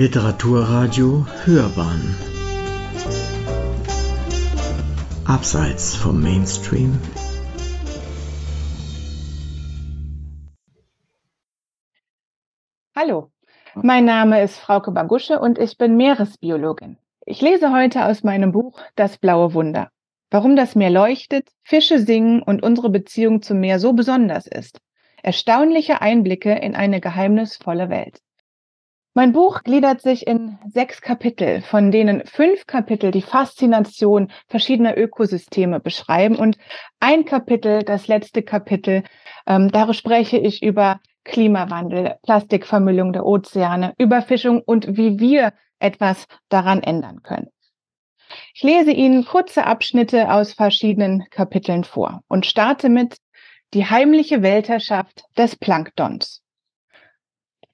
Literaturradio 0.00 1.26
Hörbahn 1.44 2.16
Abseits 5.26 5.94
vom 5.94 6.22
Mainstream 6.22 6.98
Hallo, 12.96 13.30
mein 13.74 14.06
Name 14.06 14.42
ist 14.42 14.56
Frauke 14.56 14.90
Bagusche 14.90 15.38
und 15.38 15.58
ich 15.58 15.76
bin 15.76 15.98
Meeresbiologin. 15.98 16.96
Ich 17.26 17.42
lese 17.42 17.70
heute 17.70 18.06
aus 18.06 18.22
meinem 18.22 18.52
Buch 18.52 18.80
Das 18.96 19.18
blaue 19.18 19.52
Wunder. 19.52 19.90
Warum 20.30 20.56
das 20.56 20.74
Meer 20.74 20.88
leuchtet, 20.88 21.50
Fische 21.62 21.98
singen 21.98 22.40
und 22.42 22.62
unsere 22.62 22.88
Beziehung 22.88 23.42
zum 23.42 23.60
Meer 23.60 23.78
so 23.78 23.92
besonders 23.92 24.46
ist. 24.46 24.80
Erstaunliche 25.22 26.00
Einblicke 26.00 26.54
in 26.54 26.74
eine 26.74 27.02
geheimnisvolle 27.02 27.90
Welt. 27.90 28.22
Mein 29.12 29.32
Buch 29.32 29.64
gliedert 29.64 30.00
sich 30.02 30.28
in 30.28 30.56
sechs 30.68 31.00
Kapitel, 31.00 31.62
von 31.62 31.90
denen 31.90 32.24
fünf 32.26 32.68
Kapitel 32.68 33.10
die 33.10 33.22
Faszination 33.22 34.30
verschiedener 34.46 34.96
Ökosysteme 34.96 35.80
beschreiben 35.80 36.36
und 36.36 36.56
ein 37.00 37.24
Kapitel, 37.24 37.82
das 37.82 38.06
letzte 38.06 38.44
Kapitel, 38.44 39.02
ähm, 39.48 39.72
da 39.72 39.92
spreche 39.94 40.38
ich 40.38 40.62
über 40.62 41.00
Klimawandel, 41.24 42.18
Plastikvermüllung 42.22 43.12
der 43.12 43.26
Ozeane, 43.26 43.94
Überfischung 43.98 44.62
und 44.64 44.96
wie 44.96 45.18
wir 45.18 45.54
etwas 45.80 46.26
daran 46.48 46.80
ändern 46.80 47.22
können. 47.24 47.48
Ich 48.54 48.62
lese 48.62 48.92
Ihnen 48.92 49.24
kurze 49.24 49.66
Abschnitte 49.66 50.32
aus 50.32 50.52
verschiedenen 50.52 51.24
Kapiteln 51.30 51.82
vor 51.82 52.20
und 52.28 52.46
starte 52.46 52.88
mit 52.88 53.16
die 53.74 53.86
heimliche 53.86 54.42
Weltherrschaft 54.42 55.24
des 55.36 55.56
Planktons. 55.56 56.42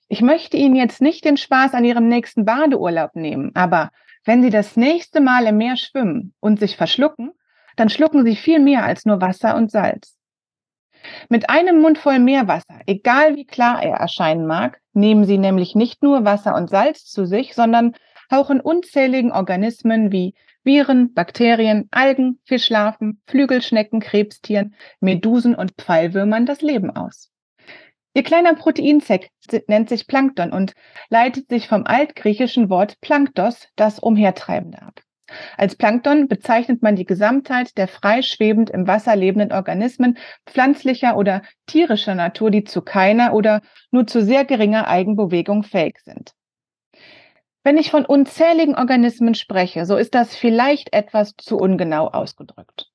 Ich 0.09 0.23
möchte 0.23 0.56
Ihnen 0.56 0.77
jetzt 0.77 1.02
nicht 1.02 1.24
den 1.24 1.37
Spaß 1.37 1.74
an 1.74 1.85
Ihrem 1.85 2.09
nächsten 2.09 2.45
Badeurlaub 2.45 3.16
nehmen, 3.16 3.51
aber 3.54 3.90
wenn 4.24 4.43
Sie 4.43 4.51
das 4.51 4.76
nächste 4.76 5.21
Mal 5.21 5.46
im 5.46 5.57
Meer 5.57 5.76
schwimmen 5.76 6.35
und 6.40 6.60
sich 6.60 6.76
verschlucken, 6.76 7.32
dann 7.76 7.90
schlucken 7.90 8.24
Sie 8.24 8.37
viel 8.37 8.60
mehr 8.60 8.85
als 8.85 9.04
nur 9.04 9.21
Wasser 9.21 9.57
und 9.57 9.71
Salz. 9.71 10.16
Mit 11.29 11.51
einem 11.51 11.80
Mund 11.80 11.98
voll 11.98 12.18
Meerwasser, 12.18 12.80
egal 12.87 13.37
wie 13.37 13.46
klar 13.46 13.82
er 13.82 13.96
erscheinen 13.96 14.46
mag, 14.46 14.80
nehmen 14.93 15.24
Sie 15.24 15.38
nämlich 15.38 15.74
nicht 15.74 16.02
nur 16.02 16.24
Wasser 16.24 16.54
und 16.54 16.70
Salz 16.70 17.04
zu 17.04 17.26
sich, 17.26 17.54
sondern 17.54 17.95
hauchen 18.30 18.60
unzähligen 18.60 19.32
Organismen 19.32 20.10
wie 20.10 20.35
Viren, 20.65 21.15
Bakterien, 21.15 21.88
Algen, 21.93 22.41
Fischlarven, 22.45 23.20
Flügelschnecken, 23.26 24.01
Krebstieren, 24.01 24.74
Medusen 25.01 25.54
und 25.54 25.73
Pfeilwürmern 25.79 26.46
das 26.46 26.60
Leben 26.60 26.91
aus. 26.91 27.30
Ihr 28.16 28.22
kleiner 28.22 28.54
Proteinzeck 28.54 29.28
nennt 29.66 29.90
sich 29.90 30.06
Plankton 30.06 30.50
und 30.50 30.72
leitet 31.10 31.50
sich 31.50 31.68
vom 31.68 31.84
altgriechischen 31.84 32.70
Wort 32.70 32.98
Planktos, 33.02 33.68
das 33.76 33.98
Umhertreibende 33.98 34.80
ab. 34.80 35.02
Als 35.58 35.76
Plankton 35.76 36.26
bezeichnet 36.26 36.82
man 36.82 36.96
die 36.96 37.04
Gesamtheit 37.04 37.76
der 37.76 37.88
frei 37.88 38.23
schwebend 38.23 38.70
im 38.70 38.86
Wasser 38.86 39.14
lebenden 39.16 39.52
Organismen 39.52 40.16
pflanzlicher 40.46 41.18
oder 41.18 41.42
tierischer 41.66 42.14
Natur, 42.14 42.50
die 42.50 42.64
zu 42.64 42.80
keiner 42.80 43.34
oder 43.34 43.60
nur 43.90 44.06
zu 44.06 44.24
sehr 44.24 44.46
geringer 44.46 44.88
Eigenbewegung 44.88 45.62
fähig 45.62 45.98
sind. 45.98 46.32
Wenn 47.64 47.76
ich 47.76 47.90
von 47.90 48.06
unzähligen 48.06 48.76
Organismen 48.76 49.34
spreche, 49.34 49.84
so 49.84 49.95
ist 49.98 50.14
das 50.14 50.34
vielleicht 50.34 50.95
etwas 50.95 51.34
zu 51.36 51.58
ungenau 51.58 52.08
ausgedrückt. 52.08 52.90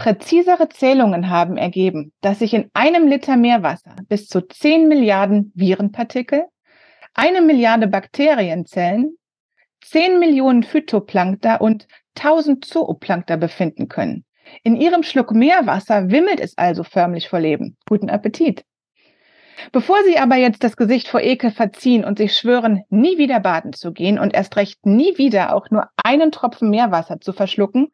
Präzisere 0.00 0.70
Zählungen 0.70 1.28
haben 1.28 1.58
ergeben, 1.58 2.14
dass 2.22 2.38
sich 2.38 2.54
in 2.54 2.70
einem 2.72 3.06
Liter 3.06 3.36
Meerwasser 3.36 3.96
bis 4.08 4.28
zu 4.28 4.40
10 4.40 4.88
Milliarden 4.88 5.52
Virenpartikel, 5.54 6.46
eine 7.12 7.42
Milliarde 7.42 7.86
Bakterienzellen, 7.86 9.18
10 9.82 10.18
Millionen 10.18 10.62
Phytoplankta 10.62 11.56
und 11.56 11.86
1000 12.16 12.64
Zooplankta 12.64 13.36
befinden 13.36 13.88
können. 13.88 14.24
In 14.62 14.74
ihrem 14.74 15.02
Schluck 15.02 15.32
Meerwasser 15.32 16.10
wimmelt 16.10 16.40
es 16.40 16.56
also 16.56 16.82
förmlich 16.82 17.28
vor 17.28 17.40
Leben. 17.40 17.76
Guten 17.86 18.08
Appetit! 18.08 18.64
Bevor 19.70 19.98
Sie 20.06 20.18
aber 20.18 20.36
jetzt 20.36 20.64
das 20.64 20.78
Gesicht 20.78 21.08
vor 21.08 21.20
Ekel 21.20 21.50
verziehen 21.50 22.06
und 22.06 22.16
sich 22.16 22.32
schwören, 22.38 22.84
nie 22.88 23.18
wieder 23.18 23.38
baden 23.38 23.74
zu 23.74 23.92
gehen 23.92 24.18
und 24.18 24.32
erst 24.32 24.56
recht 24.56 24.86
nie 24.86 25.18
wieder 25.18 25.54
auch 25.54 25.68
nur 25.68 25.90
einen 26.02 26.32
Tropfen 26.32 26.70
Meerwasser 26.70 27.20
zu 27.20 27.34
verschlucken, 27.34 27.88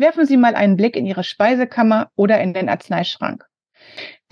werfen 0.00 0.26
Sie 0.26 0.36
mal 0.36 0.54
einen 0.54 0.76
Blick 0.76 0.96
in 0.96 1.06
Ihre 1.06 1.24
Speisekammer 1.24 2.10
oder 2.16 2.40
in 2.40 2.54
den 2.54 2.68
Arzneischrank. 2.68 3.44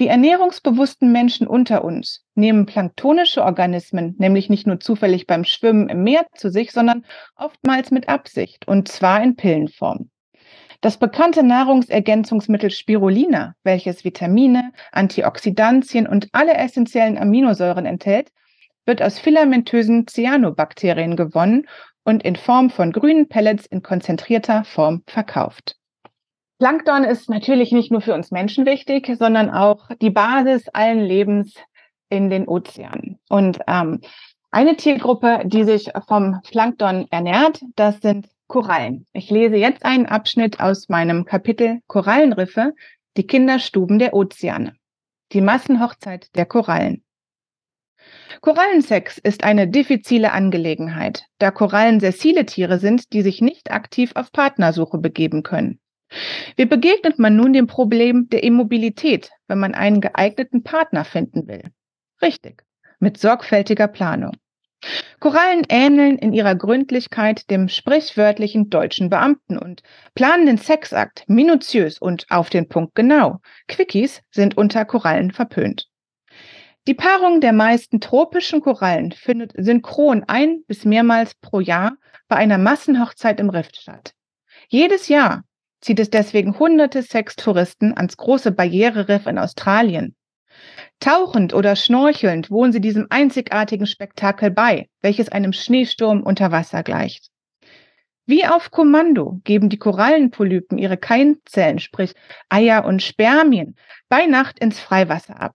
Die 0.01 0.09
ernährungsbewussten 0.09 1.11
Menschen 1.11 1.47
unter 1.47 1.85
uns 1.85 2.25
nehmen 2.35 2.67
planktonische 2.67 3.45
Organismen 3.45 4.15
nämlich 4.19 4.49
nicht 4.49 4.67
nur 4.67 4.81
zufällig 4.81 5.27
beim 5.27 5.45
Schwimmen 5.45 5.89
im 5.89 6.05
Meer 6.05 6.27
zu 6.35 6.51
sich, 6.51 6.73
sondern 6.73 7.05
oftmals 7.37 7.91
mit 7.91 8.09
Absicht 8.09 8.69
und 8.69 8.89
zwar 8.89 9.23
in 9.23 9.37
Pillenform. 9.37 10.11
Das 10.81 10.97
bekannte 10.99 11.43
Nahrungsergänzungsmittel 11.43 12.71
Spirulina, 12.71 13.55
welches 13.65 14.05
Vitamine, 14.05 14.73
Antioxidantien 14.93 16.07
und 16.07 16.29
alle 16.33 16.55
essentiellen 16.55 17.19
Aminosäuren 17.19 17.85
enthält, 17.85 18.31
wird 18.89 19.03
aus 19.03 19.19
filamentösen 19.19 20.07
Cyanobakterien 20.07 21.17
gewonnen 21.17 21.67
und 22.09 22.23
in 22.23 22.37
Form 22.37 22.71
von 22.71 22.91
grünen 22.91 23.29
Pellets 23.29 23.67
in 23.67 23.83
konzentrierter 23.83 24.65
Form 24.65 25.03
verkauft. 25.07 25.77
Plankton 26.59 27.05
ist 27.05 27.29
natürlich 27.29 27.71
nicht 27.71 27.93
nur 27.93 28.01
für 28.01 28.15
uns 28.15 28.31
Menschen 28.31 28.65
wichtig, 28.65 29.15
sondern 29.19 29.51
auch 29.51 29.91
die 30.01 30.09
Basis 30.09 30.69
allen 30.71 31.01
Lebens 31.01 31.55
in 32.09 32.31
den 32.31 32.49
Ozeanen. 32.49 33.19
Und 33.29 33.59
ähm, 33.67 34.01
eine 34.51 34.77
Tiergruppe, 34.77 35.43
die 35.45 35.65
sich 35.65 35.91
vom 36.09 36.41
Plankton 36.51 37.07
ernährt, 37.11 37.61
das 37.77 38.01
sind 38.01 38.27
Korallen. 38.47 39.07
Ich 39.13 39.29
lese 39.29 39.57
jetzt 39.57 39.85
einen 39.85 40.07
Abschnitt 40.07 40.61
aus 40.61 40.89
meinem 40.89 41.27
Kapitel 41.27 41.81
Korallenriffe, 41.89 42.73
die 43.19 43.27
Kinderstuben 43.27 43.99
der 43.99 44.15
Ozeane. 44.15 44.73
Die 45.33 45.43
Massenhochzeit 45.43 46.35
der 46.35 46.47
Korallen. 46.47 47.05
Korallensex 48.41 49.19
ist 49.19 49.45
eine 49.45 49.69
diffizile 49.69 50.33
Angelegenheit, 50.33 51.25
da 51.39 51.51
Korallen 51.51 52.01
sessile 52.01 52.47
Tiere 52.47 52.79
sind, 52.79 53.13
die 53.13 53.23
sich 53.23 53.41
nicht 53.41 53.71
aktiv 53.71 54.13
auf 54.15 54.33
Partnersuche 54.33 54.99
begeben 54.99 55.43
können. 55.43 55.81
Wie 56.57 56.65
begegnet 56.65 57.19
man 57.19 57.37
nun 57.37 57.53
dem 57.53 57.67
Problem 57.67 58.29
der 58.31 58.43
Immobilität, 58.43 59.31
wenn 59.47 59.59
man 59.59 59.75
einen 59.75 60.01
geeigneten 60.01 60.63
Partner 60.63 61.05
finden 61.05 61.47
will? 61.49 61.63
Richtig, 62.23 62.65
mit 62.99 63.19
sorgfältiger 63.19 63.89
Planung. 63.89 64.33
Korallen 65.19 65.65
ähneln 65.69 66.19
in 66.19 66.33
ihrer 66.33 66.55
Gründlichkeit 66.55 67.51
dem 67.51 67.69
sprichwörtlichen 67.69 68.71
deutschen 68.71 69.11
Beamten 69.11 69.59
und 69.59 69.83
planen 70.15 70.47
den 70.47 70.59
Sexakt 70.59 71.25
minutiös 71.27 71.99
und 71.99 72.27
auf 72.31 72.49
den 72.49 72.69
Punkt 72.69 72.95
genau. 72.95 73.41
Quickies 73.67 74.23
sind 74.31 74.57
unter 74.57 74.85
Korallen 74.85 75.33
verpönt. 75.33 75.89
Die 76.89 76.95
Paarung 76.95 77.43
der 77.43 77.53
meisten 77.53 78.01
tropischen 78.01 78.63
Korallen 78.63 79.13
findet 79.13 79.53
synchron 79.55 80.25
ein 80.27 80.63
bis 80.67 80.87
mehrmals 80.87 81.35
pro 81.35 81.61
Jahr 81.61 81.99
bei 82.29 82.37
einer 82.37 82.57
Massenhochzeit 82.57 83.41
im 83.41 83.51
Riff 83.51 83.69
statt. 83.79 84.15
Jedes 84.69 85.09
Jahr 85.09 85.45
zieht 85.83 86.01
es 86.01 86.09
deswegen 86.09 86.59
hunderte 86.59 87.03
Sextouristen 87.03 87.95
ans 87.95 88.17
große 88.17 88.53
Barriereriff 88.53 89.27
in 89.27 89.37
Australien. 89.37 90.17
Tauchend 90.99 91.53
oder 91.53 91.77
schnorchelnd 91.77 92.51
wohnen 92.51 92.73
sie 92.73 92.81
diesem 92.81 93.07
einzigartigen 93.11 93.87
Spektakel 93.87 94.51
bei, 94.51 94.89
welches 95.03 95.29
einem 95.29 95.53
Schneesturm 95.53 96.23
unter 96.23 96.53
Wasser 96.53 96.83
gleicht. 96.83 97.29
Wie 98.25 98.47
auf 98.47 98.71
Kommando 98.71 99.43
geben 99.45 99.69
die 99.69 99.79
Korallenpolypen 99.79 100.79
ihre 100.79 100.97
Keimzellen, 100.97 101.81
sprich 101.81 102.15
Eier 102.49 102.87
und 102.87 103.03
Spermien, 103.03 103.77
bei 104.09 104.25
Nacht 104.25 104.59
ins 104.59 104.81
Freiwasser 104.81 105.39
ab. 105.39 105.55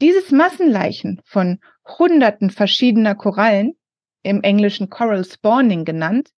Dieses 0.00 0.30
Massenleichen 0.30 1.20
von 1.24 1.58
Hunderten 1.98 2.50
verschiedener 2.50 3.14
Korallen, 3.14 3.74
im 4.22 4.42
Englischen 4.42 4.90
Coral 4.90 5.24
Spawning 5.24 5.84
genannt, 5.84 6.30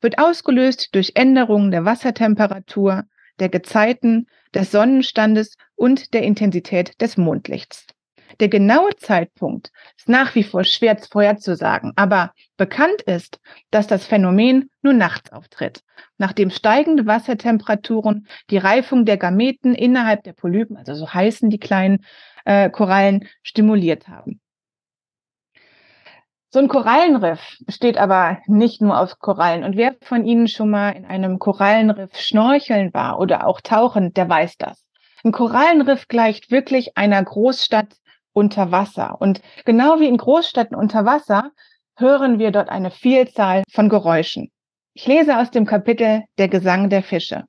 wird 0.00 0.18
ausgelöst 0.18 0.94
durch 0.94 1.12
Änderungen 1.14 1.70
der 1.70 1.84
Wassertemperatur, 1.84 3.04
der 3.38 3.48
Gezeiten, 3.48 4.26
des 4.54 4.70
Sonnenstandes 4.70 5.56
und 5.76 6.14
der 6.14 6.22
Intensität 6.22 7.00
des 7.00 7.16
Mondlichts. 7.16 7.86
Der 8.40 8.48
genaue 8.48 8.94
Zeitpunkt 8.96 9.72
ist 9.96 10.08
nach 10.08 10.34
wie 10.34 10.44
vor 10.44 10.62
schwer 10.62 10.96
vorherzusagen, 10.98 11.92
aber 11.96 12.32
bekannt 12.56 13.02
ist, 13.02 13.40
dass 13.70 13.86
das 13.86 14.06
Phänomen 14.06 14.70
nur 14.82 14.92
nachts 14.92 15.32
auftritt, 15.32 15.82
nachdem 16.18 16.50
steigende 16.50 17.06
Wassertemperaturen 17.06 18.28
die 18.50 18.58
Reifung 18.58 19.04
der 19.06 19.16
Gameten 19.16 19.74
innerhalb 19.74 20.22
der 20.24 20.34
Polypen, 20.34 20.76
also 20.76 20.94
so 20.94 21.12
heißen 21.12 21.50
die 21.50 21.58
kleinen 21.58 22.04
äh, 22.48 22.70
Korallen 22.70 23.28
stimuliert 23.42 24.08
haben. 24.08 24.40
So 26.50 26.60
ein 26.60 26.68
Korallenriff 26.68 27.58
besteht 27.66 27.98
aber 27.98 28.38
nicht 28.46 28.80
nur 28.80 28.98
aus 28.98 29.18
Korallen. 29.18 29.64
Und 29.64 29.76
wer 29.76 29.96
von 30.00 30.24
Ihnen 30.24 30.48
schon 30.48 30.70
mal 30.70 30.92
in 30.92 31.04
einem 31.04 31.38
Korallenriff 31.38 32.16
schnorcheln 32.16 32.94
war 32.94 33.20
oder 33.20 33.46
auch 33.46 33.60
tauchen, 33.60 34.14
der 34.14 34.30
weiß 34.30 34.56
das. 34.56 34.82
Ein 35.22 35.32
Korallenriff 35.32 36.08
gleicht 36.08 36.50
wirklich 36.50 36.96
einer 36.96 37.22
Großstadt 37.22 37.96
unter 38.32 38.72
Wasser. 38.72 39.20
Und 39.20 39.42
genau 39.66 40.00
wie 40.00 40.08
in 40.08 40.16
Großstädten 40.16 40.74
unter 40.74 41.04
Wasser 41.04 41.50
hören 41.98 42.38
wir 42.38 42.50
dort 42.50 42.70
eine 42.70 42.90
Vielzahl 42.90 43.62
von 43.70 43.90
Geräuschen. 43.90 44.50
Ich 44.94 45.06
lese 45.06 45.38
aus 45.38 45.50
dem 45.50 45.66
Kapitel 45.66 46.22
Der 46.38 46.48
Gesang 46.48 46.88
der 46.88 47.02
Fische. 47.02 47.44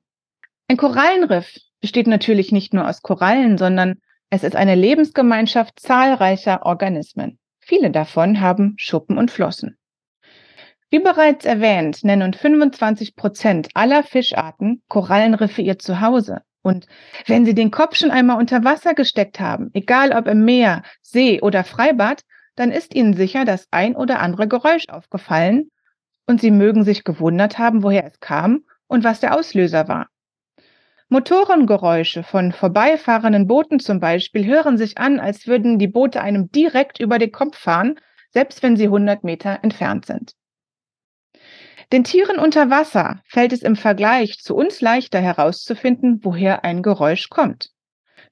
Ein 0.68 0.76
Korallenriff 0.76 1.56
besteht 1.80 2.06
natürlich 2.06 2.52
nicht 2.52 2.74
nur 2.74 2.86
aus 2.86 3.00
Korallen, 3.00 3.56
sondern 3.56 3.94
es 4.30 4.44
ist 4.44 4.54
eine 4.54 4.76
Lebensgemeinschaft 4.76 5.80
zahlreicher 5.80 6.64
Organismen. 6.64 7.38
Viele 7.58 7.90
davon 7.90 8.40
haben 8.40 8.74
Schuppen 8.76 9.18
und 9.18 9.32
Flossen. 9.32 9.76
Wie 10.88 11.00
bereits 11.00 11.44
erwähnt, 11.44 12.04
nennen 12.04 12.32
25 12.32 13.16
Prozent 13.16 13.68
aller 13.74 14.02
Fischarten 14.02 14.82
Korallenriffe 14.88 15.62
ihr 15.62 15.78
Zuhause. 15.78 16.42
Und 16.62 16.86
wenn 17.26 17.44
sie 17.44 17.54
den 17.54 17.70
Kopf 17.70 17.96
schon 17.96 18.10
einmal 18.10 18.38
unter 18.38 18.64
Wasser 18.64 18.94
gesteckt 18.94 19.40
haben, 19.40 19.70
egal 19.72 20.12
ob 20.12 20.28
im 20.28 20.44
Meer, 20.44 20.82
See 21.00 21.40
oder 21.40 21.64
Freibad, 21.64 22.22
dann 22.54 22.70
ist 22.70 22.94
ihnen 22.94 23.14
sicher 23.14 23.44
das 23.44 23.66
ein 23.70 23.96
oder 23.96 24.20
andere 24.20 24.46
Geräusch 24.46 24.88
aufgefallen 24.88 25.70
und 26.26 26.40
sie 26.40 26.50
mögen 26.50 26.84
sich 26.84 27.02
gewundert 27.02 27.58
haben, 27.58 27.82
woher 27.82 28.04
es 28.04 28.20
kam 28.20 28.64
und 28.86 29.02
was 29.02 29.20
der 29.20 29.36
Auslöser 29.36 29.88
war. 29.88 30.08
Motorengeräusche 31.12 32.22
von 32.22 32.52
vorbeifahrenden 32.52 33.48
Booten 33.48 33.80
zum 33.80 33.98
Beispiel 33.98 34.46
hören 34.46 34.78
sich 34.78 34.96
an, 34.96 35.18
als 35.18 35.48
würden 35.48 35.80
die 35.80 35.88
Boote 35.88 36.20
einem 36.20 36.52
direkt 36.52 37.00
über 37.00 37.18
den 37.18 37.32
Kopf 37.32 37.58
fahren, 37.58 37.98
selbst 38.30 38.62
wenn 38.62 38.76
sie 38.76 38.84
100 38.84 39.24
Meter 39.24 39.58
entfernt 39.62 40.06
sind. 40.06 40.34
Den 41.92 42.04
Tieren 42.04 42.38
unter 42.38 42.70
Wasser 42.70 43.20
fällt 43.26 43.52
es 43.52 43.62
im 43.62 43.74
Vergleich 43.74 44.38
zu 44.38 44.54
uns 44.54 44.80
leichter 44.80 45.18
herauszufinden, 45.18 46.20
woher 46.22 46.62
ein 46.62 46.80
Geräusch 46.80 47.28
kommt. 47.28 47.70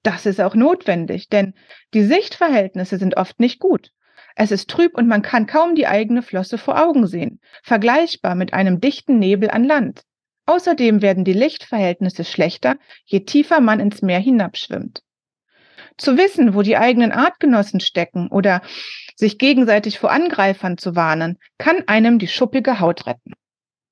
Das 0.04 0.24
ist 0.24 0.40
auch 0.40 0.54
notwendig, 0.54 1.28
denn 1.28 1.54
die 1.94 2.04
Sichtverhältnisse 2.04 2.98
sind 2.98 3.16
oft 3.16 3.40
nicht 3.40 3.58
gut. 3.58 3.90
Es 4.36 4.52
ist 4.52 4.70
trüb 4.70 4.96
und 4.96 5.08
man 5.08 5.22
kann 5.22 5.48
kaum 5.48 5.74
die 5.74 5.88
eigene 5.88 6.22
Flosse 6.22 6.58
vor 6.58 6.80
Augen 6.80 7.08
sehen, 7.08 7.40
vergleichbar 7.64 8.36
mit 8.36 8.52
einem 8.52 8.80
dichten 8.80 9.18
Nebel 9.18 9.50
an 9.50 9.64
Land. 9.64 10.04
Außerdem 10.48 11.02
werden 11.02 11.24
die 11.24 11.32
Lichtverhältnisse 11.32 12.24
schlechter, 12.24 12.76
je 13.04 13.20
tiefer 13.20 13.60
man 13.60 13.78
ins 13.78 14.02
Meer 14.02 14.18
hinabschwimmt. 14.18 15.02
Zu 15.96 16.16
wissen, 16.16 16.54
wo 16.54 16.62
die 16.62 16.76
eigenen 16.76 17.12
Artgenossen 17.12 17.80
stecken 17.80 18.28
oder 18.28 18.62
sich 19.14 19.38
gegenseitig 19.38 19.98
vor 19.98 20.10
Angreifern 20.10 20.76
zu 20.76 20.96
warnen, 20.96 21.38
kann 21.58 21.84
einem 21.86 22.18
die 22.18 22.28
schuppige 22.28 22.80
Haut 22.80 23.06
retten 23.06 23.34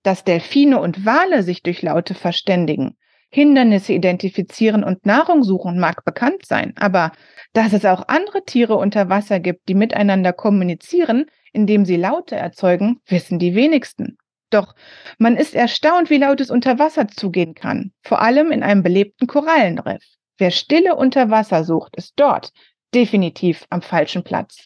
dass 0.06 0.22
Delfine 0.22 0.80
und 0.80 1.04
Wale 1.04 1.42
sich 1.42 1.64
durch 1.64 1.82
Laute 1.82 2.14
verständigen, 2.14 2.96
Hindernisse 3.28 3.92
identifizieren 3.92 4.84
und 4.84 5.04
Nahrung 5.04 5.42
suchen, 5.42 5.80
mag 5.80 6.04
bekannt 6.04 6.46
sein, 6.46 6.74
aber 6.76 7.10
dass 7.52 7.72
es 7.72 7.84
auch 7.84 8.06
andere 8.06 8.44
Tiere 8.44 8.76
unter 8.76 9.08
Wasser 9.08 9.40
gibt, 9.40 9.68
die 9.68 9.74
miteinander 9.74 10.32
kommunizieren, 10.32 11.26
indem 11.52 11.84
sie 11.84 11.96
Laute 11.96 12.36
erzeugen, 12.36 13.00
wissen 13.06 13.40
die 13.40 13.56
wenigsten. 13.56 14.16
Doch 14.56 14.74
man 15.18 15.36
ist 15.36 15.54
erstaunt, 15.54 16.08
wie 16.08 16.16
laut 16.16 16.40
es 16.40 16.50
unter 16.50 16.78
Wasser 16.78 17.08
zugehen 17.08 17.54
kann, 17.54 17.92
vor 18.02 18.22
allem 18.22 18.50
in 18.50 18.62
einem 18.62 18.82
belebten 18.82 19.26
Korallenriff. 19.26 20.02
Wer 20.38 20.50
Stille 20.50 20.96
unter 20.96 21.28
Wasser 21.28 21.62
sucht, 21.62 21.94
ist 21.96 22.14
dort 22.16 22.52
definitiv 22.94 23.66
am 23.68 23.82
falschen 23.82 24.24
Platz. 24.24 24.64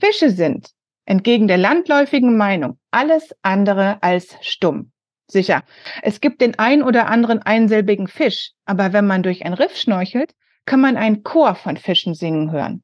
Fische 0.00 0.30
sind, 0.30 0.70
entgegen 1.04 1.46
der 1.46 1.58
landläufigen 1.58 2.38
Meinung 2.38 2.78
alles 2.90 3.34
andere 3.42 4.02
als 4.02 4.34
stumm. 4.40 4.92
Sicher, 5.26 5.62
es 6.00 6.22
gibt 6.22 6.40
den 6.40 6.58
ein 6.58 6.82
oder 6.82 7.08
anderen 7.08 7.42
einsilbigen 7.42 8.08
Fisch, 8.08 8.52
aber 8.64 8.94
wenn 8.94 9.06
man 9.06 9.22
durch 9.22 9.44
ein 9.44 9.52
Riff 9.52 9.76
schnorchelt, 9.76 10.32
kann 10.64 10.80
man 10.80 10.96
einen 10.96 11.22
Chor 11.22 11.54
von 11.54 11.76
Fischen 11.76 12.14
singen 12.14 12.50
hören. 12.50 12.82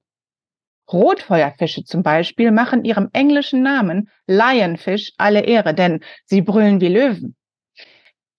Rotfeuerfische 0.93 1.85
zum 1.85 2.03
Beispiel 2.03 2.51
machen 2.51 2.85
ihrem 2.85 3.09
englischen 3.13 3.63
Namen 3.63 4.11
Lionfish 4.27 5.13
alle 5.19 5.43
Ehre, 5.43 5.75
denn 5.75 6.01
sie 6.25 6.43
brüllen 6.43 6.81
wie 6.81 6.89
Löwen. 6.89 7.37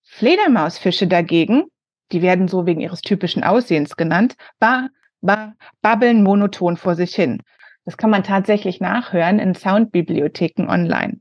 Fledermausfische 0.02 1.06
dagegen, 1.06 1.64
die 2.12 2.22
werden 2.22 2.48
so 2.48 2.66
wegen 2.66 2.80
ihres 2.80 3.00
typischen 3.00 3.42
Aussehens 3.44 3.96
genannt, 3.96 4.34
ba, 4.58 4.88
ba, 5.20 5.54
babbeln 5.80 6.22
monoton 6.22 6.76
vor 6.76 6.94
sich 6.94 7.14
hin. 7.14 7.42
Das 7.84 7.96
kann 7.96 8.10
man 8.10 8.22
tatsächlich 8.22 8.80
nachhören 8.80 9.38
in 9.38 9.54
Soundbibliotheken 9.54 10.68
online. 10.68 11.20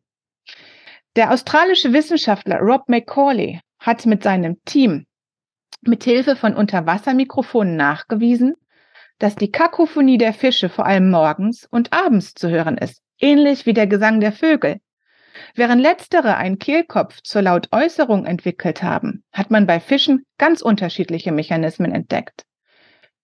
Der 1.16 1.31
australische 1.31 1.94
Wissenschaftler 1.94 2.60
Rob 2.60 2.88
McCauley 2.88 3.62
hat 3.80 4.06
mit 4.06 4.24
seinem 4.24 4.57
Team 4.66 5.06
mit 5.81 6.04
Hilfe 6.04 6.36
von 6.36 6.56
Unterwassermikrofonen 6.56 7.75
nachgewiesen, 7.75 8.56
dass 9.21 9.35
die 9.35 9.51
Kakophonie 9.51 10.18
der 10.18 10.33
Fische 10.33 10.68
vor 10.68 10.88
allem 10.88 11.12
morgens 11.12 11.68
und 11.69 11.94
abends 11.94 12.33
zu 12.33 12.50
hören 12.50 12.77
ist, 12.77 13.03
ähnlich 13.19 13.68
wie 13.68 13.73
der 13.73 13.85
Gesang 13.85 14.19
der 14.19 14.31
Vögel. 14.31 14.79
Während 15.53 15.79
letztere 15.79 16.38
einen 16.38 16.57
Kehlkopf 16.57 17.21
zur 17.21 17.44
Lautäußerung 17.44 18.25
entwickelt 18.25 18.81
haben, 18.81 19.23
hat 19.31 19.51
man 19.51 19.68
bei 19.68 19.79
Fischen 19.79 20.25
ganz 20.39 20.62
unterschiedliche 20.62 21.31
Mechanismen 21.31 21.91
entdeckt. 21.91 22.45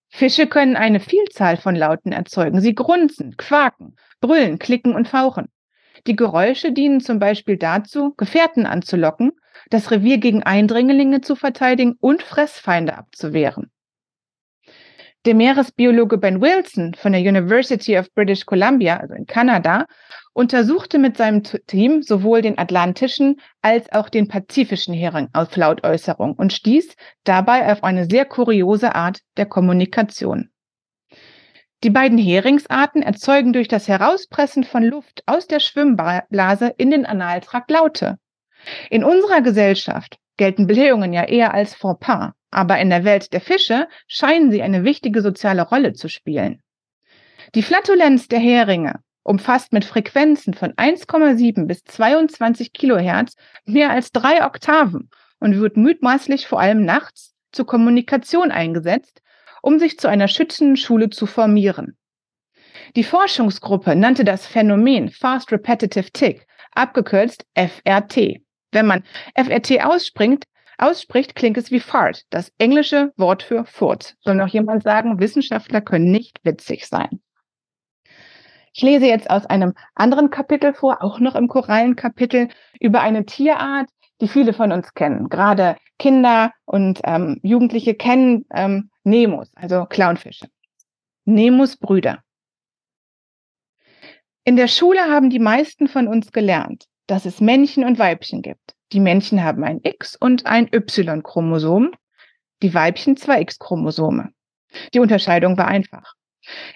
Fische 0.10 0.46
können 0.46 0.76
eine 0.76 1.00
Vielzahl 1.00 1.58
von 1.58 1.76
Lauten 1.76 2.12
erzeugen. 2.12 2.62
Sie 2.62 2.76
grunzen, 2.76 3.36
quaken, 3.36 3.96
brüllen, 4.22 4.60
klicken 4.60 4.94
und 4.94 5.08
fauchen. 5.08 5.48
Die 6.06 6.16
Geräusche 6.16 6.72
dienen 6.72 7.02
zum 7.02 7.18
Beispiel 7.18 7.58
dazu, 7.58 8.14
Gefährten 8.18 8.68
anzulocken, 8.68 9.32
das 9.72 9.90
Revier 9.90 10.20
gegen 10.20 10.44
Eindringlinge 10.44 11.22
zu 11.22 11.36
verteidigen 11.36 11.96
und 12.00 12.22
Fressfeinde 12.22 12.96
abzuwehren. 12.96 13.72
Der 15.28 15.36
Meeresbiologe 15.36 16.18
Ben 16.18 16.40
Wilson 16.40 16.94
von 16.94 17.12
der 17.12 17.20
University 17.20 18.00
of 18.00 18.10
British 18.14 18.46
Columbia, 18.46 18.96
also 18.96 19.14
in 19.14 19.26
Kanada, 19.26 19.86
untersuchte 20.32 21.00
mit 21.00 21.18
seinem 21.18 21.44
Team 21.44 22.02
sowohl 22.02 22.42
den 22.42 22.58
atlantischen 22.58 23.42
als 23.62 23.92
auch 23.92 24.08
den 24.08 24.30
pazifischen 24.30 24.94
Hering 24.94 25.28
aus 25.34 25.54
Lautäußerung 25.54 26.32
und 26.32 26.54
stieß 26.54 26.96
dabei 27.26 27.70
auf 27.70 27.84
eine 27.84 28.06
sehr 28.06 28.24
kuriose 28.24 28.96
Art 28.96 29.20
der 29.36 29.48
Kommunikation. 29.48 30.50
Die 31.84 31.90
beiden 31.90 32.18
Heringsarten 32.18 33.04
erzeugen 33.04 33.52
durch 33.52 33.68
das 33.68 33.90
Herauspressen 33.90 34.64
von 34.64 34.82
Luft 34.82 35.24
aus 35.26 35.46
der 35.46 35.60
Schwimmblase 35.60 36.74
in 36.78 36.90
den 36.90 37.06
Analtrakt 37.06 37.70
Laute. 37.70 38.18
In 38.90 39.04
unserer 39.04 39.42
Gesellschaft 39.42 40.20
gelten 40.38 40.68
Blähungen 40.68 41.12
ja 41.12 41.26
eher 41.26 41.54
als 41.54 41.76
Fauxpas, 41.76 42.32
aber 42.58 42.80
in 42.80 42.90
der 42.90 43.04
Welt 43.04 43.34
der 43.34 43.42
Fische 43.42 43.88
scheinen 44.08 44.52
sie 44.52 44.64
eine 44.64 44.84
wichtige 44.84 45.22
soziale 45.22 45.62
Rolle 45.62 45.94
zu 45.94 46.10
spielen. 46.10 46.64
Die 47.54 47.62
Flatulenz 47.62 48.30
der 48.30 48.40
Heringe 48.40 48.96
umfasst 49.22 49.74
mit 49.74 49.86
Frequenzen 49.86 50.56
von 50.56 50.74
1,7 50.74 51.68
bis 51.68 51.84
22 51.84 52.74
Kilohertz 52.74 53.36
mehr 53.66 53.92
als 53.92 54.12
drei 54.12 54.44
Oktaven 54.44 55.12
und 55.40 55.60
wird 55.60 55.78
mutmaßlich 55.78 56.48
vor 56.48 56.60
allem 56.60 56.84
nachts 56.84 57.36
zur 57.52 57.68
Kommunikation 57.68 58.50
eingesetzt, 58.50 59.22
um 59.62 59.78
sich 59.78 60.00
zu 60.00 60.08
einer 60.08 60.28
schützenden 60.28 60.78
Schule 60.78 61.12
zu 61.12 61.28
formieren. 61.28 61.96
Die 62.96 63.04
Forschungsgruppe 63.04 63.96
nannte 63.96 64.24
das 64.24 64.48
Phänomen 64.48 65.12
Fast 65.12 65.52
Repetitive 65.52 66.12
Tick, 66.12 66.48
abgekürzt 66.72 67.46
FRT. 67.54 68.42
Wenn 68.72 68.88
man 68.88 69.04
FRT 69.36 69.86
ausspringt, 69.86 70.46
ausspricht, 70.78 71.36
klingt 71.36 71.58
es 71.58 71.72
wie 71.72 71.80
Fart, 71.80 72.24
das 72.30 72.52
englische 72.58 73.14
Wort 73.18 73.44
für 73.44 73.66
Furz. 73.66 74.16
Soll 74.22 74.36
noch 74.36 74.48
jemand 74.48 74.84
sagen, 74.84 75.20
Wissenschaftler 75.20 75.82
können 75.82 76.12
nicht 76.12 76.40
witzig 76.44 76.88
sein. 76.88 77.22
Ich 78.74 78.84
lese 78.84 79.08
jetzt 79.08 79.30
aus 79.30 79.46
einem 79.48 79.74
anderen 79.96 80.30
Kapitel 80.30 80.74
vor, 80.74 81.02
auch 81.02 81.20
noch 81.20 81.36
im 81.36 81.48
Korallenkapitel, 81.48 82.50
über 82.80 83.02
eine 83.02 83.26
Tierart, 83.26 83.90
die 84.22 84.28
viele 84.28 84.54
von 84.54 84.72
uns 84.72 84.94
kennen. 84.94 85.30
Gerade 85.30 85.78
Kinder 85.98 86.54
und 86.66 87.02
ähm, 87.04 87.40
Jugendliche 87.42 87.96
kennen 87.96 88.46
ähm, 88.54 88.92
Nemos, 89.04 89.52
also 89.56 89.86
Clownfische. 89.86 90.48
Nemos 91.26 91.78
Brüder. 91.78 92.24
In 94.44 94.56
der 94.56 94.68
Schule 94.68 95.02
haben 95.02 95.30
die 95.30 95.40
meisten 95.40 95.88
von 95.88 96.08
uns 96.08 96.32
gelernt, 96.32 96.87
dass 97.08 97.26
es 97.26 97.42
Männchen 97.42 97.84
und 97.84 98.00
Weibchen 98.00 98.42
gibt. 98.42 98.76
Die 98.94 99.00
Männchen 99.00 99.44
haben 99.44 99.64
ein 99.64 99.80
X 99.84 100.16
und 100.16 100.46
ein 100.46 100.70
Y-Chromosom, 100.74 101.92
die 102.62 102.74
Weibchen 102.74 103.18
zwei 103.18 103.42
X-Chromosome. 103.42 104.32
Die 104.94 105.00
Unterscheidung 105.00 105.58
war 105.58 105.68
einfach. 105.68 106.14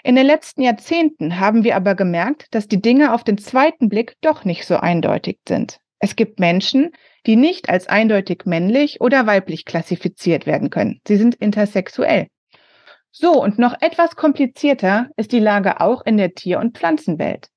In 0.03 0.15
den 0.15 0.25
letzten 0.25 0.61
Jahrzehnten 0.61 1.39
haben 1.39 1.63
wir 1.63 1.75
aber 1.75 1.95
gemerkt, 1.95 2.47
dass 2.51 2.67
die 2.67 2.81
Dinge 2.81 3.13
auf 3.13 3.23
den 3.23 3.38
zweiten 3.38 3.89
Blick 3.89 4.15
doch 4.21 4.43
nicht 4.43 4.65
so 4.65 4.77
eindeutig 4.77 5.39
sind. 5.47 5.79
Es 6.00 6.15
gibt 6.15 6.39
Menschen, 6.39 6.91
die 7.25 7.35
nicht 7.35 7.69
als 7.69 7.88
eindeutig 7.88 8.45
männlich 8.45 9.00
oder 9.01 9.27
weiblich 9.27 9.65
klassifiziert 9.65 10.45
werden 10.45 10.69
können. 10.69 11.00
Sie 11.07 11.15
sind 11.15 11.35
intersexuell. 11.35 12.27
So, 13.11 13.41
und 13.41 13.59
noch 13.59 13.75
etwas 13.81 14.15
komplizierter 14.15 15.09
ist 15.15 15.31
die 15.31 15.39
Lage 15.39 15.79
auch 15.79 16.01
in 16.05 16.17
der 16.17 16.33
Tier- 16.33 16.59
und 16.59 16.77
Pflanzenwelt. 16.77 17.50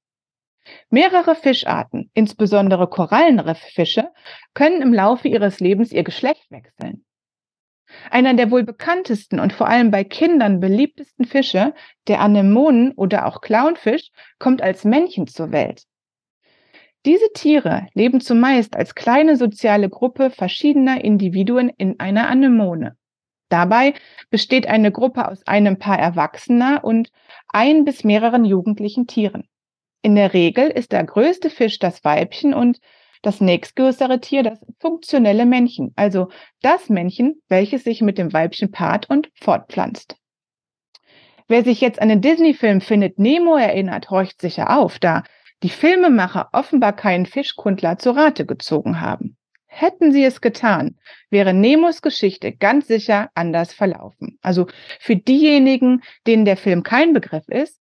Mehrere 0.91 1.35
Fischarten, 1.35 2.11
insbesondere 2.15 2.89
Korallenrifffische, 2.89 4.11
können 4.55 4.83
im 4.83 4.93
Laufe 4.93 5.29
ihres 5.29 5.61
Lebens 5.61 5.93
ihr 5.93 6.05
Geschlecht 6.05 6.51
wechseln. 6.51 7.05
Einer 8.11 8.35
der 8.35 8.51
wohl 8.51 8.65
bekanntesten 8.65 9.41
und 9.41 9.53
vor 9.53 9.69
allem 9.69 9.91
bei 9.91 10.05
Kindern 10.05 10.61
beliebtesten 10.61 11.27
Fische, 11.27 11.75
der 12.09 12.21
Anemonen 12.21 12.93
oder 12.93 13.27
auch 13.27 13.41
Clownfisch, 13.41 14.11
kommt 14.39 14.63
als 14.63 14.85
Männchen 14.85 15.27
zur 15.27 15.53
Welt. 15.53 15.85
Diese 17.05 17.31
Tiere 17.35 17.87
leben 17.93 18.21
zumeist 18.21 18.77
als 18.77 18.95
kleine 18.95 19.37
soziale 19.37 19.91
Gruppe 19.91 20.31
verschiedener 20.31 21.05
Individuen 21.05 21.69
in 21.77 22.01
einer 22.01 22.29
Anemone. 22.29 22.97
Dabei 23.51 23.93
besteht 24.31 24.67
eine 24.67 24.91
Gruppe 24.91 25.29
aus 25.29 25.47
einem 25.47 25.79
Paar 25.79 25.99
Erwachsener 25.99 26.83
und 26.83 27.11
ein 27.49 27.85
bis 27.85 28.03
mehreren 28.03 28.47
jugendlichen 28.47 29.07
Tieren. 29.07 29.47
In 30.05 30.17
der 30.17 30.35
Regel 30.35 30.67
ist 30.69 30.93
der 30.93 31.03
größte 31.03 31.49
Fisch 31.49 31.79
das 31.79 32.05
Weibchen 32.05 32.53
und 32.53 32.79
das 33.23 33.41
nächstgrößere 33.41 34.21
Tier 34.21 34.43
das 34.43 34.61
funktionelle 34.79 35.47
Männchen, 35.47 35.95
also 35.97 36.29
das 36.61 36.91
Männchen, 36.91 37.41
welches 37.49 37.85
sich 37.85 38.03
mit 38.03 38.19
dem 38.19 38.35
Weibchen 38.35 38.71
paart 38.71 39.09
und 39.09 39.31
fortpflanzt. 39.35 40.17
Wer 41.49 41.65
sich 41.65 41.81
jetzt 41.81 42.03
an 42.03 42.11
den 42.11 42.21
Disney-Film 42.21 42.83
Findet 42.83 43.19
Nemo 43.19 43.57
erinnert, 43.57 44.11
horcht 44.11 44.43
sicher 44.43 44.79
auf, 44.79 44.99
da 44.99 45.23
die 45.63 45.71
Filmemacher 45.71 46.51
offenbar 46.53 46.93
keinen 46.93 47.25
Fischkundler 47.25 47.97
zu 47.97 48.11
Rate 48.11 48.45
gezogen 48.45 49.01
haben. 49.01 49.39
Hätten 49.65 50.13
sie 50.13 50.25
es 50.25 50.43
getan, 50.43 50.99
wäre 51.31 51.55
Nemos 51.55 52.03
Geschichte 52.03 52.53
ganz 52.55 52.89
sicher 52.89 53.31
anders 53.35 53.73
verlaufen. 53.73 54.39
Also 54.43 54.67
für 55.01 55.17
diejenigen, 55.17 56.03
denen 56.27 56.45
der 56.45 56.59
Film 56.59 56.83
kein 56.83 57.15
Begriff 57.15 57.49
ist, 57.49 57.81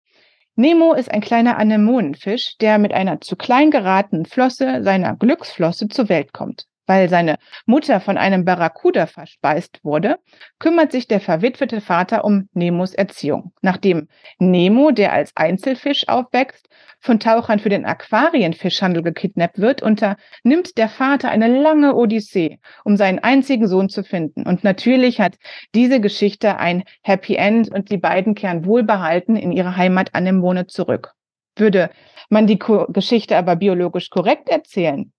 Nemo 0.59 0.93
ist 0.93 1.09
ein 1.09 1.21
kleiner 1.21 1.57
Anemonenfisch, 1.57 2.57
der 2.57 2.79
mit 2.79 2.91
einer 2.91 3.21
zu 3.21 3.37
klein 3.37 3.71
geratenen 3.71 4.25
Flosse 4.25 4.83
seiner 4.83 5.15
Glücksflosse 5.15 5.87
zur 5.87 6.09
Welt 6.09 6.33
kommt. 6.33 6.65
Weil 6.89 7.07
seine 7.07 7.35
Mutter 7.67 7.99
von 7.99 8.17
einem 8.17 8.45
Barracuda 8.45 9.05
verspeist 9.05 9.79
wurde, 9.83 10.17
kümmert 10.57 10.91
sich 10.91 11.07
der 11.07 11.21
verwitwete 11.21 11.81
Vater 11.81 12.25
um 12.25 12.49
Nemos 12.53 12.95
Erziehung. 12.95 13.53
Nachdem 13.61 14.07
Nemo, 14.39 14.89
der 14.89 15.13
als 15.13 15.31
Einzelfisch 15.35 16.07
aufwächst, 16.07 16.67
von 16.99 17.19
Tauchern 17.19 17.59
für 17.59 17.69
den 17.69 17.85
Aquarienfischhandel 17.85 19.03
gekidnappt 19.03 19.59
wird, 19.59 19.83
unternimmt 19.83 20.79
der 20.79 20.89
Vater 20.89 21.29
eine 21.29 21.61
lange 21.61 21.93
Odyssee, 21.93 22.57
um 22.83 22.97
seinen 22.97 23.19
einzigen 23.19 23.67
Sohn 23.67 23.89
zu 23.89 24.03
finden. 24.03 24.47
Und 24.47 24.63
natürlich 24.63 25.21
hat 25.21 25.35
diese 25.75 26.01
Geschichte 26.01 26.57
ein 26.57 26.85
Happy 27.03 27.35
End 27.35 27.69
und 27.69 27.91
die 27.91 27.99
beiden 27.99 28.33
kehren 28.33 28.65
wohlbehalten 28.65 29.35
in 29.35 29.51
ihre 29.51 29.77
Heimat 29.77 30.15
Anemone 30.15 30.65
zurück. 30.65 31.13
Würde 31.55 31.91
man 32.29 32.47
die 32.47 32.57
Geschichte 32.57 33.37
aber 33.37 33.57
biologisch 33.57 34.09
korrekt 34.09 34.49
erzählen, 34.49 35.11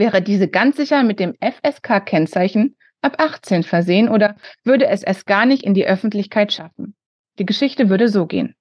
Wäre 0.00 0.22
diese 0.22 0.48
ganz 0.48 0.78
sicher 0.78 1.02
mit 1.02 1.20
dem 1.20 1.34
FSK-Kennzeichen 1.42 2.74
ab 3.02 3.16
18 3.18 3.64
versehen 3.64 4.08
oder 4.08 4.34
würde 4.64 4.86
es 4.86 5.02
es 5.02 5.26
gar 5.26 5.44
nicht 5.44 5.62
in 5.62 5.74
die 5.74 5.86
Öffentlichkeit 5.86 6.54
schaffen? 6.54 6.96
Die 7.38 7.44
Geschichte 7.44 7.90
würde 7.90 8.08
so 8.08 8.24
gehen. 8.24 8.54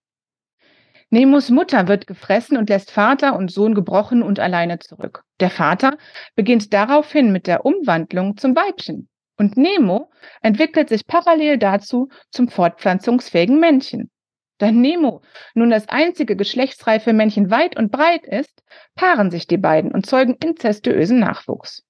Nemos 1.09 1.49
Mutter 1.49 1.87
wird 1.87 2.07
gefressen 2.07 2.57
und 2.57 2.67
lässt 2.67 2.91
Vater 2.91 3.37
und 3.37 3.51
Sohn 3.51 3.73
gebrochen 3.73 4.21
und 4.21 4.37
alleine 4.37 4.79
zurück. 4.79 5.23
Der 5.39 5.49
Vater 5.49 5.97
beginnt 6.35 6.73
daraufhin 6.73 7.31
mit 7.31 7.47
der 7.47 7.63
Umwandlung 7.63 8.35
zum 8.35 8.53
Weibchen. 8.53 9.07
Und 9.37 9.55
Nemo 9.55 10.11
entwickelt 10.41 10.89
sich 10.89 11.07
parallel 11.07 11.57
dazu 11.57 12.09
zum 12.31 12.49
fortpflanzungsfähigen 12.49 13.61
Männchen. 13.61 14.11
Da 14.59 14.71
Nemo 14.71 15.21
nun 15.55 15.71
das 15.71 15.89
einzige 15.89 16.35
geschlechtsreife 16.35 17.13
Männchen 17.13 17.49
weit 17.49 17.77
und 17.77 17.91
breit 17.91 18.25
ist, 18.25 18.61
paaren 18.93 19.31
sich 19.31 19.47
die 19.47 19.57
beiden 19.57 19.91
und 19.91 20.05
zeugen 20.05 20.35
inzestuösen 20.35 21.19
Nachwuchs. 21.19 21.83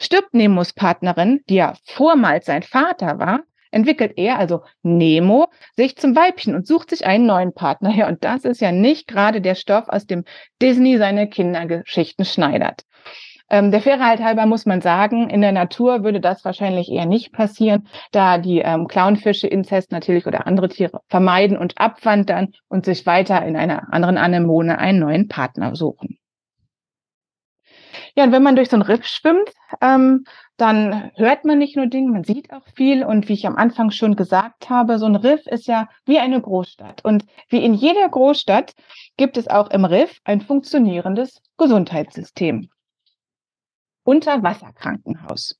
Stirbt 0.00 0.32
Nemos 0.32 0.72
Partnerin, 0.72 1.40
die 1.48 1.56
ja 1.56 1.74
vormals 1.84 2.46
sein 2.46 2.62
Vater 2.62 3.18
war, 3.18 3.40
entwickelt 3.72 4.12
er, 4.16 4.38
also 4.38 4.62
Nemo, 4.82 5.48
sich 5.74 5.96
zum 5.96 6.14
Weibchen 6.14 6.54
und 6.54 6.66
sucht 6.66 6.90
sich 6.90 7.04
einen 7.04 7.26
neuen 7.26 7.52
Partner. 7.52 7.90
Ja, 7.90 8.08
und 8.08 8.24
das 8.24 8.44
ist 8.44 8.60
ja 8.60 8.70
nicht 8.70 9.08
gerade 9.08 9.40
der 9.40 9.56
Stoff, 9.56 9.88
aus 9.88 10.06
dem 10.06 10.24
Disney 10.62 10.96
seine 10.96 11.28
Kindergeschichten 11.28 12.24
schneidert. 12.24 12.82
Ähm, 13.54 13.70
der 13.70 13.80
Fairheit 13.80 14.18
halber 14.18 14.46
muss 14.46 14.66
man 14.66 14.80
sagen, 14.80 15.30
in 15.30 15.40
der 15.40 15.52
Natur 15.52 16.02
würde 16.02 16.20
das 16.20 16.44
wahrscheinlich 16.44 16.90
eher 16.90 17.06
nicht 17.06 17.32
passieren, 17.32 17.86
da 18.10 18.36
die 18.36 18.58
ähm, 18.58 18.88
Clownfische 18.88 19.46
Inzest 19.46 19.92
natürlich 19.92 20.26
oder 20.26 20.48
andere 20.48 20.68
Tiere 20.68 21.02
vermeiden 21.06 21.56
und 21.56 21.78
abwandern 21.78 22.48
und 22.66 22.84
sich 22.84 23.06
weiter 23.06 23.46
in 23.46 23.54
einer 23.54 23.92
anderen 23.92 24.18
Anemone 24.18 24.78
einen 24.78 24.98
neuen 24.98 25.28
Partner 25.28 25.76
suchen. 25.76 26.18
Ja, 28.16 28.24
und 28.24 28.32
wenn 28.32 28.42
man 28.42 28.56
durch 28.56 28.70
so 28.70 28.76
ein 28.76 28.82
Riff 28.82 29.06
schwimmt, 29.06 29.52
ähm, 29.80 30.24
dann 30.56 31.12
hört 31.14 31.44
man 31.44 31.58
nicht 31.58 31.76
nur 31.76 31.86
Dinge, 31.86 32.10
man 32.10 32.24
sieht 32.24 32.52
auch 32.52 32.66
viel. 32.74 33.04
Und 33.04 33.28
wie 33.28 33.34
ich 33.34 33.46
am 33.46 33.54
Anfang 33.54 33.92
schon 33.92 34.16
gesagt 34.16 34.68
habe, 34.68 34.98
so 34.98 35.06
ein 35.06 35.14
Riff 35.14 35.46
ist 35.46 35.68
ja 35.68 35.88
wie 36.06 36.18
eine 36.18 36.40
Großstadt. 36.40 37.04
Und 37.04 37.24
wie 37.50 37.64
in 37.64 37.74
jeder 37.74 38.08
Großstadt 38.08 38.74
gibt 39.16 39.36
es 39.36 39.46
auch 39.46 39.70
im 39.70 39.84
Riff 39.84 40.18
ein 40.24 40.40
funktionierendes 40.40 41.40
Gesundheitssystem. 41.56 42.68
Unterwasserkrankenhaus. 44.04 45.58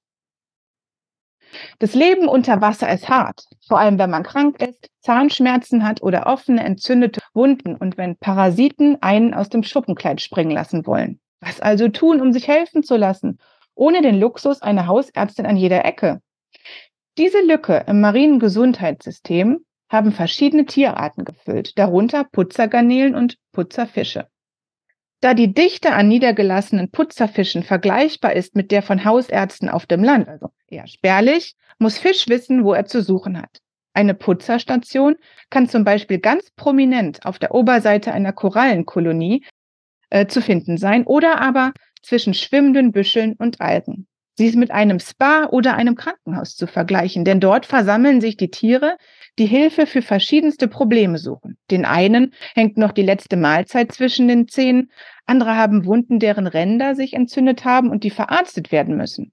Das 1.78 1.94
Leben 1.94 2.28
unter 2.28 2.60
Wasser 2.60 2.92
ist 2.92 3.08
hart, 3.08 3.44
vor 3.66 3.78
allem 3.78 3.98
wenn 3.98 4.10
man 4.10 4.22
krank 4.22 4.60
ist, 4.60 4.90
Zahnschmerzen 5.00 5.84
hat 5.84 6.02
oder 6.02 6.26
offene, 6.26 6.64
entzündete 6.64 7.20
Wunden 7.32 7.76
und 7.76 7.96
wenn 7.96 8.16
Parasiten 8.16 9.00
einen 9.02 9.34
aus 9.34 9.48
dem 9.48 9.62
Schuppenkleid 9.62 10.20
springen 10.20 10.50
lassen 10.50 10.86
wollen. 10.86 11.20
Was 11.40 11.60
also 11.60 11.88
tun, 11.88 12.20
um 12.20 12.32
sich 12.32 12.48
helfen 12.48 12.82
zu 12.82 12.96
lassen, 12.96 13.38
ohne 13.74 14.02
den 14.02 14.18
Luxus 14.18 14.62
einer 14.62 14.86
Hausärztin 14.86 15.46
an 15.46 15.56
jeder 15.56 15.84
Ecke? 15.84 16.20
Diese 17.18 17.40
Lücke 17.40 17.84
im 17.86 18.00
marinen 18.00 18.38
Gesundheitssystem 18.38 19.64
haben 19.88 20.12
verschiedene 20.12 20.66
Tierarten 20.66 21.24
gefüllt, 21.24 21.78
darunter 21.78 22.24
Putzergarnelen 22.24 23.14
und 23.14 23.36
Putzerfische. 23.52 24.26
Da 25.24 25.32
die 25.32 25.54
Dichte 25.54 25.92
an 25.92 26.06
niedergelassenen 26.08 26.90
Putzerfischen 26.90 27.62
vergleichbar 27.62 28.34
ist 28.34 28.56
mit 28.56 28.70
der 28.70 28.82
von 28.82 29.06
Hausärzten 29.06 29.70
auf 29.70 29.86
dem 29.86 30.04
Land, 30.04 30.28
also 30.28 30.50
eher 30.68 30.86
spärlich, 30.86 31.56
muss 31.78 31.96
Fisch 31.96 32.28
wissen, 32.28 32.62
wo 32.62 32.74
er 32.74 32.84
zu 32.84 33.00
suchen 33.00 33.40
hat. 33.40 33.62
Eine 33.94 34.12
Putzerstation 34.12 35.16
kann 35.48 35.66
zum 35.66 35.82
Beispiel 35.82 36.18
ganz 36.18 36.50
prominent 36.50 37.24
auf 37.24 37.38
der 37.38 37.54
Oberseite 37.54 38.12
einer 38.12 38.34
Korallenkolonie 38.34 39.46
äh, 40.10 40.26
zu 40.26 40.42
finden 40.42 40.76
sein 40.76 41.04
oder 41.06 41.40
aber 41.40 41.72
zwischen 42.02 42.34
schwimmenden 42.34 42.92
Büscheln 42.92 43.32
und 43.38 43.62
Algen. 43.62 44.06
Sie 44.36 44.46
ist 44.46 44.56
mit 44.56 44.72
einem 44.72 44.98
Spa 44.98 45.46
oder 45.46 45.76
einem 45.76 45.94
Krankenhaus 45.94 46.56
zu 46.56 46.66
vergleichen, 46.66 47.24
denn 47.24 47.38
dort 47.38 47.66
versammeln 47.66 48.20
sich 48.20 48.36
die 48.36 48.50
Tiere, 48.50 48.96
die 49.38 49.46
Hilfe 49.46 49.86
für 49.86 50.02
verschiedenste 50.02 50.66
Probleme 50.66 51.18
suchen. 51.18 51.56
Den 51.70 51.84
einen 51.84 52.34
hängt 52.54 52.76
noch 52.76 52.90
die 52.90 53.02
letzte 53.02 53.36
Mahlzeit 53.36 53.92
zwischen 53.92 54.26
den 54.26 54.48
Zähnen, 54.48 54.90
andere 55.24 55.56
haben 55.56 55.84
Wunden, 55.84 56.18
deren 56.18 56.48
Ränder 56.48 56.96
sich 56.96 57.14
entzündet 57.14 57.64
haben 57.64 57.90
und 57.90 58.02
die 58.02 58.10
verarztet 58.10 58.72
werden 58.72 58.96
müssen. 58.96 59.32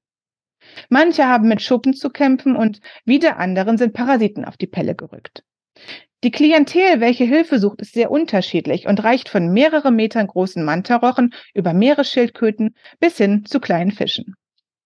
Manche 0.89 1.25
haben 1.25 1.47
mit 1.47 1.61
Schuppen 1.63 1.93
zu 1.93 2.11
kämpfen 2.11 2.55
und 2.55 2.79
wieder 3.03 3.37
anderen 3.37 3.77
sind 3.77 3.93
Parasiten 3.93 4.45
auf 4.45 4.57
die 4.57 4.67
Pelle 4.67 4.95
gerückt. 4.95 5.43
Die 6.23 6.31
Klientel, 6.31 6.99
welche 6.99 7.23
Hilfe 7.23 7.57
sucht, 7.57 7.81
ist 7.81 7.93
sehr 7.93 8.11
unterschiedlich 8.11 8.85
und 8.85 9.03
reicht 9.03 9.27
von 9.27 9.51
mehrere 9.51 9.91
Metern 9.91 10.27
großen 10.27 10.63
Mantarochen 10.63 11.33
über 11.55 11.73
Meeresschildkröten 11.73 12.75
bis 12.99 13.17
hin 13.17 13.45
zu 13.45 13.59
kleinen 13.59 13.91
Fischen. 13.91 14.35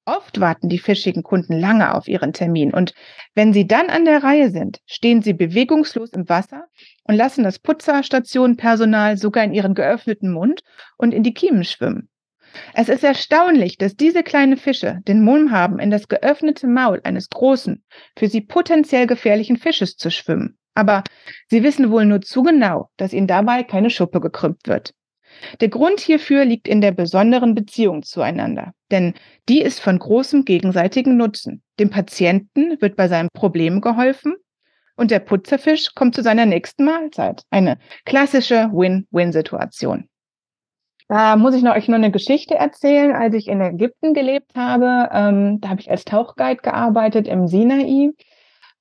Oft 0.05 0.39
warten 0.39 0.69
die 0.69 0.77
fischigen 0.77 1.23
Kunden 1.23 1.59
lange 1.59 1.95
auf 1.95 2.07
ihren 2.07 2.31
Termin 2.31 2.71
und 2.71 2.93
wenn 3.33 3.53
sie 3.53 3.65
dann 3.65 3.89
an 3.89 4.05
der 4.05 4.23
Reihe 4.23 4.51
sind, 4.51 4.79
stehen 4.85 5.23
sie 5.23 5.33
bewegungslos 5.33 6.11
im 6.11 6.29
Wasser 6.29 6.67
und 7.05 7.15
lassen 7.15 7.43
das 7.43 7.57
Putzerstationenpersonal 7.57 9.17
sogar 9.17 9.43
in 9.43 9.53
ihren 9.53 9.73
geöffneten 9.73 10.31
Mund 10.31 10.61
und 10.97 11.11
in 11.11 11.23
die 11.23 11.33
Kiemen 11.33 11.63
schwimmen. 11.63 12.09
Es 12.73 12.87
ist 12.87 13.03
erstaunlich, 13.03 13.77
dass 13.77 13.95
diese 13.95 14.21
kleinen 14.21 14.57
Fische 14.57 14.99
den 15.07 15.23
Mumm 15.23 15.51
haben, 15.51 15.79
in 15.79 15.89
das 15.89 16.07
geöffnete 16.07 16.67
Maul 16.67 17.01
eines 17.03 17.29
großen, 17.29 17.83
für 18.15 18.27
sie 18.27 18.41
potenziell 18.41 19.07
gefährlichen 19.07 19.57
Fisches 19.57 19.97
zu 19.97 20.11
schwimmen. 20.11 20.57
Aber 20.75 21.03
sie 21.49 21.63
wissen 21.63 21.89
wohl 21.89 22.05
nur 22.05 22.21
zu 22.21 22.43
genau, 22.43 22.89
dass 22.97 23.13
ihnen 23.13 23.27
dabei 23.27 23.63
keine 23.63 23.89
Schuppe 23.89 24.21
gekrümmt 24.21 24.67
wird. 24.67 24.93
Der 25.61 25.69
Grund 25.69 25.99
hierfür 25.99 26.45
liegt 26.45 26.67
in 26.67 26.81
der 26.81 26.91
besonderen 26.91 27.55
Beziehung 27.55 28.03
zueinander, 28.03 28.73
denn 28.91 29.13
die 29.49 29.61
ist 29.61 29.79
von 29.79 29.99
großem 29.99 30.45
gegenseitigen 30.45 31.17
Nutzen. 31.17 31.61
Dem 31.79 31.89
Patienten 31.89 32.81
wird 32.81 32.95
bei 32.95 33.07
seinem 33.07 33.29
Problem 33.33 33.81
geholfen 33.81 34.35
und 34.95 35.11
der 35.11 35.19
Putzerfisch 35.19 35.93
kommt 35.93 36.15
zu 36.15 36.23
seiner 36.23 36.45
nächsten 36.45 36.85
Mahlzeit. 36.85 37.43
Eine 37.49 37.77
klassische 38.05 38.69
Win-Win-Situation. 38.71 40.09
Da 41.07 41.35
muss 41.35 41.53
ich 41.53 41.61
noch, 41.61 41.75
euch 41.75 41.87
noch 41.87 41.95
eine 41.95 42.11
Geschichte 42.11 42.55
erzählen. 42.55 43.13
Als 43.13 43.35
ich 43.35 43.47
in 43.47 43.61
Ägypten 43.61 44.13
gelebt 44.13 44.55
habe, 44.55 45.09
ähm, 45.13 45.61
da 45.61 45.69
habe 45.69 45.81
ich 45.81 45.91
als 45.91 46.03
Tauchguide 46.03 46.61
gearbeitet 46.61 47.27
im 47.27 47.47
Sinai 47.47 47.83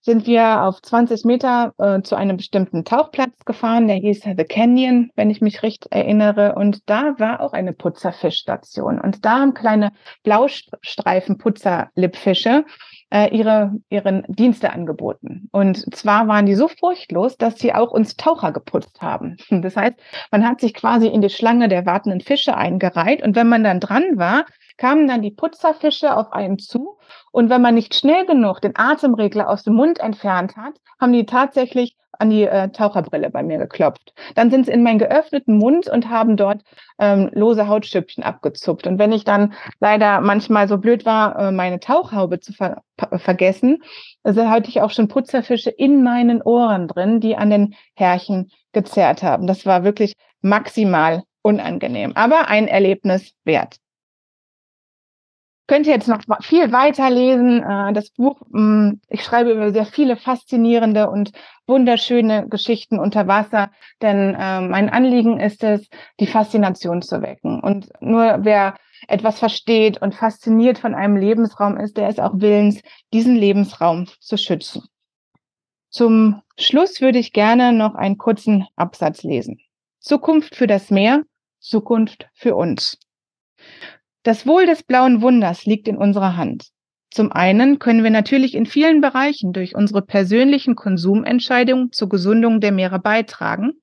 sind 0.04 0.26
wir 0.26 0.62
auf 0.62 0.80
20 0.82 1.25
Meter 1.25 1.73
äh, 1.78 2.02
zu 2.02 2.14
einem 2.14 2.37
bestimmten 2.37 2.84
Tauchplatz 2.84 3.46
gefahren, 3.46 3.88
der 3.88 3.96
hieß 3.96 4.20
The 4.37 4.44
Canyon, 4.44 5.11
wenn 5.16 5.30
ich 5.30 5.40
mich 5.40 5.62
recht 5.62 5.87
erinnere. 5.90 6.56
Und 6.56 6.90
da 6.90 7.14
war 7.18 7.40
auch 7.40 7.54
eine 7.54 7.73
Putzerfischstation. 7.73 9.00
Und 9.00 9.25
da 9.25 9.40
haben 9.40 9.54
kleine 9.54 9.92
Blaustreifen-Putzerlippfische 10.23 12.66
äh, 13.11 13.34
ihre, 13.34 13.73
ihren 13.88 14.25
Dienste 14.28 14.75
angeboten. 14.75 15.49
Und 15.52 15.96
zwar 15.96 16.28
waren 16.28 16.44
die 16.44 16.54
so 16.54 16.68
furchtlos, 16.68 17.38
dass 17.38 17.58
sie 17.58 17.73
auch 17.73 17.90
uns 17.90 18.16
Taucher 18.16 18.52
geputzt 18.52 19.00
haben. 19.00 19.38
Das 19.64 19.76
heißt, 19.76 19.94
man 20.30 20.46
hat 20.46 20.61
sich 20.61 20.75
quasi 20.75 21.06
in 21.06 21.23
die 21.23 21.30
Schlange 21.30 21.68
der 21.68 21.87
wartenden 21.87 22.20
Fische 22.20 22.54
eingereiht 22.54 23.23
und 23.23 23.37
wenn 23.37 23.49
man 23.49 23.64
dann 23.64 23.80
dran 23.80 24.02
war, 24.16 24.44
kamen 24.76 25.09
dann 25.09 25.23
die 25.23 25.31
Putzerfische 25.31 26.16
auf 26.16 26.33
einen 26.33 26.59
zu 26.59 26.99
und 27.33 27.50
wenn 27.50 27.62
man 27.62 27.75
nicht 27.75 27.95
schnell 27.95 28.26
genug 28.26 28.61
den 28.61 28.76
Atemregler 28.76 29.49
aus 29.49 29.64
dem 29.64 29.75
Mund 29.75 29.99
entfernt 30.00 30.57
hat, 30.57 30.75
haben 31.00 31.12
die 31.12 31.26
tatsächlich 31.26 31.97
an 32.19 32.31
die 32.31 32.45
äh, 32.45 32.69
Taucherbrille 32.69 33.31
bei 33.31 33.43
mir 33.43 33.59
geklopft. 33.59 34.14
Dann 34.35 34.50
sind 34.50 34.66
sie 34.66 34.73
in 34.73 34.83
meinen 34.83 34.99
geöffneten 34.99 35.59
Mund 35.59 35.88
und 35.88 36.09
haben 36.09 36.37
dort 36.37 36.62
ähm, 36.99 37.31
lose 37.33 37.66
Hautstückchen 37.69 38.23
abgezupft. 38.23 38.87
Und 38.87 38.99
wenn 38.99 39.12
ich 39.12 39.25
dann 39.25 39.54
leider 39.81 40.21
manchmal 40.21 40.69
so 40.69 40.78
blöd 40.78 41.04
war, 41.04 41.38
äh, 41.38 41.52
meine 41.52 41.81
Tauchhaube 41.81 42.40
zu 42.40 42.52
ver 42.52 42.83
vergessen, 43.16 43.83
also 44.23 44.49
hatte 44.49 44.69
ich 44.69 44.81
auch 44.81 44.90
schon 44.90 45.09
Putzerfische 45.09 45.71
in 45.71 46.04
meinen 46.04 46.40
Ohren 46.40 46.87
drin, 46.87 47.19
die 47.19 47.37
an 47.37 47.50
den 47.50 47.75
Härchen 47.95 48.50
gezerrt 48.73 49.25
haben. 49.25 49.49
Das 49.49 49.66
war 49.66 49.83
wirklich 49.83 50.14
maximal 50.40 51.25
unangenehm, 51.43 52.12
aber 52.14 52.49
ein 52.49 52.69
Erlebnis 52.69 53.33
wert 53.45 53.78
könnte 55.66 55.90
jetzt 55.90 56.09
noch 56.09 56.21
viel 56.42 56.73
weiter 56.73 57.11
lesen. 57.11 57.62
Äh, 57.62 57.92
das 57.92 58.11
Buch, 58.11 58.40
mm, 58.50 59.00
ich 59.09 59.23
schreibe 59.23 59.52
über 59.52 59.73
sehr 59.73 59.87
viele 59.87 60.16
faszinierende 60.16 61.11
und 61.11 61.33
wunderschöne 61.66 62.49
Geschichten 62.49 62.99
unter 62.99 63.26
Wasser, 63.26 63.71
denn 64.02 64.35
äh, 64.35 64.61
mein 64.61 64.90
Anliegen 64.90 65.40
ist 65.40 65.64
es, 65.64 65.88
die 66.21 66.26
Faszination 66.26 67.02
zu 67.02 67.23
wecken. 67.23 67.61
Und 67.61 67.88
nur 68.00 68.38
wer 68.42 68.75
etwas 69.09 69.38
versteht 69.38 70.00
und 70.00 70.14
fasziniert 70.14 70.78
von 70.78 70.94
einem 70.94 71.16
Lebensraum 71.16 71.76
ist, 71.78 71.97
der 71.97 72.09
ist 72.09 72.21
auch 72.21 72.35
willens, 72.35 72.80
diesen 73.12 73.37
Lebensraum 73.37 74.06
zu 74.21 74.37
schützen. 74.37 74.83
Zum 75.90 76.42
Schluss 76.59 77.00
würde 77.00 77.18
ich 77.18 77.33
gerne 77.33 77.73
noch 77.73 77.94
einen 77.94 78.18
kurzen 78.18 78.66
Absatz 78.76 79.23
lesen. 79.23 79.61
Zukunft 80.00 80.56
für 80.56 80.66
das 80.66 80.90
Meer, 80.90 81.23
Zukunft 81.61 82.28
für 82.35 82.56
uns. 82.56 82.99
Das 84.25 84.47
Wohl 84.47 84.64
des 84.64 84.83
blauen 84.83 85.21
Wunders 85.21 85.66
liegt 85.66 85.87
in 85.87 85.99
unserer 85.99 86.38
Hand. 86.38 86.69
Zum 87.11 87.31
einen 87.31 87.78
können 87.78 88.02
wir 88.02 88.11
natürlich 88.11 88.54
in 88.54 88.64
vielen 88.64 89.02
Bereichen 89.02 89.52
durch 89.52 89.76
unsere 89.76 90.00
persönlichen 90.00 90.76
Konsumentscheidungen 90.76 91.93
zur 91.93 92.09
Gesundung 92.09 92.61
der 92.61 92.73
Meere 92.73 92.99
beitragen. 92.99 93.75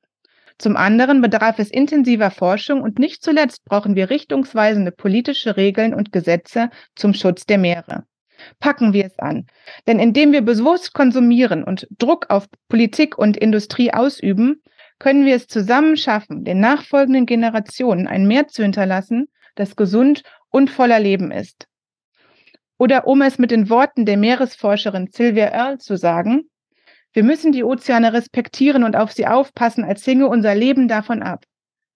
Zum 0.58 0.78
anderen 0.78 1.22
bedarf 1.22 1.60
es 1.60 1.70
intensiver 1.70 2.32
Forschung 2.32 2.82
und 2.82 2.98
nicht 2.98 3.24
zuletzt 3.24 3.64
brauchen 3.66 3.96
wir 3.96 4.10
richtungsweisende 4.10 4.92
politische 4.92 5.58
Regeln 5.58 5.94
und 5.94 6.12
Gesetze 6.12 6.72
zum 6.96 7.14
Schutz 7.14 7.46
der 7.46 7.60
Meere. 7.60 8.06
Packen 8.60 8.94
wir 8.94 9.06
es 9.06 9.20
an. 9.20 9.46
Denn 9.86 10.00
indem 10.00 10.32
wir 10.32 10.42
bewusst 10.42 10.94
konsumieren 10.94 11.64
und 11.64 11.88
Druck 12.00 12.32
auf 12.32 12.48
Politik 12.68 13.16
und 13.16 13.38
Industrie 13.38 13.94
ausüben, 13.94 14.64
können 14.98 15.24
wir 15.24 15.36
es 15.36 15.46
zusammen 15.46 15.98
schaffen, 15.98 16.44
den 16.46 16.60
nachfolgenden 16.60 17.28
Generationen 17.28 18.08
ein 18.08 18.26
Meer 18.26 18.48
zu 18.48 18.64
hinterlassen, 18.64 19.28
das 19.56 19.76
gesund 19.76 20.24
und 20.50 20.70
voller 20.70 21.00
Leben 21.00 21.32
ist. 21.32 21.68
Oder 22.78 23.06
um 23.06 23.22
es 23.22 23.38
mit 23.38 23.52
den 23.52 23.70
Worten 23.70 24.06
der 24.06 24.18
Meeresforscherin 24.18 25.10
Sylvia 25.12 25.52
Earle 25.52 25.78
zu 25.78 25.98
sagen, 25.98 26.50
wir 27.14 27.24
müssen 27.24 27.52
die 27.52 27.64
Ozeane 27.64 28.14
respektieren 28.14 28.84
und 28.84 28.96
auf 28.96 29.12
sie 29.12 29.28
aufpassen, 29.28 29.84
als 29.84 30.04
hinge 30.06 30.28
unser 30.28 30.56
Leben 30.56 30.88
davon 30.88 31.22
ab. 31.22 31.46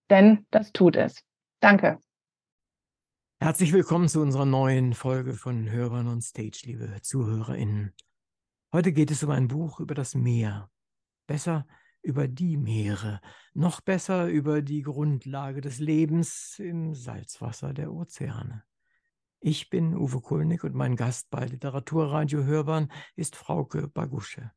Denn 0.10 0.46
das 0.52 0.74
tut 0.74 0.96
es. 0.96 1.24
Danke. 1.62 2.00
Herzlich 3.40 3.74
willkommen 3.74 4.10
zu 4.10 4.22
unserer 4.22 4.46
neuen 4.46 4.94
Folge 4.94 5.34
von 5.34 5.70
Hörern 5.72 6.08
on 6.08 6.22
Stage, 6.22 6.62
liebe 6.66 7.00
ZuhörerInnen. 7.02 7.94
Heute 8.74 8.92
geht 8.92 9.10
es 9.10 9.24
um 9.24 9.32
ein 9.32 9.48
Buch 9.48 9.80
über 9.80 9.96
das 9.96 10.16
Meer. 10.16 10.70
Besser 11.28 11.66
über 12.06 12.28
die 12.28 12.56
Meere, 12.56 13.20
noch 13.56 13.82
besser 13.82 14.28
über 14.28 14.62
die 14.62 14.84
Grundlage 14.84 15.60
des 15.60 15.80
Lebens 15.80 16.60
im 16.60 16.94
Salzwasser 16.94 17.74
der 17.74 17.92
Ozeane. 17.92 18.64
Ich 19.40 19.70
bin 19.72 19.96
Uwe 19.96 20.22
Kulnig 20.22 20.64
und 20.64 20.76
mein 20.76 20.96
Gast 20.96 21.30
bei 21.32 21.46
Literaturradio 21.46 22.44
Hörbahn 22.44 22.92
ist 23.16 23.36
Frauke 23.36 23.88
Bagusche. 23.88 24.52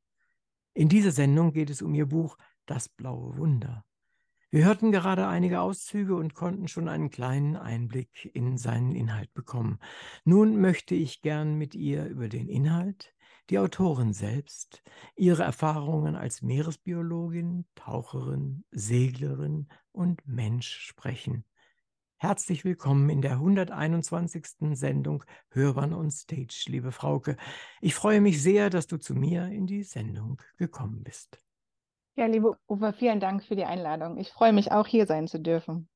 In 0.74 0.90
dieser 0.90 1.10
Sendung 1.10 1.52
geht 1.52 1.70
es 1.70 1.80
um 1.80 1.94
ihr 1.94 2.06
Buch 2.06 2.36
Das 2.66 2.90
blaue 2.90 3.38
Wunder. 3.38 3.84
Wir 4.50 4.66
hörten 4.66 4.92
gerade 4.92 5.26
einige 5.26 5.60
Auszüge 5.60 6.16
und 6.16 6.34
konnten 6.34 6.68
schon 6.68 6.88
einen 6.88 7.10
kleinen 7.10 7.56
Einblick 7.56 8.30
in 8.34 8.58
seinen 8.58 8.94
Inhalt 8.94 9.32
bekommen. 9.32 9.78
Nun 10.24 10.60
möchte 10.60 10.94
ich 10.94 11.22
gern 11.22 11.56
mit 11.56 11.74
ihr 11.74 12.06
über 12.06 12.28
den 12.28 12.48
Inhalt, 12.48 13.14
die 13.50 13.58
Autorin 13.58 14.12
selbst, 14.12 14.82
ihre 15.16 15.42
Erfahrungen 15.42 16.16
als 16.16 16.42
Meeresbiologin, 16.42 17.66
Taucherin, 17.74 18.64
Seglerin 18.70 19.68
und 19.92 20.26
Mensch 20.26 20.68
sprechen. 20.68 21.44
Herzlich 22.18 22.64
willkommen 22.64 23.08
in 23.08 23.22
der 23.22 23.32
121. 23.32 24.76
Sendung 24.76 25.24
Hörbern 25.50 25.94
on 25.94 26.10
Stage, 26.10 26.64
liebe 26.66 26.92
Frauke. 26.92 27.36
Ich 27.80 27.94
freue 27.94 28.20
mich 28.20 28.42
sehr, 28.42 28.70
dass 28.70 28.86
du 28.86 28.98
zu 28.98 29.14
mir 29.14 29.46
in 29.46 29.66
die 29.66 29.84
Sendung 29.84 30.42
gekommen 30.56 31.02
bist. 31.02 31.38
Ja, 32.16 32.26
liebe 32.26 32.58
Uwe, 32.68 32.92
vielen 32.92 33.20
Dank 33.20 33.44
für 33.44 33.56
die 33.56 33.64
Einladung. 33.64 34.18
Ich 34.18 34.30
freue 34.30 34.52
mich 34.52 34.72
auch, 34.72 34.86
hier 34.86 35.06
sein 35.06 35.28
zu 35.28 35.40
dürfen. 35.40 35.88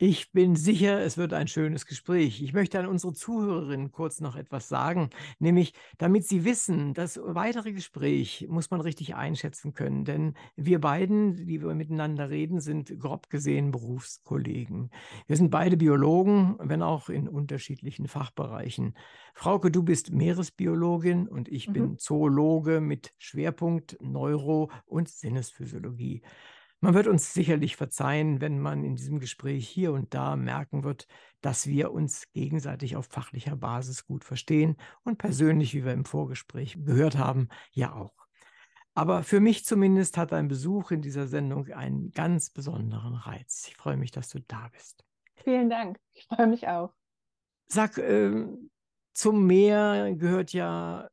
Ich 0.00 0.30
bin 0.30 0.54
sicher, 0.54 1.00
es 1.00 1.18
wird 1.18 1.32
ein 1.32 1.48
schönes 1.48 1.84
Gespräch. 1.84 2.40
Ich 2.40 2.52
möchte 2.52 2.78
an 2.78 2.86
unsere 2.86 3.14
Zuhörerinnen 3.14 3.90
kurz 3.90 4.20
noch 4.20 4.36
etwas 4.36 4.68
sagen, 4.68 5.10
nämlich 5.40 5.74
damit 5.98 6.24
sie 6.24 6.44
wissen, 6.44 6.94
das 6.94 7.18
weitere 7.20 7.72
Gespräch 7.72 8.46
muss 8.48 8.70
man 8.70 8.80
richtig 8.80 9.16
einschätzen 9.16 9.74
können, 9.74 10.04
denn 10.04 10.34
wir 10.54 10.80
beiden, 10.80 11.34
die 11.34 11.60
wir 11.60 11.74
miteinander 11.74 12.30
reden, 12.30 12.60
sind 12.60 12.96
grob 13.00 13.28
gesehen 13.28 13.72
Berufskollegen. 13.72 14.90
Wir 15.26 15.36
sind 15.36 15.50
beide 15.50 15.76
Biologen, 15.76 16.54
wenn 16.60 16.82
auch 16.82 17.08
in 17.08 17.26
unterschiedlichen 17.26 18.06
Fachbereichen. 18.06 18.94
Frauke, 19.34 19.72
du 19.72 19.82
bist 19.82 20.12
Meeresbiologin 20.12 21.26
und 21.26 21.48
ich 21.48 21.66
mhm. 21.66 21.72
bin 21.72 21.98
Zoologe 21.98 22.80
mit 22.80 23.14
Schwerpunkt 23.18 23.96
Neuro- 24.00 24.70
und 24.86 25.08
Sinnesphysiologie. 25.08 26.22
Man 26.80 26.94
wird 26.94 27.08
uns 27.08 27.34
sicherlich 27.34 27.74
verzeihen, 27.74 28.40
wenn 28.40 28.60
man 28.60 28.84
in 28.84 28.94
diesem 28.94 29.18
Gespräch 29.18 29.68
hier 29.68 29.92
und 29.92 30.14
da 30.14 30.36
merken 30.36 30.84
wird, 30.84 31.08
dass 31.40 31.66
wir 31.66 31.92
uns 31.92 32.30
gegenseitig 32.32 32.94
auf 32.94 33.06
fachlicher 33.06 33.56
Basis 33.56 34.06
gut 34.06 34.22
verstehen 34.22 34.76
und 35.02 35.18
persönlich, 35.18 35.74
wie 35.74 35.84
wir 35.84 35.92
im 35.92 36.04
Vorgespräch 36.04 36.76
gehört 36.84 37.18
haben, 37.18 37.48
ja 37.72 37.94
auch. 37.94 38.14
Aber 38.94 39.22
für 39.22 39.40
mich 39.40 39.64
zumindest 39.64 40.16
hat 40.16 40.32
ein 40.32 40.48
Besuch 40.48 40.90
in 40.90 41.02
dieser 41.02 41.26
Sendung 41.26 41.68
einen 41.68 42.10
ganz 42.12 42.50
besonderen 42.50 43.14
Reiz. 43.14 43.66
Ich 43.68 43.76
freue 43.76 43.96
mich, 43.96 44.10
dass 44.10 44.28
du 44.28 44.40
da 44.40 44.68
bist. 44.72 45.04
Vielen 45.44 45.70
Dank. 45.70 45.98
Ich 46.14 46.26
freue 46.26 46.46
mich 46.46 46.68
auch. 46.68 46.92
Sag, 47.66 47.98
äh, 47.98 48.46
zum 49.12 49.46
Meer 49.46 50.14
gehört 50.14 50.52
ja 50.52 51.08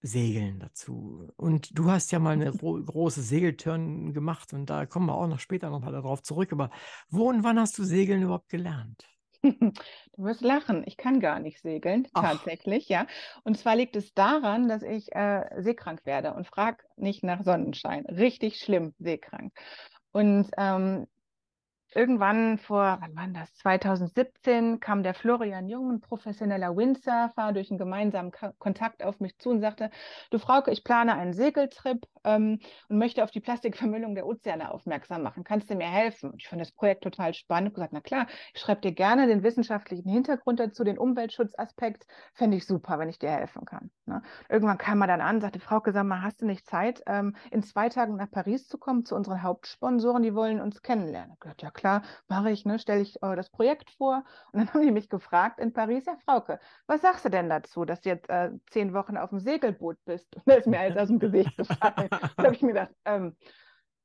Segeln 0.00 0.60
dazu. 0.60 1.28
Und 1.36 1.76
du 1.76 1.90
hast 1.90 2.12
ja 2.12 2.18
mal 2.18 2.32
eine 2.32 2.52
große 2.52 3.22
Segeltörn 3.22 4.12
gemacht 4.12 4.52
und 4.52 4.66
da 4.70 4.86
kommen 4.86 5.06
wir 5.06 5.14
auch 5.14 5.26
noch 5.26 5.40
später 5.40 5.70
noch 5.70 5.80
mal 5.80 5.92
darauf 5.92 6.22
zurück. 6.22 6.52
Aber 6.52 6.70
wo 7.08 7.28
und 7.28 7.42
wann 7.42 7.58
hast 7.58 7.78
du 7.78 7.84
Segeln 7.84 8.22
überhaupt 8.22 8.48
gelernt? 8.48 9.04
Du 10.16 10.24
wirst 10.24 10.40
lachen. 10.40 10.82
Ich 10.86 10.96
kann 10.96 11.20
gar 11.20 11.38
nicht 11.38 11.62
segeln, 11.62 12.08
Ach. 12.12 12.22
tatsächlich, 12.22 12.88
ja. 12.88 13.06
Und 13.44 13.56
zwar 13.56 13.76
liegt 13.76 13.94
es 13.94 14.12
daran, 14.12 14.68
dass 14.68 14.82
ich 14.82 15.14
äh, 15.14 15.44
seekrank 15.62 16.04
werde 16.06 16.34
und 16.34 16.44
frag 16.44 16.84
nicht 16.96 17.22
nach 17.22 17.44
Sonnenschein. 17.44 18.04
Richtig 18.06 18.58
schlimm 18.58 18.94
seekrank. 18.98 19.52
Und 20.10 20.50
ähm, 20.56 21.06
irgendwann 21.94 22.58
vor, 22.58 22.98
wann 23.00 23.16
war 23.16 23.26
das? 23.28 23.54
2017 23.54 24.80
kam 24.80 25.02
der 25.02 25.14
Florian 25.14 25.68
Jung, 25.68 25.92
ein 25.92 26.00
professioneller 26.00 26.76
Windsurfer, 26.76 27.52
durch 27.52 27.70
einen 27.70 27.78
gemeinsamen 27.78 28.30
K 28.30 28.52
Kontakt 28.58 29.02
auf 29.02 29.20
mich 29.20 29.38
zu 29.38 29.50
und 29.50 29.60
sagte, 29.60 29.90
du 30.30 30.38
Frauke, 30.38 30.70
ich 30.70 30.84
plane 30.84 31.14
einen 31.14 31.32
Segeltrip 31.32 32.06
ähm, 32.24 32.60
und 32.88 32.98
möchte 32.98 33.24
auf 33.24 33.30
die 33.30 33.40
Plastikvermüllung 33.40 34.14
der 34.14 34.26
Ozeane 34.26 34.70
aufmerksam 34.72 35.22
machen. 35.22 35.44
Kannst 35.44 35.70
du 35.70 35.74
mir 35.74 35.90
helfen? 35.90 36.30
Und 36.30 36.42
ich 36.42 36.48
fand 36.48 36.60
das 36.60 36.72
Projekt 36.72 37.04
total 37.04 37.34
spannend. 37.34 37.68
Ich 37.68 37.74
gesagt, 37.74 37.92
na 37.92 38.00
klar, 38.00 38.26
ich 38.54 38.60
schreibe 38.60 38.80
dir 38.80 38.92
gerne 38.92 39.26
den 39.26 39.42
wissenschaftlichen 39.42 40.10
Hintergrund 40.10 40.60
dazu, 40.60 40.84
den 40.84 40.98
Umweltschutzaspekt. 40.98 42.06
Fände 42.34 42.56
ich 42.56 42.66
super, 42.66 42.98
wenn 42.98 43.08
ich 43.08 43.18
dir 43.18 43.30
helfen 43.30 43.64
kann. 43.64 43.90
Ne? 44.06 44.22
Irgendwann 44.48 44.78
kam 44.78 45.00
er 45.00 45.06
dann 45.06 45.20
an, 45.20 45.40
sagte, 45.40 45.60
Frauke, 45.60 45.92
sag 45.92 46.04
mal, 46.04 46.22
hast 46.22 46.42
du 46.42 46.46
nicht 46.46 46.66
Zeit, 46.66 47.02
ähm, 47.06 47.36
in 47.50 47.62
zwei 47.62 47.88
Tagen 47.88 48.16
nach 48.16 48.30
Paris 48.30 48.68
zu 48.68 48.78
kommen 48.78 49.04
zu 49.04 49.14
unseren 49.14 49.42
Hauptsponsoren? 49.42 50.22
Die 50.22 50.34
wollen 50.34 50.60
uns 50.60 50.82
kennenlernen. 50.82 51.32
Ich 51.34 51.40
gesagt, 51.40 51.62
ja 51.62 51.70
klar, 51.78 52.02
mache 52.28 52.50
ich, 52.50 52.64
ne, 52.66 52.78
stelle 52.78 53.00
ich 53.00 53.22
äh, 53.22 53.36
das 53.36 53.50
Projekt 53.50 53.90
vor. 53.92 54.24
Und 54.52 54.58
dann 54.58 54.68
haben 54.74 54.82
die 54.82 54.90
mich 54.90 55.08
gefragt 55.08 55.60
in 55.60 55.72
Paris, 55.72 56.04
ja, 56.06 56.16
Frauke, 56.24 56.60
was 56.86 57.00
sagst 57.00 57.24
du 57.24 57.30
denn 57.30 57.48
dazu, 57.48 57.84
dass 57.84 58.00
du 58.02 58.10
jetzt 58.10 58.28
äh, 58.28 58.50
zehn 58.70 58.92
Wochen 58.92 59.16
auf 59.16 59.30
dem 59.30 59.40
Segelboot 59.40 59.96
bist? 60.04 60.34
Und 60.36 60.42
da 60.46 60.54
ist 60.54 60.66
mir 60.66 60.80
alles 60.80 60.98
aus 60.98 61.08
dem 61.08 61.18
Gesicht 61.18 61.56
gefallen. 61.56 62.08
da 62.36 62.44
habe 62.44 62.54
ich 62.54 62.62
mir 62.62 62.74
gedacht, 62.74 62.94
ähm, 63.04 63.36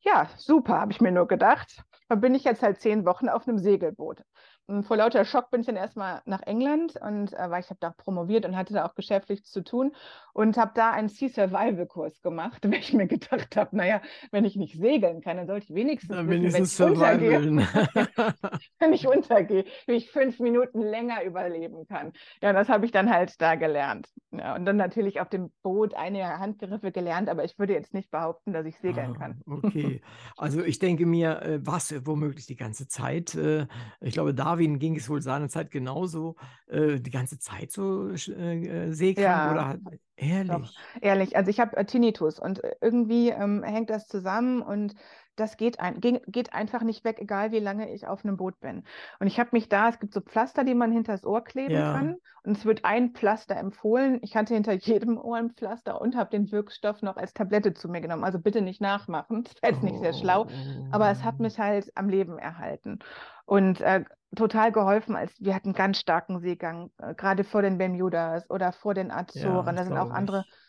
ja, 0.02 0.30
super, 0.38 0.80
habe 0.80 0.92
ich 0.92 1.02
mir 1.02 1.12
nur 1.12 1.28
gedacht. 1.28 1.84
Da 2.10 2.16
bin 2.16 2.36
ich 2.36 2.44
jetzt 2.44 2.62
halt 2.62 2.80
zehn 2.80 3.06
Wochen 3.06 3.30
auf 3.30 3.48
einem 3.48 3.58
Segelboot. 3.58 4.22
Und 4.66 4.84
vor 4.86 4.98
lauter 4.98 5.26
Schock 5.26 5.52
bin 5.52 5.62
ich 5.62 5.68
dann 5.68 5.76
erstmal 5.76 6.22
nach 6.26 6.42
England 6.44 6.96
und 7.02 7.34
äh, 7.34 7.50
weil 7.50 7.62
ich 7.62 7.70
habe 7.70 7.80
da 7.82 7.92
promoviert 7.92 8.46
und 8.46 8.56
hatte 8.56 8.74
da 8.74 8.86
auch 8.86 8.96
geschäftlich 8.96 9.44
zu 9.46 9.62
tun 9.64 9.94
und 10.34 10.58
habe 10.58 10.72
da 10.76 10.92
einen 10.92 11.10
Sea 11.10 11.30
Survival 11.30 11.86
Kurs 11.86 12.22
gemacht, 12.22 12.64
weil 12.66 12.76
ich 12.80 12.94
mir 12.94 13.08
gedacht 13.08 13.56
habe, 13.58 13.76
naja, 13.76 14.02
wenn 14.32 14.46
ich 14.46 14.56
nicht 14.56 14.78
segeln 14.78 15.22
kann, 15.22 15.38
dann 15.38 15.48
sollte 15.48 15.66
ich 15.70 15.76
wenigstens, 15.76 16.18
Dann 16.18 16.28
wissen, 16.28 16.54
wenigstens 16.54 16.54
wenn 16.54 16.66
ich 16.66 16.80
untergehe, 16.80 17.44
wenn 18.80 18.94
ich 18.94 19.08
untergehe, 19.08 19.66
wie 19.88 19.94
ich 19.94 20.12
fünf 20.12 20.40
Minuten 20.40 20.82
länger 20.82 21.24
überleben 21.24 21.86
kann. 21.88 22.14
Ja, 22.42 22.54
das 22.54 22.70
habe 22.70 22.86
ich 22.86 22.92
dann 22.92 23.10
halt 23.12 23.40
da 23.42 23.56
gelernt. 23.56 24.10
Ja, 24.32 24.56
und 24.56 24.66
dann 24.66 24.78
natürlich 24.78 25.20
auf 25.22 25.30
dem 25.30 25.52
Boot 25.62 25.94
einige 25.94 26.26
Handgriffe 26.40 26.92
gelernt, 26.92 27.30
aber 27.30 27.44
ich 27.44 27.58
würde 27.60 27.74
jetzt 27.74 27.94
nicht 27.94 28.12
behaupten, 28.12 28.54
dass 28.54 28.66
ich 28.66 28.78
segeln 28.80 29.14
Ah, 29.14 29.14
kann. 29.14 29.40
okay. 29.46 30.02
Also 30.36 30.62
ich 30.62 30.78
denke 30.78 31.06
mir, 31.06 31.42
äh, 31.42 31.60
was 31.66 31.94
womöglich 32.06 32.46
die 32.48 32.58
ganze 32.58 32.88
Zeit. 32.88 33.34
äh, 33.36 33.66
Ich 34.02 34.14
glaube, 34.14 34.34
Darwin 34.54 34.80
ging 34.80 34.96
es 34.96 35.10
wohl 35.10 35.22
seinerzeit 35.22 35.72
genauso, 35.72 36.36
äh, 36.68 37.00
die 37.00 37.12
ganze 37.12 37.40
Zeit 37.40 37.72
so 37.72 38.10
äh, 38.12 38.88
äh, 38.90 38.92
seekrank 38.94 39.46
Ja, 39.46 39.46
oder 39.46 39.80
ehrlich. 40.16 40.84
Ehrlich, 41.02 41.36
also 41.38 41.50
ich 41.50 41.60
habe 41.60 41.78
äh, 41.78 41.86
Tinnitus 41.86 42.40
und 42.40 42.64
äh, 42.64 42.76
irgendwie 42.82 43.30
ähm, 43.30 43.64
hängt 43.64 43.90
das 43.90 44.08
zusammen 44.08 44.62
und 44.62 44.96
das 45.36 45.58
geht, 45.58 45.80
ein, 45.80 46.00
geht 46.02 46.54
einfach 46.54 46.84
nicht 46.84 47.04
weg, 47.04 47.20
egal 47.20 47.52
wie 47.52 47.60
lange 47.60 47.92
ich 47.94 48.08
auf 48.08 48.24
einem 48.24 48.38
Boot 48.38 48.60
bin. 48.60 48.84
Und 49.20 49.28
ich 49.28 49.40
habe 49.40 49.50
mich 49.54 49.70
da, 49.70 49.90
es 49.90 50.00
gibt 50.00 50.14
so 50.14 50.22
Pflaster, 50.22 50.64
die 50.64 50.76
man 50.76 50.92
hinters 50.92 51.26
Ohr 51.26 51.44
kleben 51.44 51.84
Ja. 51.84 51.84
kann 51.84 52.16
und 52.44 52.58
es 52.58 52.66
wird 52.66 52.86
ein 52.86 53.12
Pflaster 53.14 53.56
empfohlen. 53.58 54.20
Ich 54.22 54.36
hatte 54.36 54.54
hinter 54.54 54.74
jedem 54.74 55.18
Ohr 55.18 55.38
ein 55.38 55.52
Pflaster 55.52 56.00
und 56.02 56.16
habe 56.16 56.30
den 56.32 56.52
Wirkstoff 56.52 57.02
noch 57.02 57.18
als 57.18 57.34
Tablette 57.34 57.74
zu 57.74 57.90
mir 57.90 58.02
genommen. 58.02 58.24
Also 58.24 58.40
bitte 58.40 58.62
nicht 58.62 58.82
nachmachen, 58.82 59.44
das 59.46 59.54
wäre 59.62 59.74
jetzt 59.74 59.84
nicht 59.84 60.00
sehr 60.00 60.14
schlau, 60.14 60.48
aber 60.90 61.10
es 61.10 61.24
hat 61.24 61.40
Oh. 61.40 61.40
mich 61.40 61.58
halt 61.60 61.92
am 61.96 62.10
Leben 62.10 62.38
erhalten 62.38 63.00
und 63.46 63.82
äh, 63.82 64.04
total 64.36 64.72
geholfen, 64.72 65.16
als 65.16 65.34
wir 65.40 65.54
hatten 65.56 65.74
ganz 65.74 66.00
starken 66.00 66.40
Seegang, 66.40 66.92
äh, 66.98 67.14
gerade 67.16 67.44
vor 67.44 67.62
den 67.62 67.78
Bermudas 67.78 68.50
oder 68.50 68.72
vor 68.72 68.94
den 68.94 69.12
Ja, 69.34 69.62
Azoren. 69.62 69.76
Da 69.76 69.84
das 69.86 69.86
sind 69.86 69.98
auch 69.98 70.10
andere 70.12 70.46
ich. 70.46 70.63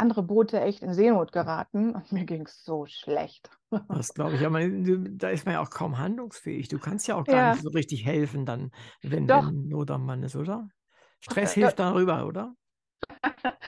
Andere 0.00 0.22
Boote 0.22 0.60
echt 0.60 0.82
in 0.82 0.94
Seenot 0.94 1.32
geraten 1.32 1.94
und 1.94 2.12
mir 2.12 2.24
ging 2.26 2.46
es 2.46 2.64
so 2.64 2.86
schlecht. 2.86 3.50
Das 3.90 4.14
glaube 4.14 4.36
ich. 4.36 4.46
Aber 4.46 4.60
du- 4.68 4.98
da 5.16 5.30
ist 5.30 5.44
man 5.46 5.54
ja 5.54 5.60
auch 5.62 5.70
kaum 5.70 5.98
handlungsfähig. 5.98 6.68
Du 6.68 6.78
kannst 6.78 7.08
ja 7.08 7.16
auch 7.16 7.28
gar 7.28 7.42
Ja, 7.42 7.44
nicht 7.44 7.60
so 7.60 7.68
richtig 7.70 8.04
helfen, 8.04 8.46
dann, 8.46 8.70
wenn, 9.02 9.28
doch, 9.28 9.50
wenn 9.50 9.66
Not 9.68 9.90
am 9.90 10.06
Mann 10.06 10.22
ist, 10.22 10.36
oder? 10.36 10.68
Stress 11.20 11.52
äh, 11.60 11.70
hilft 11.70 11.78
darüber, 11.80 12.26
oder? 12.26 12.54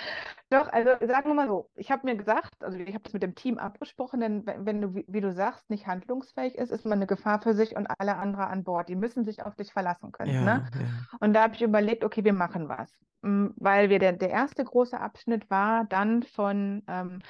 doch, 0.51 0.69
also 0.69 0.91
sagen 1.07 1.29
wir 1.29 1.35
mal 1.35 1.49
so, 1.49 1.71
ich 1.75 1.91
habe 1.91 2.07
mir 2.07 2.17
gesagt, 2.17 2.63
also 2.63 2.79
ich 2.79 2.95
habe 2.95 3.05
das 3.05 3.13
mit 3.13 3.23
dem 3.23 3.35
Team 3.35 3.59
abgesprochen, 3.59 4.21
denn 4.21 4.47
wenn, 4.47 4.67
wenn 4.67 4.81
du, 4.81 4.95
wie, 5.07 5.21
du 5.21 5.33
sagst, 5.33 5.69
nicht 5.71 5.87
handlungsfähig 5.87 6.57
ist, 6.57 6.71
ist 6.71 6.85
man 6.85 6.99
eine 6.99 7.07
Gefahr 7.07 7.41
für 7.41 7.55
sich 7.55 7.77
und 7.77 7.87
alle 7.99 8.17
anderen 8.17 8.47
an 8.47 8.65
Bord. 8.65 8.89
Die 8.89 8.97
müssen 8.97 9.25
sich 9.25 9.43
auf 9.43 9.57
dich 9.57 9.73
verlassen 9.73 10.13
können, 10.13 10.45
ne? 10.45 10.65
Ja, 10.75 10.81
ja. 10.81 10.89
Und 11.21 11.35
da 11.35 11.43
habe 11.45 11.55
ich 11.55 11.63
überlegt, 11.63 12.05
okay, 12.05 12.25
wir 12.25 12.33
machen 12.35 12.69
was. 12.69 12.93
Mm, 13.23 13.49
Weil 13.57 13.91
wir 13.91 13.99
der, 13.99 14.13
der 14.13 14.31
erste 14.31 14.65
große 14.65 14.99
Abschnitt 14.99 15.51
war 15.51 15.85
dann 15.85 16.23
von, 16.23 16.83
ähm, 16.89 17.21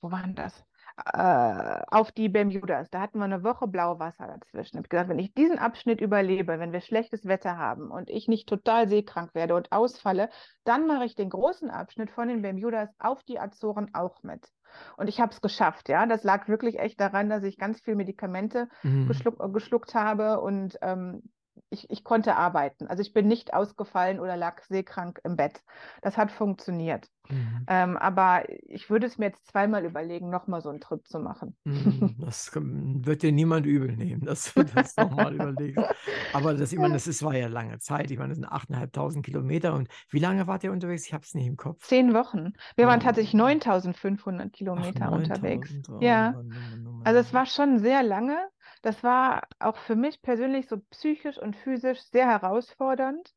wo 0.00 0.10
war 0.10 0.22
denn 0.22 0.34
das? 0.34 0.67
Äh, 1.14 1.82
auf 1.90 2.10
die 2.10 2.28
Bermudas. 2.28 2.90
Da 2.90 3.00
hatten 3.00 3.18
wir 3.18 3.24
eine 3.24 3.44
Woche 3.44 3.68
Blauwasser 3.68 4.26
dazwischen. 4.26 4.76
Ich 4.76 4.78
habe 4.78 4.88
gesagt, 4.88 5.08
wenn 5.08 5.18
ich 5.20 5.32
diesen 5.32 5.58
Abschnitt 5.58 6.00
überlebe, 6.00 6.58
wenn 6.58 6.72
wir 6.72 6.80
schlechtes 6.80 7.24
Wetter 7.26 7.56
haben 7.56 7.90
und 7.92 8.10
ich 8.10 8.26
nicht 8.26 8.48
total 8.48 8.88
seekrank 8.88 9.32
werde 9.34 9.54
und 9.54 9.70
ausfalle, 9.70 10.28
dann 10.64 10.88
mache 10.88 11.04
ich 11.04 11.14
den 11.14 11.30
großen 11.30 11.70
Abschnitt 11.70 12.10
von 12.10 12.26
den 12.28 12.42
Bermudas 12.42 12.88
auf 12.98 13.22
die 13.22 13.38
Azoren 13.38 13.94
auch 13.94 14.24
mit. 14.24 14.48
Und 14.96 15.08
ich 15.08 15.20
habe 15.20 15.32
es 15.32 15.40
geschafft, 15.40 15.88
ja. 15.88 16.04
Das 16.06 16.24
lag 16.24 16.48
wirklich 16.48 16.80
echt 16.80 17.00
daran, 17.00 17.30
dass 17.30 17.44
ich 17.44 17.58
ganz 17.58 17.80
viel 17.80 17.94
Medikamente 17.94 18.68
Mhm. 18.82 19.04
geschluck, 19.06 19.40
äh, 19.40 19.48
geschluckt 19.50 19.94
habe 19.94 20.40
und 20.40 20.78
ähm, 20.82 21.22
ich, 21.70 21.90
ich 21.90 22.04
konnte 22.04 22.36
arbeiten. 22.36 22.86
Also 22.86 23.02
ich 23.02 23.12
bin 23.12 23.28
nicht 23.28 23.54
ausgefallen 23.54 24.20
oder 24.20 24.36
lag 24.36 24.62
seekrank 24.62 25.20
im 25.24 25.36
Bett. 25.36 25.62
Das 26.02 26.16
hat 26.16 26.30
funktioniert. 26.30 27.08
Mhm. 27.28 27.64
Ähm, 27.68 27.96
aber 27.98 28.44
ich 28.66 28.88
würde 28.88 29.06
es 29.06 29.18
mir 29.18 29.26
jetzt 29.26 29.46
zweimal 29.48 29.84
überlegen, 29.84 30.30
nochmal 30.30 30.62
so 30.62 30.70
einen 30.70 30.80
Trip 30.80 31.06
zu 31.06 31.18
machen. 31.20 31.56
Mhm. 31.64 32.16
Das 32.18 32.50
wird 32.54 33.22
dir 33.22 33.32
niemand 33.32 33.66
übel 33.66 33.94
nehmen, 33.96 34.22
dass 34.22 34.54
du 34.54 34.64
das 34.64 34.96
nochmal 34.96 35.34
überlegst. 35.34 35.84
Aber 36.32 36.54
das, 36.54 36.72
ich 36.72 36.78
meine, 36.78 36.94
das 36.94 37.06
ist, 37.06 37.22
war 37.22 37.34
ja 37.36 37.48
lange 37.48 37.78
Zeit. 37.78 38.10
Ich 38.10 38.18
meine, 38.18 38.30
das 38.30 38.36
sind 38.38 38.46
8.500 38.46 39.22
Kilometer. 39.22 39.74
Und 39.74 39.88
wie 40.10 40.18
lange 40.20 40.46
wart 40.46 40.64
ihr 40.64 40.72
unterwegs? 40.72 41.06
Ich 41.06 41.12
habe 41.12 41.24
es 41.24 41.34
nicht 41.34 41.46
im 41.46 41.56
Kopf. 41.56 41.86
Zehn 41.86 42.14
Wochen. 42.14 42.54
Wir 42.76 42.86
waren 42.86 43.00
Oh. 43.00 43.02
tatsächlich 43.04 43.34
9500 43.34 44.48
Ach, 44.48 44.52
Kilometer 44.52 45.12
unterwegs. 45.12 45.70
9000. 45.70 45.88
Oh 45.90 45.98
Ja, 46.00 46.34
oh 46.34 47.00
also 47.04 47.20
es 47.20 47.32
war 47.34 47.46
schon 47.46 47.78
sehr 47.78 48.02
lange. 48.02 48.36
Das 48.82 49.02
war 49.02 49.42
auch 49.58 49.76
für 49.76 49.96
mich 49.96 50.22
persönlich 50.22 50.68
so 50.68 50.78
psychisch 50.90 51.38
und 51.38 51.56
physisch 51.56 52.00
sehr 52.10 52.26
herausfordernd. 52.28 53.34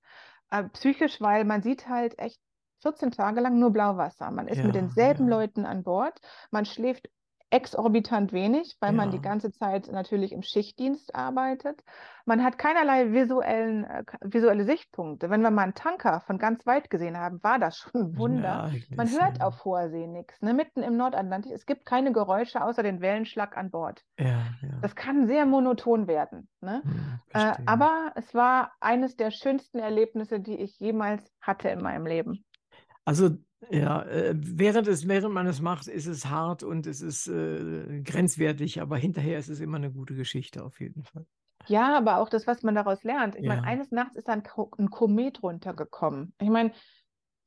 Äh, 0.51 0.65
psychisch, 0.69 1.21
weil 1.21 1.45
man 1.45 1.61
sieht 1.63 1.87
halt 1.87 2.19
echt 2.19 2.39
14 2.81 3.11
Tage 3.11 3.41
lang 3.41 3.59
nur 3.59 3.71
Blauwasser. 3.71 4.31
Man 4.31 4.47
ist 4.47 4.63
mit 4.63 4.75
Ja, 4.75 4.75
denselben 4.75 5.27
ja, 5.27 5.29
Leuten 5.29 5.65
an 5.65 5.83
Bord. 5.83 6.19
Man 6.51 6.65
schläft 6.65 7.09
exorbitant 7.51 8.31
wenig, 8.31 8.77
weil 8.79 8.93
man 8.93 9.11
die 9.11 9.17
ja. 9.17 9.21
ganze 9.21 9.51
Zeit 9.51 9.91
natürlich 9.91 10.31
im 10.31 10.41
Schichtdienst 10.41 11.13
arbeitet. 11.13 11.83
Man 12.25 12.43
hat 12.43 12.57
keinerlei 12.57 13.11
visuellen, 13.11 13.83
äh, 13.83 14.03
visuelle 14.21 14.63
Sichtpunkte. 14.63 15.29
Wenn 15.29 15.41
wir 15.41 15.51
mal 15.51 15.63
einen 15.63 15.73
Tanker 15.73 16.21
von 16.21 16.37
ganz 16.37 16.65
weit 16.65 16.89
gesehen 16.89 17.17
haben, 17.17 17.43
war 17.43 17.59
das 17.59 17.77
schon 17.77 18.01
ein 18.01 18.17
Wunder. 18.17 18.71
Man 18.95 19.07
Ereignis, 19.07 19.19
hört 19.19 19.37
ja. 19.39 19.45
auf 19.45 19.65
hoher 19.65 19.89
See 19.89 20.07
nichts, 20.07 20.41
ne? 20.41 20.53
Mitten 20.53 20.81
im 20.81 20.95
Nordatlantik. 20.97 21.51
Es 21.51 21.65
gibt 21.65 21.85
keine 21.85 22.13
Geräusche 22.13 22.63
außer 22.63 22.83
den 22.83 23.01
Wellenschlag 23.01 23.57
an 23.57 23.69
Bord. 23.69 24.01
Ja, 24.17 24.27
ja. 24.61 24.79
Das 24.81 24.95
kann 24.95 25.27
sehr 25.27 25.45
monoton 25.45 26.07
werden, 26.07 26.47
ne? 26.61 26.81
Hm, 26.83 27.19
Äh, 27.33 27.53
aber 27.65 28.11
es 28.15 28.33
war 28.33 28.73
eines 28.79 29.15
der 29.15 29.31
schönsten 29.31 29.79
Erlebnisse, 29.79 30.39
die 30.39 30.57
ich 30.57 30.79
jemals 30.79 31.31
hatte 31.41 31.69
in 31.69 31.81
meinem 31.81 32.05
Leben. 32.05 32.45
Also, 33.05 33.31
ja, 33.69 34.01
äh, 34.03 34.33
während 34.35 34.87
es, 34.87 35.07
während 35.07 35.33
man 35.33 35.47
es 35.47 35.61
macht, 35.61 35.87
ist 35.87 36.07
es 36.07 36.25
hart 36.25 36.63
und 36.63 36.87
es 36.87 37.01
ist 37.01 37.27
äh, 37.27 38.01
grenzwertig, 38.03 38.81
aber 38.81 38.97
hinterher 38.97 39.37
ist 39.37 39.49
es 39.49 39.59
immer 39.59 39.77
eine 39.77 39.91
gute 39.91 40.15
Geschichte 40.15 40.63
auf 40.63 40.79
jeden 40.79 41.03
Fall. 41.03 41.25
Ja, 41.67 41.95
aber 41.97 42.17
auch 42.17 42.29
das, 42.29 42.47
was 42.47 42.63
man 42.63 42.75
daraus 42.75 43.03
lernt. 43.03 43.35
Ich 43.35 43.45
meine, 43.45 43.61
Ja, 43.61 43.67
eines 43.67 43.91
Nachts 43.91 44.15
ist 44.15 44.27
Ko 44.49 44.71
ein 44.77 44.89
Komet 44.89 45.43
runtergekommen. 45.43 46.33
Ich 46.39 46.49
meine, 46.49 46.71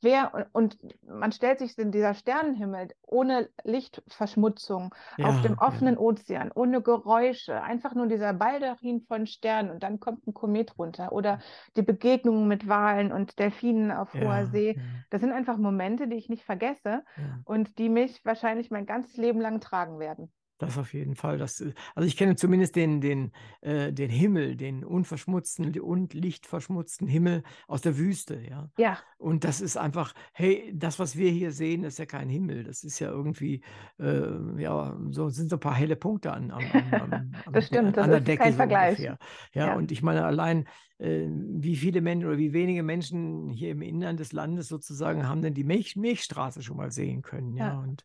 wer, 0.05 0.47
und 0.53 0.79
man 1.03 1.33
stellt 1.33 1.59
sich 1.59 1.77
in 1.79 1.91
dieser 1.91 2.15
Sternenhimmel 2.15 2.89
ohne 3.03 3.49
Lichtverschmutzung 3.65 4.95
auf 5.23 5.41
dem 5.43 5.53
ja, 5.53 5.59
ja, 5.61 5.67
offenen 5.67 5.99
Ozean, 5.99 6.53
ohne 6.55 6.83
Geräusche, 6.83 7.63
einfach 7.63 7.95
nur 7.95 8.07
dieser 8.07 8.33
Baldachin 8.33 9.01
von 9.01 9.27
Sternen 9.27 9.71
und 9.71 9.83
dann 9.83 9.99
kommt 9.99 10.27
ein 10.27 10.35
Komet 10.35 10.79
runter. 10.79 11.13
Oder 11.13 11.41
die 11.77 11.83
Begegnungen 11.83 12.47
mit 12.47 12.69
Walen 12.69 13.13
und 13.13 13.39
Delfinen 13.39 13.91
auf 13.91 14.13
hoher 14.15 14.41
ja, 14.41 14.47
See. 14.47 14.75
ja, 14.77 14.83
Das 15.11 15.21
sind 15.21 15.33
einfach 15.33 15.57
Momente, 15.57 16.07
die 16.07 16.17
ich 16.17 16.29
nicht 16.29 16.45
vergesse 16.45 17.05
ja. 17.17 17.41
und 17.45 17.79
die 17.79 17.89
mich 17.89 18.25
wahrscheinlich 18.25 18.71
mein 18.71 18.87
ganzes 18.87 19.17
Leben 19.17 19.41
lang 19.41 19.61
tragen 19.61 19.99
werden. 19.99 20.31
Das 20.67 20.79
auf 20.79 20.93
jeden 20.95 21.15
Fall. 21.15 21.39
Das, 21.39 21.61
äh, 21.61 21.73
also 21.95 22.07
ich 22.07 22.17
kenne 22.17 22.37
zumindest 22.37 22.77
den, 22.77 23.01
den, 23.01 23.33
äh, 23.61 23.93
den 23.93 24.11
Himmel, 24.11 24.57
den 24.57 24.85
unverschmutzten 24.85 25.79
und 25.81 26.15
lichtverschmutzten 26.15 27.07
Himmel 27.09 27.43
aus 27.69 27.81
der 27.83 27.99
Wüste, 27.99 28.41
ja. 28.49 28.71
Ja, 28.79 28.99
Und 29.19 29.45
das 29.45 29.61
ist 29.61 29.77
einfach, 29.77 30.15
hey, 30.33 30.73
das, 30.75 30.99
was 30.99 31.17
wir 31.17 31.31
hier 31.31 31.53
sehen, 31.53 31.85
ist 31.85 31.99
ja 31.99 32.07
kein 32.07 32.29
Himmel. 32.29 32.65
Das 32.65 32.85
ist 32.85 32.99
ja 32.99 33.09
irgendwie, 33.11 33.63
äh, 33.99 34.61
ja, 34.63 34.97
so 35.11 35.29
sind 35.29 35.49
so 35.51 35.57
ein 35.57 35.61
paar 35.61 35.75
helle 35.75 35.97
Punkte 35.97 36.33
an, 36.33 36.51
am, 36.51 36.71
am, 36.73 36.95
am, 36.95 37.33
das 37.53 37.67
stimmt. 37.67 37.97
Das 37.97 38.05
an 38.05 38.11
der 38.11 38.21
ist 38.21 38.29
Decke 38.29 38.43
kein 38.45 38.53
so 38.53 38.57
Vergleich. 38.57 38.99
Ja, 38.99 39.19
Ja. 39.53 39.75
und 39.75 39.93
ich 39.93 40.03
meine 40.03 40.25
allein, 40.25 40.67
äh, 40.99 41.27
wie 41.29 41.77
viele 41.77 42.01
Menschen 42.01 42.27
oder 42.29 42.39
wie 42.39 42.53
wenige 42.53 42.83
Menschen 42.83 43.51
hier 43.51 43.71
im 43.71 43.83
Inland 43.83 44.21
des 44.21 44.33
Landes 44.33 44.69
sozusagen 44.69 45.29
haben 45.29 45.43
denn 45.43 45.55
die 45.55 45.65
Milch, 45.65 45.97
Milchstraße 45.97 46.63
schon 46.63 46.77
mal 46.77 46.91
sehen 46.91 47.23
können, 47.23 47.57
ja. 47.57 47.75
Ja. 47.75 47.79
Und 47.81 48.05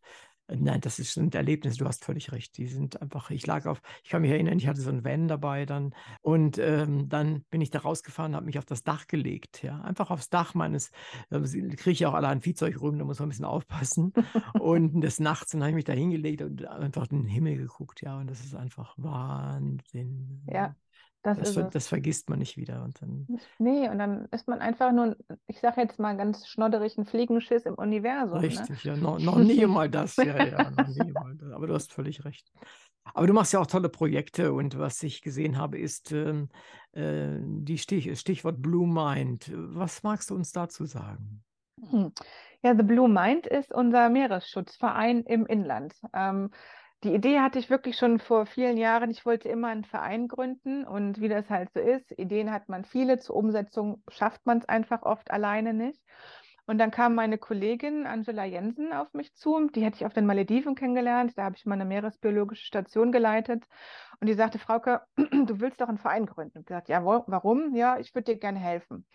Nein, 0.55 0.81
das 0.81 0.99
ist 0.99 1.17
ein 1.17 1.31
Erlebnis, 1.31 1.77
du 1.77 1.85
hast 1.85 2.03
völlig 2.05 2.31
recht. 2.31 2.57
Die 2.57 2.67
sind 2.67 3.01
einfach, 3.01 3.29
ich 3.29 3.45
lag 3.45 3.65
auf, 3.65 3.81
ich 4.03 4.09
kann 4.09 4.21
mich 4.21 4.31
erinnern, 4.31 4.57
ich 4.57 4.67
hatte 4.67 4.81
so 4.81 4.89
ein 4.89 5.03
Van 5.03 5.27
dabei 5.27 5.65
dann 5.65 5.93
und 6.21 6.57
ähm, 6.57 7.07
dann 7.09 7.43
bin 7.51 7.61
ich 7.61 7.69
da 7.69 7.79
rausgefahren, 7.79 8.35
habe 8.35 8.45
mich 8.45 8.57
auf 8.57 8.65
das 8.65 8.83
Dach 8.83 9.07
gelegt, 9.07 9.61
ja, 9.63 9.81
einfach 9.81 10.09
aufs 10.11 10.29
Dach 10.29 10.53
meines, 10.55 10.91
äh, 11.29 11.39
kriege 11.41 11.91
ich 11.91 12.05
auch 12.05 12.13
alle 12.13 12.27
ein 12.29 12.41
Viehzeug 12.41 12.81
rum, 12.81 12.97
da 12.97 13.05
muss 13.05 13.19
man 13.19 13.27
ein 13.27 13.29
bisschen 13.29 13.45
aufpassen 13.45 14.13
und 14.59 15.01
des 15.01 15.19
Nachts 15.19 15.51
dann 15.51 15.61
habe 15.61 15.71
ich 15.71 15.75
mich 15.75 15.85
da 15.85 15.93
hingelegt 15.93 16.41
und 16.41 16.65
einfach 16.67 17.09
in 17.11 17.23
den 17.23 17.27
Himmel 17.27 17.57
geguckt, 17.57 18.01
ja, 18.01 18.17
und 18.19 18.27
das 18.29 18.39
ist 18.41 18.55
einfach 18.55 18.95
Wahnsinn. 18.97 20.41
Ja, 20.47 20.75
das 21.23 21.39
Das, 21.39 21.53
ver- 21.53 21.63
das 21.65 21.87
vergisst 21.87 22.29
man 22.29 22.39
nicht 22.39 22.57
wieder 22.57 22.83
und 22.83 23.01
dann, 23.01 23.29
Nee, 23.59 23.87
und 23.89 23.99
dann 23.99 24.25
ist 24.31 24.47
man 24.47 24.59
einfach 24.59 24.91
nur, 24.91 25.15
ich 25.47 25.59
sage 25.59 25.81
jetzt 25.81 25.99
mal 25.99 26.17
ganz 26.17 26.47
schnodderig, 26.47 26.97
ein 26.97 27.05
Fliegenschiss 27.05 27.65
im 27.65 27.75
Universum, 27.75 28.53
ne? 28.53 28.69
Richtig, 28.69 28.83
ja, 28.83 28.95
noch, 28.95 29.17
noch 29.17 29.39
nie 29.39 29.65
mal 29.65 29.89
das, 29.89 30.21
ja, 30.21 30.39
ja, 30.39 30.69
noch 30.69 30.85
nie 30.87 31.11
mal 31.13 31.35
das. 31.35 31.51
Aber 31.51 31.65
du 31.65 31.73
hast 31.73 31.91
völlig 31.91 32.25
recht. 32.25 32.51
Aber 33.13 33.25
du 33.25 33.33
machst 33.33 33.53
ja 33.53 33.59
auch 33.59 33.65
tolle 33.67 33.89
Projekte 33.89 34.53
und 34.53 34.77
was 34.77 35.01
ich 35.01 35.21
gesehen 35.23 35.57
habe, 35.57 35.79
ist 35.79 36.11
ähm, 36.11 36.49
äh, 36.91 37.37
die 37.41 37.79
Stich, 37.79 38.19
Stichwort 38.19 38.61
Blue 38.61 38.87
Mind. 38.87 39.51
Was 39.55 40.03
magst 40.03 40.29
du 40.29 40.35
uns 40.35 40.51
dazu 40.51 40.85
sagen? 40.85 41.43
Hm. 41.81 42.11
Ja, 42.61 42.75
The 42.75 42.83
Blue 42.83 43.07
Mind 43.07 43.47
ist 43.47 43.71
unser 43.73 44.09
Meeresschutzverein 44.09 45.23
im 45.23 45.45
Inland. 45.45 45.93
Ähm, 46.13 46.51
Die 47.03 47.13
Idee 47.13 47.39
hatte 47.39 47.59
ich 47.59 47.69
wirklich 47.69 47.97
schon 47.97 48.19
vor 48.19 48.45
vielen 48.45 48.77
Jahren. 48.77 49.09
Ich 49.09 49.25
wollte 49.25 49.47
immer 49.47 49.69
einen 49.69 49.85
Verein 49.85 50.27
gründen 50.27 50.85
und 50.85 51.21
wie 51.21 51.29
das 51.29 51.49
halt 51.49 51.71
so 51.73 51.79
ist, 51.79 52.11
Ideen 52.19 52.51
hat 52.51 52.67
man 52.67 52.83
viele, 52.83 53.19
zur 53.19 53.37
Umsetzung 53.37 54.03
schafft 54.09 54.45
man 54.45 54.57
es 54.57 54.65
einfach 54.67 55.03
oft 55.03 55.31
alleine 55.31 55.73
nicht. 55.73 56.01
Und 56.65 56.77
dann 56.77 56.91
kam 56.91 57.15
meine 57.15 57.39
Kollegin 57.39 58.05
Angela 58.05 58.45
Jensen 58.45 58.93
auf 58.93 59.11
mich 59.13 59.33
zu. 59.33 59.69
Die 59.69 59.81
hätte 59.83 59.95
ich 59.95 60.05
auf 60.05 60.13
den 60.13 60.27
Malediven 60.27 60.75
kennengelernt. 60.75 61.35
Da 61.35 61.45
habe 61.45 61.55
ich 61.55 61.65
mal 61.65 61.73
eine 61.73 61.85
meeresbiologische 61.85 62.63
Station 62.63 63.11
geleitet. 63.11 63.63
Und 64.19 64.27
die 64.27 64.35
sagte, 64.35 64.59
Frauke, 64.59 65.01
du 65.15 65.59
willst 65.59 65.81
doch 65.81 65.87
einen 65.87 65.97
Verein 65.97 66.27
gründen. 66.27 66.59
Ich 66.59 66.65
gesagt, 66.67 66.89
ja, 66.89 67.03
warum? 67.03 67.73
Ja, 67.73 67.97
ich 67.97 68.13
würde 68.13 68.33
dir 68.33 68.39
gerne 68.39 68.59
helfen. 68.59 69.07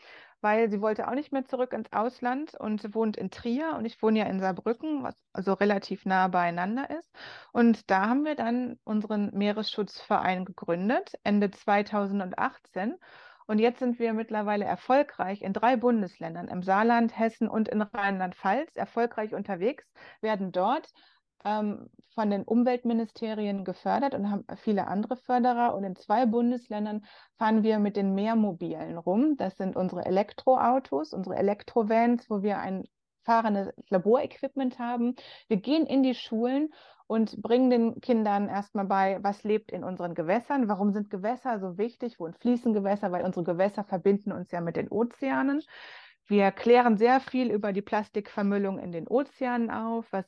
Weil 0.44 0.70
sie 0.70 0.82
wollte 0.82 1.08
auch 1.08 1.14
nicht 1.14 1.32
mehr 1.32 1.46
zurück 1.46 1.72
ins 1.72 1.90
Ausland 1.90 2.54
und 2.54 2.94
wohnt 2.94 3.16
in 3.16 3.30
Trier. 3.30 3.76
Und 3.78 3.86
ich 3.86 4.02
wohne 4.02 4.18
ja 4.18 4.26
in 4.26 4.40
Saarbrücken, 4.40 5.02
was 5.02 5.14
also 5.32 5.54
relativ 5.54 6.04
nah 6.04 6.28
beieinander 6.28 6.90
ist. 6.90 7.10
Und 7.52 7.90
da 7.90 8.10
haben 8.10 8.26
wir 8.26 8.34
dann 8.34 8.78
unseren 8.84 9.30
Meeresschutzverein 9.32 10.44
gegründet, 10.44 11.14
Ende 11.24 11.50
2018. 11.50 12.96
Und 13.46 13.58
jetzt 13.58 13.78
sind 13.78 13.98
wir 13.98 14.12
mittlerweile 14.12 14.66
erfolgreich 14.66 15.40
in 15.40 15.54
drei 15.54 15.76
Bundesländern, 15.76 16.48
im 16.48 16.62
Saarland, 16.62 17.18
Hessen 17.18 17.48
und 17.48 17.68
in 17.68 17.80
Rheinland-Pfalz, 17.80 18.76
erfolgreich 18.76 19.34
unterwegs, 19.34 19.84
werden 20.20 20.52
dort 20.52 20.92
ähm, 21.44 21.90
von 22.14 22.30
den 22.30 22.44
Umweltministerien 22.44 23.64
gefördert 23.64 24.14
und 24.14 24.30
haben 24.30 24.44
viele 24.56 24.86
andere 24.86 25.16
Förderer. 25.16 25.74
Und 25.74 25.84
in 25.84 25.96
zwei 25.96 26.26
Bundesländern 26.26 27.04
fahren 27.38 27.62
wir 27.62 27.78
mit 27.78 27.96
den 27.96 28.14
Mehrmobilen 28.14 28.98
rum. 28.98 29.36
Das 29.36 29.56
sind 29.56 29.76
unsere 29.76 30.04
Elektroautos, 30.04 31.12
unsere 31.12 31.36
Elektrovans, 31.36 32.30
wo 32.30 32.42
wir 32.42 32.58
ein 32.58 32.84
fahrendes 33.24 33.72
Laborequipment 33.88 34.78
haben. 34.78 35.16
Wir 35.48 35.56
gehen 35.56 35.86
in 35.86 36.02
die 36.02 36.14
Schulen 36.14 36.72
und 37.06 37.40
bringen 37.42 37.70
den 37.70 38.00
Kindern 38.00 38.48
erstmal 38.48 38.86
bei, 38.86 39.18
was 39.22 39.44
lebt 39.44 39.72
in 39.72 39.84
unseren 39.84 40.14
Gewässern, 40.14 40.68
warum 40.68 40.92
sind 40.92 41.10
Gewässer 41.10 41.58
so 41.58 41.76
wichtig, 41.76 42.18
wo 42.18 42.30
fließen 42.32 42.72
Gewässer, 42.72 43.12
weil 43.12 43.24
unsere 43.24 43.44
Gewässer 43.44 43.84
verbinden 43.84 44.32
uns 44.32 44.50
ja 44.50 44.60
mit 44.60 44.76
den 44.76 44.88
Ozeanen. 44.88 45.62
Wir 46.26 46.50
klären 46.52 46.96
sehr 46.96 47.20
viel 47.20 47.50
über 47.50 47.74
die 47.74 47.82
Plastikvermüllung 47.82 48.78
in 48.78 48.92
den 48.92 49.06
Ozeanen 49.06 49.70
auf, 49.70 50.06
was 50.10 50.24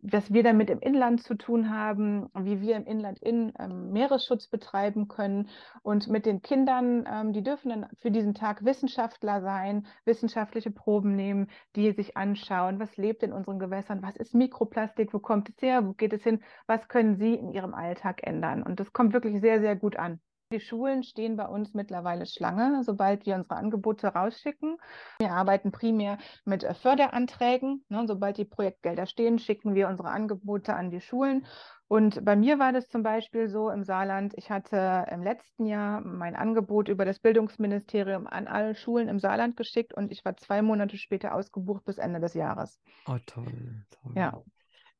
was 0.00 0.32
wir 0.32 0.42
damit 0.42 0.70
im 0.70 0.80
Inland 0.80 1.22
zu 1.22 1.34
tun 1.34 1.70
haben, 1.70 2.28
wie 2.34 2.60
wir 2.60 2.76
im 2.76 2.86
Inland 2.86 3.18
in 3.18 3.52
ähm, 3.58 3.90
Meeresschutz 3.92 4.46
betreiben 4.46 5.08
können. 5.08 5.48
Und 5.82 6.08
mit 6.08 6.26
den 6.26 6.42
Kindern, 6.42 7.08
ähm, 7.10 7.32
die 7.32 7.42
dürfen 7.42 7.70
dann 7.70 7.86
für 7.96 8.10
diesen 8.10 8.34
Tag 8.34 8.64
Wissenschaftler 8.64 9.40
sein, 9.42 9.86
wissenschaftliche 10.04 10.70
Proben 10.70 11.16
nehmen, 11.16 11.48
die 11.76 11.92
sich 11.92 12.16
anschauen, 12.16 12.78
was 12.78 12.96
lebt 12.96 13.22
in 13.22 13.32
unseren 13.32 13.58
Gewässern, 13.58 14.02
was 14.02 14.16
ist 14.16 14.34
Mikroplastik, 14.34 15.12
wo 15.12 15.18
kommt 15.18 15.48
es 15.48 15.60
her, 15.60 15.86
wo 15.86 15.92
geht 15.92 16.12
es 16.12 16.22
hin, 16.22 16.42
was 16.66 16.88
können 16.88 17.16
sie 17.16 17.34
in 17.34 17.50
ihrem 17.52 17.74
Alltag 17.74 18.20
ändern. 18.22 18.62
Und 18.62 18.80
das 18.80 18.92
kommt 18.92 19.12
wirklich 19.12 19.40
sehr, 19.40 19.60
sehr 19.60 19.76
gut 19.76 19.96
an. 19.96 20.20
Die 20.50 20.60
Schulen 20.60 21.02
stehen 21.02 21.36
bei 21.36 21.46
uns 21.46 21.74
mittlerweile 21.74 22.24
Schlange, 22.24 22.82
sobald 22.82 23.26
wir 23.26 23.34
unsere 23.34 23.56
Angebote 23.56 24.06
rausschicken. 24.06 24.78
Wir 25.18 25.32
arbeiten 25.32 25.72
primär 25.72 26.16
mit 26.46 26.64
äh, 26.64 26.72
Förderanträgen. 26.72 27.84
Ne? 27.90 28.04
Sobald 28.06 28.38
die 28.38 28.46
Projektgelder 28.46 29.04
stehen, 29.04 29.38
schicken 29.38 29.74
wir 29.74 29.88
unsere 29.88 30.08
Angebote 30.08 30.74
an 30.74 30.90
die 30.90 31.02
Schulen. 31.02 31.44
Und 31.86 32.24
bei 32.24 32.34
mir 32.34 32.58
war 32.58 32.72
das 32.72 32.88
zum 32.88 33.02
Beispiel 33.02 33.48
so 33.48 33.68
im 33.68 33.84
Saarland. 33.84 34.32
Ich 34.36 34.50
hatte 34.50 35.06
im 35.10 35.22
letzten 35.22 35.66
Jahr 35.66 36.00
mein 36.00 36.34
Angebot 36.34 36.88
über 36.88 37.04
das 37.04 37.18
Bildungsministerium 37.18 38.26
an 38.26 38.46
alle 38.46 38.74
Schulen 38.74 39.08
im 39.08 39.18
Saarland 39.18 39.54
geschickt 39.56 39.92
und 39.92 40.10
ich 40.10 40.24
war 40.24 40.36
zwei 40.38 40.62
Monate 40.62 40.96
später 40.96 41.34
ausgebucht 41.34 41.84
bis 41.84 41.98
Ende 41.98 42.20
des 42.20 42.32
Jahres. 42.32 42.80
Oh, 43.06 43.18
toll, 43.26 43.84
toll. 43.90 44.12
Ja. 44.14 44.42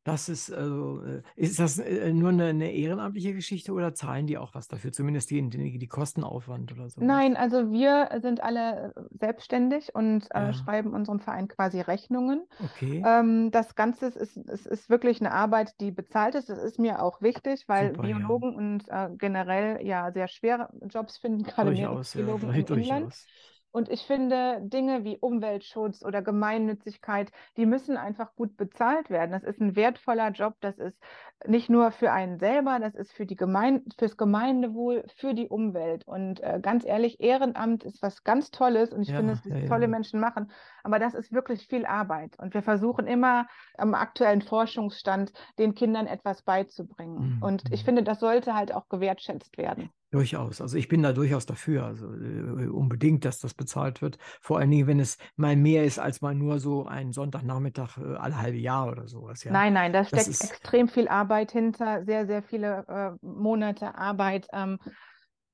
Das 0.08 0.30
ist 0.30 0.50
also, 0.50 1.02
äh, 1.02 1.22
ist 1.36 1.58
das 1.58 1.78
äh, 1.78 2.14
nur 2.14 2.30
eine, 2.30 2.46
eine, 2.46 2.72
ehrenamtliche 2.72 3.34
Geschichte 3.34 3.72
oder 3.72 3.92
zahlen 3.92 4.26
die 4.26 4.38
auch 4.38 4.54
was 4.54 4.66
dafür? 4.66 4.90
Zumindest 4.90 5.30
die, 5.30 5.46
die, 5.50 5.76
die 5.76 5.86
Kostenaufwand 5.86 6.72
oder 6.72 6.88
so? 6.88 7.02
Nein, 7.04 7.36
also 7.36 7.70
wir 7.70 8.08
sind 8.22 8.42
alle 8.42 8.94
äh, 8.96 9.00
selbstständig 9.20 9.94
und 9.94 10.26
ja. 10.32 10.48
äh, 10.48 10.52
schreiben 10.54 10.94
unserem 10.94 11.20
Verein 11.20 11.46
quasi 11.46 11.82
Rechnungen. 11.82 12.46
Okay. 12.64 13.02
Ähm, 13.06 13.50
das 13.50 13.74
Ganze 13.74 14.06
ist, 14.06 14.38
ist, 14.38 14.66
ist 14.66 14.88
wirklich 14.88 15.20
eine 15.20 15.32
Arbeit, 15.32 15.78
die 15.78 15.90
bezahlt 15.90 16.34
ist. 16.36 16.48
Das 16.48 16.58
ist 16.58 16.78
mir 16.78 17.02
auch 17.02 17.20
wichtig, 17.20 17.64
weil 17.68 17.88
Super, 17.90 18.02
Biologen 18.02 18.52
ja. 18.52 18.58
und 18.58 18.88
äh, 18.88 19.16
generell 19.18 19.86
ja 19.86 20.10
sehr 20.10 20.28
schwere 20.28 20.70
Jobs 20.88 21.18
finden, 21.18 21.42
gerade 21.44 21.72
Biologen 21.72 22.54
ja, 22.54 22.62
durchaus. 22.62 23.26
Und 23.70 23.88
ich 23.90 24.02
finde, 24.06 24.60
Dinge 24.62 25.04
wie 25.04 25.18
Umweltschutz 25.18 26.02
oder 26.04 26.22
Gemeinnützigkeit, 26.22 27.30
die 27.56 27.66
müssen 27.66 27.96
einfach 27.96 28.34
gut 28.34 28.56
bezahlt 28.56 29.10
werden. 29.10 29.32
Das 29.32 29.44
ist 29.44 29.60
ein 29.60 29.76
wertvoller 29.76 30.30
Job. 30.30 30.54
Das 30.60 30.78
ist 30.78 30.98
nicht 31.46 31.70
nur 31.70 31.92
für 31.92 32.10
einen 32.12 32.38
selber, 32.38 32.78
das 32.80 32.94
ist 32.94 33.12
für 33.12 33.26
die 33.26 33.36
Gemeinde, 33.36 33.82
fürs 33.96 34.16
Gemeindewohl, 34.16 35.04
für 35.16 35.34
die 35.34 35.48
Umwelt. 35.48 36.06
Und 36.06 36.40
äh, 36.40 36.58
ganz 36.60 36.84
ehrlich, 36.84 37.20
Ehrenamt 37.20 37.84
ist 37.84 38.02
was 38.02 38.24
ganz 38.24 38.50
Tolles 38.50 38.92
und 38.92 39.02
ich 39.02 39.08
ja, 39.08 39.16
finde, 39.16 39.34
dass 39.34 39.44
ja, 39.44 39.66
tolle 39.68 39.82
ja. 39.82 39.88
Menschen 39.88 40.20
machen. 40.20 40.50
Aber 40.82 40.98
das 40.98 41.14
ist 41.14 41.32
wirklich 41.32 41.66
viel 41.66 41.86
Arbeit. 41.86 42.38
Und 42.38 42.54
wir 42.54 42.62
versuchen 42.62 43.06
immer 43.06 43.46
am 43.76 43.94
aktuellen 43.94 44.42
Forschungsstand 44.42 45.32
den 45.58 45.74
Kindern 45.74 46.06
etwas 46.06 46.42
beizubringen. 46.42 47.36
Mhm. 47.36 47.42
Und 47.42 47.62
ich 47.70 47.82
mhm. 47.82 47.86
finde, 47.86 48.02
das 48.02 48.20
sollte 48.20 48.54
halt 48.54 48.74
auch 48.74 48.88
gewertschätzt 48.88 49.58
werden. 49.58 49.90
Durchaus. 50.10 50.62
Also 50.62 50.78
ich 50.78 50.88
bin 50.88 51.02
da 51.02 51.12
durchaus 51.12 51.44
dafür, 51.44 51.84
also 51.84 52.06
äh, 52.06 52.66
unbedingt, 52.68 53.26
dass 53.26 53.40
das 53.40 53.52
bezahlt 53.52 54.00
wird. 54.00 54.16
Vor 54.40 54.58
allen 54.58 54.70
Dingen, 54.70 54.86
wenn 54.86 55.00
es 55.00 55.18
mal 55.36 55.54
mehr 55.54 55.84
ist 55.84 55.98
als 55.98 56.22
mal 56.22 56.34
nur 56.34 56.60
so 56.60 56.86
ein 56.86 57.12
Sonntagnachmittag 57.12 57.98
äh, 57.98 58.16
alle 58.16 58.40
halbe 58.40 58.56
Jahr 58.56 58.88
oder 58.90 59.06
sowas. 59.06 59.44
Ja. 59.44 59.52
Nein, 59.52 59.74
nein, 59.74 59.92
da 59.92 60.04
steckt 60.04 60.28
ist, 60.28 60.42
extrem 60.42 60.88
viel 60.88 61.08
Arbeit 61.08 61.27
hinter, 61.50 62.04
sehr, 62.04 62.26
sehr 62.26 62.42
viele 62.42 62.84
äh, 62.88 63.26
Monate 63.26 63.94
Arbeit. 63.94 64.46
Ähm, 64.52 64.78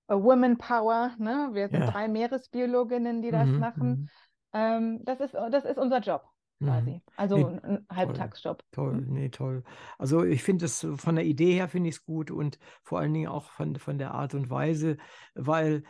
Women 0.08 0.58
Power, 0.58 1.12
ne? 1.18 1.50
Wir 1.52 1.68
sind 1.68 1.80
ja. 1.80 1.90
drei 1.90 2.08
Meeresbiologinnen, 2.08 3.22
die 3.22 3.30
das 3.30 3.48
mhm, 3.48 3.58
machen. 3.58 3.88
Mhm. 3.88 4.08
Ähm, 4.52 5.00
das, 5.04 5.20
ist, 5.20 5.34
das 5.34 5.64
ist 5.64 5.78
unser 5.78 6.00
Job 6.00 6.22
quasi. 6.62 6.90
Mhm. 6.90 7.02
Also 7.16 7.37
nee, 7.37 7.60
ein 7.62 7.87
Halbtagsjob. 7.90 8.62
Toll, 8.72 8.92
toll, 8.92 9.04
nee, 9.08 9.28
toll. 9.28 9.62
Also 9.98 10.24
ich 10.24 10.42
finde 10.42 10.66
es 10.66 10.87
von 10.96 11.16
der 11.16 11.24
Idee 11.24 11.54
her 11.54 11.68
finde 11.68 11.88
ich 11.88 11.96
es 11.96 12.04
gut 12.04 12.30
und 12.30 12.58
vor 12.82 13.00
allen 13.00 13.14
Dingen 13.14 13.28
auch 13.28 13.50
von, 13.50 13.76
von 13.76 13.98
der 13.98 14.12
Art 14.12 14.34
und 14.34 14.50
Weise, 14.50 14.96
weil 15.34 15.84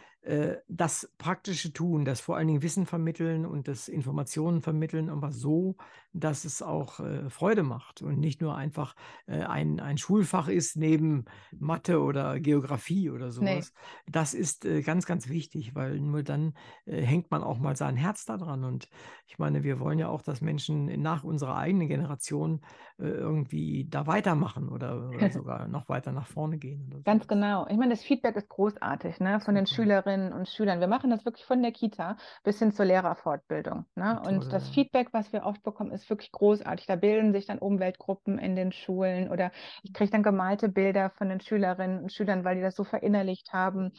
das 0.68 1.10
praktische 1.18 1.72
Tun, 1.72 2.04
das 2.04 2.20
vor 2.20 2.36
allen 2.36 2.48
Dingen 2.48 2.62
Wissen 2.62 2.86
vermitteln 2.86 3.44
und 3.44 3.68
das 3.68 3.88
Informationen 3.88 4.62
vermitteln, 4.62 5.10
aber 5.10 5.32
so, 5.32 5.76
dass 6.14 6.44
es 6.44 6.62
auch 6.62 7.00
äh, 7.00 7.28
Freude 7.28 7.64
macht 7.64 8.00
und 8.00 8.18
nicht 8.18 8.40
nur 8.40 8.56
einfach 8.56 8.94
äh, 9.26 9.40
ein, 9.40 9.80
ein 9.80 9.98
Schulfach 9.98 10.48
ist 10.48 10.76
neben 10.76 11.24
Mathe 11.50 12.00
oder 12.00 12.38
Geografie 12.38 13.10
oder 13.10 13.32
sowas. 13.32 13.72
Nee. 13.74 14.12
Das 14.12 14.32
ist 14.32 14.64
äh, 14.64 14.82
ganz, 14.82 15.06
ganz 15.06 15.28
wichtig, 15.28 15.74
weil 15.74 15.98
nur 15.98 16.22
dann 16.22 16.54
äh, 16.86 17.02
hängt 17.02 17.32
man 17.32 17.42
auch 17.42 17.58
mal 17.58 17.76
sein 17.76 17.96
Herz 17.96 18.24
daran. 18.24 18.62
Und 18.62 18.88
ich 19.26 19.38
meine, 19.38 19.64
wir 19.64 19.80
wollen 19.80 19.98
ja 19.98 20.08
auch, 20.08 20.22
dass 20.22 20.40
Menschen 20.40 21.02
nach 21.02 21.24
unserer 21.24 21.56
eigenen 21.56 21.88
Generation 21.88 22.60
äh, 22.93 22.93
irgendwie 22.98 23.86
da 23.90 24.06
weitermachen 24.06 24.68
oder, 24.68 25.08
oder 25.08 25.30
sogar 25.30 25.68
noch 25.68 25.88
weiter 25.88 26.12
nach 26.12 26.26
vorne 26.26 26.58
gehen. 26.58 26.90
So. 26.92 27.02
Ganz 27.02 27.26
genau. 27.26 27.66
Ich 27.68 27.76
meine, 27.76 27.90
das 27.90 28.02
Feedback 28.02 28.36
ist 28.36 28.48
großartig 28.48 29.20
ne? 29.20 29.40
von 29.40 29.54
den 29.54 29.66
Schülerinnen 29.66 29.94
Schülerinnen 29.94 30.32
und 30.32 30.48
Schülern. 30.48 30.80
Wir 30.80 30.88
machen 30.88 31.10
das 31.10 31.24
wirklich 31.24 31.44
von 31.44 31.62
der 31.62 31.72
Kita 31.72 32.16
bis 32.42 32.58
hin 32.58 32.72
zur 32.72 32.86
Lehrerfortbildung. 32.86 33.84
Ne? 33.94 34.20
Und 34.26 34.52
das 34.52 34.68
Feedback, 34.70 35.08
was 35.12 35.32
wir 35.32 35.44
oft 35.44 35.62
bekommen, 35.62 35.92
ist 35.92 36.08
wirklich 36.10 36.32
großartig. 36.32 36.86
Da 36.86 36.96
bilden 36.96 37.32
sich 37.32 37.46
dann 37.46 37.58
Umweltgruppen 37.58 38.38
in 38.38 38.56
den 38.56 38.72
Schulen 38.72 39.30
oder 39.30 39.50
ich 39.82 39.92
kriege 39.92 40.10
dann 40.10 40.22
gemalte 40.22 40.68
Bilder 40.68 41.10
von 41.10 41.28
den 41.28 41.40
Schülerinnen 41.40 42.02
und 42.02 42.12
Schülern, 42.12 42.44
weil 42.44 42.56
die 42.56 42.62
das 42.62 42.76
so 42.76 42.84
verinnerlicht 42.84 43.52
haben. 43.52 43.92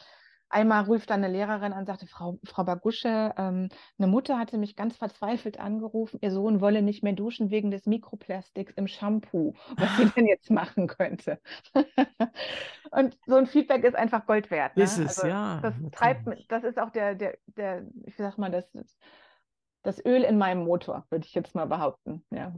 Einmal 0.56 0.84
ruft 0.84 1.10
dann 1.10 1.22
eine 1.22 1.30
Lehrerin 1.30 1.74
an 1.74 1.80
und 1.80 1.84
sagte, 1.84 2.06
Frau, 2.06 2.38
Frau 2.42 2.64
Bagusche, 2.64 3.34
ähm, 3.36 3.68
eine 3.98 4.06
Mutter 4.06 4.38
hatte 4.38 4.56
mich 4.56 4.74
ganz 4.74 4.96
verzweifelt 4.96 5.60
angerufen, 5.60 6.18
ihr 6.22 6.30
Sohn 6.30 6.62
wolle 6.62 6.80
nicht 6.80 7.02
mehr 7.02 7.12
duschen 7.12 7.50
wegen 7.50 7.70
des 7.70 7.84
Mikroplastiks 7.84 8.72
im 8.72 8.88
Shampoo, 8.88 9.52
was 9.76 9.94
sie 9.98 10.06
denn 10.16 10.24
jetzt 10.24 10.50
machen 10.50 10.86
könnte. 10.86 11.42
und 12.90 13.18
so 13.26 13.36
ein 13.36 13.46
Feedback 13.46 13.84
ist 13.84 13.96
einfach 13.96 14.24
Gold 14.24 14.50
wert. 14.50 14.78
Ne? 14.78 14.84
Ist 14.84 14.96
es, 14.96 15.18
also, 15.18 15.26
ja. 15.28 15.60
Das 15.60 15.74
treibt, 15.92 16.26
das 16.48 16.64
ist 16.64 16.78
auch 16.78 16.88
der, 16.88 17.14
der, 17.14 17.36
der, 17.58 17.84
ich 18.06 18.16
sag 18.16 18.38
mal, 18.38 18.50
das, 18.50 18.64
das 19.82 20.02
Öl 20.06 20.22
in 20.22 20.38
meinem 20.38 20.64
Motor, 20.64 21.04
würde 21.10 21.26
ich 21.26 21.34
jetzt 21.34 21.54
mal 21.54 21.66
behaupten, 21.66 22.24
ja. 22.30 22.54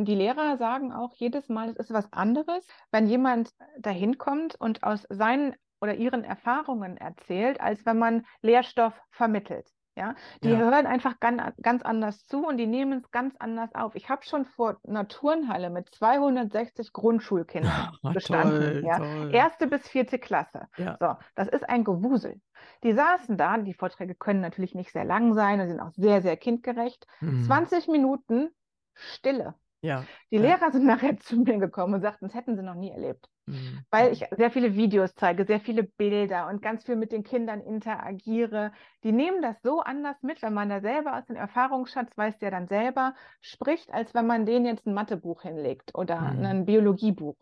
Die 0.00 0.16
Lehrer 0.16 0.56
sagen 0.56 0.92
auch 0.92 1.14
jedes 1.14 1.48
Mal, 1.48 1.68
es 1.70 1.76
ist 1.76 1.92
was 1.92 2.12
anderes, 2.12 2.66
wenn 2.90 3.06
jemand 3.06 3.50
dahin 3.78 4.18
kommt 4.18 4.56
und 4.56 4.82
aus 4.82 5.06
seinen 5.08 5.54
oder 5.86 5.94
ihren 5.94 6.24
Erfahrungen 6.24 6.96
erzählt, 6.96 7.60
als 7.60 7.86
wenn 7.86 7.98
man 7.98 8.26
Lehrstoff 8.42 8.92
vermittelt. 9.10 9.70
Ja, 9.98 10.14
die 10.42 10.50
ja. 10.50 10.58
hören 10.58 10.84
einfach 10.84 11.20
ganz, 11.20 11.40
ganz 11.62 11.82
anders 11.82 12.26
zu 12.26 12.46
und 12.46 12.58
die 12.58 12.66
nehmen 12.66 12.98
es 12.98 13.10
ganz 13.12 13.34
anders 13.38 13.74
auf. 13.74 13.94
Ich 13.94 14.10
habe 14.10 14.26
schon 14.26 14.44
vor 14.44 14.76
einer 14.86 15.08
Turnhalle 15.08 15.70
mit 15.70 15.88
260 15.94 16.92
Grundschulkindern 16.92 17.96
ja, 18.02 18.10
gestanden. 18.12 18.60
Toll, 18.60 18.84
ja. 18.84 18.98
Toll. 18.98 19.34
Erste 19.34 19.66
bis 19.66 19.88
vierte 19.88 20.18
Klasse. 20.18 20.68
Ja. 20.76 20.98
So, 21.00 21.14
das 21.34 21.48
ist 21.48 21.66
ein 21.66 21.82
Gewusel. 21.82 22.42
Die 22.82 22.92
saßen 22.92 23.38
da, 23.38 23.56
die 23.56 23.72
Vorträge 23.72 24.14
können 24.14 24.42
natürlich 24.42 24.74
nicht 24.74 24.92
sehr 24.92 25.06
lang 25.06 25.32
sein 25.32 25.62
und 25.62 25.68
sind 25.68 25.80
auch 25.80 25.92
sehr, 25.92 26.20
sehr 26.20 26.36
kindgerecht. 26.36 27.06
Mhm. 27.20 27.44
20 27.44 27.88
Minuten 27.88 28.50
Stille. 28.92 29.54
Ja. 29.80 30.04
Die 30.30 30.38
Lehrer 30.38 30.72
sind 30.72 30.84
nachher 30.84 31.16
zu 31.20 31.36
mir 31.36 31.56
gekommen 31.58 31.94
und 31.94 32.00
sagten, 32.02 32.26
das 32.26 32.34
hätten 32.34 32.54
sie 32.54 32.62
noch 32.62 32.74
nie 32.74 32.90
erlebt. 32.90 33.30
Mhm. 33.46 33.84
Weil 33.90 34.12
ich 34.12 34.24
sehr 34.36 34.50
viele 34.50 34.74
Videos 34.74 35.14
zeige, 35.14 35.44
sehr 35.44 35.60
viele 35.60 35.84
Bilder 35.84 36.48
und 36.48 36.62
ganz 36.62 36.84
viel 36.84 36.96
mit 36.96 37.12
den 37.12 37.22
Kindern 37.22 37.60
interagiere. 37.60 38.72
Die 39.04 39.12
nehmen 39.12 39.40
das 39.40 39.56
so 39.62 39.80
anders 39.80 40.16
mit, 40.22 40.42
wenn 40.42 40.54
man 40.54 40.68
da 40.68 40.80
selber 40.80 41.16
aus 41.16 41.26
dem 41.26 41.36
Erfahrungsschatz 41.36 42.16
weiß, 42.16 42.38
der 42.38 42.50
dann 42.50 42.66
selber 42.66 43.14
spricht, 43.40 43.92
als 43.92 44.14
wenn 44.14 44.26
man 44.26 44.46
denen 44.46 44.66
jetzt 44.66 44.86
ein 44.86 44.94
Mathebuch 44.94 45.42
hinlegt 45.42 45.94
oder 45.94 46.20
mhm. 46.20 46.44
ein 46.44 46.66
Biologiebuch. 46.66 47.36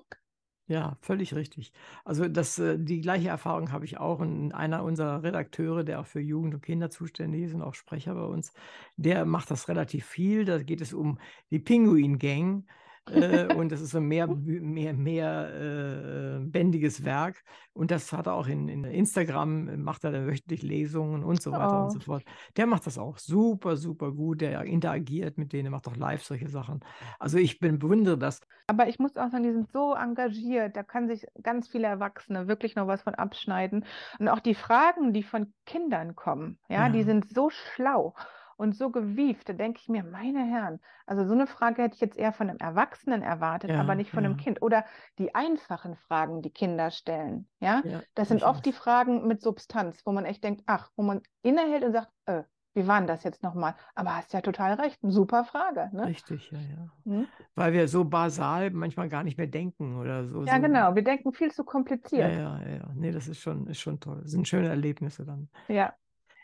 Ja, 0.66 0.96
völlig 1.02 1.34
richtig. 1.34 1.72
Also 2.06 2.26
das, 2.26 2.58
äh, 2.58 2.78
die 2.78 3.02
gleiche 3.02 3.28
Erfahrung 3.28 3.70
habe 3.70 3.84
ich 3.84 3.98
auch. 3.98 4.20
Und 4.20 4.52
einer 4.52 4.82
unserer 4.82 5.22
Redakteure, 5.22 5.84
der 5.84 6.00
auch 6.00 6.06
für 6.06 6.20
Jugend 6.20 6.54
und 6.54 6.62
Kinder 6.62 6.88
zuständig 6.88 7.42
ist 7.42 7.54
und 7.54 7.60
auch 7.60 7.74
Sprecher 7.74 8.14
bei 8.14 8.24
uns, 8.24 8.52
der 8.96 9.26
macht 9.26 9.50
das 9.50 9.68
relativ 9.68 10.06
viel. 10.06 10.46
Da 10.46 10.62
geht 10.62 10.80
es 10.80 10.94
um 10.94 11.18
die 11.50 11.58
Pinguin 11.58 12.18
Gang 12.18 12.66
äh, 13.10 13.54
und 13.54 13.70
das 13.70 13.80
ist 13.80 13.90
so 13.90 14.00
mehr, 14.00 14.26
mehr, 14.26 14.94
mehr 14.94 16.40
äh, 16.40 16.40
bändiges 16.40 17.04
Werk. 17.04 17.42
Und 17.72 17.90
das 17.90 18.12
hat 18.12 18.26
er 18.26 18.34
auch 18.34 18.46
in, 18.46 18.68
in 18.68 18.84
Instagram, 18.84 19.82
macht 19.82 20.04
er 20.04 20.12
da 20.12 20.26
wöchentlich 20.26 20.62
Lesungen 20.62 21.24
und 21.24 21.42
so 21.42 21.52
weiter 21.52 21.80
oh. 21.80 21.84
und 21.84 21.90
so 21.90 22.00
fort. 22.00 22.24
Der 22.56 22.66
macht 22.66 22.86
das 22.86 22.98
auch 22.98 23.18
super, 23.18 23.76
super 23.76 24.12
gut. 24.12 24.40
Der 24.40 24.62
interagiert 24.62 25.38
mit 25.38 25.52
denen, 25.52 25.70
macht 25.70 25.88
auch 25.88 25.96
live 25.96 26.22
solche 26.22 26.48
Sachen. 26.48 26.80
Also 27.18 27.38
ich 27.38 27.58
bin, 27.58 27.78
bewundere 27.78 28.16
das. 28.16 28.40
Aber 28.66 28.88
ich 28.88 28.98
muss 28.98 29.16
auch 29.16 29.30
sagen, 29.30 29.44
die 29.44 29.52
sind 29.52 29.70
so 29.70 29.94
engagiert. 29.94 30.76
Da 30.76 30.82
kann 30.82 31.08
sich 31.08 31.26
ganz 31.42 31.68
viele 31.68 31.86
Erwachsene 31.86 32.48
wirklich 32.48 32.76
noch 32.76 32.86
was 32.86 33.02
von 33.02 33.14
abschneiden. 33.14 33.84
Und 34.18 34.28
auch 34.28 34.40
die 34.40 34.54
Fragen, 34.54 35.12
die 35.12 35.22
von 35.22 35.52
Kindern 35.66 36.14
kommen, 36.14 36.58
ja, 36.68 36.86
ja. 36.86 36.88
die 36.88 37.02
sind 37.02 37.28
so 37.28 37.50
schlau 37.50 38.14
und 38.56 38.76
so 38.76 38.90
gewieft, 38.90 39.48
da 39.48 39.52
denke 39.52 39.80
ich 39.82 39.88
mir, 39.88 40.04
meine 40.04 40.44
Herren, 40.44 40.80
also 41.06 41.26
so 41.26 41.32
eine 41.32 41.46
Frage 41.46 41.82
hätte 41.82 41.94
ich 41.94 42.00
jetzt 42.00 42.16
eher 42.16 42.32
von 42.32 42.48
einem 42.48 42.58
Erwachsenen 42.58 43.22
erwartet, 43.22 43.70
ja, 43.70 43.80
aber 43.80 43.94
nicht 43.94 44.10
von 44.10 44.24
ja. 44.24 44.30
einem 44.30 44.38
Kind. 44.38 44.62
Oder 44.62 44.84
die 45.18 45.34
einfachen 45.34 45.96
Fragen, 45.96 46.42
die 46.42 46.50
Kinder 46.50 46.90
stellen. 46.90 47.48
Ja, 47.60 47.82
ja 47.84 48.00
das 48.14 48.28
sind 48.28 48.42
oft 48.42 48.58
weiß. 48.58 48.62
die 48.62 48.72
Fragen 48.72 49.26
mit 49.26 49.42
Substanz, 49.42 50.02
wo 50.04 50.12
man 50.12 50.24
echt 50.24 50.44
denkt, 50.44 50.62
ach, 50.66 50.90
wo 50.96 51.02
man 51.02 51.22
innehält 51.42 51.84
und 51.84 51.92
sagt, 51.92 52.10
äh, 52.26 52.42
wie 52.74 52.88
war 52.88 52.98
denn 52.98 53.06
das 53.06 53.22
jetzt 53.22 53.42
nochmal? 53.42 53.74
Aber 53.94 54.16
hast 54.16 54.32
ja 54.32 54.40
total 54.40 54.74
recht, 54.74 54.98
eine 55.02 55.12
super 55.12 55.44
Frage. 55.44 55.90
Ne? 55.92 56.06
Richtig, 56.06 56.50
ja, 56.50 56.58
ja. 56.58 56.90
Hm? 57.04 57.28
Weil 57.54 57.72
wir 57.72 57.86
so 57.86 58.04
basal 58.04 58.70
manchmal 58.70 59.08
gar 59.08 59.22
nicht 59.22 59.38
mehr 59.38 59.46
denken 59.46 59.96
oder 59.96 60.26
so. 60.26 60.42
Ja, 60.42 60.56
so. 60.56 60.62
genau, 60.62 60.94
wir 60.94 61.04
denken 61.04 61.32
viel 61.32 61.52
zu 61.52 61.62
kompliziert. 61.64 62.32
Ja, 62.32 62.58
ja, 62.58 62.68
ja. 62.68 62.90
Nee, 62.94 63.12
das 63.12 63.28
ist 63.28 63.38
schon, 63.38 63.68
ist 63.68 63.80
schon 63.80 64.00
toll. 64.00 64.20
Das 64.22 64.32
sind 64.32 64.48
schöne 64.48 64.68
Erlebnisse 64.68 65.24
dann. 65.24 65.48
Ja. 65.68 65.94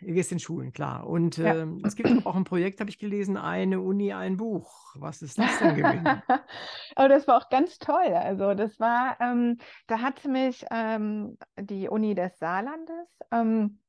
Ihr 0.00 0.14
gehst 0.14 0.32
in 0.32 0.38
Schulen, 0.38 0.72
klar. 0.72 1.06
Und 1.06 1.36
ja. 1.36 1.54
ähm, 1.54 1.82
es 1.84 1.96
gibt 1.96 2.08
auch 2.26 2.36
ein 2.36 2.44
Projekt, 2.44 2.80
habe 2.80 2.90
ich 2.90 2.98
gelesen, 2.98 3.36
eine 3.36 3.80
Uni, 3.80 4.12
ein 4.12 4.36
Buch. 4.36 4.94
Was 4.96 5.22
ist 5.22 5.38
das 5.38 5.58
denn 5.58 5.76
gewesen? 5.76 6.22
oh, 6.96 7.08
das 7.08 7.26
war 7.28 7.36
auch 7.36 7.48
ganz 7.50 7.78
toll. 7.78 8.14
Also 8.14 8.54
das 8.54 8.80
war, 8.80 9.16
ähm, 9.20 9.58
da 9.86 10.00
hat 10.00 10.24
mich 10.24 10.64
ähm, 10.70 11.36
die 11.58 11.88
Uni 11.88 12.14
des 12.14 12.38
Saarlandes 12.38 13.08
ähm, 13.30 13.80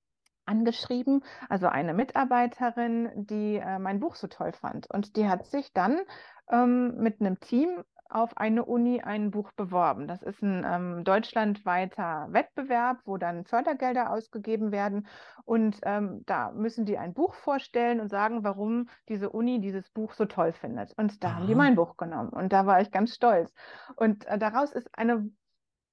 angeschrieben, 0.45 1.24
also 1.50 1.67
eine 1.67 1.93
Mitarbeiterin, 1.93 3.10
die 3.15 3.56
äh, 3.58 3.80
mein 3.80 4.00
Buch 4.00 4.15
so 4.15 4.28
toll 4.28 4.52
fand. 4.52 4.89
Und 4.89 5.15
die 5.15 5.28
hat 5.28 5.45
sich 5.45 5.71
dann 5.74 6.02
ähm, 6.52 6.97
mit 6.97 7.21
einem 7.21 7.39
Team 7.39 7.84
auf 8.12 8.38
eine 8.38 8.65
Uni 8.65 9.02
ein 9.02 9.32
Buch 9.32 9.52
beworben. 9.54 10.08
Das 10.08 10.21
ist 10.21 10.41
ein 10.41 10.65
ähm, 10.65 11.04
deutschlandweiter 11.04 12.28
Wettbewerb, 12.32 13.00
wo 13.06 13.17
dann 13.17 13.45
Fördergelder 13.45 14.12
ausgegeben 14.12 14.71
werden. 14.71 15.08
Und 15.45 15.80
ähm, 15.84 16.24
da 16.26 16.52
müssen 16.52 16.86
die 16.86 16.97
ein 16.97 17.13
Buch 17.13 17.34
vorstellen 17.36 18.00
und 18.00 18.10
sagen, 18.10 18.43
warum 18.43 18.89
diese 19.10 19.30
Uni 19.30 19.60
dieses 19.62 19.89
Buch 19.89 20.13
so 20.13 20.26
toll 20.26 20.52
findet. 20.54 20.97
Und 20.97 21.24
da 21.24 21.30
Aha. 21.30 21.36
haben 21.38 21.47
die 21.47 21.56
mein 21.56 21.76
Buch 21.76 21.97
genommen. 21.97 22.30
Und 22.30 22.54
da 22.54 22.65
war 22.65 22.82
ich 22.82 22.91
ganz 22.91 23.15
stolz. 23.15 23.54
Und 23.95 24.26
äh, 24.28 24.38
daraus 24.38 24.71
ist 24.71 24.89
eine 24.93 25.30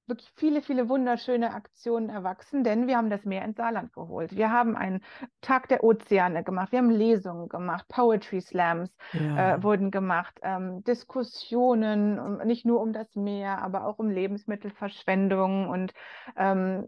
wirklich 0.09 0.31
viele, 0.37 0.63
viele 0.63 0.89
wunderschöne 0.89 1.53
Aktionen 1.55 2.09
erwachsen, 2.09 2.65
denn 2.65 2.87
wir 2.87 2.97
haben 2.97 3.11
das 3.11 3.25
Meer 3.25 3.45
ins 3.45 3.57
Saarland 3.57 3.93
geholt. 3.93 4.35
Wir 4.35 4.51
haben 4.51 4.77
einen 4.77 5.03
Tag 5.41 5.69
der 5.69 5.85
Ozeane 5.85 6.45
gemacht, 6.45 6.73
wir 6.73 6.79
haben 6.79 6.91
Lesungen 6.91 7.49
gemacht, 7.49 7.87
Poetry 7.89 8.41
Slams 8.41 8.91
ja. 9.13 9.55
äh, 9.55 9.63
wurden 9.63 9.91
gemacht, 9.91 10.39
ähm, 10.43 10.83
Diskussionen, 10.85 12.39
nicht 12.47 12.65
nur 12.65 12.81
um 12.81 12.93
das 12.93 13.15
Meer, 13.15 13.63
aber 13.63 13.87
auch 13.87 13.99
um 13.99 14.11
Lebensmittelverschwendung 14.11 15.69
und 15.69 15.93
ähm, 16.37 16.87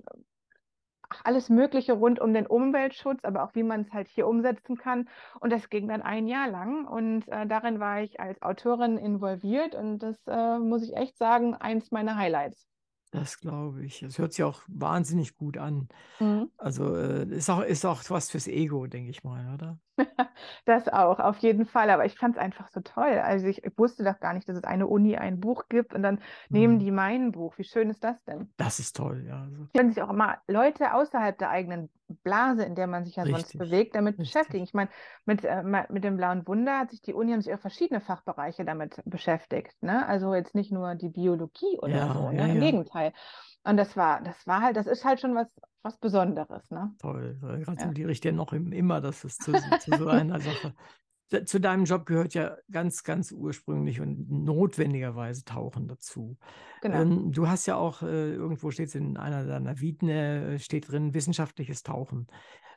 alles 1.24 1.48
Mögliche 1.48 1.92
rund 1.92 2.20
um 2.20 2.32
den 2.32 2.46
Umweltschutz, 2.46 3.24
aber 3.24 3.42
auch 3.42 3.54
wie 3.54 3.62
man 3.62 3.82
es 3.82 3.92
halt 3.92 4.08
hier 4.08 4.26
umsetzen 4.28 4.76
kann. 4.76 5.08
Und 5.40 5.52
das 5.52 5.68
ging 5.68 5.88
dann 5.88 6.02
ein 6.02 6.26
Jahr 6.26 6.48
lang 6.48 6.86
und 6.86 7.26
äh, 7.28 7.46
darin 7.46 7.80
war 7.80 8.00
ich 8.00 8.20
als 8.20 8.40
Autorin 8.42 8.96
involviert 8.96 9.74
und 9.74 9.98
das 9.98 10.16
äh, 10.26 10.58
muss 10.58 10.82
ich 10.82 10.96
echt 10.96 11.18
sagen, 11.18 11.54
eins 11.54 11.90
meiner 11.90 12.16
Highlights. 12.16 12.68
Das 13.12 13.40
glaube 13.40 13.84
ich. 13.84 14.02
Es 14.02 14.18
hört 14.18 14.32
sich 14.32 14.44
auch 14.44 14.62
wahnsinnig 14.68 15.36
gut 15.36 15.58
an. 15.58 15.88
Mhm. 16.20 16.50
Also 16.56 16.94
äh, 16.94 17.24
ist, 17.24 17.50
auch, 17.50 17.62
ist 17.62 17.84
auch 17.84 18.02
was 18.08 18.30
fürs 18.30 18.46
Ego, 18.46 18.86
denke 18.86 19.10
ich 19.10 19.24
mal, 19.24 19.52
oder? 19.52 19.78
das 20.64 20.88
auch, 20.88 21.18
auf 21.18 21.38
jeden 21.38 21.66
Fall. 21.66 21.90
Aber 21.90 22.04
ich 22.04 22.16
fand 22.16 22.36
es 22.36 22.40
einfach 22.40 22.68
so 22.68 22.80
toll. 22.80 23.18
Also 23.18 23.48
ich, 23.48 23.64
ich, 23.64 23.76
wusste 23.76 24.04
doch 24.04 24.20
gar 24.20 24.32
nicht, 24.32 24.48
dass 24.48 24.56
es 24.56 24.64
eine 24.64 24.86
Uni 24.86 25.16
ein 25.16 25.40
Buch 25.40 25.64
gibt 25.68 25.92
und 25.92 26.02
dann 26.02 26.16
mhm. 26.16 26.20
nehmen 26.50 26.78
die 26.78 26.92
mein 26.92 27.32
Buch. 27.32 27.58
Wie 27.58 27.64
schön 27.64 27.90
ist 27.90 28.04
das 28.04 28.22
denn? 28.24 28.52
Das 28.56 28.78
ist 28.78 28.96
toll, 28.96 29.24
ja. 29.26 29.42
Also. 29.42 29.66
Können 29.74 29.90
sich 29.90 30.02
auch 30.02 30.10
immer 30.10 30.38
Leute 30.46 30.94
außerhalb 30.94 31.36
der 31.36 31.50
eigenen 31.50 31.90
Blase, 32.22 32.64
in 32.64 32.74
der 32.74 32.86
man 32.86 33.04
sich 33.04 33.16
ja 33.16 33.22
Richtig. 33.22 33.42
sonst 33.42 33.58
bewegt, 33.58 33.94
damit 33.94 34.18
Richtig. 34.18 34.32
beschäftigen. 34.32 34.64
Ich 34.64 34.74
meine, 34.74 34.90
mit, 35.24 35.44
äh, 35.44 35.62
mit 35.88 36.04
dem 36.04 36.16
Blauen 36.16 36.46
Wunder 36.46 36.78
hat 36.78 36.90
sich 36.90 37.02
die 37.02 37.14
Uni, 37.14 37.32
haben 37.32 37.42
sich 37.42 37.52
auch 37.54 37.60
verschiedene 37.60 38.00
Fachbereiche 38.00 38.64
damit 38.64 39.00
beschäftigt. 39.04 39.74
Ne? 39.82 40.06
Also 40.06 40.34
jetzt 40.34 40.54
nicht 40.54 40.72
nur 40.72 40.94
die 40.94 41.08
Biologie 41.08 41.78
oder 41.78 41.96
ja, 41.96 42.12
so, 42.12 42.30
ne? 42.30 42.38
ja, 42.38 42.46
im 42.46 42.60
Gegenteil. 42.60 43.12
Und 43.64 43.76
das 43.76 43.96
war, 43.96 44.22
das 44.22 44.46
war 44.46 44.62
halt, 44.62 44.76
das 44.76 44.86
ist 44.86 45.04
halt 45.04 45.20
schon 45.20 45.34
was, 45.34 45.54
was 45.82 45.98
Besonderes, 45.98 46.70
ne? 46.70 46.94
Toll. 46.98 47.38
Gratuliere 47.64 48.08
ja. 48.08 48.12
ich 48.12 48.20
dir 48.20 48.32
noch 48.32 48.52
immer, 48.52 49.00
dass 49.00 49.24
es 49.24 49.36
zu, 49.36 49.52
zu 49.52 49.96
so 49.98 50.08
einer 50.08 50.40
Sache 50.40 50.74
zu 51.44 51.60
deinem 51.60 51.84
Job 51.84 52.06
gehört 52.06 52.34
ja 52.34 52.56
ganz, 52.70 53.04
ganz 53.04 53.32
ursprünglich 53.32 54.00
und 54.00 54.30
notwendigerweise 54.30 55.44
Tauchen 55.44 55.86
dazu. 55.88 56.36
Genau. 56.82 57.02
Ähm, 57.02 57.32
du 57.32 57.48
hast 57.48 57.66
ja 57.66 57.76
auch, 57.76 58.02
äh, 58.02 58.32
irgendwo 58.34 58.70
steht 58.70 58.88
es 58.88 58.94
in 58.94 59.16
einer 59.16 59.44
deiner 59.46 59.80
Viten, 59.80 60.08
äh, 60.08 60.58
steht 60.58 60.90
drin, 60.90 61.14
wissenschaftliches 61.14 61.82
Tauchen. 61.82 62.26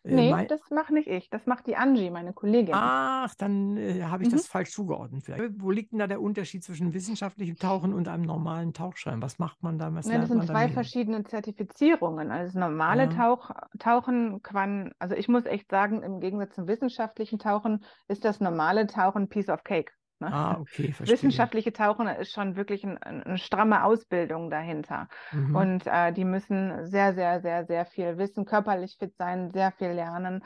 Äh, 0.04 0.16
nee, 0.16 0.32
mein... 0.32 0.48
das 0.48 0.62
mache 0.70 0.94
nicht 0.94 1.08
ich. 1.08 1.30
Das 1.30 1.46
macht 1.46 1.68
die 1.68 1.76
Angie, 1.76 2.10
meine 2.10 2.34
Kollegin. 2.34 2.74
Ach, 2.76 3.34
dann 3.36 3.78
äh, 3.78 4.04
habe 4.04 4.24
ich 4.24 4.30
mhm. 4.30 4.34
das 4.34 4.48
falsch 4.48 4.72
zugeordnet. 4.72 5.24
Vielleicht. 5.24 5.62
Wo 5.62 5.72
liegt 5.72 5.92
denn 5.92 6.00
da 6.00 6.08
der 6.08 6.22
Unterschied 6.22 6.64
zwischen 6.64 6.94
wissenschaftlichem 6.94 7.58
Tauchen 7.58 7.94
und 7.94 8.08
einem 8.08 8.24
normalen 8.24 8.74
Tauchschein? 8.74 9.22
Was 9.22 9.40
macht 9.40 9.64
man 9.64 9.78
da? 9.78 9.94
Was 9.94 10.06
nee, 10.06 10.18
das 10.18 10.30
sind 10.30 10.46
zwei 10.46 10.70
verschiedene 10.70 11.24
Zertifizierungen. 11.24 12.32
Also 12.32 12.54
das 12.54 12.56
normale 12.56 13.04
ja. 13.04 13.10
Tauch, 13.10 13.52
Tauchen 13.80 14.42
kann, 14.42 14.94
also 15.00 15.16
ich 15.16 15.28
muss 15.28 15.46
echt 15.46 15.70
sagen, 15.70 16.04
im 16.04 16.20
Gegensatz 16.20 16.56
zum 16.56 16.68
wissenschaftlichen 16.68 17.40
Tauchen 17.40 17.84
ist 18.08 18.26
das 18.26 18.40
normale 18.40 18.88
Tauchen 18.88 19.30
Piece 19.30 19.50
of 19.50 19.64
Cake. 19.64 19.92
Ne? 20.24 20.34
Ah, 20.34 20.58
okay, 20.60 20.92
verstehe. 20.94 21.18
Wissenschaftliche 21.18 21.74
Tauchen 21.74 22.08
ist 22.08 22.32
schon 22.32 22.56
wirklich 22.56 22.84
ein, 22.84 22.98
eine 22.98 23.38
stramme 23.38 23.84
Ausbildung 23.84 24.50
dahinter. 24.50 25.08
Mhm. 25.32 25.56
Und 25.56 25.88
äh, 25.88 26.14
die 26.14 26.26
müssen 26.26 26.86
sehr, 26.86 27.14
sehr, 27.14 27.42
sehr, 27.42 27.66
sehr 27.66 27.86
viel 27.86 28.18
wissen, 28.18 28.46
körperlich 28.46 28.96
fit 28.98 29.16
sein, 29.18 29.52
sehr 29.52 29.72
viel 29.72 29.90
lernen. 29.90 30.44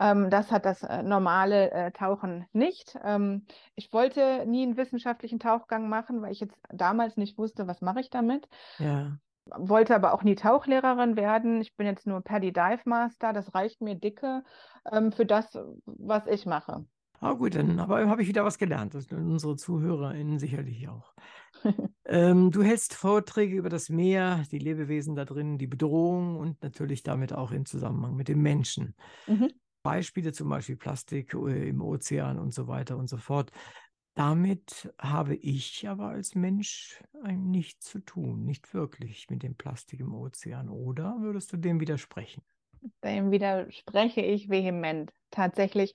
Ähm, 0.00 0.30
das 0.30 0.50
hat 0.50 0.64
das 0.64 0.82
äh, 0.82 1.02
normale 1.02 1.70
äh, 1.70 1.92
Tauchen 1.92 2.46
nicht. 2.52 2.98
Ähm, 3.04 3.46
ich 3.76 3.92
wollte 3.92 4.44
nie 4.46 4.64
einen 4.64 4.76
wissenschaftlichen 4.76 5.38
Tauchgang 5.38 5.88
machen, 5.88 6.22
weil 6.22 6.32
ich 6.32 6.40
jetzt 6.40 6.58
damals 6.72 7.16
nicht 7.16 7.38
wusste, 7.38 7.68
was 7.68 7.80
mache 7.80 8.00
ich 8.00 8.10
damit. 8.10 8.48
Ja 8.78 9.12
wollte 9.56 9.96
aber 9.96 10.14
auch 10.14 10.22
nie 10.22 10.36
Tauchlehrerin 10.36 11.16
werden. 11.16 11.60
Ich 11.60 11.74
bin 11.74 11.86
jetzt 11.86 12.06
nur 12.06 12.20
Paddy 12.20 12.52
Dive 12.52 12.82
Master. 12.84 13.32
Das 13.32 13.52
reicht 13.52 13.80
mir 13.80 13.96
dicke 13.96 14.44
ähm, 14.92 15.10
für 15.10 15.26
das, 15.26 15.58
was 15.86 16.26
ich 16.26 16.46
mache. 16.46 16.84
Ah, 17.20 17.34
gut, 17.34 17.54
dann 17.54 17.78
habe 17.78 18.22
ich 18.22 18.28
wieder 18.28 18.44
was 18.44 18.56
gelernt. 18.56 18.94
Das 18.94 19.06
unsere 19.12 19.54
ZuhörerInnen 19.54 20.38
sicherlich 20.38 20.88
auch. 20.88 21.12
ähm, 22.06 22.50
du 22.50 22.62
hältst 22.62 22.94
Vorträge 22.94 23.56
über 23.56 23.68
das 23.68 23.90
Meer, 23.90 24.44
die 24.50 24.58
Lebewesen 24.58 25.14
da 25.14 25.26
drin, 25.26 25.58
die 25.58 25.66
Bedrohung 25.66 26.36
und 26.36 26.62
natürlich 26.62 27.02
damit 27.02 27.34
auch 27.34 27.52
im 27.52 27.66
Zusammenhang 27.66 28.16
mit 28.16 28.28
dem 28.28 28.40
Menschen. 28.40 28.94
Mhm. 29.26 29.50
Beispiele 29.82 30.32
zum 30.32 30.48
Beispiel 30.48 30.76
Plastik 30.76 31.34
äh, 31.34 31.68
im 31.68 31.82
Ozean 31.82 32.38
und 32.38 32.54
so 32.54 32.68
weiter 32.68 32.96
und 32.96 33.08
so 33.08 33.18
fort. 33.18 33.50
Damit 34.14 34.92
habe 34.98 35.36
ich 35.36 35.88
aber 35.88 36.08
als 36.08 36.34
Mensch 36.34 37.02
nichts 37.22 37.86
zu 37.86 38.00
tun, 38.00 38.44
nicht 38.44 38.72
wirklich 38.74 39.28
mit 39.30 39.42
dem 39.42 39.56
Plastik 39.56 40.00
im 40.00 40.14
Ozean. 40.14 40.68
Oder 40.68 41.16
würdest 41.20 41.52
du 41.52 41.58
dem 41.58 41.80
widersprechen? 41.80 42.42
Dem 43.04 43.30
widerspreche 43.30 44.20
ich 44.22 44.48
vehement. 44.48 45.12
Tatsächlich 45.30 45.92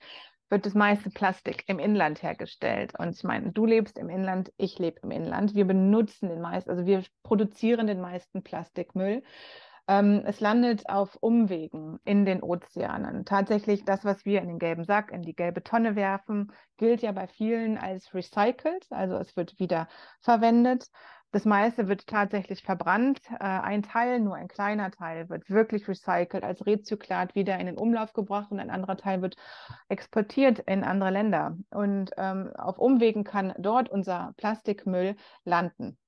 wird 0.48 0.66
das 0.66 0.74
meiste 0.74 1.10
Plastik 1.10 1.64
im 1.66 1.78
Inland 1.78 2.22
hergestellt. 2.22 2.92
Und 2.98 3.14
ich 3.14 3.24
meine, 3.24 3.52
du 3.52 3.66
lebst 3.66 3.98
im 3.98 4.08
Inland, 4.08 4.52
ich 4.56 4.78
lebe 4.78 5.00
im 5.02 5.10
Inland. 5.10 5.54
Wir 5.54 5.64
benutzen 5.64 6.28
den 6.28 6.40
meisten, 6.40 6.70
also 6.70 6.86
wir 6.86 7.04
produzieren 7.22 7.86
den 7.86 8.00
meisten 8.00 8.42
Plastikmüll. 8.42 9.22
Ähm, 9.88 10.22
es 10.26 10.40
landet 10.40 10.88
auf 10.88 11.16
Umwegen 11.20 12.00
in 12.04 12.24
den 12.24 12.42
Ozeanen. 12.42 13.24
Tatsächlich 13.24 13.84
das, 13.84 14.04
was 14.04 14.24
wir 14.24 14.40
in 14.40 14.48
den 14.48 14.58
gelben 14.58 14.84
Sack, 14.84 15.12
in 15.12 15.22
die 15.22 15.34
gelbe 15.34 15.62
Tonne 15.62 15.94
werfen, 15.94 16.52
gilt 16.76 17.02
ja 17.02 17.12
bei 17.12 17.28
vielen 17.28 17.78
als 17.78 18.12
recycelt, 18.12 18.86
also 18.90 19.16
es 19.16 19.36
wird 19.36 19.58
wieder 19.60 19.88
verwendet. 20.20 20.90
Das 21.32 21.44
meiste 21.44 21.88
wird 21.88 22.06
tatsächlich 22.06 22.62
verbrannt. 22.62 23.20
Äh, 23.30 23.44
ein 23.44 23.82
Teil, 23.82 24.20
nur 24.20 24.36
ein 24.36 24.48
kleiner 24.48 24.90
Teil, 24.90 25.28
wird 25.28 25.50
wirklich 25.50 25.86
recycelt, 25.88 26.44
als 26.44 26.64
Rezyklat 26.64 27.34
wieder 27.34 27.58
in 27.58 27.66
den 27.66 27.76
Umlauf 27.76 28.12
gebracht 28.12 28.50
und 28.50 28.60
ein 28.60 28.70
anderer 28.70 28.96
Teil 28.96 29.22
wird 29.22 29.36
exportiert 29.88 30.60
in 30.60 30.84
andere 30.84 31.10
Länder. 31.10 31.56
Und 31.70 32.12
ähm, 32.16 32.52
auf 32.56 32.78
Umwegen 32.78 33.24
kann 33.24 33.54
dort 33.58 33.88
unser 33.88 34.34
Plastikmüll 34.36 35.16
landen. 35.44 35.98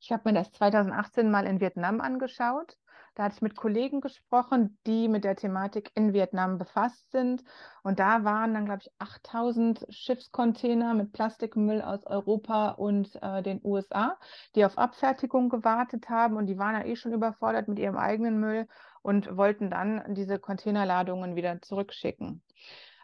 Ich 0.00 0.12
habe 0.12 0.22
mir 0.24 0.34
das 0.34 0.50
2018 0.52 1.30
mal 1.30 1.46
in 1.46 1.60
Vietnam 1.60 2.00
angeschaut. 2.00 2.78
Da 3.14 3.24
hatte 3.24 3.34
ich 3.36 3.42
mit 3.42 3.56
Kollegen 3.56 4.00
gesprochen, 4.00 4.78
die 4.86 5.08
mit 5.08 5.24
der 5.24 5.36
Thematik 5.36 5.90
in 5.94 6.12
Vietnam 6.12 6.58
befasst 6.58 7.10
sind. 7.10 7.42
Und 7.82 7.98
da 7.98 8.24
waren 8.24 8.54
dann, 8.54 8.66
glaube 8.66 8.82
ich, 8.82 8.90
8000 8.98 9.86
Schiffscontainer 9.88 10.94
mit 10.94 11.12
Plastikmüll 11.12 11.82
aus 11.82 12.06
Europa 12.06 12.70
und 12.70 13.20
äh, 13.22 13.42
den 13.42 13.60
USA, 13.64 14.16
die 14.54 14.64
auf 14.64 14.78
Abfertigung 14.78 15.48
gewartet 15.48 16.08
haben. 16.08 16.36
Und 16.36 16.46
die 16.46 16.58
waren 16.58 16.74
ja 16.74 16.84
eh 16.84 16.96
schon 16.96 17.12
überfordert 17.12 17.68
mit 17.68 17.78
ihrem 17.78 17.96
eigenen 17.96 18.38
Müll 18.38 18.68
und 19.02 19.36
wollten 19.36 19.70
dann 19.70 20.14
diese 20.14 20.38
Containerladungen 20.38 21.34
wieder 21.34 21.60
zurückschicken. 21.62 22.42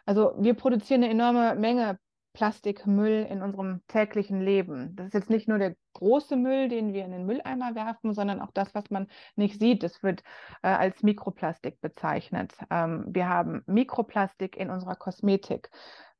Also 0.05 0.33
wir 0.37 0.53
produzieren 0.53 1.03
eine 1.03 1.11
enorme 1.11 1.55
Menge 1.55 1.99
Plastikmüll 2.37 3.25
in 3.31 3.41
unserem 3.41 3.81
täglichen 3.87 4.41
Leben. 4.41 4.95
Das 4.95 5.07
ist 5.07 5.13
jetzt 5.15 5.29
nicht 5.31 5.47
nur 5.47 5.57
der 5.57 5.75
große 5.93 6.35
Müll, 6.35 6.69
den 6.69 6.93
wir 6.93 7.03
in 7.03 7.11
den 7.11 7.25
Mülleimer 7.25 7.73
werfen, 7.73 8.13
sondern 8.13 8.41
auch 8.41 8.51
das, 8.53 8.75
was 8.75 8.91
man 8.91 9.07
nicht 9.35 9.59
sieht. 9.59 9.81
Das 9.81 10.03
wird 10.03 10.21
äh, 10.61 10.67
als 10.67 11.01
Mikroplastik 11.01 11.81
bezeichnet. 11.81 12.53
Ähm, 12.69 13.05
wir 13.07 13.27
haben 13.27 13.63
Mikroplastik 13.65 14.55
in 14.55 14.69
unserer 14.69 14.93
Kosmetik. 14.93 15.71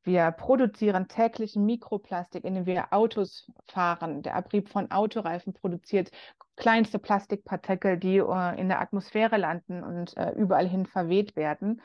Wir 0.02 0.32
produzieren 0.32 1.08
täglich 1.08 1.56
Mikroplastik, 1.56 2.46
indem 2.46 2.66
wir 2.66 2.94
Autos 2.94 3.52
fahren. 3.68 4.24
Der 4.24 4.38
Abrieb 4.38 4.70
von 4.70 4.90
Autoreifen 4.90 5.54
produziert 5.54 6.10
kleinste 6.56 6.98
Plastikpartikel, 6.98 7.98
die 8.00 8.18
äh, 8.18 8.60
in 8.60 8.70
der 8.70 8.82
Atmosphäre 8.82 9.38
landen 9.38 9.84
und 9.84 10.18
äh, 10.18 10.32
überall 10.32 10.68
hin 10.68 10.88
verweht 10.88 11.36
werden. 11.36 11.80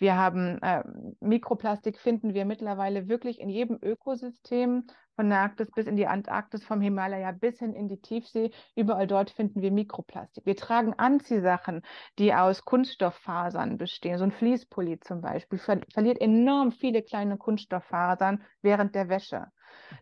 Wir 0.00 0.16
haben 0.16 0.58
äh, 0.62 0.82
Mikroplastik 1.20 1.98
finden 1.98 2.32
wir 2.32 2.46
mittlerweile 2.46 3.08
wirklich 3.08 3.38
in 3.38 3.50
jedem 3.50 3.78
Ökosystem, 3.82 4.84
von 5.14 5.28
der 5.28 5.40
Arktis 5.40 5.70
bis 5.70 5.86
in 5.86 5.96
die 5.96 6.06
Antarktis, 6.06 6.64
vom 6.64 6.80
Himalaya 6.80 7.32
bis 7.32 7.58
hin 7.58 7.74
in 7.74 7.88
die 7.88 8.00
Tiefsee. 8.00 8.50
Überall 8.74 9.06
dort 9.06 9.28
finden 9.28 9.60
wir 9.60 9.70
Mikroplastik. 9.70 10.46
Wir 10.46 10.56
tragen 10.56 10.94
Anziehsachen, 10.94 11.82
die 12.18 12.32
aus 12.32 12.64
Kunststofffasern 12.64 13.76
bestehen. 13.76 14.16
So 14.16 14.24
ein 14.24 14.32
Fließpulli 14.32 15.00
zum 15.00 15.20
Beispiel 15.20 15.58
ver 15.58 15.80
verliert 15.92 16.18
enorm 16.18 16.72
viele 16.72 17.02
kleine 17.02 17.36
Kunststofffasern 17.36 18.42
während 18.62 18.94
der 18.94 19.10
Wäsche. 19.10 19.48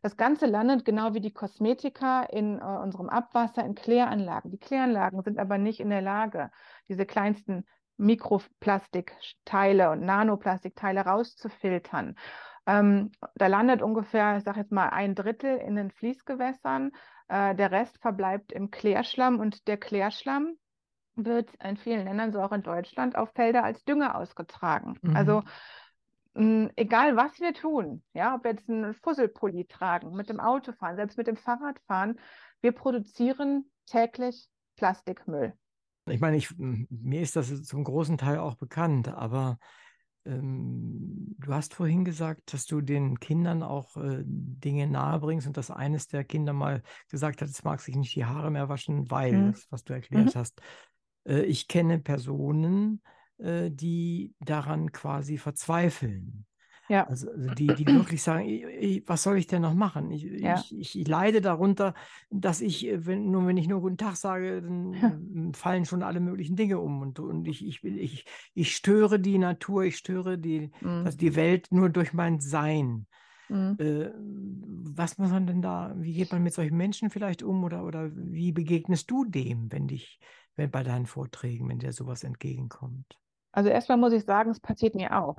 Das 0.03 0.17
Ganze 0.17 0.47
landet 0.47 0.85
genau 0.85 1.15
wie 1.15 1.21
die 1.21 1.33
Kosmetika 1.33 2.23
in 2.23 2.61
äh, 2.61 2.63
unserem 2.63 3.09
Abwasser 3.09 3.65
in 3.65 3.75
Kläranlagen. 3.75 4.53
Die 4.53 4.59
Kläranlagen 4.59 5.23
sind 5.23 5.41
aber 5.41 5.59
nicht 5.59 5.81
in 5.81 5.91
der 5.91 6.03
Lage, 6.03 6.53
diese 6.89 7.05
kleinsten 7.05 7.65
Mikroplastikteile 7.99 9.91
und 9.91 10.01
Nanoplastikteile 10.01 11.03
rauszufiltern. 11.03 12.17
Ähm, 12.67 13.13
da 13.35 13.47
landet 13.47 13.83
ungefähr, 13.83 14.37
ich 14.37 14.45
sage 14.45 14.61
jetzt 14.61 14.73
mal, 14.73 14.89
ein 14.89 15.15
Drittel 15.15 15.57
in 15.59 15.75
den 15.75 15.91
Fließgewässern. 15.91 16.93
Äh, 17.29 17.55
der 17.55 17.71
Rest 17.71 17.99
verbleibt 18.01 18.53
im 18.53 18.71
Klärschlamm 18.71 19.39
und 19.41 19.67
der 19.69 19.79
Klärschlamm 19.79 20.55
wird 21.15 21.51
in 21.63 21.77
vielen 21.77 22.05
Ländern, 22.05 22.33
so 22.33 22.41
auch 22.41 22.53
in 22.53 22.63
Deutschland, 22.63 23.17
auf 23.17 23.31
Felder 23.35 23.65
als 23.65 23.85
Dünger 23.85 24.17
ausgetragen. 24.17 24.99
Mhm. 25.03 25.17
Also 25.17 25.43
mh, 26.35 26.71
egal 26.77 27.17
was 27.17 27.41
wir 27.41 27.55
tun, 27.55 28.03
ja, 28.13 28.35
ob 28.35 28.45
wir 28.45 28.53
jetzt 28.53 28.69
einen 28.69 28.95
Fusselpulli 28.95 29.67
tragen, 29.67 30.15
mit 30.15 30.29
dem 30.29 30.41
Auto 30.41 30.73
fahren, 30.73 30.97
selbst 30.97 31.19
mit 31.19 31.27
dem 31.27 31.37
Fahrrad 31.37 31.81
fahren, 31.87 32.19
wir 32.61 32.73
produzieren 32.73 33.71
täglich 33.87 34.49
Plastikmüll. 34.77 35.55
Ich 36.11 36.21
meine, 36.21 36.37
ich, 36.37 36.49
mir 36.59 37.21
ist 37.21 37.37
das 37.37 37.63
zum 37.63 37.85
großen 37.85 38.19
Teil 38.19 38.39
auch 38.39 38.57
bekannt, 38.57 39.09
aber 39.09 39.59
ähm, 40.25 41.35
du 41.39 41.55
hast 41.55 41.75
vorhin 41.75 42.05
gesagt, 42.05 42.53
dass 42.53 42.67
du 42.67 42.81
den 42.81 43.19
Kindern 43.19 43.63
auch 43.63 43.97
äh, 43.97 44.23
Dinge 44.25 44.87
nahebringst 44.87 45.47
und 45.47 45.57
dass 45.57 45.71
eines 45.71 46.09
der 46.09 46.25
Kinder 46.25 46.53
mal 46.53 46.83
gesagt 47.11 47.41
hat, 47.41 47.49
es 47.49 47.65
mag 47.65 47.81
sich 47.81 47.97
nicht 47.97 48.15
die 48.15 48.25
Haare 48.25 48.51
mehr 48.51 48.69
waschen, 48.69 49.11
weil, 49.11 49.33
mhm. 49.33 49.53
das, 49.53 49.67
was 49.71 49.85
du 49.85 49.95
erklärt 49.95 50.35
mhm. 50.35 50.39
hast. 50.39 50.61
Äh, 51.27 51.43
ich 51.43 51.69
kenne 51.69 51.99
Personen, 51.99 53.03
äh, 53.39 53.71
die 53.71 54.35
daran 54.41 54.93
quasi 54.93 55.39
verzweifeln. 55.39 56.47
Ja. 56.89 57.07
Also, 57.07 57.31
also 57.31 57.55
die, 57.55 57.67
die 57.67 57.87
wirklich 57.87 58.23
sagen, 58.23 58.49
ich, 58.49 58.65
ich, 58.65 59.09
was 59.09 59.23
soll 59.23 59.37
ich 59.37 59.47
denn 59.47 59.63
noch 59.63 59.75
machen? 59.75 60.11
Ich, 60.11 60.23
ja. 60.23 60.63
ich, 60.71 61.07
leide 61.07 61.41
darunter, 61.41 61.95
dass 62.31 62.61
ich, 62.61 62.87
äh, 62.87 63.07
wenn, 63.07 63.31
nur 63.31 63.47
wenn 63.47 63.57
ich 63.57 63.69
nur 63.69 63.81
guten 63.81 63.99
Tag 63.99 64.17
sage, 64.17 64.63
dann 64.63 64.93
ja. 64.95 65.13
fallen 65.53 65.85
schon 65.85 66.03
alle 66.03 66.21
möglichen 66.21 66.57
Dinge 66.57 66.79
um. 66.79 67.03
Und, 67.03 67.19
und 67.21 67.47
ich, 67.47 67.65
ich, 67.67 67.83
will, 67.85 67.99
ich, 67.99 68.25
ich 68.55 68.75
störe 68.75 69.21
die 69.21 69.39
Natur, 69.39 69.85
ich 69.85 69.97
störe 69.97 70.39
die, 70.39 70.71
mhm. 70.81 71.03
also 71.05 71.19
die 71.19 71.37
Welt 71.37 71.69
nur 71.71 71.91
durch 71.91 72.13
mein 72.13 72.41
Sein. 72.41 73.07
Mhm. 73.49 73.77
Äh, 73.79 74.11
was 74.95 75.19
muss 75.19 75.31
man 75.31 75.47
denn 75.47 75.63
da, 75.63 75.95
wie 75.97 76.15
geht 76.15 76.33
man 76.33 76.43
mit 76.43 76.55
solchen 76.55 76.77
Menschen 76.77 77.11
vielleicht 77.11 77.43
um 77.43 77.65
oder, 77.65 77.85
oder 77.85 78.11
wie 78.15 78.53
begegnest 78.53 79.11
du 79.11 79.25
dem, 79.25 79.71
wenn 79.73 79.89
dich, 79.89 80.19
wenn 80.57 80.71
bei 80.71 80.83
deinen 80.83 81.07
Vorträgen, 81.07 81.69
wenn 81.69 81.79
dir 81.79 81.93
sowas 81.93 82.25
entgegenkommt? 82.25 83.19
Also 83.53 83.71
erstmal 83.71 83.99
muss 83.99 84.13
ich 84.13 84.25
sagen, 84.25 84.51
es 84.51 84.61
passiert 84.61 84.95
mir 84.95 85.19
auch. 85.19 85.37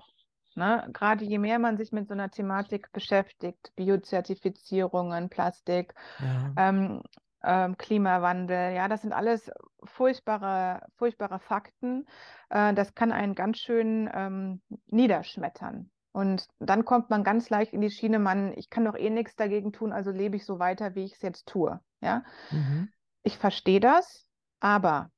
Ne? 0.55 0.87
Gerade 0.93 1.25
je 1.25 1.37
mehr 1.37 1.59
man 1.59 1.77
sich 1.77 1.91
mit 1.91 2.07
so 2.07 2.13
einer 2.13 2.31
Thematik 2.31 2.91
beschäftigt, 2.91 3.71
Biozertifizierungen, 3.75 5.29
Plastik, 5.29 5.93
ja. 6.19 6.53
ähm, 6.57 7.01
ähm, 7.43 7.77
Klimawandel, 7.77 8.73
ja, 8.73 8.87
das 8.87 9.01
sind 9.01 9.13
alles 9.13 9.49
furchtbare, 9.83 10.85
furchtbare 10.97 11.39
Fakten. 11.39 12.05
Äh, 12.49 12.73
das 12.73 12.95
kann 12.95 13.11
einen 13.11 13.35
ganz 13.35 13.59
schön 13.59 14.09
ähm, 14.13 14.61
niederschmettern. 14.87 15.89
Und 16.11 16.47
dann 16.59 16.85
kommt 16.85 17.09
man 17.09 17.23
ganz 17.23 17.49
leicht 17.49 17.71
in 17.71 17.81
die 17.81 17.91
Schiene, 17.91 18.19
man, 18.19 18.51
ich 18.57 18.69
kann 18.69 18.83
doch 18.83 18.95
eh 18.95 19.09
nichts 19.09 19.35
dagegen 19.35 19.71
tun, 19.71 19.93
also 19.93 20.11
lebe 20.11 20.35
ich 20.35 20.45
so 20.45 20.59
weiter, 20.59 20.95
wie 20.95 21.05
ich 21.05 21.13
es 21.13 21.21
jetzt 21.21 21.47
tue. 21.47 21.79
Ja? 22.01 22.23
Mhm. 22.49 22.89
Ich 23.23 23.37
verstehe 23.37 23.79
das, 23.79 24.27
aber 24.59 25.11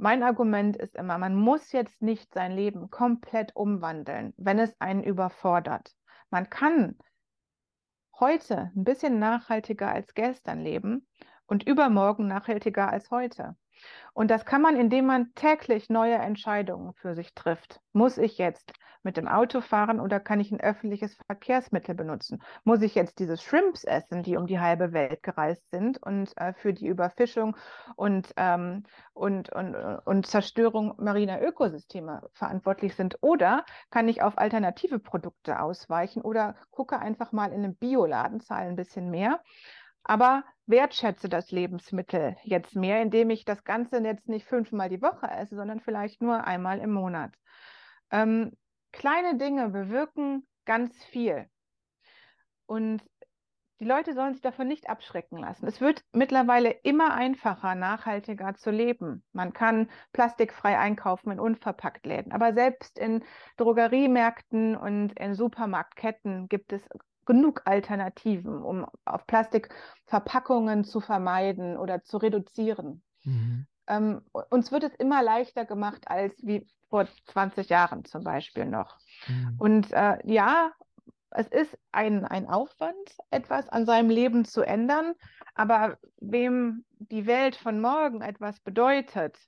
mein 0.00 0.22
Argument 0.22 0.76
ist 0.76 0.96
immer, 0.96 1.18
man 1.18 1.34
muss 1.34 1.72
jetzt 1.72 2.00
nicht 2.00 2.32
sein 2.32 2.52
Leben 2.52 2.90
komplett 2.90 3.54
umwandeln, 3.54 4.32
wenn 4.38 4.58
es 4.58 4.74
einen 4.80 5.04
überfordert. 5.04 5.94
Man 6.30 6.48
kann 6.48 6.96
heute 8.18 8.72
ein 8.74 8.84
bisschen 8.84 9.18
nachhaltiger 9.18 9.90
als 9.90 10.14
gestern 10.14 10.60
leben 10.60 11.06
und 11.46 11.66
übermorgen 11.66 12.26
nachhaltiger 12.26 12.90
als 12.90 13.10
heute. 13.10 13.56
Und 14.12 14.30
das 14.30 14.44
kann 14.44 14.62
man, 14.62 14.76
indem 14.76 15.06
man 15.06 15.34
täglich 15.34 15.88
neue 15.88 16.16
Entscheidungen 16.16 16.92
für 16.94 17.14
sich 17.14 17.34
trifft. 17.34 17.80
Muss 17.92 18.18
ich 18.18 18.38
jetzt 18.38 18.72
mit 19.02 19.16
dem 19.16 19.28
Auto 19.28 19.60
fahren 19.60 20.00
oder 20.00 20.20
kann 20.20 20.40
ich 20.40 20.50
ein 20.50 20.60
öffentliches 20.60 21.14
Verkehrsmittel 21.26 21.94
benutzen? 21.94 22.42
Muss 22.64 22.82
ich 22.82 22.94
jetzt 22.94 23.18
diese 23.18 23.36
Shrimps 23.36 23.84
essen, 23.84 24.22
die 24.22 24.36
um 24.36 24.46
die 24.46 24.60
halbe 24.60 24.92
Welt 24.92 25.22
gereist 25.22 25.68
sind 25.70 26.02
und 26.02 26.36
äh, 26.36 26.52
für 26.52 26.72
die 26.72 26.86
Überfischung 26.86 27.56
und, 27.96 28.32
ähm, 28.36 28.84
und, 29.14 29.50
und, 29.52 29.74
und 29.74 30.26
Zerstörung 30.26 30.94
mariner 30.98 31.40
Ökosysteme 31.40 32.28
verantwortlich 32.34 32.94
sind? 32.94 33.16
Oder 33.22 33.64
kann 33.90 34.08
ich 34.08 34.22
auf 34.22 34.36
alternative 34.38 34.98
Produkte 34.98 35.60
ausweichen 35.60 36.22
oder 36.22 36.56
gucke 36.70 36.98
einfach 36.98 37.32
mal 37.32 37.52
in 37.52 37.64
einem 37.64 37.76
Bioladen, 37.76 38.40
zahle 38.40 38.68
ein 38.68 38.76
bisschen 38.76 39.10
mehr 39.10 39.40
aber 40.04 40.44
wertschätze 40.66 41.28
das 41.28 41.50
Lebensmittel 41.50 42.36
jetzt 42.44 42.76
mehr, 42.76 43.02
indem 43.02 43.30
ich 43.30 43.44
das 43.44 43.64
Ganze 43.64 43.98
jetzt 43.98 44.28
nicht 44.28 44.46
fünfmal 44.46 44.88
die 44.88 45.02
Woche 45.02 45.28
esse, 45.28 45.56
sondern 45.56 45.80
vielleicht 45.80 46.22
nur 46.22 46.44
einmal 46.44 46.78
im 46.78 46.92
Monat. 46.92 47.32
Ähm, 48.10 48.56
kleine 48.92 49.36
Dinge 49.36 49.68
bewirken 49.68 50.46
ganz 50.64 51.04
viel. 51.04 51.48
Und 52.66 53.02
die 53.80 53.86
Leute 53.86 54.12
sollen 54.12 54.34
sich 54.34 54.42
davon 54.42 54.68
nicht 54.68 54.90
abschrecken 54.90 55.38
lassen. 55.38 55.66
Es 55.66 55.80
wird 55.80 56.04
mittlerweile 56.12 56.70
immer 56.70 57.14
einfacher, 57.14 57.74
nachhaltiger 57.74 58.54
zu 58.54 58.70
leben. 58.70 59.24
Man 59.32 59.54
kann 59.54 59.90
plastikfrei 60.12 60.78
einkaufen 60.78 61.32
in 61.32 61.40
Unverpacktläden. 61.40 62.30
Aber 62.30 62.52
selbst 62.52 62.98
in 62.98 63.24
Drogeriemärkten 63.56 64.76
und 64.76 65.18
in 65.18 65.34
Supermarktketten 65.34 66.48
gibt 66.48 66.74
es 66.74 66.86
genug 67.30 67.62
Alternativen, 67.64 68.60
um 68.60 68.86
auf 69.04 69.24
Plastikverpackungen 69.24 70.82
zu 70.82 71.00
vermeiden 71.00 71.76
oder 71.76 72.02
zu 72.02 72.16
reduzieren. 72.16 73.04
Mhm. 73.22 73.66
Ähm, 73.86 74.22
uns 74.50 74.72
wird 74.72 74.82
es 74.82 74.94
immer 74.96 75.22
leichter 75.22 75.64
gemacht 75.64 76.08
als 76.08 76.34
wie 76.42 76.66
vor 76.88 77.06
20 77.26 77.68
Jahren 77.68 78.04
zum 78.04 78.24
Beispiel 78.24 78.64
noch. 78.64 78.98
Mhm. 79.28 79.54
Und 79.58 79.92
äh, 79.92 80.18
ja, 80.24 80.72
es 81.30 81.46
ist 81.46 81.78
ein, 81.92 82.24
ein 82.24 82.48
Aufwand, 82.48 83.16
etwas 83.30 83.68
an 83.68 83.86
seinem 83.86 84.10
Leben 84.10 84.44
zu 84.44 84.62
ändern, 84.62 85.14
aber 85.54 85.98
wem 86.18 86.84
die 86.98 87.26
Welt 87.26 87.54
von 87.54 87.80
morgen 87.80 88.22
etwas 88.22 88.58
bedeutet, 88.58 89.38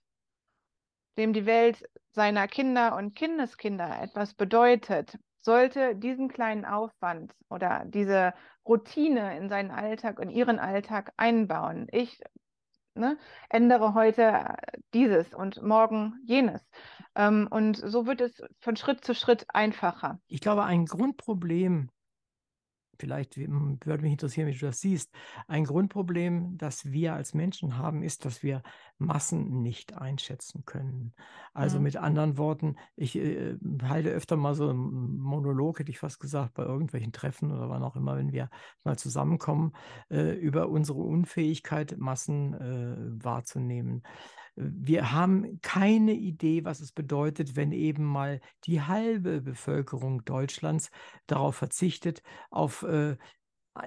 dem 1.18 1.32
die 1.32 1.46
Welt 1.46 1.82
seiner 2.12 2.46
Kinder 2.46 2.94
und 2.94 3.16
Kindeskinder 3.16 4.00
etwas 4.00 4.34
bedeutet, 4.34 5.18
sollte 5.42 5.94
diesen 5.94 6.28
kleinen 6.28 6.64
Aufwand 6.64 7.34
oder 7.50 7.84
diese 7.86 8.32
Routine 8.66 9.36
in 9.36 9.48
seinen 9.48 9.70
Alltag, 9.70 10.18
in 10.20 10.30
ihren 10.30 10.58
Alltag 10.58 11.12
einbauen. 11.16 11.88
Ich 11.90 12.20
ne, 12.94 13.18
ändere 13.48 13.94
heute 13.94 14.56
dieses 14.94 15.34
und 15.34 15.62
morgen 15.62 16.14
jenes. 16.26 16.62
Ähm, 17.14 17.48
und 17.50 17.76
so 17.76 18.06
wird 18.06 18.20
es 18.20 18.42
von 18.60 18.76
Schritt 18.76 19.04
zu 19.04 19.14
Schritt 19.14 19.46
einfacher. 19.48 20.18
Ich 20.28 20.40
glaube, 20.40 20.64
ein 20.64 20.86
Grundproblem 20.86 21.90
vielleicht 23.02 23.36
würde 23.36 24.02
mich 24.02 24.12
interessieren, 24.12 24.46
wie 24.46 24.52
du 24.52 24.66
das 24.66 24.80
siehst. 24.80 25.12
Ein 25.48 25.64
Grundproblem, 25.64 26.56
das 26.56 26.92
wir 26.92 27.14
als 27.14 27.34
Menschen 27.34 27.76
haben, 27.78 28.04
ist, 28.04 28.24
dass 28.24 28.44
wir 28.44 28.62
Massen 28.98 29.60
nicht 29.60 29.98
einschätzen 29.98 30.62
können. 30.64 31.14
Also 31.52 31.78
mhm. 31.78 31.82
mit 31.82 31.96
anderen 31.96 32.38
Worten, 32.38 32.76
ich 32.94 33.16
äh, 33.16 33.56
halte 33.82 34.10
öfter 34.10 34.36
mal 34.36 34.54
so 34.54 34.68
einen 34.68 35.18
Monolog, 35.18 35.80
hätte 35.80 35.90
ich 35.90 35.98
fast 35.98 36.20
gesagt, 36.20 36.54
bei 36.54 36.62
irgendwelchen 36.62 37.10
Treffen 37.10 37.50
oder 37.50 37.68
wann 37.68 37.82
auch 37.82 37.96
immer, 37.96 38.16
wenn 38.16 38.30
wir 38.30 38.50
mal 38.84 38.96
zusammenkommen, 38.96 39.72
äh, 40.08 40.34
über 40.36 40.68
unsere 40.68 41.00
Unfähigkeit, 41.00 41.96
Massen 41.98 42.54
äh, 42.54 43.24
wahrzunehmen. 43.24 44.04
Wir 44.54 45.12
haben 45.12 45.60
keine 45.62 46.12
Idee, 46.12 46.64
was 46.64 46.80
es 46.80 46.92
bedeutet, 46.92 47.56
wenn 47.56 47.72
eben 47.72 48.04
mal 48.04 48.40
die 48.64 48.82
halbe 48.82 49.40
Bevölkerung 49.40 50.24
Deutschlands 50.24 50.90
darauf 51.26 51.56
verzichtet, 51.56 52.22
auf 52.50 52.82
äh, 52.82 53.16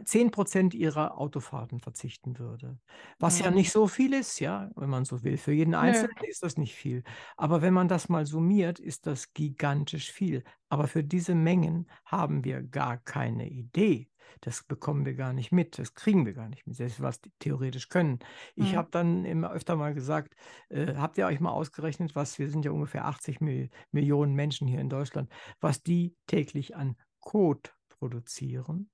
10 0.03 0.31
Prozent 0.31 0.73
ihrer 0.73 1.17
Autofahrten 1.19 1.79
verzichten 1.79 2.39
würde. 2.39 2.79
Was 3.19 3.39
ja. 3.39 3.45
ja. 3.45 3.51
nicht 3.51 3.71
so 3.71 3.87
viel 3.87 4.13
ist, 4.13 4.39
ja, 4.39 4.71
wenn 4.75 4.89
man 4.89 5.05
so 5.05 5.23
will. 5.23 5.37
Für 5.37 5.51
jeden 5.51 5.75
Einzelnen 5.75 6.15
Nö. 6.19 6.27
ist 6.27 6.41
das 6.41 6.57
nicht 6.57 6.73
viel. 6.73 7.03
Aber 7.37 7.61
wenn 7.61 7.73
man 7.73 7.87
das 7.87 8.09
mal 8.09 8.25
summiert, 8.25 8.79
ist 8.79 9.05
das 9.05 9.33
gigantisch 9.33 10.11
viel. 10.11 10.43
Aber 10.69 10.87
für 10.87 11.03
diese 11.03 11.35
Mengen 11.35 11.87
haben 12.03 12.43
wir 12.43 12.63
gar 12.63 12.97
keine 12.97 13.47
Idee. 13.47 14.09
Das 14.41 14.63
bekommen 14.63 15.05
wir 15.05 15.13
gar 15.13 15.33
nicht 15.33 15.51
mit. 15.51 15.77
Das 15.79 15.93
kriegen 15.93 16.25
wir 16.25 16.33
gar 16.33 16.49
nicht 16.49 16.65
mit, 16.67 16.75
selbst 16.75 17.01
was 17.01 17.21
die 17.21 17.31
theoretisch 17.39 17.89
können. 17.89 18.19
Ich 18.55 18.73
mhm. 18.73 18.77
habe 18.77 18.89
dann 18.91 19.25
immer 19.25 19.51
öfter 19.51 19.75
mal 19.75 19.93
gesagt, 19.93 20.35
äh, 20.69 20.95
habt 20.95 21.17
ihr 21.17 21.25
euch 21.25 21.39
mal 21.39 21.51
ausgerechnet, 21.51 22.15
was, 22.15 22.39
wir 22.39 22.49
sind 22.49 22.65
ja 22.65 22.71
ungefähr 22.71 23.05
80 23.05 23.41
Mil 23.41 23.69
Millionen 23.91 24.33
Menschen 24.33 24.67
hier 24.67 24.79
in 24.79 24.89
Deutschland, 24.89 25.31
was 25.59 25.83
die 25.83 26.15
täglich 26.27 26.75
an 26.75 26.95
Code 27.19 27.69
produzieren? 27.89 28.89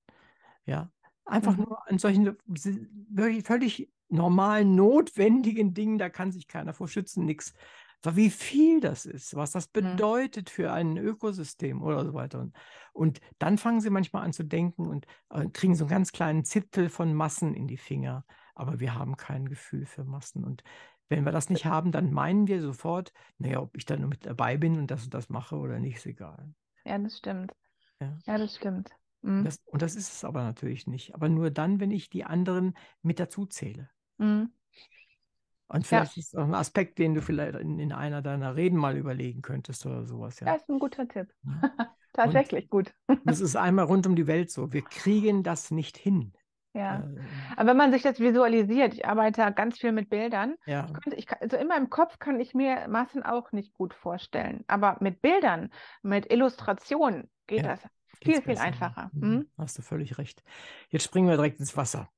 Ja, 0.64 0.90
einfach 1.24 1.56
mhm. 1.56 1.64
nur 1.64 1.88
an 1.90 1.98
solchen 1.98 2.36
wirklich 2.46 3.44
völlig 3.44 3.90
normalen, 4.08 4.74
notwendigen 4.74 5.74
Dingen, 5.74 5.98
da 5.98 6.08
kann 6.10 6.32
sich 6.32 6.46
keiner 6.46 6.74
vor 6.74 6.88
schützen, 6.88 7.24
nichts. 7.24 7.54
Wie 8.04 8.30
viel 8.30 8.80
das 8.80 9.06
ist, 9.06 9.34
was 9.36 9.52
das 9.52 9.66
mhm. 9.68 9.72
bedeutet 9.72 10.48
mhm. 10.48 10.50
für 10.50 10.72
ein 10.72 10.96
Ökosystem 10.96 11.82
oder 11.82 12.04
so 12.04 12.14
weiter. 12.14 12.40
Und, 12.40 12.56
und 12.92 13.20
dann 13.38 13.58
fangen 13.58 13.80
sie 13.80 13.90
manchmal 13.90 14.24
an 14.24 14.32
zu 14.32 14.44
denken 14.44 14.86
und 14.86 15.06
äh, 15.30 15.46
kriegen 15.48 15.74
so 15.74 15.84
einen 15.84 15.90
ganz 15.90 16.12
kleinen 16.12 16.44
Zipfel 16.44 16.88
von 16.88 17.14
Massen 17.14 17.54
in 17.54 17.66
die 17.66 17.76
Finger. 17.76 18.24
Aber 18.54 18.80
wir 18.80 18.94
haben 18.94 19.16
kein 19.16 19.48
Gefühl 19.48 19.86
für 19.86 20.04
Massen. 20.04 20.44
Und 20.44 20.62
wenn 21.08 21.24
wir 21.24 21.32
das 21.32 21.50
nicht 21.50 21.64
haben, 21.66 21.92
dann 21.92 22.12
meinen 22.12 22.46
wir 22.46 22.60
sofort, 22.60 23.12
naja, 23.38 23.60
ob 23.60 23.76
ich 23.76 23.84
da 23.84 23.96
nur 23.96 24.08
mit 24.08 24.26
dabei 24.26 24.56
bin 24.56 24.78
und 24.78 24.90
das 24.90 25.04
und 25.04 25.14
das 25.14 25.28
mache 25.28 25.56
oder 25.56 25.78
nicht, 25.78 25.96
ist 25.96 26.06
egal. 26.06 26.54
Ja, 26.84 26.98
das 26.98 27.18
stimmt. 27.18 27.52
Ja, 28.00 28.18
ja 28.26 28.38
das 28.38 28.56
stimmt. 28.56 28.90
Mhm. 29.22 29.44
Das, 29.44 29.58
und 29.66 29.82
das 29.82 29.94
ist 29.94 30.12
es 30.12 30.24
aber 30.24 30.42
natürlich 30.42 30.86
nicht. 30.86 31.14
Aber 31.14 31.28
nur 31.28 31.50
dann, 31.50 31.80
wenn 31.80 31.90
ich 31.90 32.10
die 32.10 32.24
anderen 32.24 32.74
mit 33.02 33.20
dazu 33.20 33.46
zähle. 33.46 33.90
Mhm. 34.18 34.50
Und 35.72 35.86
vielleicht 35.86 36.16
ja. 36.16 36.20
ist 36.20 36.36
auch 36.36 36.44
ein 36.44 36.54
Aspekt, 36.54 36.98
den 36.98 37.14
du 37.14 37.22
vielleicht 37.22 37.58
in, 37.58 37.78
in, 37.78 37.92
einer 37.92 38.20
deiner 38.20 38.56
Reden 38.56 38.76
mal 38.76 38.96
überlegen 38.96 39.40
könntest 39.40 39.86
oder 39.86 40.04
sowas. 40.04 40.38
Ja, 40.40 40.46
das 40.46 40.62
ist 40.62 40.68
ein 40.68 40.78
guter 40.78 41.08
Tipp. 41.08 41.28
Ja. 41.44 41.70
Tatsächlich 42.12 42.64
und 42.64 42.70
gut. 42.70 42.94
das 43.24 43.40
ist 43.40 43.56
einmal 43.56 43.86
rund 43.86 44.06
um 44.06 44.14
die 44.14 44.26
Welt 44.26 44.50
so. 44.50 44.72
Wir 44.72 44.82
kriegen 44.82 45.42
das 45.42 45.70
nicht 45.70 45.96
hin. 45.96 46.34
Ja, 46.74 47.00
äh, 47.00 47.20
aber 47.56 47.70
wenn 47.70 47.76
man 47.76 47.92
sich 47.92 48.02
das 48.02 48.20
visualisiert, 48.20 48.94
ich 48.94 49.06
arbeite 49.06 49.50
ganz 49.52 49.78
viel 49.78 49.92
mit 49.92 50.10
Bildern. 50.10 50.56
Ja. 50.66 50.86
Ich 50.86 50.92
könnte, 50.92 51.18
ich 51.18 51.30
also 51.40 51.56
in 51.56 51.68
meinem 51.68 51.88
Kopf 51.90 52.18
kann 52.18 52.38
ich 52.38 52.54
mir 52.54 52.86
Massen 52.88 53.22
auch 53.22 53.52
nicht 53.52 53.72
gut 53.72 53.94
vorstellen. 53.94 54.64
Aber 54.68 54.98
mit 55.00 55.22
Bildern, 55.22 55.70
mit 56.02 56.30
Illustrationen 56.30 57.30
geht 57.46 57.62
ja. 57.62 57.68
das 57.68 57.80
viel, 58.22 58.42
viel 58.42 58.58
einfacher. 58.58 59.10
Mhm. 59.14 59.48
Hast 59.58 59.78
du 59.78 59.82
völlig 59.82 60.18
recht. 60.18 60.42
Jetzt 60.90 61.04
springen 61.04 61.28
wir 61.28 61.36
direkt 61.36 61.60
ins 61.60 61.76
Wasser. 61.76 62.10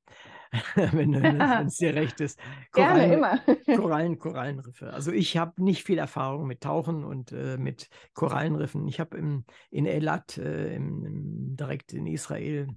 wenn, 0.93 1.15
es 1.67 1.77
dir 1.77 1.95
recht 1.95 2.21
ist. 2.21 2.39
Korallen, 2.73 3.11
Gerne, 3.11 3.15
immer. 3.15 3.41
Korallen, 3.77 4.19
Korallenriffe. 4.19 4.93
Also 4.93 5.13
ich 5.13 5.37
habe 5.37 5.63
nicht 5.63 5.85
viel 5.85 5.99
Erfahrung 5.99 6.47
mit 6.47 6.61
Tauchen 6.63 7.05
und 7.05 7.33
äh, 7.33 7.57
mit 7.57 7.89
Korallenriffen. 8.15 8.87
Ich 8.89 9.01
habe 9.01 9.45
in 9.71 9.87
Elat, 9.87 10.39
äh, 10.39 10.75
im, 10.75 11.57
direkt 11.57 11.93
in 11.93 12.07
Israel, 12.07 12.69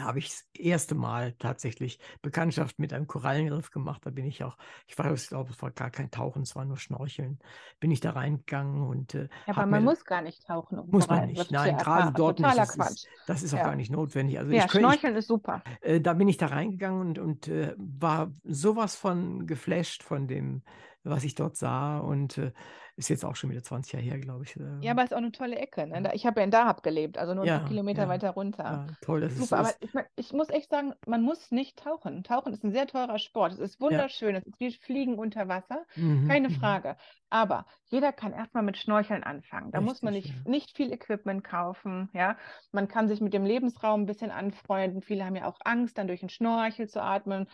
habe 0.00 0.18
ich 0.18 0.28
das 0.28 0.46
erste 0.54 0.94
Mal 0.94 1.32
tatsächlich 1.38 1.98
Bekanntschaft 2.22 2.78
mit 2.78 2.92
einem 2.92 3.06
Korallenriff 3.06 3.70
gemacht. 3.70 4.02
Da 4.04 4.10
bin 4.10 4.24
ich 4.24 4.44
auch, 4.44 4.56
ich 4.86 4.98
weiß, 4.98 5.22
ich 5.22 5.28
glaube, 5.28 5.50
es 5.50 5.62
war 5.62 5.70
gar 5.70 5.90
kein 5.90 6.10
Tauchen, 6.10 6.42
es 6.42 6.56
war 6.56 6.64
nur 6.64 6.76
Schnorcheln. 6.76 7.38
Bin 7.80 7.90
ich 7.90 8.00
da 8.00 8.10
reingegangen 8.10 8.82
und. 8.86 9.14
Äh, 9.14 9.28
ja, 9.46 9.56
aber 9.56 9.66
man 9.66 9.84
muss 9.84 10.04
gar 10.04 10.22
nicht 10.22 10.46
tauchen. 10.46 10.78
Um 10.78 10.90
muss 10.90 11.08
man 11.08 11.28
nicht. 11.28 11.50
Nein, 11.50 11.76
gerade 11.76 12.12
dort 12.12 12.40
nicht. 12.40 12.56
Das 12.56 12.74
Quatsch. 12.74 12.90
Ist, 12.90 13.08
das 13.26 13.42
ist 13.42 13.54
auch 13.54 13.58
ja. 13.58 13.64
gar 13.64 13.76
nicht 13.76 13.90
notwendig. 13.90 14.38
Also 14.38 14.52
ja, 14.52 14.64
ich, 14.64 14.70
Schnorcheln 14.70 15.12
ich, 15.12 15.20
ist 15.20 15.28
super. 15.28 15.62
Äh, 15.80 16.00
da 16.00 16.14
bin 16.14 16.28
ich 16.28 16.36
da 16.36 16.46
reingegangen 16.46 17.00
und, 17.00 17.18
und 17.18 17.48
äh, 17.48 17.74
war 17.76 18.32
sowas 18.44 18.96
von 18.96 19.46
geflasht 19.46 20.02
von 20.02 20.26
dem, 20.26 20.62
was 21.04 21.24
ich 21.24 21.34
dort 21.34 21.56
sah 21.56 21.98
und 21.98 22.38
äh, 22.38 22.52
ist 22.98 23.08
jetzt 23.08 23.24
auch 23.24 23.36
schon 23.36 23.50
wieder 23.50 23.62
20 23.62 23.92
Jahre 23.92 24.04
her, 24.04 24.18
glaube 24.18 24.44
ich. 24.44 24.58
Ja, 24.80 24.90
aber 24.90 25.04
es 25.04 25.10
ist 25.10 25.14
auch 25.14 25.18
eine 25.18 25.30
tolle 25.30 25.56
Ecke. 25.56 25.86
Ne? 25.86 26.10
Ich 26.14 26.26
habe 26.26 26.40
ja 26.40 26.44
in 26.44 26.50
Dahab 26.50 26.82
gelebt, 26.82 27.16
also 27.16 27.32
nur 27.32 27.44
ja, 27.44 27.54
ein 27.54 27.60
paar 27.60 27.68
Kilometer 27.68 28.02
ja. 28.02 28.08
weiter 28.08 28.30
runter. 28.30 28.64
Ja, 28.64 28.86
toll, 29.02 29.20
das 29.20 29.36
Super, 29.36 29.44
ist 29.44 29.52
aber 29.52 29.74
ich, 29.78 29.90
ich, 30.16 30.32
muss 30.32 30.48
echt 30.50 30.68
sagen, 30.70 30.94
man 31.06 31.22
muss 31.22 31.52
nicht 31.52 31.78
tauchen. 31.78 32.24
Tauchen 32.24 32.52
ist 32.52 32.64
ein 32.64 32.72
sehr 32.72 32.88
teurer 32.88 33.20
Sport. 33.20 33.52
Es 33.52 33.60
ist 33.60 33.80
wunderschön, 33.80 34.34
es 34.34 34.44
ist 34.44 34.58
wie 34.58 34.72
Fliegen 34.72 35.16
unter 35.16 35.46
Wasser, 35.46 35.84
mhm, 35.94 36.26
keine 36.26 36.48
mhm. 36.48 36.54
Frage. 36.54 36.96
Aber 37.30 37.66
jeder 37.86 38.12
kann 38.12 38.32
erstmal 38.32 38.64
mit 38.64 38.76
Schnorcheln 38.76 39.22
anfangen. 39.22 39.70
Da 39.70 39.78
Richtig, 39.78 39.92
muss 39.92 40.02
man 40.02 40.14
nicht, 40.14 40.48
nicht 40.48 40.76
viel 40.76 40.92
Equipment 40.92 41.44
kaufen. 41.44 42.08
Ja? 42.14 42.36
Man 42.72 42.88
kann 42.88 43.06
sich 43.06 43.20
mit 43.20 43.32
dem 43.32 43.44
Lebensraum 43.44 44.02
ein 44.02 44.06
bisschen 44.06 44.32
anfreunden. 44.32 45.02
Viele 45.02 45.24
haben 45.24 45.36
ja 45.36 45.46
auch 45.46 45.58
Angst, 45.64 45.98
dann 45.98 46.08
durch 46.08 46.22
einen 46.22 46.30
Schnorchel 46.30 46.88
zu 46.88 47.00
atmen 47.00 47.46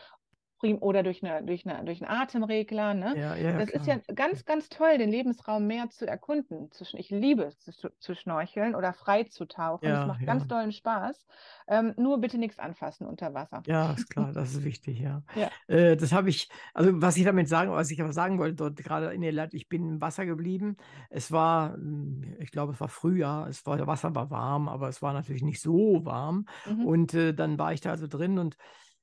oder 0.63 1.03
durch, 1.03 1.23
eine, 1.23 1.45
durch, 1.45 1.67
eine, 1.67 1.85
durch 1.85 2.03
einen 2.03 2.11
Atemregler. 2.11 2.95
Ne? 2.95 3.15
Ja, 3.17 3.37
ja, 3.37 3.59
das 3.59 3.69
klar. 3.69 3.81
ist 3.81 3.87
ja 3.87 4.15
ganz, 4.15 4.45
ganz 4.45 4.69
toll, 4.69 4.99
den 4.99 5.11
Lebensraum 5.11 5.67
mehr 5.67 5.91
zu 5.91 6.07
erkunden. 6.07 6.71
Ich 6.95 7.11
liebe 7.11 7.45
es 7.45 7.59
zu, 7.59 7.91
zu 7.99 8.15
schnorcheln 8.15 8.75
oder 8.75 8.93
frei 8.93 9.25
zu 9.25 9.45
tauchen. 9.45 9.87
Ja, 9.87 9.99
das 9.99 10.07
macht 10.07 10.27
ganz 10.27 10.47
tollen 10.49 10.73
Spaß. 10.73 11.27
Ähm, 11.67 11.95
nur 11.97 12.21
bitte 12.21 12.39
nichts 12.39 12.59
anfassen 12.59 13.07
unter 13.07 13.35
Wasser. 13.35 13.63
Ja, 13.67 13.93
ist 13.97 14.09
klar, 14.11 14.33
das 14.33 14.53
ist 14.55 14.65
wichtig, 14.65 15.01
ja. 15.01 15.23
ja. 15.35 15.51
Äh, 15.67 15.97
das 15.97 16.13
habe 16.13 16.29
ich, 16.29 16.49
also 16.73 16.91
was 17.01 17.17
ich 17.17 17.25
damit 17.25 17.49
sagen, 17.49 17.71
was 17.73 17.91
ich 17.91 18.01
aber 18.01 18.13
sagen 18.13 18.39
wollte, 18.39 18.57
dort 18.57 18.77
gerade 18.77 19.13
in 19.13 19.23
der 19.23 19.33
Land, 19.33 19.55
ich 19.55 19.69
bin 19.69 19.89
im 19.89 20.01
Wasser 20.01 20.27
geblieben. 20.27 20.77
Es 21.11 21.33
war, 21.33 21.75
hm, 21.75 22.37
ich 22.39 22.51
glaube, 22.51 22.73
es 22.73 22.81
war 22.81 22.89
Frühjahr, 22.89 23.49
es 23.49 23.65
war, 23.67 23.77
das 23.77 23.87
Wasser 23.87 24.15
war 24.15 24.31
warm, 24.31 24.69
aber 24.69 24.89
es 24.89 25.03
war 25.03 25.13
natürlich 25.13 25.43
nicht 25.43 25.61
so 25.61 26.05
warm. 26.05 26.47
Mhm. 26.67 26.87
Und 26.87 27.15
äh, 27.15 27.35
dann 27.35 27.59
war 27.59 27.73
ich 27.73 27.81
da 27.81 27.91
also 27.91 28.07
drin 28.07 28.39
und 28.39 28.57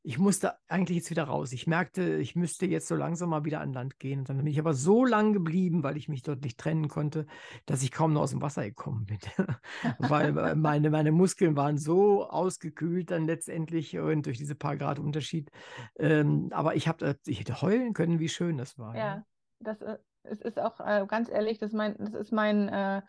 ich 0.03 0.17
musste 0.17 0.55
eigentlich 0.67 0.97
jetzt 0.97 1.11
wieder 1.11 1.25
raus. 1.25 1.51
Ich 1.51 1.67
merkte, 1.67 2.15
ich 2.17 2.35
müsste 2.35 2.65
jetzt 2.65 2.87
so 2.87 2.95
langsam 2.95 3.29
mal 3.29 3.45
wieder 3.45 3.61
an 3.61 3.71
Land 3.71 3.99
gehen. 3.99 4.19
Und 4.19 4.29
dann 4.29 4.37
bin 4.37 4.47
ich 4.47 4.59
aber 4.59 4.73
so 4.73 5.05
lang 5.05 5.31
geblieben, 5.31 5.83
weil 5.83 5.95
ich 5.95 6.09
mich 6.09 6.23
dort 6.23 6.41
nicht 6.41 6.57
trennen 6.57 6.87
konnte, 6.87 7.27
dass 7.65 7.83
ich 7.83 7.91
kaum 7.91 8.13
noch 8.13 8.21
aus 8.21 8.31
dem 8.31 8.41
Wasser 8.41 8.63
gekommen 8.63 9.05
bin. 9.05 9.19
weil 9.99 10.37
äh, 10.37 10.55
meine, 10.55 10.89
meine 10.89 11.11
Muskeln 11.11 11.55
waren 11.55 11.77
so 11.77 12.27
ausgekühlt 12.27 13.11
dann 13.11 13.27
letztendlich 13.27 13.97
und 13.97 14.25
durch 14.25 14.37
diese 14.37 14.55
paar 14.55 14.75
Grad 14.75 14.97
Unterschied. 14.97 15.51
Ähm, 15.99 16.49
aber 16.51 16.75
ich 16.75 16.87
habe, 16.87 17.17
ich 17.25 17.39
hätte 17.39 17.61
heulen 17.61 17.93
können, 17.93 18.19
wie 18.19 18.29
schön 18.29 18.57
das 18.57 18.79
war. 18.79 18.95
Ja, 18.95 19.01
ja. 19.01 19.25
das 19.59 19.81
äh, 19.81 19.97
es 20.23 20.41
ist 20.41 20.59
auch 20.59 20.79
äh, 20.79 21.05
ganz 21.07 21.29
ehrlich, 21.29 21.57
das, 21.57 21.73
mein, 21.73 21.95
das 21.97 22.13
ist 22.13 22.31
mein, 22.31 22.69
äh, 22.69 23.01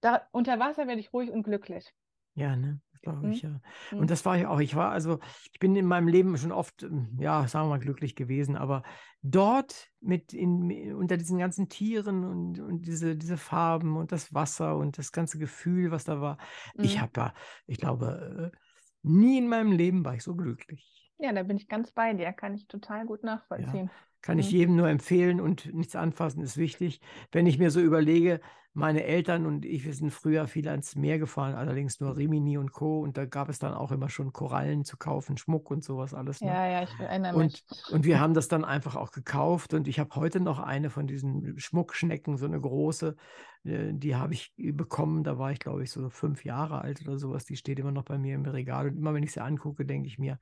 da, 0.00 0.22
unter 0.32 0.58
Wasser 0.58 0.86
werde 0.86 1.00
ich 1.00 1.12
ruhig 1.12 1.30
und 1.30 1.42
glücklich. 1.42 1.92
Ja, 2.34 2.56
ne? 2.56 2.80
Glaube 3.02 3.30
ich, 3.30 3.42
mhm. 3.42 3.60
ja. 3.92 3.98
Und 3.98 4.10
das 4.10 4.24
war 4.24 4.36
ich 4.38 4.46
auch. 4.46 4.60
Ich 4.60 4.74
war 4.74 4.90
also, 4.90 5.18
ich 5.52 5.58
bin 5.58 5.74
in 5.76 5.86
meinem 5.86 6.08
Leben 6.08 6.36
schon 6.36 6.52
oft, 6.52 6.82
ähm, 6.82 7.16
ja, 7.18 7.46
sagen 7.48 7.66
wir 7.66 7.70
mal, 7.70 7.78
glücklich 7.78 8.16
gewesen, 8.16 8.56
aber 8.56 8.82
dort 9.22 9.90
mit 10.00 10.32
in, 10.32 10.94
unter 10.94 11.16
diesen 11.16 11.38
ganzen 11.38 11.68
Tieren 11.68 12.24
und, 12.24 12.60
und 12.60 12.86
diese, 12.86 13.16
diese 13.16 13.36
Farben 13.36 13.96
und 13.96 14.12
das 14.12 14.32
Wasser 14.34 14.76
und 14.76 14.98
das 14.98 15.12
ganze 15.12 15.38
Gefühl, 15.38 15.90
was 15.90 16.04
da 16.04 16.20
war, 16.20 16.38
mhm. 16.76 16.84
ich 16.84 17.00
habe 17.00 17.10
da, 17.12 17.34
ich 17.66 17.78
glaube, 17.78 18.52
äh, 18.52 18.56
nie 19.02 19.38
in 19.38 19.48
meinem 19.48 19.72
Leben 19.72 20.04
war 20.04 20.14
ich 20.14 20.22
so 20.22 20.34
glücklich. 20.34 21.12
Ja, 21.18 21.32
da 21.32 21.42
bin 21.42 21.56
ich 21.56 21.68
ganz 21.68 21.92
bei 21.92 22.12
dir, 22.12 22.32
kann 22.32 22.54
ich 22.54 22.66
total 22.66 23.06
gut 23.06 23.24
nachvollziehen. 23.24 23.86
Ja. 23.86 23.92
Kann 24.26 24.38
ich 24.38 24.50
Mhm. 24.50 24.50
jedem 24.50 24.76
nur 24.76 24.88
empfehlen 24.88 25.40
und 25.40 25.72
nichts 25.74 25.96
anfassen 25.96 26.42
ist 26.42 26.56
wichtig. 26.56 27.00
Wenn 27.32 27.46
ich 27.46 27.58
mir 27.58 27.70
so 27.70 27.80
überlege, 27.80 28.40
meine 28.74 29.04
Eltern 29.04 29.46
und 29.46 29.64
ich, 29.64 29.84
wir 29.84 29.94
sind 29.94 30.10
früher 30.12 30.46
viel 30.48 30.68
ans 30.68 30.96
Meer 30.96 31.18
gefahren, 31.18 31.54
allerdings 31.54 32.00
nur 32.00 32.16
Rimini 32.16 32.58
und 32.58 32.72
Co. 32.72 33.00
Und 33.00 33.16
da 33.16 33.24
gab 33.24 33.48
es 33.48 33.58
dann 33.58 33.72
auch 33.74 33.92
immer 33.92 34.08
schon 34.10 34.32
Korallen 34.32 34.84
zu 34.84 34.96
kaufen, 34.98 35.36
Schmuck 35.38 35.70
und 35.70 35.84
sowas 35.84 36.12
alles. 36.14 36.44
Ne? 36.44 36.48
Ja, 36.48 36.66
ja, 36.66 36.82
ich 36.82 36.98
erinnere 36.98 37.32
Und, 37.32 37.44
mich. 37.44 37.64
und 37.88 38.04
wir 38.04 38.20
haben 38.20 38.34
das 38.34 38.48
dann 38.48 38.64
einfach 38.64 38.96
auch 38.96 39.10
gekauft 39.12 39.74
und 39.74 39.88
ich 39.88 39.98
habe 39.98 40.14
heute 40.16 40.40
noch 40.40 40.58
eine 40.60 40.90
von 40.90 41.06
diesen 41.06 41.58
Schmuckschnecken, 41.58 42.36
so 42.36 42.46
eine 42.46 42.60
große, 42.60 43.16
äh, 43.64 43.92
die 43.94 44.16
habe 44.16 44.34
ich 44.34 44.52
bekommen, 44.56 45.24
da 45.24 45.38
war 45.38 45.50
ich 45.52 45.58
glaube 45.58 45.82
ich 45.82 45.90
so 45.90 46.08
fünf 46.10 46.44
Jahre 46.44 46.80
alt 46.82 47.00
oder 47.02 47.18
sowas, 47.18 47.44
die 47.44 47.56
steht 47.56 47.78
immer 47.78 47.92
noch 47.92 48.04
bei 48.04 48.18
mir 48.18 48.34
im 48.34 48.44
Regal 48.44 48.88
und 48.88 48.96
immer 48.98 49.14
wenn 49.14 49.22
ich 49.24 49.32
sie 49.32 49.40
angucke, 49.42 49.84
denke 49.86 50.06
ich 50.08 50.18
mir, 50.18 50.38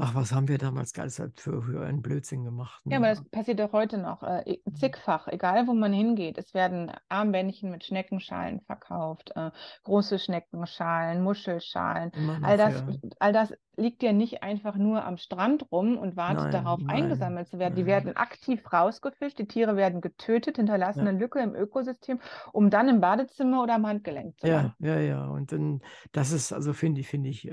ach, 0.00 0.14
was 0.14 0.32
haben 0.32 0.48
wir 0.48 0.58
damals 0.58 0.92
ganz 0.92 1.22
für, 1.36 1.62
für 1.62 1.84
einen 1.84 2.02
Blödsinn 2.02 2.44
gemacht. 2.44 2.82
Ja, 2.84 2.98
ne? 2.98 3.06
aber 3.06 3.14
das 3.14 3.28
passiert 3.30 3.60
auch 3.60 3.72
heute 3.72 3.98
noch, 3.98 4.22
äh, 4.22 4.58
zigfach, 4.74 5.28
egal 5.28 5.66
wo 5.66 5.74
man 5.74 5.92
hingeht. 5.92 6.38
Es 6.38 6.54
werden 6.54 6.92
Armbändchen 7.08 7.70
mit 7.70 7.84
Schneckenschalen 7.84 8.60
verkauft, 8.62 9.32
äh, 9.36 9.50
große 9.84 10.18
Schneckenschalen, 10.18 11.22
Muschelschalen. 11.22 12.12
All 12.42 12.56
das, 12.56 12.74
ja. 12.74 13.10
all 13.18 13.32
das 13.32 13.54
liegt 13.80 14.02
ja 14.02 14.12
nicht 14.12 14.42
einfach 14.42 14.76
nur 14.76 15.04
am 15.04 15.16
Strand 15.16 15.70
rum 15.72 15.98
und 15.98 16.16
wartet 16.16 16.38
Nein, 16.38 16.54
darauf, 16.54 16.80
nein, 16.84 16.86
eingesammelt 16.86 17.48
zu 17.48 17.58
werden. 17.58 17.74
Die 17.74 17.82
nein. 17.82 17.86
werden 17.86 18.16
aktiv 18.16 18.72
rausgefischt, 18.72 19.38
die 19.38 19.46
Tiere 19.48 19.76
werden 19.76 20.00
getötet, 20.00 20.56
hinterlassen 20.56 21.00
Ja. 21.00 21.08
eine 21.08 21.18
Lücke 21.18 21.40
im 21.40 21.54
Ökosystem, 21.54 22.20
um 22.52 22.70
dann 22.70 22.88
im 22.88 23.00
Badezimmer 23.00 23.62
oder 23.62 23.74
am 23.74 23.86
Handgelenk 23.86 24.38
zu 24.40 24.46
landen. 24.48 24.74
Ja, 24.80 24.94
ja, 24.94 24.98
ja. 25.00 25.26
Und 25.28 25.52
dann, 25.52 25.82
das 26.12 26.32
ist, 26.32 26.52
also 26.52 26.72
finde 26.72 27.02
ich, 27.02 27.08
finde 27.08 27.28
ich, 27.28 27.46
äh, 27.46 27.50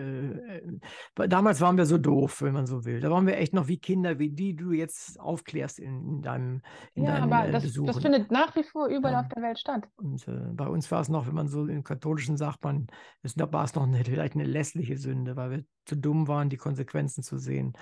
äh, 0.57 0.79
weil 1.17 1.27
damals 1.27 1.59
waren 1.59 1.75
wir 1.77 1.85
so 1.85 1.97
doof, 1.97 2.41
wenn 2.41 2.53
man 2.53 2.65
so 2.65 2.85
will. 2.85 3.01
Da 3.01 3.11
waren 3.11 3.27
wir 3.27 3.37
echt 3.37 3.53
noch 3.53 3.67
wie 3.67 3.77
Kinder, 3.77 4.19
wie 4.19 4.29
die 4.29 4.55
du 4.55 4.71
jetzt 4.71 5.19
aufklärst 5.19 5.79
in, 5.79 6.07
in 6.07 6.21
deinem, 6.21 6.61
in 6.93 7.03
Ja, 7.03 7.13
deinen 7.13 7.23
aber 7.23 7.47
äh, 7.47 7.51
das, 7.51 7.63
das 7.63 7.63
Besuchen. 7.63 8.01
findet 8.01 8.31
nach 8.31 8.55
wie 8.55 8.63
vor 8.63 8.87
überall 8.87 9.13
Ja. 9.13 9.19
auf 9.21 9.27
der 9.27 9.43
Welt 9.43 9.59
statt. 9.59 9.83
Und 9.97 10.25
äh, 10.29 10.31
bei 10.53 10.67
uns 10.67 10.89
war 10.91 11.01
es 11.01 11.09
noch, 11.09 11.27
wenn 11.27 11.35
man 11.35 11.47
so 11.49 11.65
im 11.67 11.83
Katholischen 11.83 12.37
sagt, 12.37 12.63
man, 12.63 12.87
war 13.35 13.63
es 13.65 13.75
noch 13.75 13.83
eine, 13.83 14.03
vielleicht 14.05 14.35
eine 14.35 14.45
lässliche 14.45 14.97
Sünde, 14.97 15.35
weil 15.35 15.51
wir 15.51 15.65
zu 15.85 15.95
dumm 15.97 16.16
waren, 16.25 16.49
die 16.49 16.57
Konsequenzen 16.57 17.21
zu 17.21 17.37
sehen. 17.37 17.73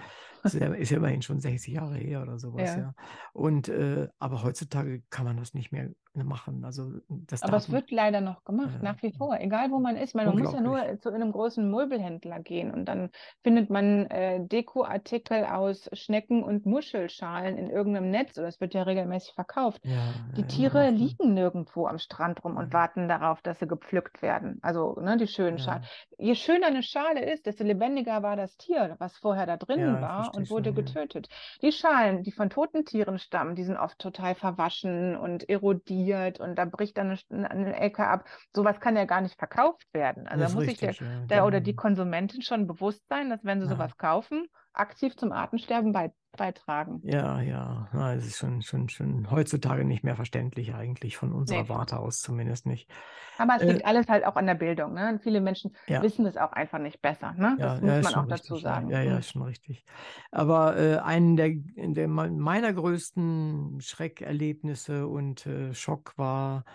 Das 0.41 0.55
ist 0.55 0.61
ja, 0.61 0.67
ist 0.73 0.89
ja 0.89 0.97
immerhin 0.97 1.21
schon 1.21 1.39
60 1.39 1.73
Jahre 1.75 1.95
her 1.95 2.23
oder 2.23 2.39
sowas, 2.39 2.71
Ja. 2.71 2.77
ja. 2.77 2.95
Und 3.33 3.69
äh, 3.69 4.09
aber 4.19 4.41
heutzutage 4.43 5.03
kann 5.11 5.25
man 5.25 5.37
das 5.37 5.53
nicht 5.53 5.71
mehr 5.71 5.91
machen. 6.23 6.63
Also 6.65 6.91
das 7.09 7.41
Aber 7.43 7.57
es 7.57 7.71
wird 7.71 7.91
leider 7.91 8.21
noch 8.21 8.43
gemacht, 8.43 8.75
Ja. 8.75 8.79
nach 8.81 9.01
wie 9.03 9.11
vor, 9.11 9.37
egal 9.39 9.71
wo 9.71 9.79
man 9.79 9.95
ist. 9.97 10.15
Man, 10.15 10.37
muss 10.37 10.53
ja 10.53 10.61
nur 10.61 10.99
zu 10.99 11.11
einem 11.11 11.31
großen 11.31 11.69
Möbelhändler 11.69 12.39
gehen 12.39 12.71
und 12.71 12.85
dann 12.85 13.09
findet 13.43 13.69
man 13.69 14.05
äh, 14.07 14.39
Dekoartikel 14.45 15.45
aus 15.45 15.89
Schnecken- 15.93 16.43
und 16.43 16.65
Muschelschalen 16.65 17.57
in 17.57 17.69
irgendeinem 17.69 18.09
Netz 18.11 18.37
oder 18.37 18.47
es 18.47 18.61
wird 18.61 18.73
ja 18.73 18.83
regelmäßig 18.83 19.33
verkauft. 19.33 19.81
ja, 19.83 19.91
ja, 19.91 20.13
Die 20.37 20.45
Tiere 20.47 20.85
noch, 20.85 20.91
ne? 20.91 20.97
liegen 20.97 21.33
nirgendwo 21.33 21.87
am 21.87 21.97
Strand 21.97 22.43
rum 22.43 22.55
und 22.57 22.67
Ja. 22.67 22.73
warten 22.73 23.07
darauf, 23.07 23.41
dass 23.41 23.59
sie 23.59 23.67
gepflückt 23.67 24.21
werden. 24.21 24.59
Also 24.61 24.97
ne, 25.01 25.17
die 25.17 25.27
schönen 25.27 25.57
Ja. 25.57 25.63
Schalen. 25.63 25.83
Je 26.17 26.35
schöner 26.35 26.67
eine 26.67 26.83
Schale 26.83 27.25
ist, 27.31 27.45
desto 27.45 27.63
lebendiger 27.63 28.23
war 28.23 28.35
das 28.37 28.57
Tier, 28.57 28.95
was 28.99 29.17
vorher 29.17 29.45
da 29.45 29.57
drin 29.57 29.79
Ja, 29.79 30.01
war 30.01 30.33
und 30.35 30.49
wurde 30.49 30.69
schon, 30.69 30.75
ja. 30.75 30.81
getötet. 30.83 31.27
Die 31.61 31.71
Schalen, 31.71 32.23
die 32.23 32.31
von 32.31 32.49
toten 32.49 32.85
Tieren 32.85 33.19
stammen, 33.19 33.55
die 33.55 33.63
sind 33.63 33.77
oft 33.77 33.99
total 33.99 34.35
verwaschen 34.35 35.15
und 35.17 35.49
erodiert 35.49 36.04
und 36.39 36.55
da 36.55 36.65
bricht 36.65 36.97
dann 36.97 37.17
eine, 37.29 37.51
eine 37.51 37.75
Ecke 37.79 38.05
ab. 38.07 38.25
Sowas 38.53 38.79
kann 38.79 38.95
ja 38.95 39.05
gar 39.05 39.21
nicht 39.21 39.37
verkauft 39.37 39.87
werden. 39.93 40.27
Also 40.27 40.45
da 40.45 40.51
muss 40.51 40.65
sich 40.65 40.77
der, 40.77 40.91
ja. 40.93 41.25
der 41.25 41.45
oder 41.45 41.57
Dann- 41.57 41.63
die 41.63 41.75
Konsumentin 41.75 42.41
schon 42.41 42.67
bewusst 42.67 43.03
sein, 43.09 43.29
dass 43.29 43.43
wenn 43.43 43.59
sie 43.61 43.67
Ja. 43.67 43.73
sowas 43.73 43.97
kaufen, 43.97 44.47
aktiv 44.77 45.15
zum 45.17 45.31
Artensterben 45.31 45.91
bei, 45.93 46.13
beitragen. 46.37 47.05
Ja, 47.07 47.39
ja, 47.41 48.13
es 48.15 48.25
ist 48.25 48.37
schon, 48.37 48.63
schon, 48.63 48.89
schon 48.89 49.29
heutzutage 49.29 49.85
nicht 49.85 50.03
mehr 50.03 50.15
verständlich 50.15 50.73
eigentlich, 50.73 51.17
von 51.17 51.33
unserer 51.33 51.69
Nee. 51.69 51.69
Warte 51.69 51.99
aus 51.99 52.19
zumindest 52.21 52.65
nicht. 52.65 52.89
Aber 53.37 53.55
es 53.55 53.65
Äh, 53.65 53.65
liegt 53.65 53.85
alles 53.85 54.07
halt 54.07 54.25
auch 54.25 54.35
an 54.35 54.45
der 54.47 54.55
Bildung. 54.55 54.93
Ne? 54.93 55.09
Und 55.09 55.21
viele 55.23 55.41
Menschen 55.41 55.75
Ja. 55.87 56.01
wissen 56.01 56.25
es 56.25 56.37
auch 56.37 56.51
einfach 56.53 56.79
nicht 56.79 57.01
besser. 57.01 57.33
Ne? 57.33 57.57
Ja, 57.57 57.75
Das 57.75 57.81
ja, 57.81 57.97
muss 57.97 57.99
ist 57.99 58.01
man 58.01 58.15
auch 58.15 58.27
dazu 58.27 58.57
richtig, 58.57 58.59
sagen. 58.59 58.91
Ja, 58.91 59.01
ja, 59.01 59.01
ja, 59.03 59.17
Mhm. 59.17 59.19
ist 59.19 59.31
schon 59.31 59.43
richtig. 59.43 59.85
Aber 60.31 60.77
äh, 60.77 60.97
einen 60.97 61.37
der, 61.37 61.51
der 61.55 62.07
meiner 62.09 62.73
größten 62.73 63.79
Schreckerlebnisse 63.79 65.07
und 65.07 65.45
äh, 65.45 65.73
Schock 65.73 66.17
war 66.17 66.65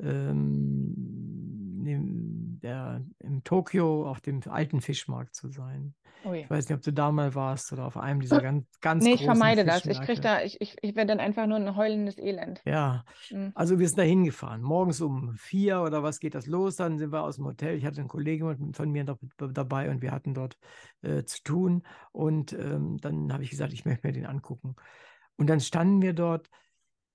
ähm, 0.00 1.61
im, 1.86 2.60
der, 2.60 3.04
im 3.18 3.42
Tokio 3.44 4.08
auf 4.08 4.20
dem 4.20 4.40
alten 4.48 4.80
Fischmarkt 4.80 5.34
zu 5.34 5.48
sein. 5.48 5.94
Ui. 6.24 6.40
Ich 6.40 6.50
weiß 6.50 6.68
nicht, 6.68 6.76
ob 6.76 6.82
du 6.82 6.92
da 6.92 7.10
mal 7.10 7.34
warst 7.34 7.72
oder 7.72 7.84
auf 7.84 7.96
einem 7.96 8.20
dieser 8.20 8.40
ganz, 8.40 8.64
ganz 8.80 9.02
Nee, 9.02 9.14
ich 9.14 9.24
vermeide 9.24 9.64
das. 9.64 9.84
Ich 9.86 10.00
krieg 10.02 10.22
da, 10.22 10.42
ich, 10.42 10.60
ich, 10.60 10.76
ich 10.80 10.94
werde 10.94 11.08
dann 11.08 11.18
einfach 11.20 11.46
nur 11.48 11.56
ein 11.56 11.74
heulendes 11.74 12.16
Elend. 12.18 12.62
Ja, 12.64 13.04
Mhm. 13.30 13.50
also 13.54 13.78
wir 13.80 13.88
sind 13.88 13.98
da 13.98 14.02
hingefahren. 14.02 14.62
Morgens 14.62 15.00
um 15.00 15.34
vier 15.36 15.80
oder 15.82 16.02
was 16.04 16.20
geht 16.20 16.34
das 16.36 16.46
los? 16.46 16.76
Dann 16.76 16.98
sind 16.98 17.12
wir 17.12 17.22
aus 17.22 17.36
dem 17.36 17.46
Hotel. 17.46 17.76
Ich 17.76 17.84
hatte 17.84 17.98
einen 18.00 18.08
Kollegen 18.08 18.72
von 18.72 18.90
mir 18.90 19.04
da- 19.04 19.18
dabei 19.48 19.90
und 19.90 20.00
wir 20.02 20.12
hatten 20.12 20.34
dort 20.34 20.56
äh, 21.02 21.24
zu 21.24 21.42
tun. 21.42 21.82
Und 22.12 22.52
ähm, 22.52 22.98
dann 22.98 23.32
habe 23.32 23.42
ich 23.42 23.50
gesagt, 23.50 23.72
ich 23.72 23.84
möchte 23.84 24.06
mir 24.06 24.12
den 24.12 24.26
angucken. 24.26 24.76
Und 25.36 25.48
dann 25.48 25.60
standen 25.60 26.02
wir 26.02 26.12
dort. 26.12 26.48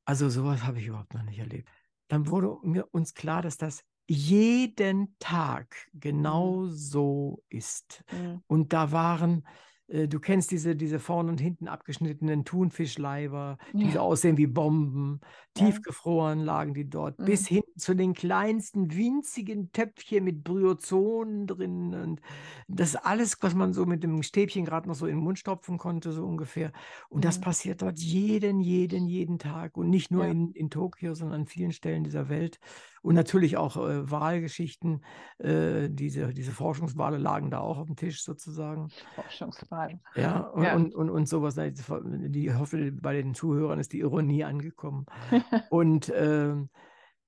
Also 0.05 0.29
sowas 0.29 0.63
habe 0.63 0.79
ich 0.79 0.87
überhaupt 0.87 1.13
noch 1.13 1.23
nicht 1.23 1.39
erlebt. 1.39 1.69
Dann 2.09 2.27
wurde 2.29 2.57
mir 2.63 2.87
uns 2.91 3.13
klar, 3.13 3.41
dass 3.41 3.57
das 3.57 3.83
jeden 4.07 5.15
Tag 5.19 5.75
genau 5.93 6.67
so 6.67 7.43
ist. 7.49 8.03
Mhm. 8.11 8.41
Und 8.47 8.71
da 8.73 8.91
waren, 8.91 9.45
äh, 9.87 10.07
du 10.07 10.19
kennst 10.19 10.51
diese, 10.51 10.75
diese 10.75 10.99
vorn 10.99 11.29
und 11.29 11.39
hinten 11.41 11.67
abgeschnittenen 11.67 12.45
Thunfischleiber, 12.45 13.57
die 13.81 13.89
so 13.91 13.99
Ja. 13.99 14.01
aussehen 14.01 14.37
wie 14.37 14.47
Bomben. 14.47 15.19
Ja. 15.55 15.65
Tiefgefroren 15.65 16.39
lagen 16.39 16.73
die 16.73 16.89
dort, 16.89 17.19
Mhm. 17.19 17.25
bis 17.25 17.47
hin 17.47 17.63
zu 17.77 17.95
den 17.95 18.13
kleinsten 18.13 18.93
winzigen 18.95 19.71
Töpfchen 19.71 20.23
mit 20.23 20.43
Bryozonen 20.43 21.47
drin. 21.47 21.93
Und 21.93 22.21
das 22.67 22.95
alles, 22.95 23.37
was 23.41 23.55
man 23.55 23.73
so 23.73 23.85
mit 23.85 24.03
dem 24.03 24.23
Stäbchen 24.23 24.65
gerade 24.65 24.87
noch 24.87 24.95
so 24.95 25.05
in 25.07 25.15
den 25.17 25.23
Mund 25.23 25.39
stopfen 25.39 25.77
konnte, 25.77 26.11
so 26.11 26.25
ungefähr. 26.25 26.71
Und 27.09 27.25
das 27.25 27.39
Mhm. 27.39 27.41
passiert 27.41 27.81
dort 27.81 27.99
jeden, 27.99 28.59
jeden, 28.61 29.07
jeden 29.07 29.39
Tag. 29.39 29.77
Und 29.77 29.89
nicht 29.89 30.11
nur 30.11 30.25
Ja. 30.25 30.31
in, 30.31 30.51
in 30.53 30.69
Tokio, 30.69 31.13
sondern 31.13 31.41
an 31.41 31.47
vielen 31.47 31.71
Stellen 31.71 32.03
dieser 32.03 32.29
Welt. 32.29 32.59
Und 33.01 33.15
natürlich 33.15 33.57
auch 33.57 33.77
äh, 33.77 34.09
Wahlgeschichten. 34.09 35.03
Äh, 35.39 35.89
diese, 35.89 36.33
diese 36.33 36.51
Forschungswale 36.51 37.17
lagen 37.17 37.51
da 37.51 37.59
auch 37.59 37.77
auf 37.77 37.87
dem 37.87 37.95
Tisch 37.95 38.23
sozusagen. 38.23 38.89
Forschungsfragen. 39.15 40.01
Ja, 40.15 40.39
und, 40.39 40.63
Ja. 40.67 40.75
Und, 40.75 40.95
und, 40.95 41.09
und 41.09 41.27
sowas. 41.27 41.55
Die, 41.55 42.45
ich 42.45 42.53
hoffe, 42.53 42.91
bei 42.91 43.21
den 43.21 43.33
Zuhörern 43.33 43.79
ist 43.79 43.93
die 43.93 43.99
Ironie 43.99 44.43
angekommen. 44.43 45.05
und 45.69 46.11
ähm, 46.15 46.69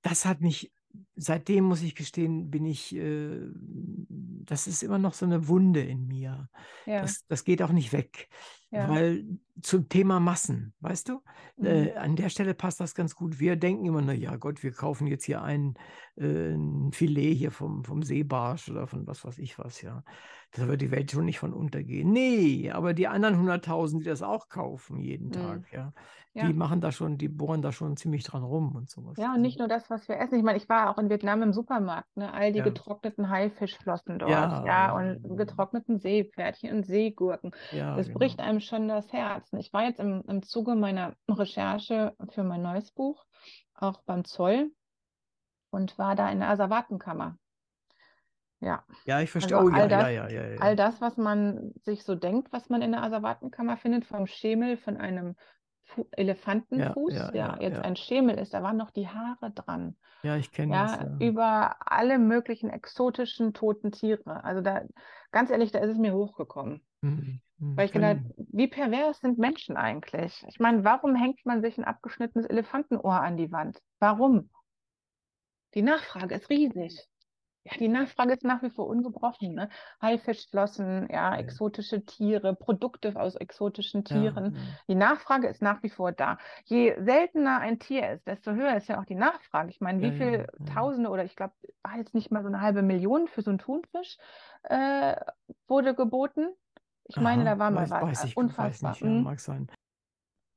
das 0.02 0.24
hat 0.24 0.40
mich, 0.40 0.72
seitdem 1.16 1.64
muss 1.64 1.82
ich 1.82 1.94
gestehen, 1.94 2.50
bin 2.50 2.64
ich, 2.64 2.94
äh, 2.94 3.40
das 4.08 4.66
ist 4.66 4.82
immer 4.82 4.98
noch 4.98 5.14
so 5.14 5.26
eine 5.26 5.48
Wunde 5.48 5.80
in 5.80 6.06
mir. 6.06 6.48
Ja. 6.86 7.02
Das, 7.02 7.24
das 7.28 7.44
geht 7.44 7.62
auch 7.62 7.72
nicht 7.72 7.92
weg. 7.92 8.28
Ja. 8.70 8.88
Weil 8.88 9.24
zum 9.62 9.88
Thema 9.88 10.20
Massen, 10.20 10.74
weißt 10.80 11.08
du, 11.08 11.22
Mhm. 11.56 11.66
äh, 11.66 11.94
an 11.96 12.16
der 12.16 12.28
Stelle 12.30 12.54
passt 12.54 12.80
das 12.80 12.94
ganz 12.94 13.14
gut. 13.14 13.38
Wir 13.40 13.56
denken 13.56 13.84
immer, 13.84 14.00
na 14.00 14.12
ja, 14.12 14.36
Gott, 14.36 14.62
wir 14.62 14.72
kaufen 14.72 15.06
jetzt 15.06 15.24
hier 15.24 15.42
ein, 15.42 15.74
äh, 16.16 16.54
ein 16.54 16.92
Filet 16.92 17.34
hier 17.34 17.50
vom, 17.50 17.84
vom 17.84 18.02
Seebarsch 18.02 18.70
oder 18.70 18.86
von 18.86 19.06
was 19.06 19.24
weiß 19.24 19.38
ich 19.38 19.58
was, 19.58 19.82
ja. 19.82 20.04
Da 20.52 20.66
wird 20.68 20.80
die 20.80 20.90
Welt 20.90 21.10
schon 21.10 21.24
nicht 21.24 21.38
von 21.38 21.52
untergehen. 21.52 22.10
Nee, 22.12 22.70
aber 22.70 22.94
die 22.94 23.06
anderen 23.08 23.38
100.000, 23.38 24.02
die 24.04 24.08
das 24.08 24.22
auch 24.22 24.48
kaufen 24.48 24.98
jeden 25.00 25.28
Mhm. 25.28 25.32
Tag, 25.32 25.72
ja, 25.72 25.92
Ja. 26.32 26.48
die 26.48 26.52
machen 26.54 26.80
da 26.80 26.90
schon, 26.92 27.18
die 27.18 27.28
bohren 27.28 27.60
da 27.62 27.72
schon 27.72 27.96
ziemlich 27.96 28.24
dran 28.24 28.42
rum 28.44 28.74
und 28.76 28.88
sowas. 28.88 29.18
Ja, 29.18 29.34
und 29.34 29.42
nicht 29.42 29.58
nur 29.58 29.68
das, 29.68 29.90
was 29.90 30.08
wir 30.08 30.18
essen. 30.18 30.38
Ich 30.38 30.44
meine, 30.44 30.58
ich 30.58 30.68
war 30.68 30.90
auch 30.90 30.98
in 30.98 31.10
Vietnam 31.10 31.42
im 31.42 31.52
Supermarkt, 31.52 32.16
ne? 32.16 32.32
All 32.32 32.52
die 32.52 32.58
Ja. 32.58 32.64
getrockneten 32.64 33.28
Haifischflossen 33.30 34.18
dort, 34.18 34.30
Ja, 34.30 34.64
ja, 34.64 34.94
und 34.96 35.36
getrockneten 35.36 35.98
Seepferdchen 35.98 36.74
und 36.76 36.86
Seegurken. 36.86 37.50
Das 37.96 38.06
genau. 38.06 38.18
bricht 38.18 38.40
einem 38.40 38.59
schon 38.60 38.88
das 38.88 39.12
Herz. 39.12 39.52
Ich 39.54 39.72
war 39.72 39.84
jetzt 39.84 40.00
im, 40.00 40.22
im 40.28 40.42
Zuge 40.42 40.74
meiner 40.74 41.14
Recherche 41.28 42.14
für 42.30 42.42
mein 42.42 42.62
neues 42.62 42.90
Buch 42.92 43.24
auch 43.74 44.02
beim 44.02 44.24
Zoll 44.24 44.72
und 45.70 45.98
war 45.98 46.16
da 46.16 46.30
in 46.30 46.40
der 46.40 46.50
Asservatenkammer. 46.50 47.38
Ja, 48.60 48.84
Ja, 49.06 49.20
ich 49.20 49.30
verstehe. 49.30 49.56
Also 49.56 49.70
Oh 49.70 49.74
all 49.74 49.88
das- 49.88 50.02
ja, 50.02 50.08
ja, 50.08 50.28
ja, 50.28 50.46
ja. 50.46 50.60
all 50.60 50.76
das, 50.76 51.00
was 51.00 51.16
man 51.16 51.72
sich 51.82 52.04
so 52.04 52.14
denkt, 52.14 52.52
was 52.52 52.68
man 52.68 52.82
in 52.82 52.92
der 52.92 53.02
Asservatenkammer 53.02 53.76
findet, 53.78 54.04
vom 54.04 54.26
Schemel 54.26 54.76
von 54.76 54.96
einem 54.98 55.34
Fu 55.84 56.06
Elefantenfuß, 56.12 57.14
ja, 57.14 57.34
ja, 57.34 57.56
ja, 57.56 57.58
jetzt 57.60 57.80
ein 57.80 57.96
Schemel 57.96 58.38
ist, 58.38 58.52
da 58.54 58.62
waren 58.62 58.76
noch 58.76 58.90
die 58.90 59.08
Haare 59.08 59.50
dran. 59.50 59.96
Ja, 60.22 60.36
ich 60.36 60.52
kenne 60.52 60.72
das. 60.72 60.92
Ja, 60.92 61.16
über 61.18 61.76
alle 61.90 62.18
möglichen 62.18 62.68
exotischen 62.68 63.54
toten 63.54 63.90
Tiere. 63.90 64.44
Also 64.44 64.60
da, 64.60 64.82
ganz 65.32 65.50
ehrlich, 65.50 65.72
da 65.72 65.78
ist 65.80 65.90
es 65.90 65.98
mir 65.98 66.12
hochgekommen. 66.12 66.82
Hm, 67.02 67.16
hm, 67.16 67.40
Weil 67.60 67.86
ich 67.86 67.92
kann- 67.92 68.02
gedacht, 68.02 68.34
wie 68.52 68.68
pervers 68.68 69.20
sind 69.20 69.38
Menschen 69.38 69.76
eigentlich? 69.76 70.44
Ich 70.48 70.58
meine, 70.58 70.82
warum 70.84 71.14
hängt 71.14 71.44
man 71.44 71.62
sich 71.62 71.76
ein 71.78 71.84
abgeschnittenes 71.84 72.46
Elefantenohr 72.46 73.20
an 73.20 73.36
die 73.36 73.52
Wand? 73.52 73.80
Warum? 73.98 74.50
Die 75.74 75.82
Nachfrage 75.82 76.34
ist 76.34 76.50
riesig. 76.50 77.06
Ja, 77.64 77.72
die 77.78 77.88
Nachfrage 77.88 78.32
ist 78.32 78.42
nach 78.42 78.62
wie 78.62 78.70
vor 78.70 78.86
ungebrochen. 78.86 79.54
Ne? 79.54 79.68
Haifischflossen, 80.00 81.08
ja, 81.10 81.34
Ja. 81.34 81.36
exotische 81.36 82.04
Tiere, 82.06 82.56
Produkte 82.56 83.14
aus 83.20 83.34
exotischen 83.36 84.02
Ja, 84.08 84.14
Tieren. 84.16 84.54
ja. 84.56 84.60
Die 84.88 84.94
Nachfrage 84.94 85.46
ist 85.46 85.60
nach 85.60 85.82
wie 85.82 85.90
vor 85.90 86.10
da. 86.12 86.38
Je 86.64 86.94
seltener 87.02 87.58
ein 87.60 87.78
Tier 87.78 88.12
ist, 88.12 88.26
desto 88.26 88.52
höher 88.52 88.76
ist 88.76 88.88
ja 88.88 88.98
auch 88.98 89.04
die 89.04 89.14
Nachfrage. 89.14 89.68
Ich 89.70 89.80
meine, 89.82 90.00
wie 90.00 90.06
Ja, 90.06 90.12
ja, 90.12 90.16
viel 90.16 90.46
ja. 90.58 90.74
Tausende 90.74 91.10
oder 91.10 91.24
ich 91.24 91.36
glaube, 91.36 91.52
jetzt 91.98 92.14
nicht 92.14 92.30
mal 92.30 92.42
so 92.42 92.48
eine 92.48 92.62
halbe 92.62 92.80
Million 92.82 93.28
für 93.28 93.42
so 93.42 93.50
einen 93.50 93.58
Thunfisch 93.58 94.16
äh, 94.62 95.16
wurde 95.68 95.94
geboten. 95.94 96.48
Ich 97.10 97.18
meine, 97.20 97.42
Aha, 97.42 97.44
da 97.44 97.58
war 97.58 97.70
mal 97.72 97.90
weiß, 97.90 97.90
was. 97.90 98.00
weiß 98.00 98.24
ich, 98.24 98.38
weiß 98.40 98.82
Unfassbar. 98.82 98.82
nicht, 98.82 99.02
ja, 99.02 99.16
Mhm. 99.16 99.18
mag 99.18 99.40
sein. 99.40 99.68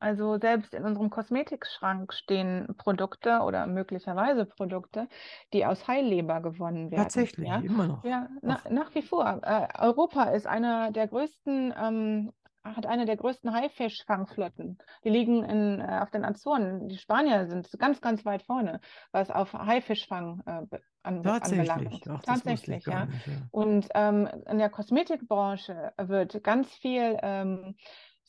Also 0.01 0.37
selbst 0.37 0.73
in 0.73 0.83
unserem 0.83 1.09
Kosmetikschrank 1.09 2.13
stehen 2.13 2.75
Produkte 2.77 3.39
oder 3.39 3.67
möglicherweise 3.67 4.45
Produkte, 4.45 5.07
die 5.53 5.65
aus 5.65 5.87
Hai-Leber 5.87 6.41
gewonnen 6.41 6.91
werden. 6.91 7.31
Tatsächlich, 7.31 7.39
Ja, 7.39 7.63
immer 7.63 7.85
noch. 7.87 8.03
ja, 8.03 8.27
na, 8.41 8.61
Ach, 8.61 8.69
nach 8.69 8.93
wie 8.95 9.01
vor. 9.01 9.39
Äh, 9.43 9.67
Europa 9.79 10.25
ist 10.25 10.45
einer 10.45 10.91
der 10.91 11.07
größten, 11.07 11.73
ähm, 11.77 12.33
hat 12.63 12.85
eine 12.85 13.05
der 13.05 13.17
größten 13.17 13.53
Haifischfangflotten. 13.53 14.77
Die 15.03 15.09
liegen 15.09 15.43
in, 15.43 15.81
äh, 15.81 15.99
auf 16.01 16.11
den 16.11 16.25
Azoren. 16.25 16.87
Die 16.87 16.97
Spanier 16.97 17.47
sind 17.47 17.69
ganz, 17.77 18.01
ganz 18.01 18.25
weit 18.25 18.43
vorne, 18.43 18.79
was 19.11 19.29
auf 19.29 19.53
Haifischfang 19.53 20.41
äh, 20.45 20.77
an, 21.03 21.23
tatsächlich. 21.23 21.71
anbelangt. 21.71 22.07
Ach, 22.09 22.21
Tatsächlich, 22.23 22.85
ja. 22.85 23.05
nicht, 23.05 23.27
ja. 23.27 23.33
Und 23.51 23.87
ähm, 23.93 24.29
in 24.49 24.57
der 24.57 24.69
Kosmetikbranche 24.69 25.93
wird 25.97 26.43
ganz 26.43 26.73
viel 26.75 27.17
ähm, 27.21 27.75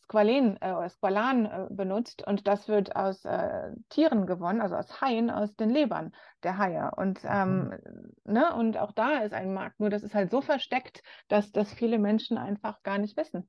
Squalen, 0.05 0.59
äh, 0.61 0.73
oder 0.73 0.89
Squalan 0.89 1.47
äh, 1.47 1.67
benutzt 1.71 2.27
und 2.27 2.47
das 2.47 2.69
wird 2.69 2.95
aus 2.95 3.25
äh, 3.25 3.71
Tieren 3.89 4.27
gewonnen, 4.27 4.61
also 4.61 4.77
aus 4.77 5.01
Haien, 5.01 5.31
aus 5.31 5.55
den 5.57 5.71
Lebern 5.71 6.15
der 6.43 6.59
Haie. 6.59 6.91
Und, 6.97 7.21
ähm, 7.25 7.75
ne, 8.25 8.55
und 8.55 8.77
auch 8.77 8.93
da 8.93 9.21
ist 9.21 9.33
ein 9.33 9.55
Markt, 9.55 9.81
nur 9.81 9.91
das 9.91 10.03
ist 10.03 10.15
halt 10.15 10.31
so 10.31 10.41
versteckt, 10.41 11.03
dass 11.29 11.53
das 11.53 11.73
viele 11.73 11.99
Menschen 11.99 12.37
einfach 12.37 12.83
gar 12.83 12.99
nicht 12.99 13.17
wissen. 13.17 13.49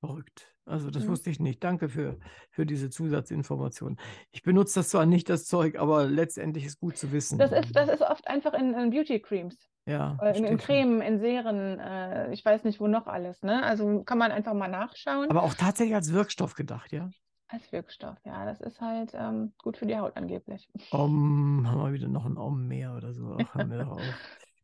Verrückt. 0.00 0.54
Also 0.64 0.90
das 0.90 1.04
Mhm. 1.04 1.08
wusste 1.08 1.30
ich 1.30 1.40
nicht. 1.40 1.64
Danke 1.64 1.88
für, 1.88 2.18
für 2.50 2.66
diese 2.66 2.90
Zusatzinformation. 2.90 3.96
Ich 4.30 4.42
benutze 4.42 4.80
das 4.80 4.90
zwar 4.90 5.06
nicht, 5.06 5.28
das 5.28 5.46
Zeug, 5.46 5.78
aber 5.78 6.04
letztendlich 6.06 6.66
ist 6.66 6.78
gut 6.78 6.96
zu 6.96 7.10
wissen. 7.10 7.38
Das 7.38 7.52
ist, 7.52 7.74
das 7.74 7.88
ist 7.88 8.02
oft 8.02 8.28
einfach 8.28 8.52
in, 8.52 8.74
in 8.74 8.90
Beauty 8.90 9.20
Creams, 9.20 9.56
ja, 9.86 10.18
in, 10.34 10.44
in. 10.44 10.58
Cremen, 10.58 11.00
in 11.00 11.18
Serien, 11.18 11.80
äh, 11.80 12.32
ich 12.32 12.44
weiß 12.44 12.64
nicht, 12.64 12.80
wo 12.80 12.86
noch 12.86 13.06
alles. 13.06 13.42
Ne? 13.42 13.62
Also 13.62 14.04
kann 14.04 14.18
man 14.18 14.30
einfach 14.30 14.54
mal 14.54 14.68
nachschauen. 14.68 15.30
Aber 15.30 15.42
auch 15.42 15.54
tatsächlich 15.54 15.94
als 15.94 16.12
Wirkstoff 16.12 16.54
gedacht, 16.54 16.92
ja? 16.92 17.10
Als 17.48 17.72
Wirkstoff, 17.72 18.18
ja, 18.26 18.44
das 18.44 18.60
ist 18.60 18.80
halt 18.82 19.12
ähm, 19.14 19.54
gut 19.56 19.78
für 19.78 19.86
die 19.86 19.96
Haut 19.96 20.16
angeblich. 20.18 20.68
Om, 20.90 21.66
haben 21.66 21.80
wir 21.80 21.92
wieder 21.94 22.08
noch 22.08 22.26
ein 22.26 22.36
Om 22.36 22.68
mehr 22.68 22.94
oder 22.94 23.14
so. 23.14 23.38
Ach, 23.40 23.54
doch 23.54 23.88
auf. 23.88 24.00
Ja. 24.02 24.14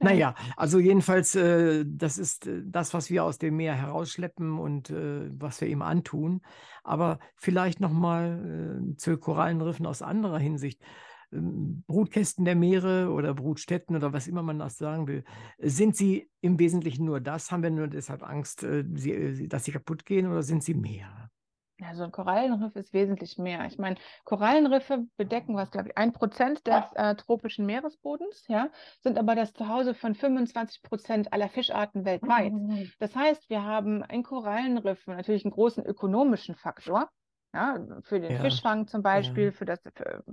Naja, 0.00 0.34
also 0.56 0.78
jedenfalls, 0.78 1.34
äh, 1.34 1.84
das 1.86 2.18
ist 2.18 2.46
äh, 2.46 2.62
das, 2.64 2.94
was 2.94 3.10
wir 3.10 3.24
aus 3.24 3.38
dem 3.38 3.56
Meer 3.56 3.74
herausschleppen 3.74 4.58
und 4.58 4.90
äh, 4.90 5.30
was 5.32 5.60
wir 5.60 5.68
ihm 5.68 5.82
antun. 5.82 6.42
Aber 6.82 7.18
vielleicht 7.36 7.80
nochmal 7.80 8.90
äh, 8.92 8.96
zu 8.96 9.16
Korallenriffen 9.16 9.86
aus 9.86 10.02
anderer 10.02 10.38
Hinsicht. 10.38 10.82
Ähm, 11.32 11.84
Brutkästen 11.86 12.44
der 12.44 12.54
Meere 12.54 13.10
oder 13.10 13.34
Brutstätten 13.34 13.96
oder 13.96 14.12
was 14.12 14.26
immer 14.26 14.42
man 14.42 14.58
das 14.58 14.76
sagen 14.78 15.06
will, 15.06 15.24
sind 15.58 15.96
sie 15.96 16.28
im 16.40 16.58
Wesentlichen 16.58 17.04
nur 17.04 17.20
das? 17.20 17.50
Haben 17.50 17.62
wir 17.62 17.70
nur 17.70 17.88
deshalb 17.88 18.22
Angst, 18.22 18.62
äh, 18.62 18.80
äh, 18.80 19.48
dass 19.48 19.64
sie 19.64 19.72
kaputt 19.72 20.04
gehen 20.04 20.26
oder 20.26 20.42
sind 20.42 20.62
sie 20.62 20.74
mehr? 20.74 21.30
Ja, 21.84 21.94
so 21.94 22.02
ein 22.04 22.12
Korallenriff 22.12 22.74
ist 22.76 22.94
wesentlich 22.94 23.36
mehr. 23.36 23.66
Ich 23.66 23.76
meine, 23.78 23.96
Korallenriffe 24.24 25.06
bedecken, 25.18 25.54
was 25.54 25.70
glaube 25.70 25.88
ich, 25.90 25.98
ein 25.98 26.12
Prozent 26.12 26.66
des 26.66 26.90
äh, 26.94 27.14
tropischen 27.14 27.66
Meeresbodens, 27.66 28.46
ja, 28.48 28.70
sind 29.00 29.18
aber 29.18 29.34
das 29.34 29.52
Zuhause 29.52 29.92
von 29.94 30.14
25 30.14 30.82
Prozent 30.82 31.32
aller 31.34 31.48
Fischarten 31.50 32.04
weltweit. 32.06 32.54
Das 32.98 33.14
heißt, 33.14 33.50
wir 33.50 33.64
haben 33.64 34.02
in 34.04 34.22
Korallenriffen 34.22 35.14
natürlich 35.14 35.44
einen 35.44 35.52
großen 35.52 35.84
ökonomischen 35.84 36.54
Faktor. 36.54 37.10
Ja, 37.54 37.78
für 38.02 38.18
den 38.18 38.32
Ja, 38.32 38.40
Fischfang 38.40 38.88
zum 38.88 39.02
Beispiel, 39.02 39.52
für 39.52 39.64
das, 39.64 39.78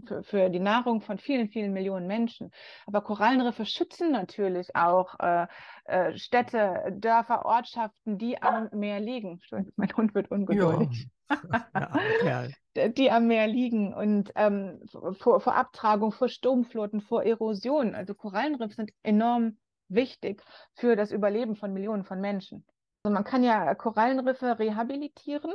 für, 0.08 0.24
für, 0.24 0.50
die 0.50 0.60
Nahrung 0.60 1.02
von 1.02 1.20
vielen, 1.20 1.50
vielen 1.50 1.72
Millionen 1.72 2.08
Menschen. 2.08 2.52
Aber 2.88 3.02
Korallenriffe 3.02 3.66
schützen 3.66 4.12
natürlich 4.12 4.76
auch 4.76 5.20
äh, 5.20 5.46
äh, 5.86 6.18
Städte, 6.18 6.84
Dörfer, 6.98 7.46
Ortschaften, 7.46 8.18
die 8.18 8.42
am 8.42 8.70
Meer 8.74 9.00
liegen. 9.00 9.40
Mein 9.76 9.96
Hund 9.96 10.16
wird 10.16 10.32
ja, 10.32 10.36
ungeduldig. 10.36 11.10
ja, 11.76 11.94
Kerl. 12.22 12.52
die 12.98 13.12
am 13.12 13.28
Meer 13.28 13.46
liegen 13.46 13.94
und 13.94 14.32
ähm, 14.36 14.82
vor, 15.20 15.42
vor 15.42 15.56
Abtragung, 15.56 16.12
vor 16.12 16.28
Sturmfluten, 16.28 17.02
vor 17.02 17.24
Erosion. 17.24 17.94
Also 17.94 18.16
Korallenriffe 18.16 18.74
sind 18.74 18.92
enorm 19.04 19.58
wichtig 19.90 20.42
für 20.74 20.96
das 20.96 21.12
Überleben 21.12 21.56
von 21.56 21.72
Millionen 21.72 22.04
von 22.04 22.20
Menschen. 22.20 22.66
Also 23.04 23.14
man 23.14 23.24
kann 23.24 23.44
ja 23.44 23.76
Korallenriffe 23.76 24.58
rehabilitieren, 24.58 25.54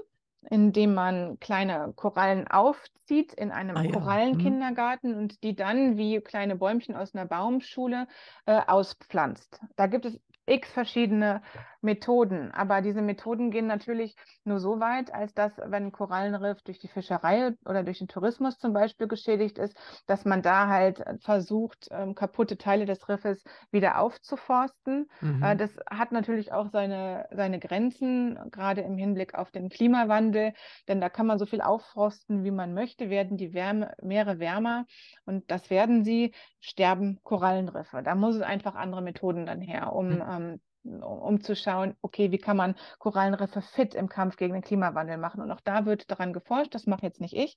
indem 0.50 0.94
man 0.94 1.38
kleine 1.40 1.92
Korallen 1.96 2.48
aufzieht 2.48 3.32
in 3.34 3.50
einem 3.50 3.76
Ah 3.76 3.82
ja, 3.82 3.88
hm. 3.88 3.92
Korallenkindergarten 3.92 5.14
und 5.14 5.42
die 5.42 5.54
dann 5.56 5.96
wie 5.96 6.20
kleine 6.20 6.56
Bäumchen 6.56 6.96
aus 6.96 7.14
einer 7.14 7.26
Baumschule 7.26 8.06
äh, 8.46 8.60
auspflanzt. 8.66 9.60
Da 9.76 9.86
gibt 9.86 10.06
es 10.06 10.20
x 10.46 10.70
verschiedene 10.70 11.42
Methoden, 11.86 12.50
aber 12.52 12.82
diese 12.82 13.00
Methoden 13.00 13.50
gehen 13.50 13.66
natürlich 13.66 14.14
nur 14.44 14.60
so 14.60 14.80
weit, 14.80 15.14
als 15.14 15.32
dass, 15.32 15.56
wenn 15.58 15.86
ein 15.86 15.92
Korallenriff 15.92 16.62
durch 16.62 16.78
die 16.78 16.88
Fischerei 16.88 17.52
oder 17.64 17.82
durch 17.82 17.98
den 17.98 18.08
Tourismus 18.08 18.58
zum 18.58 18.74
Beispiel 18.74 19.08
geschädigt 19.08 19.56
ist, 19.58 19.78
dass 20.06 20.26
man 20.26 20.42
da 20.42 20.68
halt 20.68 21.02
versucht, 21.20 21.88
ähm, 21.90 22.14
kaputte 22.14 22.58
Teile 22.58 22.84
des 22.84 23.08
Riffes 23.08 23.42
wieder 23.70 23.98
aufzuforsten. 24.00 25.08
Mhm. 25.20 25.42
Äh, 25.42 25.56
das 25.56 25.78
hat 25.90 26.12
natürlich 26.12 26.52
auch 26.52 26.68
seine, 26.70 27.26
seine 27.32 27.58
Grenzen, 27.58 28.38
gerade 28.50 28.82
im 28.82 28.98
Hinblick 28.98 29.34
auf 29.34 29.50
den 29.50 29.70
Klimawandel, 29.70 30.52
denn 30.88 31.00
da 31.00 31.08
kann 31.08 31.26
man 31.26 31.38
so 31.38 31.46
viel 31.46 31.60
aufforsten, 31.62 32.44
wie 32.44 32.50
man 32.50 32.74
möchte, 32.74 33.10
werden 33.10 33.36
die 33.36 33.54
Wärme, 33.54 33.94
Meere 34.02 34.38
wärmer 34.38 34.84
und 35.24 35.50
das 35.50 35.70
werden 35.70 36.04
sie, 36.04 36.34
sterben 36.60 37.20
Korallenriffe. 37.22 38.02
Da 38.02 38.14
muss 38.14 38.36
es 38.36 38.42
einfach 38.42 38.74
andere 38.74 39.02
Methoden 39.02 39.46
dann 39.46 39.60
her, 39.60 39.92
um 39.92 40.06
Mhm. 40.08 40.22
ähm, 40.28 40.60
um 41.02 41.40
zu 41.40 41.56
schauen, 41.56 41.94
okay, 42.02 42.30
wie 42.30 42.38
kann 42.38 42.56
man 42.56 42.76
Korallenriffe 42.98 43.62
fit 43.62 43.94
im 43.94 44.08
Kampf 44.08 44.36
gegen 44.36 44.54
den 44.54 44.62
Klimawandel 44.62 45.18
machen? 45.18 45.40
Und 45.40 45.50
auch 45.50 45.60
da 45.60 45.86
wird 45.86 46.10
daran 46.10 46.32
geforscht, 46.32 46.74
das 46.74 46.86
mache 46.86 47.02
jetzt 47.02 47.20
nicht 47.20 47.34
ich, 47.34 47.56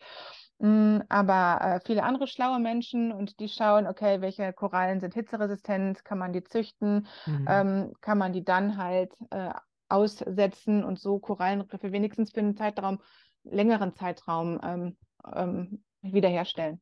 Mm, 0.61 0.99
aber 1.07 1.59
äh, 1.61 1.79
viele 1.85 2.03
andere 2.03 2.27
schlaue 2.27 2.59
Menschen 2.59 3.13
und 3.13 3.39
die 3.39 3.47
schauen, 3.47 3.87
okay, 3.87 4.19
welche 4.21 4.51
Korallen 4.51 4.99
sind 4.99 5.13
hitzeresistent, 5.13 6.03
kann 6.03 6.17
man 6.17 6.33
die 6.33 6.43
züchten, 6.43 7.07
Mhm. 7.25 7.45
ähm, 7.47 7.93
kann 8.01 8.17
man 8.17 8.33
die 8.33 8.43
dann 8.43 8.77
halt 8.77 9.13
äh, 9.31 9.51
aussetzen 9.87 10.83
und 10.83 10.99
so 10.99 11.19
Korallenriffe 11.19 11.91
wenigstens 11.91 12.31
für 12.31 12.41
einen 12.41 12.57
Zeitraum, 12.57 12.99
längeren 13.43 13.95
Zeitraum 13.95 14.59
ähm, 14.61 14.97
ähm, 15.33 15.83
wiederherstellen. 16.01 16.81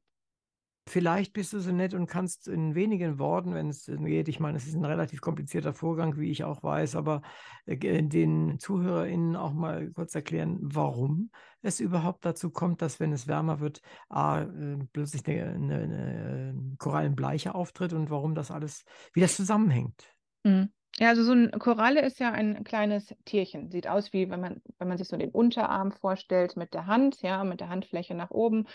Vielleicht 0.88 1.34
bist 1.34 1.52
du 1.52 1.60
so 1.60 1.72
nett 1.72 1.94
und 1.94 2.08
kannst 2.08 2.48
in 2.48 2.74
wenigen 2.74 3.20
Worten, 3.20 3.54
wenn 3.54 3.68
es 3.68 3.86
geht, 3.86 4.30
ich 4.30 4.40
meine, 4.40 4.58
es 4.58 4.66
ist 4.66 4.76
ein 4.76 4.86
relativ 4.86 5.20
komplizierter 5.20 5.74
Vorgang, 5.74 6.18
wie 6.18 6.32
ich 6.32 6.46
auch 6.46 6.64
weiß, 6.64 6.96
aber 6.96 7.22
äh, 7.66 8.04
den 8.04 8.58
ZuhörerInnen 8.58 9.36
auch 9.36 9.54
mal 9.54 9.92
kurz 9.92 10.16
erklären, 10.16 10.58
warum 10.62 11.30
es 11.62 11.82
überhaupt 11.82 12.24
dazu 12.26 12.52
kommt, 12.52 12.82
dass, 12.82 13.02
wenn 13.02 13.12
es 13.12 13.28
wärmer 13.28 13.60
wird, 13.60 13.82
A, 14.08 14.44
äh, 14.44 14.78
plötzlich 14.94 15.28
eine, 15.28 15.52
eine, 15.52 15.76
eine 15.76 16.76
Korallenbleiche 16.78 17.54
auftritt 17.54 17.92
und 17.92 18.10
warum 18.10 18.34
das 18.34 18.50
alles, 18.50 18.86
wie 19.14 19.22
das 19.22 19.36
zusammenhängt. 19.36 20.08
Mhm. 20.44 20.70
Ja, 21.00 21.10
also 21.10 21.24
so 21.24 21.34
eine 21.34 21.50
Koralle 21.52 22.02
ist 22.02 22.20
ja 22.20 22.32
ein 22.32 22.64
kleines 22.64 23.14
Tierchen. 23.26 23.70
Sieht 23.70 23.88
aus 23.88 24.14
wie, 24.14 24.32
wenn 24.32 24.42
man, 24.42 24.64
wenn 24.80 24.88
man 24.88 24.98
sich 24.98 25.08
so 25.08 25.16
den 25.16 25.30
Unterarm 25.30 25.92
vorstellt 25.92 26.58
mit 26.58 26.74
der 26.74 26.88
Hand, 26.88 27.22
ja, 27.22 27.44
mit 27.44 27.60
der 27.60 27.70
Handfläche 27.70 28.16
nach 28.16 28.32
oben. 28.32 28.66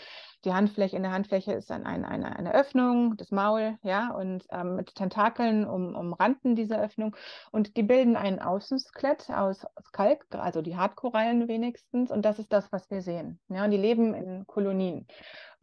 Die 0.45 0.53
Handfläche, 0.53 0.95
in 0.95 1.03
der 1.03 1.11
Handfläche 1.11 1.51
ist 1.51 1.69
dann 1.69 1.85
ein, 1.85 2.05
eine, 2.05 2.37
eine 2.37 2.53
Öffnung, 2.53 3.17
das 3.17 3.31
Maul, 3.31 3.77
ja, 3.83 4.11
und 4.11 4.45
ähm, 4.51 4.77
mit 4.77 4.95
Tentakeln 4.95 5.65
um, 5.65 5.95
umranden 5.95 6.55
diese 6.55 6.79
Öffnung. 6.79 7.13
Und 7.51 7.75
die 7.75 7.83
bilden 7.83 8.15
ein 8.15 8.41
Außenskelett 8.41 9.29
aus, 9.29 9.65
aus 9.65 9.91
Kalk, 9.91 10.25
also 10.31 10.61
die 10.61 10.77
Hartkorallen 10.77 11.49
wenigstens. 11.49 12.09
Und 12.09 12.23
das 12.23 12.39
ist 12.39 12.53
das, 12.53 12.71
was 12.71 12.89
wir 12.89 13.01
sehen. 13.01 13.41
Ja, 13.49 13.65
und 13.65 13.71
die 13.71 13.77
leben 13.77 14.13
in 14.13 14.47
Kolonien. 14.47 15.07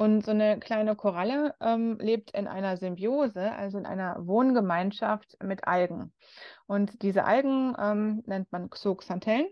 Und 0.01 0.25
so 0.25 0.31
eine 0.31 0.59
kleine 0.59 0.97
Koralle 0.97 1.55
ähm, 1.61 1.99
lebt 2.01 2.31
in 2.31 2.49
einer 2.49 2.79
Symbiose, 2.79 3.53
also 3.53 3.77
in 3.77 3.85
einer 3.85 4.27
Wohngemeinschaft 4.27 5.37
mit 5.43 5.69
Algen. 5.69 6.15
Und 6.67 7.03
diese 7.03 7.25
Algen 7.25 7.77
ähm, 7.79 8.23
nennt 8.25 8.51
man 8.51 8.71
Xoxanthellen. 8.71 9.47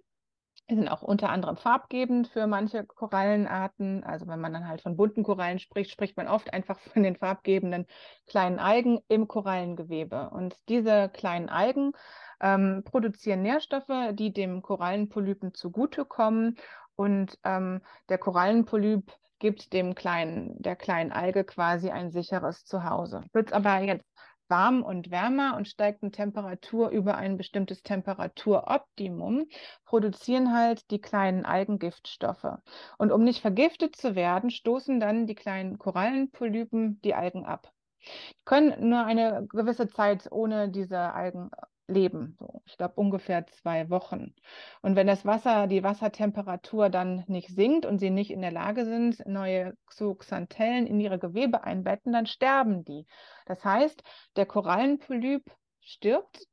Die 0.70 0.74
sind 0.74 0.88
auch 0.88 1.02
unter 1.02 1.28
anderem 1.28 1.58
farbgebend 1.58 2.28
für 2.28 2.46
manche 2.46 2.82
Korallenarten. 2.82 4.04
Also 4.04 4.26
wenn 4.26 4.40
man 4.40 4.54
dann 4.54 4.66
halt 4.66 4.80
von 4.80 4.96
bunten 4.96 5.22
Korallen 5.22 5.58
spricht, 5.58 5.90
spricht 5.90 6.16
man 6.16 6.28
oft 6.28 6.50
einfach 6.54 6.78
von 6.78 7.02
den 7.02 7.16
farbgebenden 7.16 7.86
kleinen 8.26 8.58
Algen 8.58 9.00
im 9.08 9.28
Korallengewebe. 9.28 10.30
Und 10.30 10.56
diese 10.70 11.10
kleinen 11.10 11.50
Algen 11.50 11.92
ähm, 12.40 12.84
produzieren 12.86 13.42
Nährstoffe, 13.42 14.12
die 14.12 14.32
dem 14.32 14.62
Korallenpolypen 14.62 15.52
zugutekommen. 15.52 16.56
Und 16.96 17.38
ähm, 17.44 17.82
der 18.08 18.16
Korallenpolyp 18.16 19.12
gibt 19.38 19.72
dem 19.72 19.94
kleinen, 19.94 20.60
der 20.60 20.76
kleinen 20.76 21.12
Alge 21.12 21.44
quasi 21.44 21.90
ein 21.90 22.10
sicheres 22.10 22.64
Zuhause. 22.64 23.22
Wird 23.32 23.52
aber 23.52 23.78
jetzt 23.80 24.06
warm 24.48 24.82
und 24.82 25.10
wärmer 25.10 25.56
und 25.56 25.68
steigt 25.68 26.02
eine 26.02 26.10
Temperatur 26.10 26.88
über 26.90 27.16
ein 27.16 27.36
bestimmtes 27.36 27.82
Temperaturoptimum, 27.82 29.46
produzieren 29.84 30.54
halt 30.54 30.90
die 30.90 31.00
kleinen 31.00 31.44
Algengiftstoffe. 31.44 32.58
Und 32.96 33.12
um 33.12 33.24
nicht 33.24 33.40
vergiftet 33.40 33.96
zu 33.96 34.14
werden, 34.14 34.50
stoßen 34.50 35.00
dann 35.00 35.26
die 35.26 35.34
kleinen 35.34 35.78
Korallenpolypen 35.78 37.00
die 37.02 37.14
Algen 37.14 37.44
ab. 37.44 37.70
Die 38.00 38.44
können 38.44 38.88
nur 38.88 39.04
eine 39.04 39.46
gewisse 39.48 39.88
Zeit 39.88 40.30
ohne 40.30 40.70
diese 40.70 40.98
Algen 40.98 41.50
leben. 41.88 42.36
So, 42.38 42.62
ich 42.66 42.76
glaube 42.76 42.94
ungefähr 42.96 43.46
zwei 43.46 43.90
Wochen. 43.90 44.34
Und 44.82 44.94
wenn 44.94 45.06
das 45.06 45.24
Wasser, 45.24 45.66
die 45.66 45.82
Wassertemperatur 45.82 46.90
dann 46.90 47.24
nicht 47.26 47.48
sinkt 47.48 47.86
und 47.86 47.98
sie 47.98 48.10
nicht 48.10 48.30
in 48.30 48.42
der 48.42 48.52
Lage 48.52 48.84
sind, 48.84 49.26
neue 49.26 49.76
Zooxanthellen 49.90 50.86
in 50.86 51.00
ihre 51.00 51.18
Gewebe 51.18 51.64
einbetten, 51.64 52.12
dann 52.12 52.26
sterben 52.26 52.84
die. 52.84 53.06
Das 53.46 53.64
heißt, 53.64 54.02
der 54.36 54.46
Korallenpolyp 54.46 55.50
stirbt 55.80 56.46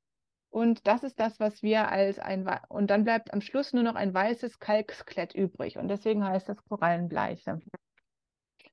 und 0.50 0.88
das 0.88 1.04
ist 1.04 1.20
das, 1.20 1.38
was 1.42 1.62
wir 1.64 1.90
als 1.90 2.18
ein, 2.18 2.50
und 2.70 2.90
dann 2.90 3.04
bleibt 3.04 3.34
am 3.34 3.42
Schluss 3.42 3.74
nur 3.74 3.84
noch 3.84 3.96
ein 3.96 4.14
weißes 4.14 4.60
Kalksklett 4.60 5.36
übrig. 5.36 5.78
Und 5.78 5.90
deswegen 5.90 6.24
heißt 6.24 6.48
das 6.48 6.64
Korallenbleiche. 6.64 7.60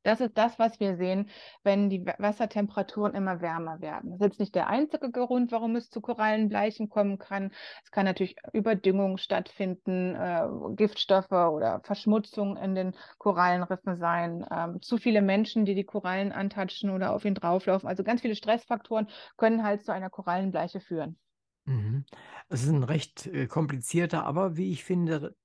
Das 0.02 0.20
ist 0.20 0.36
das, 0.36 0.58
was 0.58 0.80
wir 0.80 0.96
sehen, 0.96 1.30
wenn 1.62 1.88
die 1.88 2.04
Wassertemperaturen 2.18 3.14
immer 3.14 3.40
wärmer 3.40 3.80
werden. 3.80 4.10
Das 4.10 4.20
ist 4.20 4.24
jetzt 4.26 4.40
nicht 4.40 4.54
der 4.54 4.68
einzige 4.68 5.10
Grund, 5.10 5.52
warum 5.52 5.76
es 5.76 5.90
zu 5.90 6.00
Korallenbleichen 6.00 6.88
kommen 6.88 7.18
kann. 7.18 7.52
Es 7.84 7.90
kann 7.90 8.04
natürlich 8.04 8.36
Überdüngung 8.52 9.16
stattfinden, 9.18 10.14
äh, 10.14 10.46
Giftstoffe 10.74 11.30
oder 11.30 11.80
Verschmutzung 11.84 12.56
in 12.56 12.74
den 12.74 12.94
Korallenriffen 13.18 13.96
sein, 13.96 14.44
ähm, 14.50 14.82
zu 14.82 14.98
viele 14.98 15.22
Menschen, 15.22 15.64
die 15.64 15.74
die 15.74 15.84
Korallen 15.84 16.32
antatschen 16.32 16.90
oder 16.90 17.12
auf 17.12 17.24
ihn 17.24 17.34
drauflaufen. 17.34 17.88
Also 17.88 18.02
ganz 18.02 18.22
viele 18.22 18.34
Stressfaktoren 18.34 19.08
können 19.36 19.62
halt 19.62 19.84
zu 19.84 19.92
einer 19.92 20.10
Korallenbleiche 20.10 20.80
führen. 20.80 21.16
Mhm. 21.64 22.04
Es 22.48 22.64
ist 22.64 22.70
ein 22.70 22.82
recht 22.82 23.26
äh, 23.28 23.46
komplizierter, 23.46 24.26
aber 24.26 24.56
wie 24.56 24.72
ich 24.72 24.82
finde, 24.82 25.36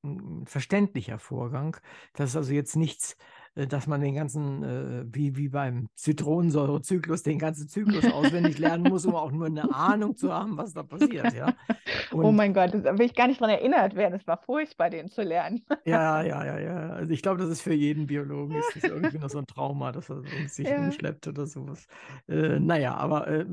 verständlicher 0.45 1.19
Vorgang. 1.19 1.77
Das 2.13 2.31
ist 2.31 2.35
also 2.35 2.53
jetzt 2.53 2.75
nichts 2.75 3.13
äh, 3.13 3.17
dass 3.65 3.87
man 3.87 4.01
den 4.01 4.13
ganzen, 4.13 4.63
äh, 4.63 5.05
wie, 5.11 5.35
wie 5.35 5.49
beim 5.49 5.87
Zitronensäurezyklus, 5.95 7.23
den 7.23 7.39
ganzen 7.39 7.67
Zyklus 7.67 8.05
auswendig 8.11 8.59
lernen 8.59 8.83
muss, 8.83 9.05
um 9.05 9.15
auch 9.15 9.31
nur 9.31 9.47
eine 9.47 9.73
Ahnung 9.73 10.15
zu 10.15 10.31
haben, 10.31 10.57
was 10.57 10.73
da 10.73 10.83
passiert. 10.83 11.33
Ja? 11.33 11.55
oh 12.11 12.31
mein 12.31 12.53
Gott, 12.53 12.73
da 12.73 12.97
will 12.97 13.05
ich 13.05 13.15
gar 13.15 13.27
nicht 13.27 13.41
dran 13.41 13.49
erinnert 13.49 13.95
werden. 13.95 14.13
Es 14.13 14.27
war 14.27 14.37
furchtbar, 14.37 14.89
den 14.89 15.09
zu 15.09 15.23
lernen. 15.23 15.63
ja, 15.85 16.21
ja, 16.21 16.45
ja, 16.45 16.59
ja. 16.59 16.89
Also 16.89 17.11
ich 17.11 17.21
glaube, 17.21 17.39
das 17.39 17.49
ist 17.49 17.61
für 17.61 17.73
jeden 17.73 18.05
Biologen 18.05 18.55
ist 18.57 18.75
das 18.75 18.83
irgendwie 18.83 19.17
noch 19.17 19.29
so 19.29 19.39
ein 19.39 19.47
Trauma, 19.47 19.91
dass 19.91 20.09
er 20.09 20.21
sich 20.47 20.67
ja. 20.67 20.77
umschleppt 20.77 21.27
oder 21.27 21.47
sowas. 21.47 21.87
Äh, 22.27 22.59
naja, 22.59 22.95
aber 22.95 23.27
äh, 23.27 23.45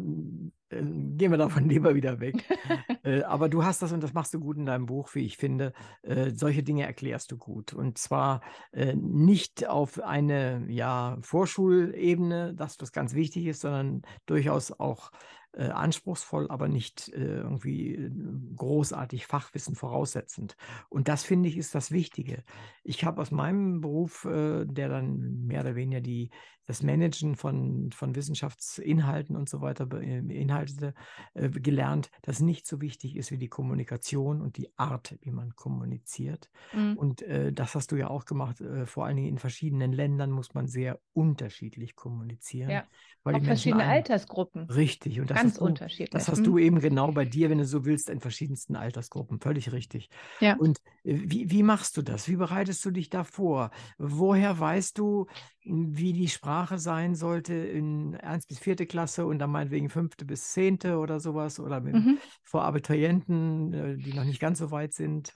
äh, 0.70 0.82
gehen 0.82 1.30
wir 1.30 1.38
davon 1.38 1.68
lieber 1.68 1.94
wieder 1.94 2.20
weg. 2.20 2.44
äh, 3.04 3.22
aber 3.22 3.48
du 3.48 3.64
hast 3.64 3.82
das 3.82 3.92
und 3.92 4.02
das 4.02 4.12
machst 4.14 4.34
du 4.34 4.40
gut 4.40 4.56
in 4.56 4.66
deinem 4.66 4.86
Buch, 4.86 5.14
wie 5.14 5.24
ich 5.24 5.36
finde. 5.36 5.72
Äh, 6.02 6.30
solche 6.30 6.62
Dinge 6.62 6.84
erklärst 6.84 7.30
du 7.32 7.36
gut. 7.36 7.72
Und 7.72 7.98
zwar 7.98 8.40
äh, 8.72 8.94
nicht 8.94 9.66
auf 9.66 10.00
eine 10.00 10.64
ja, 10.68 11.18
Vorschulebene, 11.20 12.54
dass 12.54 12.76
das 12.76 12.92
ganz 12.92 13.14
wichtig 13.14 13.46
ist, 13.46 13.60
sondern 13.60 14.02
durchaus 14.26 14.72
auch 14.72 15.10
äh, 15.52 15.68
anspruchsvoll, 15.68 16.50
aber 16.50 16.66
nicht 16.68 17.08
irgendwie 17.14 18.10
großartig 18.56 19.26
Fachwissen 19.26 19.76
voraussetzend. 19.76 20.56
Und 20.88 21.06
das 21.06 21.22
finde 21.22 21.48
ich 21.48 21.56
ist 21.56 21.76
das 21.76 21.92
Wichtige. 21.92 22.42
Ich 22.82 23.04
habe 23.04 23.22
aus 23.22 23.30
meinem 23.30 23.80
Beruf, 23.80 24.26
der 24.28 24.88
dann 24.88 25.46
mehr 25.46 25.60
oder 25.60 25.76
weniger 25.76 26.00
die, 26.00 26.30
das 26.66 26.82
Managen 26.82 27.36
von, 27.36 27.90
von 27.92 28.14
Wissenschaftsinhalten 28.14 29.36
und 29.36 29.48
so 29.48 29.60
weiter 29.60 29.86
beinhaltete, 29.86 30.94
äh, 31.34 31.48
gelernt, 31.48 32.10
dass 32.22 32.40
nicht 32.40 32.66
so 32.66 32.80
wichtig 32.80 33.16
ist 33.16 33.30
wie 33.30 33.38
die 33.38 33.48
Kommunikation 33.48 34.40
und 34.40 34.56
die 34.56 34.70
Art, 34.76 35.16
wie 35.20 35.30
man 35.30 35.54
kommuniziert. 35.56 36.50
Mhm. 36.72 36.96
Und 36.96 37.22
äh, 37.22 37.52
das 37.52 37.74
hast 37.74 37.92
du 37.92 37.96
ja 37.96 38.08
auch 38.08 38.24
gemacht. 38.24 38.62
vor 38.86 39.06
allen 39.06 39.16
Dingen 39.16 39.28
in 39.28 39.38
verschiedenen 39.38 39.92
Ländern 39.92 40.30
muss 40.30 40.54
man 40.54 40.66
sehr 40.66 41.00
unterschiedlich 41.12 41.96
kommunizieren. 41.96 42.70
Ja. 42.70 42.84
Weil 43.22 43.36
auch 43.36 43.44
verschiedene 43.44 43.84
Altersgruppen. 43.84 44.64
Richtig. 44.64 45.20
Und 45.20 45.30
das 45.30 45.38
Ganz 45.38 45.58
du, 45.58 45.64
unterschiedlich. 45.64 46.10
Das 46.10 46.28
hast 46.28 46.46
du 46.46 46.58
eben 46.58 46.80
genau 46.80 47.10
bei 47.12 47.24
dir, 47.24 47.48
wenn 47.48 47.58
du 47.58 47.64
so 47.64 47.86
willst, 47.86 48.10
in 48.10 48.20
verschiedensten 48.20 48.76
Altersgruppen. 48.76 49.40
Völlig 49.40 49.72
richtig. 49.72 50.10
Ja. 50.40 50.56
Und 50.56 50.78
äh, 50.78 50.90
wie, 51.04 51.50
wie 51.50 51.62
machst 51.62 51.96
du 51.96 52.02
das? 52.02 52.28
Wie 52.28 52.36
bereitest 52.36 52.84
du 52.84 52.90
dich 52.90 53.10
da 53.10 53.24
vor? 53.24 53.70
Woher 53.98 54.58
weißt 54.58 54.96
du, 54.98 55.26
wie 55.62 56.12
die 56.12 56.28
Sprache 56.28 56.78
sein 56.78 57.14
sollte 57.14 57.54
in 57.54 58.16
1 58.16 58.46
bis 58.46 58.58
4. 58.58 58.76
Klasse 58.86 59.26
und 59.26 59.38
dann 59.38 59.50
meinetwegen 59.50 59.88
5. 59.88 60.16
bis 60.26 60.52
10. 60.52 60.78
oder 60.96 61.20
sowas 61.20 61.58
oder 61.60 61.80
mit, 61.80 61.94
mhm. 61.94 62.18
vor 62.42 62.64
Abiturienten, 62.64 63.72
äh, 63.72 63.96
die 63.96 64.12
noch 64.12 64.24
nicht 64.24 64.40
ganz 64.40 64.58
so 64.58 64.70
weit 64.70 64.92
sind? 64.92 65.32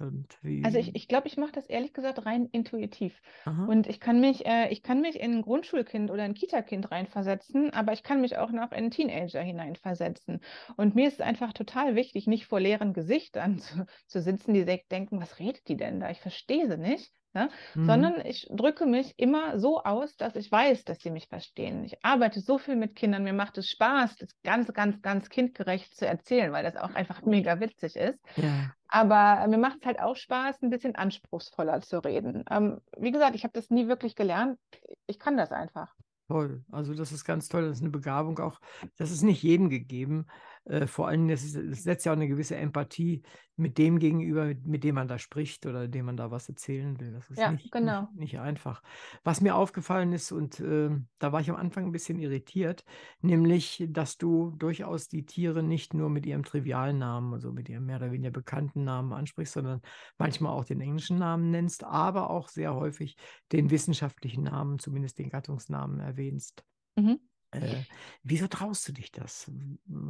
also 0.62 0.78
ich, 0.78 0.94
ich 0.94 1.08
glaube, 1.08 1.28
ich 1.28 1.36
mache 1.36 1.52
das 1.52 1.66
ehrlich 1.66 1.92
gesagt 1.92 2.26
rein 2.26 2.46
intuitiv. 2.52 3.20
Aha. 3.44 3.66
Und 3.66 3.86
ich 3.86 4.00
kann 4.00 4.20
mich, 4.20 4.46
äh, 4.46 4.68
ich 4.70 4.82
kann 4.82 5.00
mich 5.00 5.20
in 5.20 5.36
ein 5.36 5.42
Grundschulkind 5.42 6.10
oder 6.10 6.22
ein 6.22 6.34
Kita-Kind 6.34 6.90
reinversetzen, 6.90 7.72
aber 7.72 7.92
ich 7.92 8.02
kann 8.02 8.20
mich 8.20 8.36
auch 8.36 8.50
noch 8.50 8.72
in 8.72 8.78
einen 8.78 8.90
Teenager 8.90 9.42
hineinversetzen. 9.42 10.40
Und 10.76 10.94
mir 10.94 11.08
ist 11.08 11.14
es 11.14 11.20
einfach 11.20 11.52
total 11.52 11.94
wichtig, 11.94 12.26
nicht 12.26 12.46
vor 12.46 12.60
leeren 12.60 12.92
Gesichtern 12.92 13.58
zu, 13.58 13.86
zu 14.06 14.20
sitzen, 14.20 14.54
die 14.54 14.64
denken, 14.64 15.20
was 15.20 15.38
redet 15.38 15.57
die 15.64 15.76
denn 15.76 16.00
da? 16.00 16.10
Ich 16.10 16.20
verstehe 16.20 16.68
sie 16.68 16.78
nicht 16.78 17.12
Ne? 17.34 17.50
Mhm. 17.74 17.86
Sondern 17.86 18.26
ich 18.26 18.48
drücke 18.50 18.86
mich 18.86 19.14
immer 19.18 19.58
so 19.58 19.82
aus, 19.82 20.16
dass 20.16 20.34
ich 20.34 20.50
weiß, 20.50 20.84
dass 20.84 20.98
sie 21.00 21.10
mich 21.10 21.28
verstehen. 21.28 21.84
Ich 21.84 22.02
arbeite 22.02 22.40
so 22.40 22.56
viel 22.58 22.74
mit 22.74 22.96
Kindern, 22.96 23.22
mir 23.22 23.34
macht 23.34 23.58
es 23.58 23.68
Spaß, 23.68 24.16
das 24.16 24.30
ganz, 24.42 24.72
ganz, 24.72 25.02
ganz 25.02 25.28
kindgerecht 25.28 25.94
zu 25.94 26.06
erzählen, 26.06 26.52
weil 26.52 26.64
das 26.64 26.76
auch 26.76 26.94
einfach 26.94 27.22
mega 27.22 27.60
witzig 27.60 27.96
ist. 27.96 28.18
Ja. 28.36 28.72
Aber 28.88 29.46
mir 29.48 29.58
macht 29.58 29.78
es 29.80 29.86
halt 29.86 30.00
auch 30.00 30.16
Spaß, 30.16 30.62
ein 30.62 30.70
bisschen 30.70 30.96
anspruchsvoller 30.96 31.82
zu 31.82 32.02
reden. 32.02 32.44
Ähm, 32.50 32.80
wie 32.96 33.12
gesagt, 33.12 33.34
ich 33.34 33.44
habe 33.44 33.52
das 33.52 33.68
nie 33.68 33.88
wirklich 33.88 34.16
gelernt. 34.16 34.58
Ich 35.06 35.18
kann 35.18 35.36
das 35.36 35.52
einfach. 35.52 35.94
Toll. 36.28 36.62
Also 36.70 36.94
das 36.94 37.12
ist 37.12 37.24
ganz 37.24 37.48
toll. 37.48 37.62
Das 37.62 37.78
ist 37.78 37.82
eine 37.82 37.90
Begabung 37.90 38.38
auch. 38.38 38.60
Das 38.96 39.10
ist 39.10 39.22
nicht 39.22 39.42
jedem 39.42 39.70
gegeben. 39.70 40.26
Äh, 40.64 40.86
vor 40.86 41.08
allem, 41.08 41.28
das, 41.28 41.44
ist, 41.44 41.56
das, 41.56 41.82
setzt 41.82 42.06
ja 42.06 42.12
auch 42.12 42.16
eine 42.16 42.28
gewisse 42.28 42.56
Empathie 42.56 43.22
mit 43.56 43.76
dem 43.78 43.98
gegenüber, 43.98 44.54
mit 44.64 44.84
dem 44.84 44.94
man 44.94 45.08
da 45.08 45.18
spricht 45.18 45.66
oder 45.66 45.88
dem 45.88 46.06
man 46.06 46.16
da 46.16 46.30
was 46.30 46.48
erzählen 46.48 46.98
will. 47.00 47.12
Das 47.12 47.28
ist 47.30 47.38
ja, 47.38 47.50
nicht, 47.50 47.72
genau. 47.72 48.02
nicht, 48.12 48.34
nicht, 48.34 48.38
einfach. 48.38 48.82
Was 49.24 49.40
mir 49.40 49.56
aufgefallen 49.56 50.12
ist, 50.12 50.30
und 50.30 50.60
äh, 50.60 50.90
da 51.18 51.32
war 51.32 51.40
ich 51.40 51.50
am 51.50 51.56
Anfang 51.56 51.86
ein 51.86 51.92
bisschen 51.92 52.20
irritiert, 52.20 52.84
nämlich, 53.20 53.84
dass 53.88 54.16
du 54.16 54.52
durchaus 54.58 55.08
die 55.08 55.26
Tiere 55.26 55.62
nicht 55.62 55.92
nur 55.94 56.08
mit 56.08 56.24
ihrem 56.26 56.44
trivialen 56.44 56.98
Namen, 56.98 57.32
also 57.32 57.52
mit 57.52 57.68
ihrem 57.68 57.86
mehr 57.86 57.96
oder 57.96 58.12
weniger 58.12 58.30
bekannten 58.30 58.84
Namen 58.84 59.12
ansprichst, 59.12 59.54
sondern 59.54 59.80
manchmal 60.18 60.52
auch 60.52 60.64
den 60.64 60.80
englischen 60.80 61.18
Namen 61.18 61.50
nennst, 61.50 61.82
aber 61.84 62.30
auch 62.30 62.48
sehr 62.48 62.74
häufig 62.74 63.16
den 63.52 63.70
wissenschaftlichen 63.70 64.44
Namen, 64.44 64.78
zumindest 64.78 65.18
den 65.18 65.30
Gattungsnamen 65.30 65.98
erwähnst. 65.98 66.64
Mhm. 66.96 67.18
Äh, 67.50 67.84
wieso 68.22 68.46
traust 68.46 68.86
du 68.88 68.92
dich 68.92 69.10
das? 69.10 69.50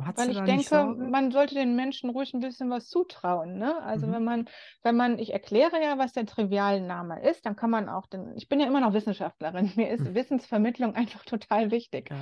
Hat's 0.03 0.19
Weil 0.19 0.31
ich 0.31 0.41
denke, 0.41 0.85
man 0.99 1.31
sollte 1.31 1.55
den 1.55 1.77
Menschen 1.77 2.11
ruhig 2.11 2.35
ein 2.35 2.41
bisschen 2.41 2.69
was 2.69 2.89
zutrauen. 2.89 3.59
Ne? 3.59 3.81
Also 3.83 4.07
mhm. 4.09 4.13
wenn 4.13 4.25
man, 4.25 4.49
wenn 4.83 4.97
man, 4.97 5.19
ich 5.19 5.33
erkläre 5.33 5.81
ja, 5.83 5.99
was 5.99 6.13
der 6.13 6.27
Trivialname 6.27 7.23
ist, 7.23 7.47
dann 7.47 7.55
kann 7.55 7.71
man 7.71 7.89
auch, 7.89 8.07
den, 8.07 8.37
ich 8.37 8.49
bin 8.49 8.59
ja 8.59 8.67
immer 8.67 8.81
noch 8.81 8.93
Wissenschaftlerin, 8.93 9.73
mir 9.77 9.91
ist 9.91 10.05
mhm. 10.05 10.15
Wissensvermittlung 10.15 10.95
einfach 10.95 11.25
total 11.25 11.71
wichtig. 11.71 12.11
Ja. 12.11 12.17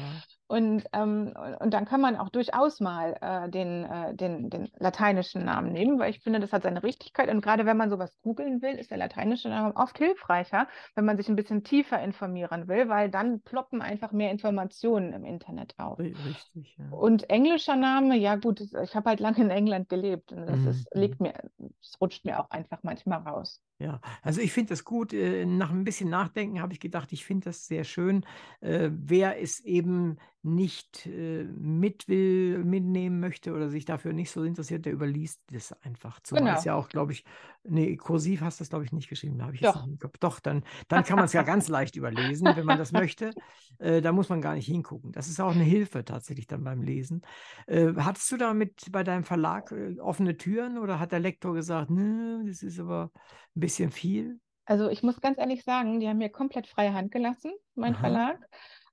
Und, 0.49 0.85
ähm, 0.93 1.35
und 1.59 1.75
dann 1.75 1.87
kann 1.87 2.01
man 2.01 2.17
auch 2.17 2.29
durchaus 2.29 2.79
mal 2.79 3.17
äh, 3.21 3.51
den, 3.51 3.85
äh, 3.85 4.15
den, 4.15 4.49
den 4.49 4.69
lateinischen 4.79 5.45
Namen 5.45 5.73
nehmen, 5.73 5.99
weil 5.99 6.11
ich 6.11 6.21
finde, 6.21 6.39
das 6.39 6.53
hat 6.53 6.63
seine 6.63 6.85
Richtigkeit. 6.85 7.29
Und 7.29 7.41
gerade 7.41 7.67
wenn 7.67 7.77
man 7.77 7.91
sowas 7.91 8.17
googeln 8.23 8.63
will, 8.63 8.75
ist 8.75 8.93
der 8.93 8.99
lateinische 8.99 9.49
Name 9.49 9.75
oft 9.75 9.99
hilfreicher, 9.99 10.69
wenn 10.95 11.05
man 11.05 11.17
sich 11.17 11.29
ein 11.29 11.35
bisschen 11.35 11.65
tiefer 11.65 12.01
informieren 12.01 12.69
will, 12.69 12.89
weil 12.89 13.11
dann 13.11 13.41
ploppen 13.41 13.83
einfach 13.83 14.13
mehr 14.13 14.31
Informationen 14.31 15.13
im 15.13 15.25
Internet 15.25 15.75
auf. 15.79 15.99
Richtig, 15.99 16.77
ja. 16.79 16.97
Und 16.97 17.29
englischer 17.29 17.77
Name, 17.77 18.17
ja 18.17 18.37
gut, 18.37 18.61
ich 18.61 18.95
habe 18.95 19.11
halt 19.11 19.21
lange 19.21 19.39
in 19.39 19.51
England 19.51 19.89
gelebt 19.89 20.33
und 20.33 20.47
das 20.47 20.61
mhm. 20.61 20.69
ist, 20.69 20.95
liegt 20.95 21.21
mir, 21.21 21.35
es 21.83 22.01
rutscht 22.01 22.25
mir 22.25 22.39
auch 22.39 22.51
einfach 22.51 22.79
manchmal 22.83 23.19
raus. 23.19 23.61
Ja, 23.79 24.01
also 24.23 24.41
ich 24.41 24.53
finde 24.53 24.71
das 24.71 24.85
gut. 24.85 25.13
Äh, 25.13 25.45
nach 25.45 25.71
ein 25.71 25.85
bisschen 25.85 26.09
Nachdenken 26.09 26.63
habe 26.63 26.73
ich 26.73 26.81
gedacht, 26.81 27.13
ich 27.13 27.27
finde 27.27 27.45
das 27.45 27.67
sehr 27.67 27.85
schön. 27.85 28.25
Äh, 28.61 28.89
wer 28.91 29.41
es 29.41 29.61
eben 29.61 30.17
nicht 30.43 31.07
äh, 31.07 31.45
mit 31.45 32.09
will, 32.09 32.65
mitnehmen 32.65 33.21
möchte 33.21 33.53
oder 33.53 33.69
sich 33.69 33.85
dafür 33.85 34.15
nicht 34.15 34.31
so 34.31 34.45
interessiert, 34.45 34.87
der 34.87 34.95
überliest 34.95 35.43
das 35.53 35.73
einfach. 35.83 36.21
Zumal 36.21 36.45
genau. 36.45 36.59
es 36.59 36.65
ja 36.65 36.75
auch, 36.75 36.89
glaube 36.89 37.13
ich, 37.13 37.25
nee, 37.65 37.97
kursiv 37.97 38.41
hast 38.41 38.61
du 38.61 38.63
das, 38.63 38.71
glaube 38.71 38.85
ich, 38.85 38.93
nicht 38.93 39.09
geschrieben. 39.09 39.39
Da 39.39 39.51
ich 39.51 39.61
Doch. 39.61 39.87
Doch, 40.21 40.41
dann, 40.41 40.63
dann 40.89 41.05
kann 41.05 41.17
man 41.17 41.27
es 41.27 41.33
ja 41.35 41.43
ganz 41.43 41.69
leicht 41.69 41.97
überlesen, 41.97 42.47
wenn 42.55 42.65
man 42.65 42.79
das 42.79 42.93
möchte. 42.93 43.33
Da 43.79 44.11
muss 44.13 44.31
man 44.31 44.41
gar 44.41 44.55
nicht 44.55 44.65
hingucken. 44.65 45.13
Das 45.13 45.29
ist 45.29 45.39
auch 45.39 45.53
eine 45.53 45.63
Hilfe 45.63 46.03
tatsächlich 46.03 46.47
dann 46.47 46.65
beim 46.65 46.81
Lesen. 46.81 47.21
Hattest 47.69 48.33
du 48.33 48.39
damit 48.39 48.91
bei 48.91 49.05
deinem 49.05 49.25
Verlag 49.25 49.71
offene 49.99 50.39
Türen 50.39 50.79
oder 50.79 50.99
hat 50.99 51.13
der 51.13 51.21
Lektor 51.21 51.53
gesagt, 51.53 51.91
nö, 51.91 52.43
das 52.47 52.63
ist 52.63 52.81
aber 52.81 53.11
ein 53.57 53.61
bisschen 53.61 53.91
viel? 53.91 54.39
Also 54.65 54.89
ich 54.91 55.03
muss 55.03 55.21
ganz 55.21 55.39
ehrlich 55.39 55.65
sagen, 55.65 56.01
die 56.01 56.09
haben 56.09 56.19
mir 56.19 56.29
komplett 56.29 56.67
freie 56.67 56.93
Hand 56.93 57.13
gelassen, 57.13 57.53
mein 57.75 57.95
Aha. 57.95 58.01
Verlag. 58.01 58.49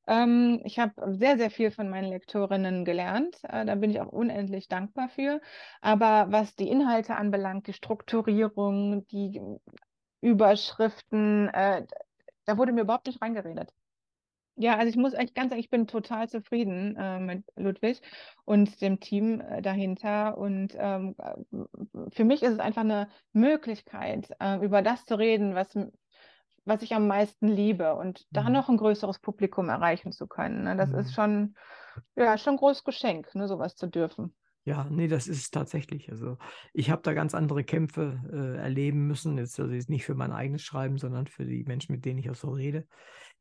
Ähm, 0.05 0.61
ich 0.65 0.79
habe 0.79 0.93
sehr, 1.15 1.37
sehr 1.37 1.49
viel 1.49 1.71
von 1.71 1.89
meinen 1.89 2.09
Lektorinnen 2.09 2.85
gelernt. 2.85 3.37
Äh, 3.43 3.65
da 3.65 3.75
bin 3.75 3.89
ich 3.89 3.99
auch 4.01 4.11
unendlich 4.11 4.67
dankbar 4.67 5.09
für. 5.09 5.41
Aber 5.81 6.27
was 6.29 6.55
die 6.55 6.69
Inhalte 6.69 7.15
anbelangt, 7.15 7.67
die 7.67 7.73
Strukturierung, 7.73 9.07
die 9.07 9.41
Überschriften, 10.21 11.47
äh, 11.49 11.85
da 12.45 12.57
wurde 12.57 12.73
mir 12.73 12.81
überhaupt 12.81 13.07
nicht 13.07 13.21
reingeredet. 13.21 13.71
Ja, 14.55 14.77
also 14.77 14.89
ich 14.89 14.95
muss 14.95 15.13
echt 15.13 15.33
ganz 15.33 15.49
sagen, 15.49 15.59
ich 15.59 15.69
bin 15.69 15.87
total 15.87 16.29
zufrieden 16.29 16.95
äh, 16.95 17.19
mit 17.19 17.43
Ludwig 17.55 18.01
und 18.45 18.81
dem 18.81 18.99
Team 18.99 19.41
äh, 19.41 19.61
dahinter. 19.61 20.37
Und 20.37 20.75
ähm, 20.77 21.15
für 22.11 22.23
mich 22.23 22.43
ist 22.43 22.53
es 22.53 22.59
einfach 22.59 22.81
eine 22.81 23.09
Möglichkeit, 23.31 24.29
äh, 24.39 24.63
über 24.63 24.81
das 24.81 25.05
zu 25.05 25.15
reden, 25.17 25.55
was 25.55 25.75
was 26.65 26.81
ich 26.81 26.93
am 26.95 27.07
meisten 27.07 27.47
liebe 27.47 27.95
und 27.95 28.25
da 28.33 28.49
Mhm. 28.49 28.49
noch 28.49 28.69
ein 28.69 28.77
größeres 28.77 29.19
Publikum 29.19 29.69
erreichen 29.69 30.11
zu 30.13 30.27
können. 30.27 30.63
Ne? 30.63 30.77
Das 30.77 30.91
Mhm. 30.91 30.93
ist 30.93 31.13
schon, 31.13 31.55
ja, 32.15 32.37
schon 32.37 32.53
ein 32.55 32.57
großes 32.57 32.83
Geschenk, 32.85 33.35
ne, 33.35 33.47
sowas 33.47 33.75
zu 33.75 33.87
dürfen. 33.87 34.35
Ja, 34.65 34.87
nee, 34.89 35.07
das 35.09 35.27
ist 35.27 35.39
es 35.41 35.51
tatsächlich. 35.51 36.09
Also 36.09 36.37
ich 36.71 36.89
habe 36.89 37.01
da 37.01 37.13
ganz 37.13 37.35
andere 37.35 37.65
Kämpfe 37.65 38.21
äh, 38.31 38.57
erleben 38.61 39.07
müssen. 39.07 39.37
Jetzt 39.37 39.59
also 39.59 39.73
jetzt 39.73 39.89
nicht 39.89 40.05
für 40.05 40.15
mein 40.15 40.31
eigenes 40.31 40.61
Schreiben, 40.63 40.97
sondern 40.97 41.27
für 41.27 41.45
die 41.45 41.65
Menschen, 41.65 41.91
mit 41.93 42.05
denen 42.05 42.19
ich 42.19 42.29
auch 42.29 42.35
so 42.35 42.49
rede, 42.51 42.87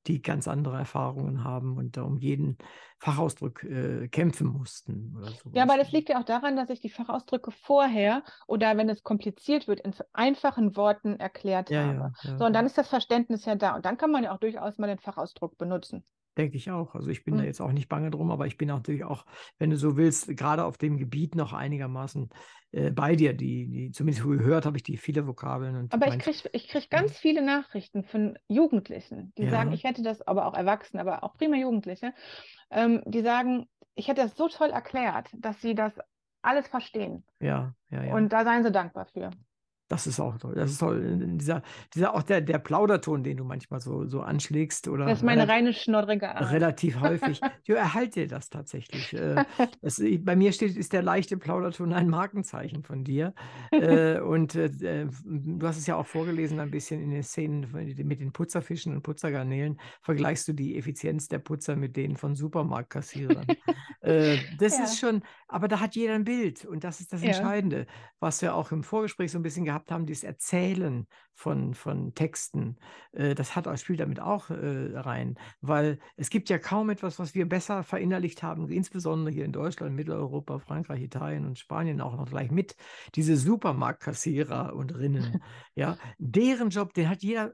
die 0.07 0.23
ganz 0.23 0.49
andere 0.49 0.79
Erfahrungen 0.79 1.45
haben 1.45 1.77
und 1.77 1.97
da 1.97 2.03
um 2.03 2.19
jeden 2.19 2.59
Fachausdruck 2.99 3.65
äh, 3.65 4.09
kämpfen 4.09 4.49
mussten. 4.49 5.17
Ja, 5.53 5.63
aber 5.65 5.77
das 5.79 5.93
liegt 5.93 6.09
ja 6.09 6.19
auch 6.21 6.25
daran, 6.25 6.57
dass 6.57 6.69
ich 6.71 6.81
die 6.81 6.91
Fachausdrücke 6.91 7.51
vorher 7.51 8.23
oder 8.47 8.77
wenn 8.77 8.89
es 8.89 9.03
kompliziert 9.03 9.67
wird, 9.69 9.81
in 9.81 9.95
einfachen 10.13 10.77
Worten 10.77 11.19
erklärt 11.21 11.75
Ja, 11.75 11.81
habe. 11.81 11.99
ja, 11.99 12.13
ja, 12.23 12.39
So, 12.39 12.45
und 12.47 12.53
dann 12.55 12.67
ist 12.67 12.77
das 12.79 12.89
Verständnis 12.89 13.45
ja 13.45 13.55
da. 13.55 13.75
Und 13.77 13.85
dann 13.87 13.97
kann 13.99 14.11
man 14.11 14.25
ja 14.25 14.33
auch 14.35 14.39
durchaus 14.39 14.79
mal 14.79 14.87
den 14.89 14.99
Fachausdruck 14.99 15.57
benutzen. 15.59 16.05
Denke 16.39 16.57
ich 16.57 16.71
auch. 16.71 16.95
Also 16.95 17.11
ich 17.11 17.25
bin 17.25 17.37
da 17.37 17.43
Hm. 17.43 17.47
jetzt 17.47 17.61
auch 17.61 17.73
nicht 17.73 17.89
bange 17.89 18.11
drum, 18.11 18.31
aber 18.31 18.47
ich 18.47 18.57
bin 18.57 18.69
natürlich 18.69 19.05
auch, 19.05 19.27
wenn 19.59 19.71
du 19.71 19.77
so 19.77 19.97
willst, 19.99 20.35
gerade 20.37 20.65
auf 20.65 20.79
dem 20.79 20.97
Gebiet 20.97 21.35
noch 21.35 21.53
einigermaßen 21.53 22.31
äh, 22.73 22.91
bei 22.91 23.17
dir. 23.17 23.35
Die, 23.35 23.69
die, 23.69 23.91
zumindest 23.93 24.25
gehört 24.27 24.65
habe 24.65 24.79
ich 24.79 24.83
die 24.83 24.97
viele 24.97 25.27
Vokabeln 25.27 25.77
und 25.77 25.93
Aber 25.93 26.09
ich 26.09 26.19
kriege 26.19 26.49
ich 26.53 26.69
krieg 26.69 26.91
ganz 26.91 27.19
viele 27.19 27.43
Nachrichten 27.43 28.03
von 28.05 28.39
Jugendlichen, 28.49 29.33
die 29.37 29.43
Ja. 29.45 29.51
sagen, 29.51 29.73
ich 29.73 29.85
hätte 29.85 30.03
das, 30.03 30.23
aber 30.23 30.47
auch 30.47 30.55
Erwachsene, 30.55 31.03
aber 31.03 31.23
auch 31.23 31.35
prima 31.37 31.57
Jugendliche, 31.57 32.15
ähm, 32.71 33.03
die 33.07 33.21
sagen, 33.23 33.69
ich 33.95 34.09
hätte 34.09 34.23
das 34.23 34.37
so 34.37 34.49
toll 34.49 34.71
erklärt, 34.71 35.29
dass 35.35 35.61
sie 35.61 35.75
das 35.75 35.95
alles 36.43 36.67
verstehen. 36.69 37.25
ja, 37.41 37.75
ja, 37.91 38.05
ja. 38.05 38.15
Und 38.15 38.31
da 38.31 38.45
seien 38.45 38.63
sie 38.65 38.73
dankbar 38.73 39.07
für. 39.07 39.31
Das 39.93 40.07
ist 40.07 40.21
auch 40.21 40.39
toll. 40.39 40.55
Das 40.55 40.71
ist 40.71 40.79
toll. 40.79 41.19
Dieser, 41.37 41.61
dieser 41.95 42.15
auch 42.15 42.23
der, 42.23 42.41
der 42.41 42.59
Plauderton, 42.59 43.23
den 43.23 43.37
du 43.37 43.45
manchmal 43.45 43.83
so, 43.83 44.07
so 44.07 44.23
anschlägst 44.23 44.89
oder 44.89 45.05
Das 45.05 45.19
ist 45.19 45.23
meine 45.23 45.47
reine 45.47 45.75
schnoddrige 45.75 46.35
Art. 46.35 46.51
relativ 46.51 46.99
häufig. 47.01 47.41
Ja, 47.67 47.75
erhalte 47.77 48.27
das 48.27 48.49
tatsächlich. 48.49 49.13
Äh, 49.13 49.45
es, 49.83 50.03
bei 50.21 50.35
mir 50.35 50.53
steht, 50.53 50.77
ist 50.79 50.95
der 50.95 51.03
leichte 51.03 51.37
Plauderton 51.37 51.93
ein 51.93 52.09
Markenzeichen 52.09 52.83
von 52.85 53.05
dir. 53.05 53.35
Äh, 53.71 54.19
und 54.21 54.55
äh, 54.55 54.71
du 55.25 55.67
hast 55.67 55.77
es 55.77 55.87
ja 55.87 55.97
auch 55.97 56.07
vorgelesen, 56.07 56.59
ein 56.59 56.71
bisschen 56.71 57.03
in 57.03 57.11
den 57.11 57.23
Szenen 57.23 57.71
mit 57.71 58.21
den 58.21 58.33
Putzerfischen 58.33 58.95
und 58.95 59.03
Putzergarnelen. 59.03 59.79
Vergleichst 60.01 60.49
du 60.49 60.55
die 60.55 60.79
Effizienz 60.79 61.29
der 61.29 61.39
Putzer 61.39 61.77
mit 61.77 61.97
denen 61.99 62.17
von 62.17 62.35
Supermarktkassierern. 62.35 63.47
äh, 64.01 64.39
das 64.59 64.79
Ja. 64.79 64.85
ist 64.85 64.99
schon, 64.99 65.23
aber 65.53 65.69
da 65.69 65.81
hat 65.81 65.95
jeder 65.95 66.15
ein 66.15 66.25
Bild 66.25 66.65
und 66.65 66.83
das 66.85 67.01
ist 67.01 67.13
das 67.13 67.23
Ja. 67.23 67.29
Entscheidende, 67.29 67.87
was 68.21 68.41
wir 68.43 68.55
auch 68.55 68.73
im 68.73 68.83
Vorgespräch 68.83 69.31
so 69.31 69.39
ein 69.39 69.43
bisschen 69.43 69.65
gehabt 69.65 69.91
haben, 69.91 70.07
dieses 70.07 70.25
Erzählen 70.25 71.07
von, 71.35 71.75
von 71.75 72.15
Texten. 72.15 72.79
Äh, 73.13 73.35
das 73.35 73.55
hat, 73.55 73.69
spielt 73.79 74.01
damit 74.01 74.21
auch 74.21 74.51
äh, 74.51 74.97
rein, 74.97 75.39
weil 75.61 75.99
es 76.17 76.31
gibt 76.31 76.49
ja 76.49 76.59
kaum 76.59 76.91
etwas, 76.91 77.19
was 77.19 77.35
wir 77.35 77.49
besser 77.49 77.83
verinnerlicht 77.83 78.43
haben, 78.43 78.69
insbesondere 78.71 79.33
hier 79.33 79.45
in 79.45 79.53
Deutschland, 79.53 79.95
Mitteleuropa, 79.95 80.59
Frankreich, 80.59 81.03
Italien 81.03 81.47
und 81.47 81.59
Spanien 81.59 82.01
auch 82.01 82.17
noch 82.17 82.29
gleich 82.29 82.51
mit, 82.51 82.75
diese 83.15 83.37
Supermarktkassierer 83.37 84.75
und 84.75 84.95
Rinnen. 84.97 85.43
ja, 85.75 85.97
deren 86.19 86.71
Job, 86.71 86.95
den 86.95 87.09
hat 87.09 87.23
jeder 87.23 87.53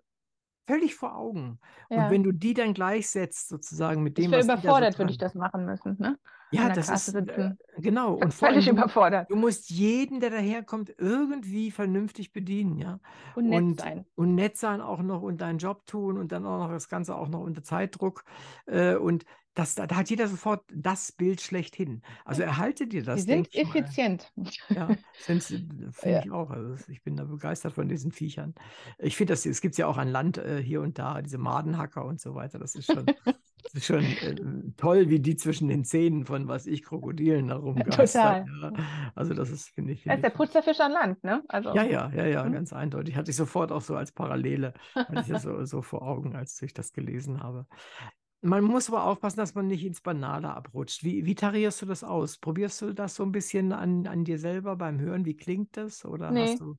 völlig 0.68 0.94
vor 0.94 1.16
Augen. 1.16 1.58
Ja. 1.90 2.04
Und 2.04 2.10
wenn 2.12 2.22
du 2.22 2.32
die 2.32 2.54
dann 2.54 2.74
gleichsetzt, 2.74 3.48
sozusagen 3.48 4.02
mit 4.02 4.18
ich 4.18 4.26
dem, 4.26 4.32
wäre 4.32 4.40
was 4.40 4.46
da 4.46 4.56
so 4.56 4.62
überfordert, 4.62 4.98
würde 4.98 5.10
ich 5.10 5.18
das 5.18 5.34
machen 5.34 5.64
müssen. 5.64 5.96
Ne? 5.98 6.18
Ja, 6.50 6.70
das 6.70 6.86
Kasse 6.86 7.10
ist 7.10 7.14
äh, 7.14 7.20
sitzen. 7.20 7.58
genau. 7.76 8.14
Und 8.14 8.32
allem, 8.42 8.62
Völlig 8.62 8.68
du, 8.68 8.70
überfordert. 8.70 9.30
du 9.30 9.36
musst 9.36 9.70
jeden, 9.70 10.20
der 10.20 10.30
daherkommt, 10.30 10.94
irgendwie 10.98 11.70
vernünftig 11.70 12.32
bedienen, 12.32 12.78
ja. 12.78 13.00
Und 13.34 13.48
nett 13.48 13.64
und, 13.64 13.80
sein. 13.80 14.06
und 14.14 14.34
nett 14.34 14.56
sein 14.56 14.80
auch 14.80 15.02
noch 15.02 15.22
und 15.22 15.40
deinen 15.40 15.58
Job 15.58 15.86
tun 15.86 16.16
und 16.18 16.32
dann 16.32 16.46
auch 16.46 16.58
noch 16.58 16.70
das 16.70 16.88
Ganze 16.88 17.16
auch 17.16 17.28
noch 17.28 17.40
unter 17.40 17.62
Zeitdruck. 17.62 18.24
Äh, 18.66 18.96
und 18.96 19.24
das, 19.58 19.74
da, 19.74 19.86
da 19.86 19.96
hat 19.96 20.10
jeder 20.10 20.28
sofort 20.28 20.64
das 20.72 21.12
Bild 21.12 21.40
schlechthin. 21.40 22.02
Also 22.24 22.42
erhalte 22.42 22.86
dir 22.86 23.02
das, 23.02 23.26
Die 23.26 23.32
sind 23.32 23.54
effizient. 23.54 24.32
Ja, 24.72 24.88
sind 25.16 25.42
finde 25.90 25.94
Ja. 26.04 26.20
ich 26.20 26.30
auch. 26.30 26.50
Also 26.50 26.76
ich 26.90 27.02
bin 27.02 27.16
da 27.16 27.24
begeistert 27.24 27.72
von 27.72 27.88
diesen 27.88 28.12
Viechern. 28.12 28.54
Ich 28.98 29.16
finde, 29.16 29.32
das 29.32 29.44
es 29.46 29.60
gibt 29.60 29.76
ja 29.76 29.86
auch 29.86 29.98
an 29.98 30.08
Land 30.08 30.38
äh, 30.38 30.62
hier 30.62 30.80
und 30.82 30.98
da, 30.98 31.20
diese 31.22 31.38
Madenhacker 31.38 32.04
und 32.04 32.20
so 32.20 32.34
weiter. 32.34 32.58
Das 32.58 32.74
ist 32.74 32.86
schon, 32.86 33.06
das 33.64 33.74
ist 33.74 33.86
schon 33.86 34.04
äh, 34.04 34.36
toll, 34.76 35.08
wie 35.08 35.20
die 35.20 35.36
zwischen 35.36 35.68
den 35.68 35.84
Zähnen 35.84 36.24
von, 36.24 36.46
was 36.48 36.66
ich, 36.66 36.82
Krokodilen 36.84 37.48
herumgeistern. 37.48 38.46
Ja. 38.62 38.72
Also 39.14 39.34
das 39.34 39.50
ist, 39.50 39.68
finde 39.70 39.92
ich. 39.92 40.04
Das 40.04 40.06
ist 40.06 40.12
Find 40.14 40.24
der 40.24 40.30
Putzerfisch 40.30 40.80
an 40.80 40.92
Land, 40.92 41.24
ne? 41.24 41.42
Also, 41.48 41.70
ja, 41.70 41.82
ja, 41.82 42.10
ja, 42.14 42.26
ja, 42.26 42.44
Hm? 42.44 42.52
ganz 42.52 42.72
eindeutig. 42.72 43.16
Hatte 43.16 43.30
ich 43.30 43.36
sofort 43.36 43.72
auch 43.72 43.82
so 43.82 43.96
als 43.96 44.12
Parallele, 44.12 44.74
hatte 44.94 45.20
ich 45.22 45.26
das 45.28 45.42
so, 45.42 45.64
so 45.64 45.82
vor 45.82 46.02
Augen, 46.02 46.34
als 46.36 46.60
ich 46.62 46.72
das 46.72 46.92
gelesen 46.92 47.42
habe. 47.42 47.66
Man 48.40 48.62
muss 48.64 48.88
aber 48.88 49.04
aufpassen, 49.04 49.38
dass 49.38 49.54
man 49.54 49.66
nicht 49.66 49.84
ins 49.84 50.00
Banale 50.00 50.54
abrutscht. 50.54 51.02
Wie, 51.04 51.24
wie 51.26 51.34
tarierst 51.34 51.82
du 51.82 51.86
das 51.86 52.04
aus? 52.04 52.38
Probierst 52.38 52.80
du 52.82 52.92
das 52.94 53.16
so 53.16 53.24
ein 53.24 53.32
bisschen 53.32 53.72
an, 53.72 54.06
an 54.06 54.24
dir 54.24 54.38
selber 54.38 54.76
beim 54.76 55.00
Hören? 55.00 55.24
Wie 55.24 55.36
klingt 55.36 55.76
das? 55.76 56.04
Oder 56.04 56.34
Nee, 56.34 56.36
hast 56.36 56.60
du 56.60 56.76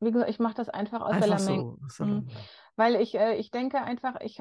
wie 0.00 0.10
gesagt, 0.12 0.30
ich 0.30 0.38
mache 0.38 0.54
das 0.54 0.68
einfach 0.68 1.00
aus 1.02 1.18
der 1.18 1.26
einfach 1.26 1.28
Lameng. 1.28 1.66
so? 1.66 1.78
so 1.88 2.04
Mhm. 2.04 2.26
Weil 2.76 2.96
ich, 2.96 3.14
äh, 3.14 3.36
ich 3.36 3.50
denke 3.50 3.82
einfach, 3.82 4.20
ich, 4.20 4.40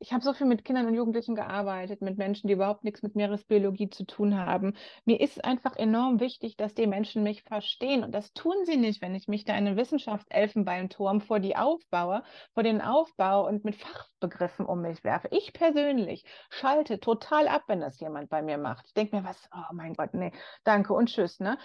ich 0.00 0.12
habe 0.12 0.22
so 0.22 0.32
viel 0.32 0.46
mit 0.46 0.64
Kindern 0.64 0.86
und 0.86 0.94
Jugendlichen 0.94 1.34
gearbeitet, 1.34 2.02
mit 2.02 2.18
Menschen, 2.18 2.46
die 2.46 2.54
überhaupt 2.54 2.84
nichts 2.84 3.02
mit 3.02 3.16
Meeresbiologie 3.16 3.90
zu 3.90 4.04
tun 4.04 4.36
haben. 4.36 4.74
Mir 5.04 5.20
ist 5.20 5.44
einfach 5.44 5.76
enorm 5.76 6.20
wichtig, 6.20 6.56
dass 6.56 6.74
die 6.74 6.86
Menschen 6.86 7.22
mich 7.22 7.42
verstehen. 7.42 8.04
Und 8.04 8.12
das 8.12 8.32
tun 8.32 8.54
sie 8.64 8.76
nicht, 8.76 9.02
wenn 9.02 9.14
ich 9.14 9.26
mich 9.28 9.44
da 9.44 9.54
in 9.54 9.66
einen 9.66 9.76
Wissenschaftselfenbeinturm 9.76 11.20
vor 11.20 11.40
die 11.40 11.56
aufbaue, 11.56 12.22
vor 12.54 12.62
den 12.62 12.80
Aufbau 12.80 13.46
und 13.46 13.64
mit 13.64 13.76
Fachbegriffen 13.76 14.66
um 14.66 14.82
mich 14.82 15.02
werfe. 15.02 15.28
Ich 15.32 15.52
persönlich 15.52 16.24
schalte 16.50 17.00
total 17.00 17.48
ab, 17.48 17.64
wenn 17.66 17.80
das 17.80 17.98
jemand 17.98 18.30
bei 18.30 18.42
mir 18.42 18.58
macht. 18.58 18.86
Ich 18.86 18.94
denke 18.94 19.16
mir, 19.16 19.24
was, 19.24 19.48
oh 19.52 19.72
mein 19.74 19.94
Gott, 19.94 20.14
nee, 20.14 20.32
danke 20.64 20.92
und 20.94 21.08
tschüss, 21.08 21.40
ne? 21.40 21.58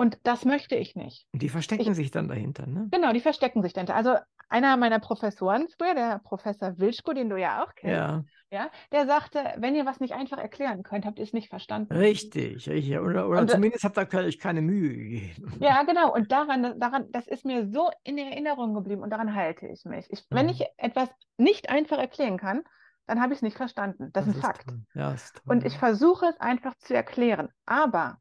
Und 0.00 0.18
das 0.22 0.44
möchte 0.44 0.76
ich 0.76 0.94
nicht. 0.94 1.26
Und 1.32 1.42
die 1.42 1.48
verstecken 1.48 1.90
Ich- 1.90 1.96
sich 1.96 2.10
dann 2.10 2.28
dahinter, 2.28 2.66
ne? 2.66 2.86
Genau, 2.90 3.12
die 3.12 3.20
verstecken 3.20 3.62
sich 3.62 3.72
dahinter. 3.72 3.96
Also 3.96 4.14
einer 4.48 4.76
meiner 4.76 5.00
Professoren 5.00 5.66
früher, 5.76 5.94
der 5.94 6.20
Professor 6.20 6.78
Wilschko, 6.78 7.12
den 7.12 7.28
du 7.28 7.36
ja 7.36 7.62
auch 7.64 7.74
kennst, 7.74 7.94
Ja, 7.96 8.24
ja, 8.50 8.70
der 8.92 9.06
sagte, 9.06 9.40
wenn 9.58 9.74
ihr 9.74 9.84
was 9.84 10.00
nicht 10.00 10.14
einfach 10.14 10.38
erklären 10.38 10.82
könnt, 10.82 11.04
habt 11.04 11.18
ihr 11.18 11.24
es 11.24 11.32
nicht 11.34 11.48
verstanden. 11.50 11.92
richtig, 11.94 12.66
richtig. 12.68 12.98
Oder, 12.98 13.28
oder 13.28 13.40
Und, 13.40 13.50
äh, 13.50 13.54
zumindest 13.54 13.84
habt 13.84 13.98
ihr 13.98 14.20
euch 14.20 14.38
keine 14.38 14.62
Mühe 14.62 14.96
gegeben. 14.96 15.52
Ja, 15.60 15.82
genau. 15.82 16.14
Und 16.14 16.30
daran, 16.32 16.78
daran, 16.80 17.10
das 17.10 17.26
ist 17.26 17.44
mir 17.44 17.68
so 17.68 17.90
in 18.04 18.16
Erinnerung 18.16 18.74
geblieben 18.74 19.02
und 19.02 19.10
daran 19.10 19.34
halte 19.34 19.66
ich 19.66 19.84
mich. 19.84 20.06
Ich, 20.10 20.24
wenn 20.30 20.46
Mhm. 20.46 20.52
ich 20.52 20.64
etwas 20.78 21.10
nicht 21.36 21.68
einfach 21.68 21.98
erklären 21.98 22.38
kann, 22.38 22.62
dann 23.06 23.20
habe 23.20 23.32
ich 23.32 23.38
es 23.38 23.42
nicht 23.42 23.56
verstanden. 23.56 24.10
Das, 24.12 24.26
ist 24.28 24.36
ein 24.36 24.40
Fakt. 24.42 24.64
Ja, 24.94 25.10
das. 25.10 25.32
Und 25.44 25.64
ich 25.66 25.76
versuche 25.76 26.26
es 26.26 26.38
einfach 26.40 26.74
zu 26.76 26.94
erklären, 26.94 27.48
aber 27.66 28.18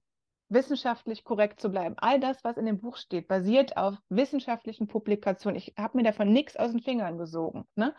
wissenschaftlich 0.50 1.24
korrekt 1.24 1.60
zu 1.60 1.70
bleiben. 1.70 1.96
All 1.98 2.20
das, 2.20 2.44
was 2.44 2.58
in 2.58 2.66
dem 2.66 2.80
Buch 2.80 2.98
steht, 2.98 3.28
basiert 3.28 3.78
auf 3.78 3.96
wissenschaftlichen 4.10 4.88
Publikationen. 4.88 5.58
Ich 5.58 5.74
habe 5.78 5.98
mir 5.98 6.04
davon 6.04 6.32
nichts 6.32 6.56
aus 6.56 6.72
den 6.72 6.82
Fingern 6.82 7.18
gesogen. 7.18 7.66
Ne? 7.76 7.94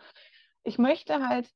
Ich 0.63 0.77
möchte 0.77 1.27
halt 1.27 1.49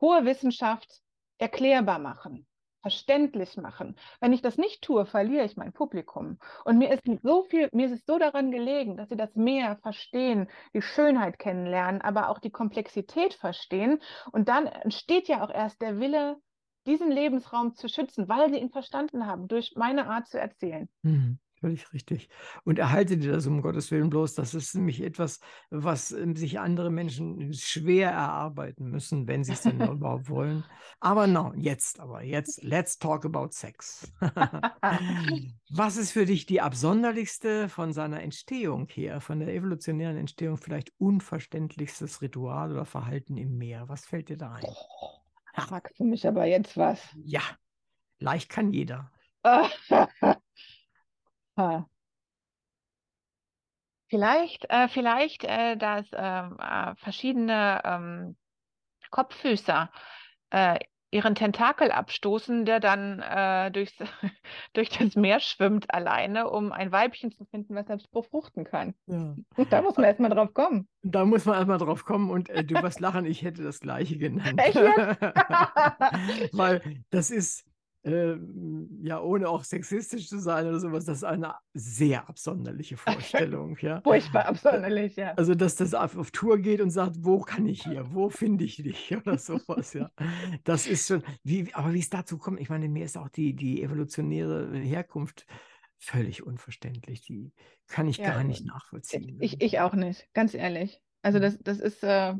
hohe 0.00 0.24
Wissenschaft 0.24 1.00
erklärbar 1.38 1.98
machen, 1.98 2.46
verständlich 2.82 3.56
machen. 3.56 3.96
Wenn 4.20 4.32
ich 4.32 4.42
das 4.42 4.56
nicht 4.56 4.82
tue, 4.82 5.04
verliere 5.06 5.44
ich 5.44 5.56
mein 5.56 5.72
Publikum. 5.72 6.38
Und 6.64 6.78
mir 6.78 6.90
ist 6.90 7.02
so 7.22 7.42
viel, 7.44 7.68
mir 7.72 7.86
ist 7.86 7.92
es 7.92 8.06
so 8.06 8.18
daran 8.18 8.50
gelegen, 8.50 8.96
dass 8.96 9.10
sie 9.10 9.16
das 9.16 9.34
mehr 9.34 9.76
verstehen, 9.82 10.48
die 10.74 10.82
Schönheit 10.82 11.38
kennenlernen, 11.38 12.00
aber 12.00 12.30
auch 12.30 12.38
die 12.38 12.50
Komplexität 12.50 13.34
verstehen. 13.34 14.00
Und 14.32 14.48
dann 14.48 14.66
entsteht 14.66 15.28
ja 15.28 15.44
auch 15.44 15.50
erst 15.50 15.82
der 15.82 16.00
Wille, 16.00 16.36
diesen 16.86 17.10
Lebensraum 17.10 17.74
zu 17.74 17.88
schützen, 17.88 18.28
weil 18.28 18.50
sie 18.50 18.58
ihn 18.58 18.70
verstanden 18.70 19.26
haben, 19.26 19.48
durch 19.48 19.74
meine 19.76 20.08
Art 20.08 20.28
zu 20.28 20.40
erzählen. 20.40 20.88
Mhm, 21.02 21.38
völlig 21.60 21.92
richtig. 21.92 22.28
Und 22.64 22.78
erhalte 22.78 23.16
dir 23.18 23.32
das 23.32 23.46
um 23.46 23.62
Gottes 23.62 23.90
Willen 23.90 24.10
bloß. 24.10 24.34
Das 24.34 24.54
ist 24.54 24.74
nämlich 24.74 25.02
etwas, 25.02 25.40
was 25.70 26.10
ähm, 26.12 26.36
sich 26.36 26.58
andere 26.58 26.90
Menschen 26.90 27.52
schwer 27.52 28.10
erarbeiten 28.10 28.90
müssen, 28.90 29.26
wenn 29.26 29.44
sie 29.44 29.52
es 29.52 29.62
denn 29.62 29.80
überhaupt 29.80 30.28
wollen. 30.28 30.64
Aber 31.00 31.26
no, 31.26 31.52
jetzt, 31.56 32.00
aber 32.00 32.22
jetzt, 32.22 32.62
let's 32.62 32.98
talk 32.98 33.24
about 33.24 33.48
Sex. 33.52 34.12
Was 35.72 35.96
ist 35.96 36.12
für 36.12 36.26
dich 36.26 36.46
die 36.46 36.60
absonderlichste 36.60 37.68
von 37.68 37.92
seiner 37.92 38.22
Entstehung 38.22 38.88
her, 38.88 39.20
von 39.20 39.38
der 39.38 39.54
evolutionären 39.54 40.16
Entstehung 40.16 40.56
vielleicht 40.56 40.92
unverständlichstes 40.98 42.22
Ritual 42.22 42.72
oder 42.72 42.84
Verhalten 42.84 43.36
im 43.36 43.56
Meer? 43.56 43.88
Was 43.88 44.04
fällt 44.04 44.28
dir 44.28 44.36
da 44.36 44.54
ein? 44.54 44.64
Fragst 45.54 45.98
du 45.98 46.04
mich 46.04 46.26
aber 46.26 46.46
jetzt 46.46 46.76
was? 46.76 47.00
Ja, 47.24 47.42
leicht 48.18 48.48
kann 48.50 48.72
jeder. 48.72 49.10
Vielleicht, 54.08 54.68
äh, 54.70 54.88
vielleicht, 54.88 55.44
äh, 55.44 55.76
dass 55.76 56.04
ähm, 56.12 56.58
äh, 56.58 56.96
verschiedene 56.96 57.80
ähm, 57.84 58.36
Kopffüßer 59.10 59.90
äh, 60.50 60.78
ihren 61.10 61.34
Tentakel 61.34 61.90
abstoßen, 61.90 62.64
der 62.64 62.80
dann 62.80 63.20
äh, 63.20 63.70
durchs, 63.70 63.94
durch 64.72 64.90
das 64.90 65.16
Meer 65.16 65.40
schwimmt 65.40 65.92
alleine, 65.92 66.48
um 66.48 66.72
ein 66.72 66.92
Weibchen 66.92 67.32
zu 67.32 67.44
finden, 67.46 67.74
was 67.74 67.86
selbst 67.86 68.10
befruchten 68.12 68.64
kann. 68.64 68.94
Ja. 69.06 69.34
Da 69.70 69.82
muss 69.82 69.96
man 69.96 70.06
erstmal 70.06 70.30
drauf 70.30 70.54
kommen. 70.54 70.88
Da 71.02 71.24
muss 71.24 71.44
man 71.44 71.56
erstmal 71.56 71.78
drauf 71.78 72.04
kommen 72.04 72.30
und 72.30 72.48
äh, 72.50 72.64
du 72.64 72.80
wirst 72.82 73.00
lachen, 73.00 73.24
ich 73.24 73.42
hätte 73.42 73.62
das 73.62 73.80
gleiche 73.80 74.18
genannt. 74.18 74.60
Echt? 74.64 74.76
Weil 76.52 77.02
das 77.10 77.30
ist, 77.30 77.64
äh, 78.02 78.36
ja, 79.02 79.20
ohne 79.20 79.48
auch 79.48 79.64
sexistisch 79.64 80.28
zu 80.28 80.38
sein 80.38 80.66
oder 80.66 80.80
sowas, 80.80 81.04
das 81.04 81.18
ist 81.18 81.24
eine 81.24 81.54
sehr 81.74 82.28
absonderliche 82.28 82.96
Vorstellung, 82.96 83.76
ja. 83.80 84.00
Furchtbar 84.02 84.46
absonderlich, 84.46 85.16
ja. 85.16 85.32
Also, 85.34 85.54
dass 85.54 85.76
das 85.76 85.94
auf, 85.94 86.16
auf 86.16 86.30
Tour 86.30 86.58
geht 86.58 86.80
und 86.80 86.90
sagt, 86.90 87.16
wo 87.20 87.40
kann 87.40 87.66
ich 87.66 87.82
hier, 87.82 88.06
wo 88.14 88.30
finde 88.30 88.64
ich 88.64 88.76
dich 88.76 89.14
oder 89.16 89.38
sowas, 89.38 89.92
ja. 89.92 90.10
Das 90.64 90.86
ist 90.86 91.08
schon, 91.08 91.22
wie, 91.44 91.72
aber 91.74 91.92
wie 91.92 92.00
es 92.00 92.10
dazu 92.10 92.38
kommt, 92.38 92.60
ich 92.60 92.70
meine, 92.70 92.88
mir 92.88 93.04
ist 93.04 93.18
auch 93.18 93.28
die, 93.28 93.54
die 93.54 93.82
evolutionäre 93.82 94.76
Herkunft 94.78 95.46
völlig 95.98 96.42
unverständlich. 96.42 97.20
Die 97.22 97.52
kann 97.86 98.08
ich 98.08 98.16
Ja, 98.16 98.30
gar 98.30 98.44
nicht 98.44 98.64
nachvollziehen. 98.64 99.38
Ich, 99.40 99.60
ich 99.60 99.80
auch 99.80 99.94
nicht, 99.94 100.26
ganz 100.32 100.54
ehrlich. 100.54 101.00
Also 101.22 101.38
das, 101.38 101.58
das 101.58 101.78
ist 101.78 102.02
äh, 102.02 102.34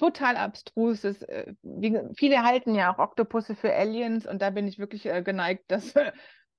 total 0.00 0.36
abstrus. 0.36 1.02
Das, 1.02 1.22
äh, 1.22 1.52
wie, 1.62 1.98
viele 2.16 2.42
halten 2.42 2.74
ja 2.74 2.92
auch 2.94 2.98
Oktopusse 2.98 3.54
für 3.54 3.74
Aliens 3.74 4.26
und 4.26 4.40
da 4.40 4.48
bin 4.50 4.66
ich 4.66 4.78
wirklich 4.78 5.04
äh, 5.04 5.22
geneigt, 5.22 5.64
das 5.68 5.94
äh, 5.94 6.12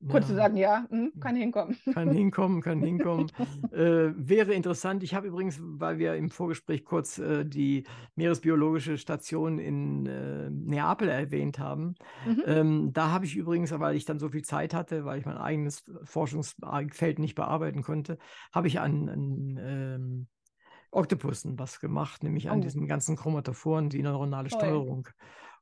kurz 0.08 0.28
zu 0.28 0.34
Ja. 0.34 0.44
sagen, 0.44 0.58
ja, 0.58 0.86
hm, 0.89 1.14
kann 1.20 1.36
hinkommen. 1.36 1.76
Kann 1.92 2.12
hinkommen, 2.12 2.62
kann 2.62 2.84
hinkommen. 2.84 3.32
äh, 3.72 4.14
wäre 4.16 4.54
interessant. 4.54 5.02
Ich 5.02 5.16
habe 5.16 5.28
übrigens, 5.28 5.60
weil 5.60 5.98
wir 5.98 6.16
im 6.16 6.30
Vorgespräch 6.30 6.86
kurz 6.86 7.18
äh, 7.18 7.46
die 7.46 7.88
meeresbiologische 8.16 9.00
Station 9.00 9.58
in 9.58 10.04
Neapel 10.68 11.10
erwähnt 11.10 11.58
haben. 11.58 11.96
Mhm. 12.26 12.44
Ähm, 12.46 12.94
da 12.94 13.10
habe 13.12 13.26
ich 13.26 13.36
übrigens, 13.36 13.72
weil 13.80 13.96
ich 13.96 14.06
dann 14.06 14.20
so 14.20 14.30
viel 14.30 14.44
Zeit 14.44 14.74
hatte, 14.76 15.04
weil 15.04 15.20
ich 15.20 15.26
mein 15.26 15.38
eigenes 15.38 15.84
Forschungsfeld 16.04 17.18
nicht 17.18 17.36
bearbeiten 17.36 17.82
konnte, 17.82 18.20
habe 18.54 18.68
ich 18.68 18.80
an, 18.80 19.10
an 19.10 19.60
ähm, 19.60 20.28
Oktopussen 20.92 21.58
was 21.60 21.80
gemacht, 21.80 22.24
nämlich 22.24 22.50
an 22.50 22.60
Oh. 22.60 22.62
diesen 22.62 22.88
ganzen 22.88 23.16
Chromatophoren, 23.16 23.89
die 23.89 24.02
neuronale 24.04 24.50
Toll. 24.50 24.50
Steuerung. 24.50 25.08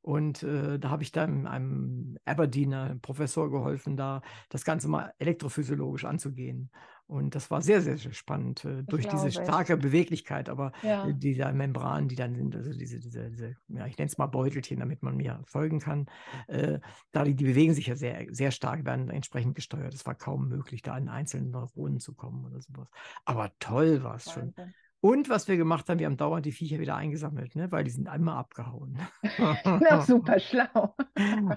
Und 0.02 0.44
äh, 0.44 0.80
da 0.80 0.90
habe 0.90 1.04
ich 1.04 1.12
dann 1.12 1.46
einem 1.46 2.18
Aberdener 2.26 2.96
Professor 3.02 3.52
geholfen, 3.52 3.98
da 3.98 4.22
das 4.50 4.64
Ganze 4.64 4.88
mal 4.88 5.14
elektrophysiologisch 5.20 6.06
anzugehen. 6.06 6.72
Und 7.06 7.36
das 7.36 7.52
war 7.52 7.62
sehr, 7.62 7.82
sehr, 7.82 7.98
sehr 7.98 8.14
spannend 8.14 8.64
äh, 8.66 8.84
durch 8.84 9.08
diese 9.08 9.30
glaube 9.30 9.30
ich. 9.30 9.32
starke 9.32 9.78
Beweglichkeit, 9.78 10.48
aber 10.48 10.72
Ja. 10.82 11.04
äh, 11.04 11.14
dieser 11.14 11.52
Membran, 11.54 12.08
die 12.08 12.16
dann 12.16 12.36
sind, 12.36 12.56
also 12.56 12.72
diese, 12.72 13.00
diese, 13.00 13.30
diese 13.30 13.56
ja, 13.68 13.88
ich 13.88 13.98
nenne 13.98 14.08
es 14.10 14.18
mal 14.18 14.28
Beutelchen, 14.28 14.80
damit 14.80 15.04
man 15.04 15.18
mir 15.18 15.42
folgen 15.46 15.80
kann, 15.80 16.06
äh, 16.48 16.80
da 17.12 17.24
die, 17.24 17.36
die 17.36 17.46
bewegen 17.46 17.74
sich 17.74 17.88
ja 17.88 17.96
sehr, 17.96 18.28
sehr 18.30 18.52
stark, 18.52 18.86
werden 18.86 19.10
entsprechend 19.10 19.56
gesteuert. 19.56 19.94
Es 19.94 20.06
war 20.06 20.16
kaum 20.16 20.48
möglich, 20.48 20.82
da 20.82 20.94
an 20.94 21.10
einzelnen 21.10 21.52
Neuronen 21.52 22.00
zu 22.00 22.14
kommen 22.16 22.46
oder 22.46 22.62
sowas. 22.62 22.88
Aber 23.26 23.52
toll 23.60 24.04
war 24.04 24.16
es 24.16 24.32
schon. 24.32 24.54
Und 25.02 25.30
was 25.30 25.48
wir 25.48 25.56
gemacht 25.56 25.88
haben, 25.88 26.00
wir 26.00 26.08
haben 26.08 26.18
dauernd 26.18 26.46
die 26.46 26.52
Viecher 26.52 26.80
wieder 26.80 26.96
eingesammelt, 26.96 27.56
ne? 27.56 27.72
weil 27.72 27.86
die 27.86 27.90
sind 27.90 28.10
einmal 28.10 28.38
abgehauen. 28.38 29.00
Na, 29.64 30.02
super 30.02 30.40
schlau. 30.40 30.94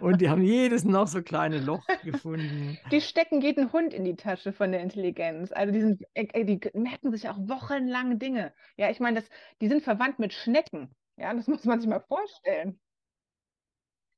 Und 0.01 0.21
die 0.21 0.29
haben 0.29 0.43
jedes 0.43 0.85
noch 0.85 1.09
so 1.09 1.23
kleine 1.23 1.59
Loch 1.59 1.85
gefunden. 2.05 2.79
Die 2.93 3.01
stecken 3.01 3.41
jeden 3.41 3.73
Hund 3.73 3.93
in 3.95 4.05
die 4.05 4.15
Tasche 4.15 4.53
von 4.53 4.71
der 4.71 4.81
Intelligenz. 4.81 5.51
Also 5.51 5.73
die 5.73 5.81
sind, 5.81 6.03
äh, 6.15 6.45
die 6.45 6.61
merken 6.75 7.11
sich 7.11 7.29
auch 7.29 7.39
wochenlang 7.39 8.21
Dinge. 8.21 8.53
Ja, 8.77 8.91
ich 8.91 9.01
meine, 9.01 9.21
das, 9.21 9.29
die 9.61 9.69
sind 9.69 9.83
verwandt 9.83 10.21
mit 10.21 10.33
Schnecken. 10.33 10.95
Ja, 11.17 11.35
das 11.35 11.47
muss 11.49 11.65
man 11.65 11.81
sich 11.81 11.89
mal 11.89 12.05
vorstellen. 12.07 12.79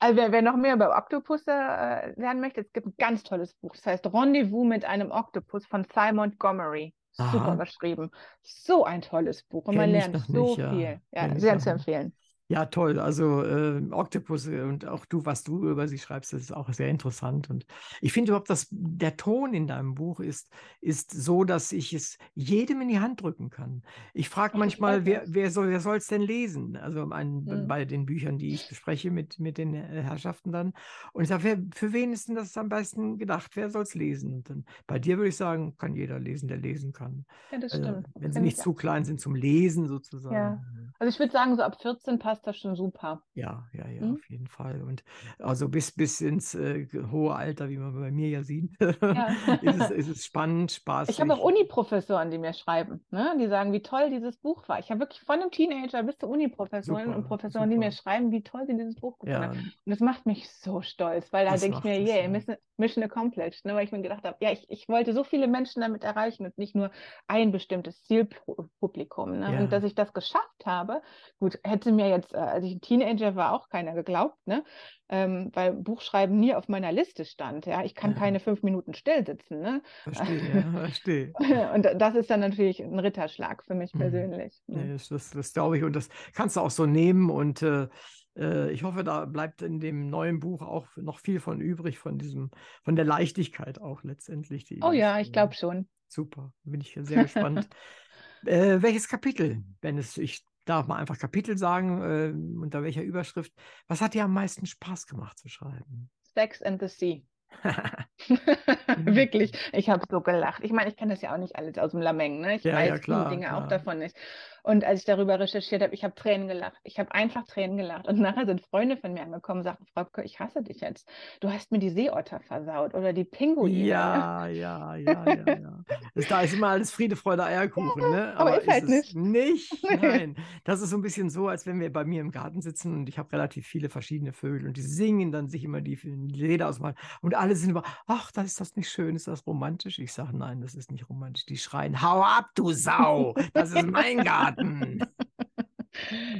Also 0.00 0.16
wer, 0.16 0.32
wer 0.32 0.42
noch 0.42 0.56
mehr 0.56 0.74
über 0.74 0.98
Oktopusse 0.98 1.50
äh, 1.50 2.20
lernen 2.20 2.42
möchte, 2.42 2.60
es 2.60 2.70
gibt 2.74 2.88
ein 2.88 2.94
ganz 2.98 3.22
tolles 3.22 3.54
Buch. 3.54 3.74
Das 3.74 3.86
heißt 3.86 4.06
Rendezvous 4.12 4.66
mit 4.66 4.84
einem 4.84 5.10
Oktopus 5.10 5.64
von 5.64 5.86
Cy 5.86 6.12
Montgomery. 6.12 6.92
Super 7.14 7.52
Aha. 7.52 7.56
geschrieben. 7.56 8.10
So 8.42 8.84
ein 8.84 9.02
tolles 9.02 9.42
Buch. 9.44 9.66
Und 9.66 9.76
man 9.76 9.90
Kenn 9.90 9.94
ich 9.94 10.08
lernt 10.08 10.16
so 10.28 10.28
nicht, 10.28 10.58
ja. 10.58 10.70
viel. 10.70 11.00
Ja, 11.12 11.28
ich 11.28 11.40
sehr 11.40 11.58
zu 11.58 11.70
empfehlen. 11.70 12.14
Ja, 12.49 12.66
toll. 12.66 12.99
Also 12.99 13.42
äh, 13.42 13.80
Oktopusse 13.90 14.66
und 14.66 14.84
auch 14.86 15.07
du, 15.07 15.24
was 15.24 15.45
du 15.45 15.66
über 15.66 15.88
sie 15.88 15.97
schreibst, 15.99 16.34
das 16.34 16.42
ist 16.42 16.53
auch 16.53 16.70
sehr 16.74 16.88
interessant. 16.90 17.49
Und 17.49 17.64
ich 18.03 18.12
finde 18.12 18.32
überhaupt, 18.32 18.51
dass 18.51 18.66
der 18.70 19.16
Ton 19.16 19.55
in 19.55 19.66
deinem 19.66 19.95
Buch 19.95 20.20
ist, 20.20 20.53
ist 20.82 21.11
so, 21.11 21.45
dass 21.45 21.72
ich 21.72 21.95
es 21.95 22.18
jedem 22.34 22.82
in 22.82 22.88
die 22.88 23.01
Hand 23.01 23.22
drücken 23.22 23.49
kann. 23.49 23.80
Ich 24.12 24.28
frage 24.28 24.59
manchmal, 24.59 25.07
wer, 25.07 25.22
wer 25.26 25.51
soll, 25.51 25.70
wer 25.70 25.80
soll 25.80 25.97
es 25.97 26.07
denn 26.09 26.20
lesen? 26.20 26.76
Also 26.76 27.09
ein, 27.09 27.47
Hm. 27.47 27.66
bei 27.66 27.86
den 27.86 28.05
Büchern, 28.05 28.36
die 28.36 28.53
ich 28.53 28.66
bespreche 28.66 29.11
mit, 29.11 29.38
mit 29.38 29.57
den 29.57 29.72
äh, 29.72 30.03
Herrschaften 30.03 30.53
dann. 30.53 30.72
Und 31.14 31.22
ich 31.22 31.28
sage, 31.30 31.45
wer, 31.45 31.59
für 31.74 31.95
wen 31.95 32.12
ist 32.12 32.28
denn 32.28 32.34
das 32.34 32.55
am 32.59 32.68
besten 32.68 33.16
gedacht? 33.16 33.53
Wer 33.57 33.70
soll 33.70 33.82
es 33.84 33.95
lesen? 33.95 34.34
Und 34.34 34.51
dann, 34.51 34.64
bei 34.86 34.99
dir 34.99 35.16
würde 35.16 35.28
ich 35.30 35.36
sagen, 35.36 35.76
kann 35.78 35.95
jeder 35.97 36.18
lesen, 36.20 36.49
der 36.49 36.59
lesen 36.59 36.92
kann. 36.92 37.24
Ja, 37.51 37.59
das 37.59 37.72
Äh, 37.72 37.78
stimmt. 37.78 38.07
wenn 38.14 38.32
sie 38.32 38.40
Finde 38.40 38.40
nicht 38.40 38.59
ich 38.59 38.62
zu 38.62 38.74
klein 38.74 39.05
sind 39.05 39.18
zum 39.20 39.34
Lesen 39.34 39.86
sozusagen. 39.88 40.95
Also 40.99 41.09
ich 41.12 41.18
würde 41.18 41.32
sagen, 41.32 41.57
so 41.57 41.62
ab 41.62 41.80
14 41.80 42.18
passt 42.18 42.34
das 42.43 42.57
schon 42.59 42.76
super. 42.76 43.22
Ja, 43.35 43.68
ja, 43.72 43.89
ja, 43.89 44.01
Mhm. 44.01 44.14
auf 44.14 44.28
jeden 44.30 44.47
Fall. 44.47 44.82
Und 44.82 45.03
also 45.39 45.68
bis, 45.68 45.91
bis 45.93 46.20
ins 46.20 46.55
äh, 46.55 46.87
hohe 47.11 47.35
Alter, 47.35 47.68
wie 47.68 47.78
man 47.78 47.93
bei 47.99 48.12
mir 48.12 48.28
ja 48.28 48.43
sieht, 48.45 48.70
Ja. 49.11 49.28
ist, 49.61 49.76
es, 49.76 49.91
ist 49.91 50.09
es 50.09 50.24
spannend, 50.24 50.70
spaßig. 50.72 51.14
Ich 51.16 51.20
habe 51.20 51.35
auch 51.35 51.39
Uniprofessoren, 51.41 52.30
die 52.30 52.39
mir 52.39 52.55
schreiben, 52.55 53.05
ne? 53.11 53.37
Die 53.39 53.47
sagen, 53.49 53.72
wie 53.72 53.82
toll 53.82 54.09
dieses 54.11 54.39
Buch 54.39 54.66
war. 54.68 54.78
Ich 54.78 54.91
habe 54.91 55.01
wirklich 55.01 55.20
von 55.20 55.41
einem 55.41 55.51
Teenager 55.51 56.03
bis 56.03 56.16
zu 56.16 56.26
Uniprofessoren 56.28 57.12
Super, 57.12 57.16
und 57.16 57.24
Professoren, 57.24 57.68
die 57.70 57.76
mir 57.76 57.93
super. 57.93 57.93
schreiben, 57.93 58.30
wie 58.32 58.43
toll 58.43 58.64
sie 58.66 58.74
dieses 58.76 58.99
Buch 58.99 59.18
gefunden 59.18 59.43
Ja, 59.43 59.49
haben. 59.51 59.59
Und 59.85 59.91
das 59.91 60.01
macht 60.01 60.24
mich 60.24 60.49
so 60.51 60.80
stolz, 60.80 61.30
weil 61.32 61.45
da 61.45 61.59
denke 61.59 61.76
ich 61.78 61.85
mir, 61.85 62.01
yeah. 62.01 62.26
Mission, 62.28 62.57
Mission 62.78 63.05
accomplished, 63.05 63.66
ne? 63.66 63.74
Weil 63.74 63.85
ich 63.85 63.93
mir 63.93 64.01
gedacht 64.01 64.24
habe, 64.24 64.37
ja, 64.41 64.51
ich, 64.53 64.64
ich 64.70 64.89
wollte 64.89 65.12
so 65.12 65.24
viele 65.24 65.47
Menschen 65.47 65.82
damit 65.82 66.05
erreichen 66.05 66.47
und 66.47 66.57
nicht 66.57 66.74
nur 66.74 66.91
ein 67.28 67.53
bestimmtes 67.53 68.03
Zielpublikum, 68.05 69.39
ne? 69.39 69.53
Ja. 69.53 69.59
Und 69.61 69.72
dass 69.72 69.85
ich 69.85 69.95
das 69.95 70.12
geschafft 70.14 70.64
habe, 70.64 71.03
gut, 71.39 71.59
hätte 71.64 71.93
mir 71.93 72.09
jetzt, 72.09 72.23
äh, 72.32 72.36
als 72.38 72.64
ich 72.64 72.74
ein 72.74 72.80
Teenager 72.80 73.36
war, 73.36 73.52
auch 73.52 73.68
keiner 73.68 73.92
geglaubt, 73.94 74.38
ne? 74.46 74.64
Ähm, 75.08 75.50
weil 75.52 75.72
Buchschreiben 75.74 76.38
nie 76.38 76.54
auf 76.54 76.68
meiner 76.68 76.92
Liste 76.92 77.24
stand, 77.24 77.66
ja. 77.66 77.84
Ich 77.84 77.94
kann 77.94 78.14
Ja. 78.14 78.20
keine 78.20 78.40
fünf 78.40 78.62
Minuten 78.62 78.94
still 78.94 79.24
sitzen, 79.26 79.60
ne? 79.60 79.82
verstehe, 80.04 80.48
ja, 80.54 80.70
verstehe. 80.72 81.34
Und 81.74 81.84
das 81.96 82.14
ist 82.14 82.30
dann 82.30 82.40
natürlich 82.40 82.82
ein 82.82 82.98
Ritterschlag 82.98 83.64
für 83.64 83.74
mich 83.74 83.92
Mhm. 83.92 83.98
persönlich. 83.98 84.62
Nee, 84.66 84.92
das, 84.92 85.08
das, 85.08 85.30
das 85.30 85.52
glaube 85.52 85.78
ich 85.78 85.84
und 85.84 85.94
das 85.94 86.08
kannst 86.32 86.56
du 86.56 86.60
auch 86.60 86.70
so 86.70 86.86
nehmen 86.86 87.30
und 87.30 87.62
äh, 87.62 87.88
äh, 88.36 88.70
ich 88.72 88.82
hoffe, 88.82 89.04
da 89.04 89.24
bleibt 89.24 89.62
in 89.62 89.80
dem 89.80 90.10
neuen 90.10 90.40
Buch 90.40 90.62
auch 90.62 90.86
noch 90.96 91.20
viel 91.20 91.40
von 91.40 91.60
übrig, 91.60 91.98
von 91.98 92.18
diesem, 92.18 92.50
von 92.84 92.96
der 92.96 93.04
Leichtigkeit 93.04 93.80
auch 93.80 94.02
letztendlich. 94.02 94.70
Oh 94.82 94.92
ja, 94.92 95.20
ich 95.20 95.28
äh, 95.28 95.32
glaube 95.32 95.54
schon. 95.54 95.88
Super, 96.08 96.52
bin 96.64 96.80
ich 96.80 96.98
sehr 97.02 97.22
gespannt. 97.22 97.68
äh, 98.46 98.80
welches 98.80 99.08
Kapitel, 99.08 99.62
wenn 99.80 99.98
es, 99.98 100.18
ich 100.18 100.44
darf 100.64 100.86
mal 100.86 100.96
einfach 100.96 101.18
Kapitel 101.18 101.56
sagen, 101.58 102.02
äh, 102.02 102.60
unter 102.62 102.82
welcher 102.82 103.02
Überschrift, 103.02 103.52
was 103.88 104.00
hat 104.00 104.14
dir 104.14 104.24
am 104.24 104.32
meisten 104.32 104.66
Spaß 104.66 105.06
gemacht 105.06 105.38
zu 105.38 105.48
schreiben? 105.48 106.10
Sex 106.34 106.62
and 106.62 106.80
the 106.80 106.88
Sea. 106.88 107.22
Wirklich, 108.96 109.52
ich 109.72 109.88
habe 109.90 110.04
so 110.10 110.20
gelacht. 110.20 110.62
Ich 110.64 110.72
meine, 110.72 110.90
ich 110.90 110.96
kenne 110.96 111.14
das 111.14 111.22
ja 111.22 111.32
auch 111.34 111.38
nicht 111.38 111.56
alles 111.56 111.78
aus 111.78 111.92
dem 111.92 112.00
Lameng, 112.00 112.40
ne? 112.40 112.56
Ich 112.56 112.64
Ja, 112.64 112.74
weiß 112.74 112.88
ja, 112.88 112.98
klar, 112.98 113.26
viele 113.26 113.36
Dinge 113.36 113.48
klar. 113.48 113.64
auch 113.64 113.68
davon 113.68 113.98
nicht. 113.98 114.16
Und 114.64 114.82
als 114.82 115.00
ich 115.00 115.04
darüber 115.04 115.38
recherchiert 115.38 115.82
habe, 115.82 115.92
ich 115.92 116.04
habe 116.04 116.14
Tränen 116.14 116.48
gelacht. 116.48 116.80
Ich 116.84 116.98
habe 116.98 117.12
einfach 117.12 117.44
Tränen 117.44 117.76
gelacht. 117.76 118.08
Und 118.08 118.18
nachher 118.18 118.46
sind 118.46 118.62
Freunde 118.62 118.96
von 118.96 119.12
mir 119.12 119.22
angekommen 119.22 119.58
und 119.58 119.64
sagten, 119.64 119.84
Frau 119.84 120.06
ich 120.22 120.40
hasse 120.40 120.62
dich 120.62 120.80
jetzt. 120.80 121.06
Du 121.40 121.52
hast 121.52 121.70
mir 121.70 121.78
die 121.78 121.90
Seeotter 121.90 122.40
versaut 122.40 122.94
oder 122.94 123.12
die 123.12 123.24
Pinguine. 123.24 123.74
ne? 123.74 123.84
Ja, 123.84 124.47
ja, 124.47 124.97
ja, 124.97 125.24
ja, 125.26 125.44
ja. 125.47 125.84
Da 126.30 126.40
ist 126.40 126.55
immer 126.55 126.68
alles 126.68 126.90
Friede, 126.90 127.14
Freude, 127.14 127.44
Eierkuchen, 127.44 128.10
ne? 128.10 128.34
aber 128.39 128.59
ist 128.59 128.66
halt 128.66 128.84
es 128.84 129.14
nicht. 129.14 129.14
nicht. 129.14 129.84
Nein. 130.01 130.36
Das 130.64 130.80
ist 130.80 130.90
so 130.90 130.97
ein 130.97 131.02
bisschen 131.02 131.28
so, 131.28 131.48
als 131.48 131.66
wenn 131.66 131.78
wir 131.78 131.93
bei 131.93 132.05
mir 132.05 132.22
im 132.22 132.30
Garten 132.30 132.62
sitzen 132.62 132.94
und 132.94 133.09
ich 133.09 133.18
habe 133.18 133.30
relativ 133.32 133.66
viele 133.66 133.90
verschiedene 133.90 134.32
Vögel 134.32 134.68
und 134.68 134.78
die 134.78 134.82
singen 134.82 135.30
dann 135.30 135.48
sich 135.48 135.62
immer 135.64 135.82
die, 135.82 135.94
Räder 135.94 136.68
ausmalen 136.68 136.97
und 137.20 137.34
alle 137.34 137.55
sind 137.55 137.70
immer, 137.70 137.82
ach, 138.06 138.32
das 138.32 138.47
ist 138.47 138.60
das 138.60 138.76
nicht 138.76 138.90
schön, 138.90 139.14
ist 139.14 139.28
das 139.28 139.47
romantisch? 139.47 139.98
Ich 139.98 140.12
sage, 140.12 140.34
nein, 140.34 140.62
das 140.62 140.74
ist 140.74 140.90
nicht 140.90 141.10
romantisch. 141.10 141.44
Die 141.44 141.59
schreien, 141.59 142.01
hau 142.01 142.22
ab, 142.22 142.51
du 142.55 142.72
Sau, 142.72 143.34
das 143.52 143.72
ist 143.72 143.86
mein 143.86 144.24
Garten. 144.24 144.53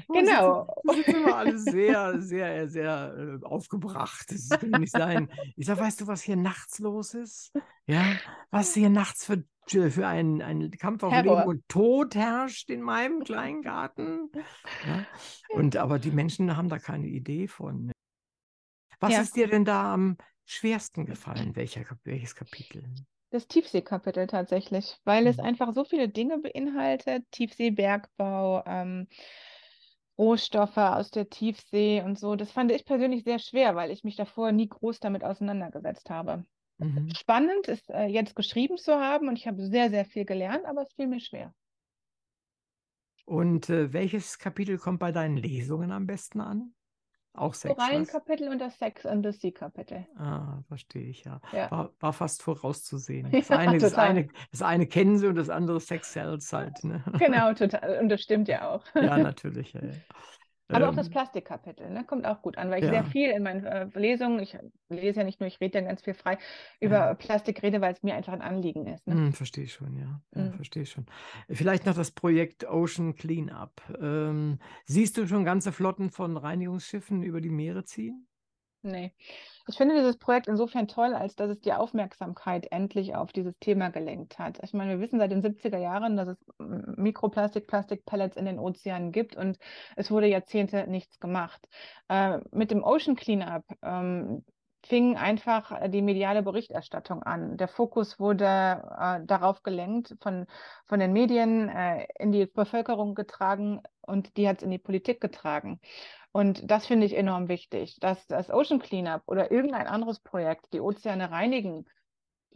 Und 0.09 0.15
Genau. 0.27 0.67
Das 0.85 0.99
ist 0.99 1.09
immer 1.09 1.37
alles 1.37 1.65
sehr, 1.65 2.21
sehr, 2.21 2.69
sehr 2.69 3.39
äh, 3.43 3.45
aufgebracht. 3.45 4.27
Das 4.31 4.49
kann 4.49 4.81
nicht 4.81 4.93
sein. 4.93 5.31
Ich 5.57 5.67
sage, 5.67 5.81
weißt 5.81 6.01
du, 6.01 6.07
was 6.07 6.23
hier 6.23 6.37
nachts 6.37 6.79
los 6.81 7.15
ist? 7.15 7.53
Ja, 7.87 8.05
was 8.51 8.75
hier 8.75 8.91
nachts 8.91 9.25
für 9.25 9.45
für 9.67 10.07
einen, 10.07 10.43
einen 10.43 10.71
Kampf 10.73 11.03
auf 11.05 11.11
Terror. 11.11 11.39
Leben 11.39 11.49
und 11.49 11.69
Tod 11.69 12.15
herrscht 12.15 12.69
in 12.69 12.83
meinem 12.83 13.25
kleinen 13.25 13.63
Garten. 13.63 14.31
Ja? 14.87 15.07
Und 15.49 15.77
aber 15.77 15.99
die 15.99 16.11
Menschen 16.11 16.55
haben 16.55 16.69
da 16.69 16.79
keine 16.79 17.07
Idee 17.07 17.49
von. 17.49 17.91
Was 19.01 19.13
Ja. 19.15 19.21
ist 19.23 19.37
dir 19.37 19.49
denn 19.49 19.65
da 19.65 19.95
am 19.95 20.19
schwersten 20.45 21.07
gefallen? 21.07 21.57
Welcher, 21.57 21.83
welches 22.05 22.35
Kapitel? 22.35 22.85
Das 23.35 23.49
Tiefseekapitel 23.49 24.29
tatsächlich, 24.29 24.97
weil 25.03 25.27
es 25.27 25.41
Mhm. 25.41 25.41
einfach 25.41 25.75
so 25.75 25.83
viele 25.83 26.09
Dinge 26.09 26.39
beinhaltet. 26.39 27.27
Tiefseebergbau, 27.33 28.63
ähm, 28.65 29.09
Rohstoffe 30.17 30.77
aus 30.77 31.11
der 31.11 31.29
Tiefsee 31.31 32.01
und 32.03 32.17
so. 32.17 32.37
Das 32.37 32.53
fand 32.53 32.71
ich 32.71 32.85
persönlich 32.85 33.25
sehr 33.25 33.41
schwer, 33.41 33.75
weil 33.75 33.91
ich 33.91 34.05
mich 34.05 34.15
davor 34.15 34.53
nie 34.53 34.69
groß 34.69 35.01
damit 35.01 35.25
auseinandergesetzt 35.25 36.11
habe. 36.11 36.45
Mhm. 36.79 37.17
Spannend 37.17 37.67
ist 37.67 37.91
äh, 37.91 38.07
jetzt 38.07 38.37
geschrieben 38.37 38.79
zu 38.79 38.95
haben 38.95 39.29
und 39.29 39.37
ich 39.37 39.49
habe 39.49 39.67
sehr, 39.67 39.91
sehr 39.91 40.05
viel 40.05 40.25
gelernt, 40.25 40.65
aber 40.67 40.83
es 40.83 40.93
fiel 40.95 41.09
mir 41.09 41.21
schwer. 41.21 41.53
Und 43.27 43.69
äh, 43.71 43.93
welches 43.93 44.39
Kapitel 44.39 44.79
kommt 44.79 45.01
bei 45.01 45.13
deinen 45.13 45.37
Lesungen 45.37 45.91
am 45.91 46.07
besten 46.07 46.41
an? 46.41 46.75
Auch 47.37 47.53
Sex? 47.53 47.75
Korallenkapitel 47.75 48.49
und 48.49 48.61
das 48.61 48.79
Sex 48.79 49.05
and 49.05 49.27
the 49.27 49.33
Sea 49.33 49.51
Kapitel. 49.51 50.07
Ah, 50.17 50.63
verstehe 50.69 51.09
ich, 51.09 51.25
ja. 51.25 51.41
Ja. 51.53 51.69
War, 51.71 51.91
war 51.99 52.13
fast 52.13 52.43
vorauszusehen. 52.43 53.29
Ja, 53.33 53.41
Das 53.41 53.51
eine, 53.51 53.79
das 53.79 53.95
eine, 53.95 54.29
das 54.53 54.63
eine 54.63 54.87
kennen 54.87 55.19
sie 55.19 55.27
und 55.27 55.35
das 55.35 55.51
andere 55.51 55.81
Sex 55.81 56.13
sells 56.13 56.53
halt. 56.53 56.85
Ne? 56.85 57.03
Genau, 57.19 57.53
total. 57.53 57.99
Und 58.01 58.09
das 58.09 58.23
stimmt 58.23 58.47
ja 58.47 58.71
auch. 58.71 58.85
Ja, 58.95 59.19
natürlich. 59.19 59.73
Ja, 59.73 59.81
Aber 60.75 60.89
auch 60.91 60.95
das 60.95 61.09
Ähm, 61.09 61.11
Plastikkapitel, 61.11 61.91
ne, 61.91 62.05
kommt 62.05 62.27
auch 62.27 62.43
gut 62.43 62.59
an, 62.59 62.71
weil 62.71 62.81
ich 62.81 62.87
Ja. 62.87 62.91
sehr 62.91 63.05
viel 63.05 63.31
in 63.31 63.43
meinen 63.43 63.65
äh, 63.65 63.87
Lesungen, 63.95 64.41
ich 64.41 64.59
lese 64.89 65.21
ja 65.21 65.25
nicht 65.25 65.41
nur, 65.41 65.47
ich 65.47 65.61
rede 65.61 65.79
ja 65.81 65.85
ganz 65.87 66.03
viel 66.03 66.15
frei, 66.15 66.39
über 66.81 67.15
Ja. 67.15 67.15
Plastik 67.15 67.63
rede, 67.63 67.81
weil 67.81 67.93
es 67.95 68.03
mir 68.03 68.15
einfach 68.15 68.33
ein 68.33 68.43
Anliegen 68.43 68.87
ist. 68.87 69.07
Ne? 69.07 69.23
Hm, 69.23 69.33
verstehe 69.35 69.65
ich 69.65 69.73
schon, 69.75 69.97
ja. 69.99 70.23
ja 70.35 70.51
Mhm. 70.51 70.51
Verstehe 70.51 70.83
ich 70.85 70.91
schon. 70.91 71.07
Vielleicht 71.51 71.85
noch 71.85 71.95
das 71.95 72.11
Projekt 72.11 72.65
Ocean 72.67 73.15
Cleanup. 73.15 73.83
Ähm, 74.01 74.59
siehst 74.87 75.19
du 75.19 75.27
schon 75.27 75.45
ganze 75.45 75.73
Flotten 75.73 76.11
von 76.11 76.37
Reinigungsschiffen 76.39 77.23
über 77.23 77.41
die 77.43 77.51
Meere 77.51 77.85
ziehen? 77.85 78.27
Nee. 78.85 79.15
Ich 79.67 79.79
finde 79.79 79.95
dieses 79.95 80.19
Projekt 80.19 80.47
insofern 80.47 80.89
toll, 80.89 81.15
als 81.15 81.37
dass 81.37 81.49
es 81.49 81.61
die 81.61 81.73
Aufmerksamkeit 81.73 82.71
endlich 82.71 83.15
auf 83.17 83.33
dieses 83.33 83.59
Thema 83.59 83.89
gelenkt 83.89 84.39
hat. 84.39 84.59
Ich 84.63 84.75
meine, 84.75 84.91
wir 84.91 85.01
wissen 85.01 85.19
seit 85.19 85.31
den 85.31 85.43
70er 85.43 85.79
Jahren, 85.79 86.19
dass 86.19 86.29
es 86.29 86.37
Mikroplastik, 86.59 87.67
Plastikpellets 87.67 88.37
in 88.37 88.45
den 88.45 88.59
Ozeanen 88.59 89.11
gibt 89.11 89.37
und 89.37 89.59
es 89.97 90.11
wurde 90.11 90.27
Jahrzehnte 90.27 90.87
nichts 90.87 91.19
gemacht. 91.19 91.67
Äh, 92.11 92.41
mit 92.53 92.71
dem 92.71 92.85
Ocean 92.85 93.17
Cleanup 93.17 93.65
ähm, 93.83 94.45
fing 94.85 95.17
einfach 95.17 95.73
äh, 95.81 95.89
die 95.89 96.03
mediale 96.03 96.43
Berichterstattung 96.43 97.23
an. 97.23 97.57
Der 97.57 97.69
Fokus 97.69 98.21
wurde 98.21 98.45
äh, 98.45 99.21
darauf 99.25 99.63
gelenkt, 99.63 100.15
von, 100.21 100.47
von 100.87 101.01
den 101.01 101.15
Medien 101.15 101.71
äh, 101.71 102.07
in 102.19 102.33
die 102.33 102.45
Bevölkerung 102.45 103.15
getragen 103.15 103.81
und 104.03 104.37
die 104.37 104.47
hat 104.47 104.59
es 104.59 104.63
in 104.63 104.71
die 104.71 104.79
Politik 104.79 105.23
getragen. 105.23 105.81
Und 106.37 106.69
das 106.69 106.87
finde 106.87 107.07
ich 107.07 107.17
enorm 107.17 107.49
wichtig, 107.49 108.01
dass 108.01 108.27
das 108.27 108.51
Ocean 108.51 108.81
Cleanup 108.81 109.23
oder 109.29 109.53
irgendein 109.53 109.87
anderes 109.87 110.19
Projekt 110.19 110.73
die 110.73 110.81
Ozeane 110.81 111.31
reinigen 111.31 111.85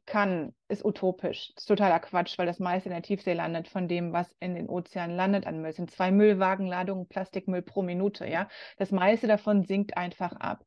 kann, 0.05 0.53
ist 0.67 0.85
utopisch. 0.85 1.53
Das 1.55 1.63
ist 1.63 1.69
totaler 1.69 2.01
Quatsch, 2.01 2.37
weil 2.39 2.47
das 2.47 2.59
meiste 2.59 2.89
in 2.89 2.95
der 2.95 3.03
Tiefsee 3.03 3.35
landet 3.35 3.69
von 3.69 3.87
dem, 3.87 4.13
was 4.13 4.35
in 4.41 4.57
den 4.57 4.69
Ozeanen 4.69 5.15
landet 5.15 5.47
an 5.47 5.61
Müll. 5.61 5.71
Es 5.71 5.77
sind 5.77 5.93
zwei 5.93 6.11
Müllwagenladungen 6.11 7.07
Plastikmüll 7.07 7.63
pro 7.63 7.83
Minute, 7.83 8.27
ja. 8.27 8.49
Das 8.79 8.91
meiste 8.91 9.29
davon 9.29 9.63
sinkt 9.63 9.97
einfach 9.97 10.33
ab. 10.33 10.65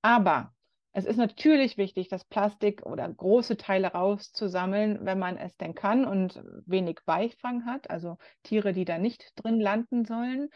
Aber 0.00 0.54
es 0.92 1.04
ist 1.04 1.18
natürlich 1.18 1.76
wichtig, 1.76 2.08
das 2.08 2.24
Plastik 2.24 2.86
oder 2.86 3.06
große 3.06 3.58
Teile 3.58 3.88
rauszusammeln, 3.88 5.00
wenn 5.02 5.18
man 5.18 5.36
es 5.36 5.54
denn 5.58 5.74
kann 5.74 6.06
und 6.06 6.42
wenig 6.64 7.00
Beifang 7.04 7.66
hat, 7.66 7.90
also 7.90 8.16
Tiere, 8.42 8.72
die 8.72 8.86
da 8.86 8.96
nicht 8.96 9.32
drin 9.36 9.60
landen 9.60 10.06
sollen. 10.06 10.48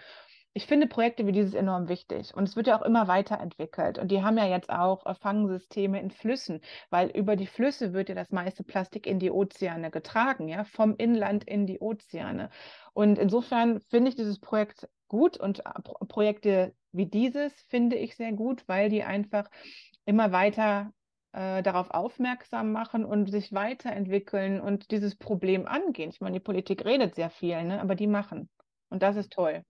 Ich 0.59 0.67
finde 0.67 0.89
Projekte 0.89 1.25
wie 1.25 1.31
dieses 1.31 1.55
enorm 1.55 1.89
wichtig 1.89 2.35
und 2.35 2.43
es 2.43 2.57
wird 2.57 2.67
ja 2.67 2.77
auch 2.77 2.85
immer 2.85 3.07
weiterentwickelt 3.07 3.97
und 3.97 4.11
die 4.11 4.25
haben 4.25 4.37
ja 4.37 4.45
jetzt 4.45 4.71
auch 4.71 5.07
äh, 5.07 5.15
Fangsysteme 5.15 6.01
in 6.01 6.11
Flüssen, 6.11 6.63
weil 6.91 7.11
über 7.11 7.37
die 7.37 7.47
Flüsse 7.47 7.93
wird 7.93 8.09
ja 8.09 8.17
das 8.17 8.33
meiste 8.33 8.65
Plastik 8.65 9.07
in 9.07 9.21
die 9.21 9.31
Ozeane 9.31 9.93
getragen, 9.93 10.49
ja, 10.49 10.65
vom 10.65 10.97
Inland 10.97 11.45
in 11.45 11.69
die 11.69 11.79
Ozeane. 11.79 12.51
Und 12.93 13.21
insofern 13.21 13.79
finde 13.83 14.09
ich 14.09 14.17
dieses 14.17 14.41
Projekt 14.41 14.89
gut 15.07 15.37
und 15.37 15.61
äh, 15.61 15.81
Pro 15.85 16.05
Projekte 16.07 16.75
wie 16.91 17.07
dieses 17.07 17.53
finde 17.69 17.95
ich 17.95 18.17
sehr 18.17 18.33
gut, 18.33 18.67
weil 18.67 18.89
die 18.89 19.05
einfach 19.05 19.49
immer 20.07 20.33
weiter 20.33 20.93
äh, 21.35 21.63
darauf 21.63 21.93
aufmerksam 21.93 22.73
machen 22.73 23.05
und 23.05 23.31
sich 23.31 23.53
weiterentwickeln 23.53 24.61
und 24.61 24.91
dieses 24.91 25.15
Problem 25.15 25.69
angehen. 25.69 26.11
Ich 26.11 26.21
meine, 26.21 26.35
die 26.35 26.45
Politik 26.45 26.85
redet 26.85 27.15
sehr 27.15 27.31
viel, 27.31 27.63
ne, 27.63 27.81
aber 27.81 27.95
die 27.95 28.09
machen. 28.09 28.49
Und 28.91 29.05
das 29.05 29.15
ist 29.15 29.31
toll. 29.31 29.63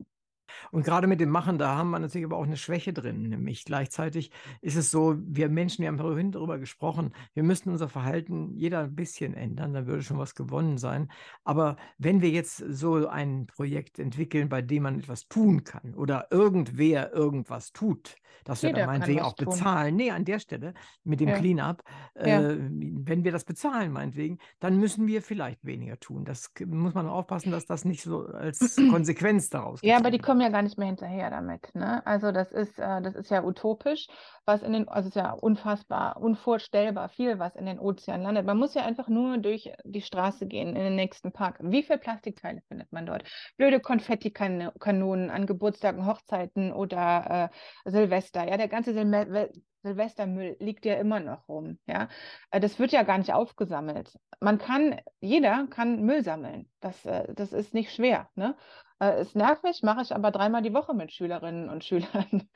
Und 0.70 0.85
gerade 0.85 1.07
mit 1.07 1.20
dem 1.20 1.31
Machen, 1.31 1.59
da 1.59 1.77
haben 1.77 1.91
wir 1.91 1.99
natürlich 1.99 2.25
aber 2.27 2.37
auch 2.37 2.45
eine 2.45 2.57
Schwäche 2.57 2.93
drin. 2.93 3.23
Nämlich 3.29 3.65
gleichzeitig 3.65 4.31
ist 4.61 4.77
es 4.77 4.91
so, 4.91 5.16
wir 5.19 5.49
Menschen, 5.49 5.83
wir 5.83 5.89
haben 5.89 5.99
vorhin 5.99 6.33
darüber 6.33 6.59
gesprochen, 6.59 7.12
wir 7.35 7.43
müssten 7.43 7.70
unser 7.70 7.89
Verhalten 7.89 8.55
jeder 8.57 8.81
ein 8.81 8.95
bisschen 8.95 9.35
ändern, 9.35 9.73
dann 9.73 9.87
würde 9.87 10.03
schon 10.03 10.19
was 10.19 10.35
gewonnen 10.35 10.79
sein. 10.79 11.11
Aber 11.45 11.77
wenn 11.99 12.23
wir 12.23 12.31
jetzt 12.31 12.57
so 12.69 13.07
ein 13.09 13.47
Projekt 13.47 13.99
entwickeln, 13.99 14.49
bei 14.49 14.62
dem 14.62 14.83
man 14.85 14.99
etwas 14.99 15.29
tun 15.29 15.65
kann 15.65 15.95
oder 15.95 16.29
irgendwer 16.31 17.12
irgendwas 17.12 17.73
tut, 17.73 18.16
dass 18.45 18.62
wir 18.62 18.73
dann 18.73 18.87
meinetwegen 18.87 19.20
auch 19.20 19.35
tun. 19.35 19.47
bezahlen. 19.49 19.97
Nee, 19.97 20.11
an 20.11 20.25
der 20.25 20.39
Stelle 20.39 20.75
mit 21.05 21.20
dem 21.20 21.29
Ja. 21.29 21.37
Cleanup, 21.39 21.83
Ja. 22.16 22.41
äh, 22.51 22.57
wenn 22.61 23.25
wir 23.25 23.33
das 23.33 23.45
bezahlen, 23.45 23.93
meinetwegen, 23.93 24.39
dann 24.61 24.79
müssen 24.79 25.07
wir 25.07 25.23
vielleicht 25.23 25.65
weniger 25.65 25.99
tun. 26.01 26.25
Das 26.25 26.51
muss 26.66 26.95
man 26.95 27.09
aufpassen, 27.09 27.51
dass 27.51 27.66
das 27.66 27.85
nicht 27.85 28.03
so 28.03 28.27
als 28.27 28.77
Konsequenz 28.91 29.51
daraus 29.51 29.81
Ja, 29.83 29.97
aber 29.97 30.11
die 30.11 30.19
gezogen 30.19 30.38
kommen 30.39 30.52
ja 30.52 30.56
gar 30.56 30.62
nicht 30.62 30.78
mehr 30.78 30.86
hinterher 30.86 31.31
damit, 31.31 31.74
ne? 31.74 32.06
Also 32.06 32.31
das 32.31 32.52
ist, 32.52 32.78
äh, 32.78 33.02
das 33.02 33.16
ist 33.16 33.28
ja 33.28 33.43
utopisch, 33.43 34.06
was 34.44 34.62
in 34.62 34.73
den, 34.73 34.89
also 34.89 35.09
es 35.09 35.16
ist 35.16 35.20
ja 35.20 35.32
unfassbar, 35.32 36.16
unvorstellbar 36.23 37.09
viel, 37.09 37.40
was 37.40 37.56
in 37.56 37.66
den 37.66 37.81
Ozeanen 37.81 38.23
landet. 38.23 38.47
Man 38.47 38.56
muss 38.56 38.74
ja 38.74 38.85
einfach 38.85 39.09
nur 39.09 39.39
durch 39.39 39.73
die 39.82 40.01
Straße 40.01 40.47
gehen, 40.47 40.77
in 40.77 40.85
den 40.85 40.94
nächsten 40.94 41.32
Park. 41.32 41.59
Wie 41.60 41.82
viele 41.82 41.98
Plastikteile 41.98 42.60
findet 42.69 42.93
man 42.93 43.05
dort? 43.05 43.24
Blöde 43.56 43.81
Konfettikanonen 43.81 45.31
an 45.31 45.47
Geburtstagen, 45.47 46.06
Hochzeiten 46.06 46.73
oder 46.73 47.51
äh, 47.85 47.90
Silvester. 47.90 48.48
Ja, 48.48 48.56
der 48.56 48.69
ganze 48.69 48.93
Silme 48.93 49.51
Silvestermüll 49.83 50.57
liegt 50.61 50.85
ja 50.85 50.95
immer 50.95 51.21
noch 51.21 51.49
rum, 51.49 51.79
ja. 51.87 52.09
Äh, 52.51 52.61
Das 52.61 52.79
wird 52.79 52.93
ja 52.93 53.03
gar 53.05 53.19
nicht 53.19 53.33
aufgesammelt. 53.33 54.19
Man 54.41 54.59
kann, 54.59 55.01
jeder 55.21 55.67
kann 55.69 56.03
Müll 56.05 56.23
sammeln. 56.25 56.69
Das, 56.81 57.05
äh, 57.07 57.33
das 57.35 57.53
ist 57.53 57.75
nicht 57.75 57.93
schwer, 57.95 58.29
ne? 58.35 58.57
Äh, 59.01 59.21
Ist 59.23 59.37
nervig, 59.37 59.83
mache 59.83 60.03
ich 60.03 60.15
aber 60.15 60.31
dreimal 60.31 60.63
die 60.63 60.75
Woche 60.75 60.95
mit 60.95 61.13
Schülerinnen 61.13 61.69
und 61.71 61.85
Schülern. 61.85 62.49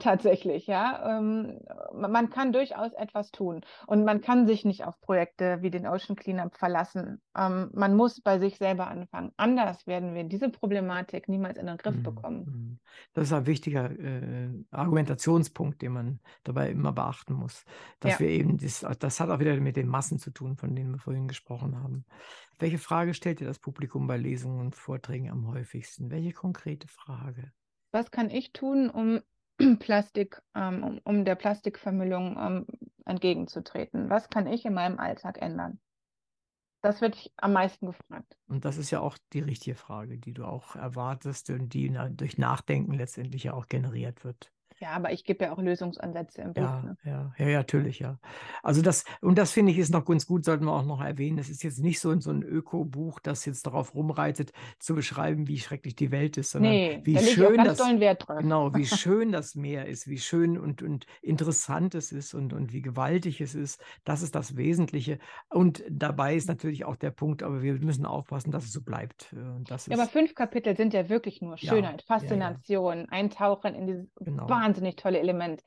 Tatsächlich, 0.00 0.66
ja. 0.66 1.18
Ähm, 1.18 1.60
man 1.92 2.28
kann 2.28 2.52
durchaus 2.52 2.92
etwas 2.94 3.30
tun 3.30 3.60
und 3.86 4.04
man 4.04 4.20
kann 4.20 4.44
sich 4.46 4.64
nicht 4.64 4.84
auf 4.84 5.00
Projekte 5.00 5.62
wie 5.62 5.70
den 5.70 5.86
Ocean 5.86 6.16
Cleanup 6.16 6.56
verlassen. 6.56 7.22
Ähm, 7.36 7.70
man 7.74 7.94
muss 7.94 8.20
bei 8.20 8.40
sich 8.40 8.58
selber 8.58 8.88
anfangen. 8.88 9.32
Anders 9.36 9.86
werden 9.86 10.14
wir 10.14 10.24
diese 10.24 10.48
Problematik 10.50 11.28
niemals 11.28 11.58
in 11.58 11.66
den 11.66 11.76
Griff 11.76 12.02
Mhm, 12.02 12.02
bekommen. 12.02 12.50
mhm. 12.50 12.78
Das 13.12 13.24
ist 13.28 13.32
ein 13.34 13.44
wichtiger 13.46 13.90
äh, 13.90 14.48
Argumentationspunkt, 14.70 15.82
den 15.82 15.92
man 15.92 16.20
dabei 16.44 16.70
immer 16.70 16.92
beachten 16.92 17.34
muss. 17.34 17.64
Dass 18.00 18.18
Ja. 18.18 18.20
wir 18.20 18.28
eben, 18.28 18.56
das, 18.56 18.84
das 18.98 19.20
hat 19.20 19.28
auch 19.28 19.38
wieder 19.38 19.54
mit 19.60 19.76
den 19.76 19.88
Massen 19.88 20.18
zu 20.18 20.30
tun, 20.30 20.56
von 20.56 20.74
denen 20.74 20.92
wir 20.92 20.98
vorhin 20.98 21.28
gesprochen 21.28 21.76
haben. 21.82 22.06
Welche 22.58 22.78
Frage 22.78 23.12
stellt 23.14 23.40
dir 23.40 23.46
das 23.46 23.58
Publikum 23.58 24.06
bei 24.06 24.16
Lesungen 24.16 24.60
und 24.60 24.74
Vorträgen 24.76 25.30
am 25.30 25.46
häufigsten? 25.48 26.10
Welche 26.10 26.32
konkrete 26.32 26.88
Frage? 26.88 27.52
Was 27.92 28.10
kann 28.10 28.28
ich 28.30 28.52
tun, 28.52 28.90
um 28.90 29.22
Plastik, 29.78 30.40
ähm, 30.54 30.82
um, 30.82 31.00
um 31.04 31.24
der 31.24 31.34
Plastikvermüllung 31.34 32.36
ähm, 32.38 32.66
entgegenzutreten? 33.04 34.10
Was 34.10 34.28
kann 34.28 34.46
ich 34.46 34.64
in 34.64 34.74
meinem 34.74 34.98
Alltag 34.98 35.40
ändern? 35.40 35.80
Das 36.82 37.00
wird 37.00 37.32
am 37.38 37.54
meisten 37.54 37.86
gefragt. 37.86 38.36
Und 38.46 38.66
das 38.66 38.76
ist 38.76 38.90
ja 38.90 39.00
auch 39.00 39.16
die 39.32 39.40
richtige 39.40 39.74
Frage, 39.74 40.18
die 40.18 40.34
du 40.34 40.44
auch 40.44 40.76
erwartest 40.76 41.48
und 41.48 41.72
die 41.72 41.96
durch 42.10 42.36
Nachdenken 42.36 42.92
letztendlich 42.92 43.44
ja 43.44 43.54
auch 43.54 43.68
generiert 43.68 44.22
wird. 44.22 44.52
Ja, 44.80 44.90
aber 44.90 45.12
ich 45.12 45.24
gebe 45.24 45.44
ja 45.44 45.52
auch 45.52 45.58
Lösungsansätze 45.58 46.42
im 46.42 46.52
Buch. 46.54 46.62
Ja, 46.62 46.82
Ne? 46.82 46.96
ja, 47.04 47.32
ja, 47.38 47.48
ja, 47.48 47.58
natürlich, 47.58 47.98
ja. 48.00 48.18
Also 48.62 48.82
das, 48.82 49.04
und 49.20 49.38
das 49.38 49.52
finde 49.52 49.72
ich 49.72 49.78
ist 49.78 49.90
noch 49.92 50.04
ganz 50.04 50.26
gut, 50.26 50.44
sollten 50.44 50.64
wir 50.66 50.72
auch 50.72 50.84
noch 50.84 51.00
erwähnen. 51.00 51.38
Es 51.38 51.48
ist 51.48 51.62
jetzt 51.62 51.78
nicht 51.78 52.00
so, 52.00 52.18
so 52.20 52.30
ein 52.30 52.42
Öko-Buch, 52.42 53.20
das 53.20 53.44
jetzt 53.44 53.66
darauf 53.66 53.94
rumreitet, 53.94 54.52
zu 54.78 54.94
beschreiben, 54.94 55.46
wie 55.48 55.58
schrecklich 55.58 55.94
die 55.96 56.10
Welt 56.10 56.36
ist, 56.36 56.50
sondern 56.50 56.72
Nee, 56.72 57.00
wie 57.04 57.14
da 57.14 57.20
schön 57.20 57.56
ganz 57.56 57.78
das, 57.78 58.00
Wert 58.00 58.28
drauf. 58.28 58.38
genau, 58.38 58.74
wie 58.74 58.86
schön 58.86 59.32
das 59.32 59.54
Meer 59.54 59.86
ist, 59.86 60.08
wie 60.08 60.18
schön 60.18 60.58
und, 60.58 60.82
und 60.82 61.06
interessant 61.22 61.94
es 61.94 62.12
ist 62.12 62.34
und, 62.34 62.52
und 62.52 62.72
wie 62.72 62.82
gewaltig 62.82 63.40
es 63.40 63.54
ist. 63.54 63.80
Das 64.04 64.22
ist 64.22 64.34
das 64.34 64.56
Wesentliche. 64.56 65.18
Und 65.48 65.82
dabei 65.90 66.34
ist 66.36 66.48
natürlich 66.48 66.84
auch 66.84 66.96
der 66.96 67.10
Punkt, 67.10 67.42
aber 67.42 67.62
wir 67.62 67.74
müssen 67.74 68.06
aufpassen, 68.06 68.50
dass 68.50 68.64
es 68.64 68.72
so 68.72 68.82
bleibt. 68.82 69.32
Und 69.32 69.70
das 69.70 69.86
Ja, 69.86 69.94
aber 69.96 70.04
ist, 70.04 70.12
fünf 70.12 70.34
Kapitel 70.34 70.76
sind 70.76 70.94
ja 70.94 71.08
wirklich 71.08 71.40
nur 71.40 71.56
Schönheit, 71.58 72.04
ja, 72.08 72.18
ja. 72.18 72.18
Faszination, 72.18 73.08
Eintauchen 73.08 73.74
in 73.74 73.86
dieses 73.86 74.06
Genau. 74.20 74.46
Wahnsinnig 74.64 74.96
tolle 74.96 75.18
Element. 75.18 75.62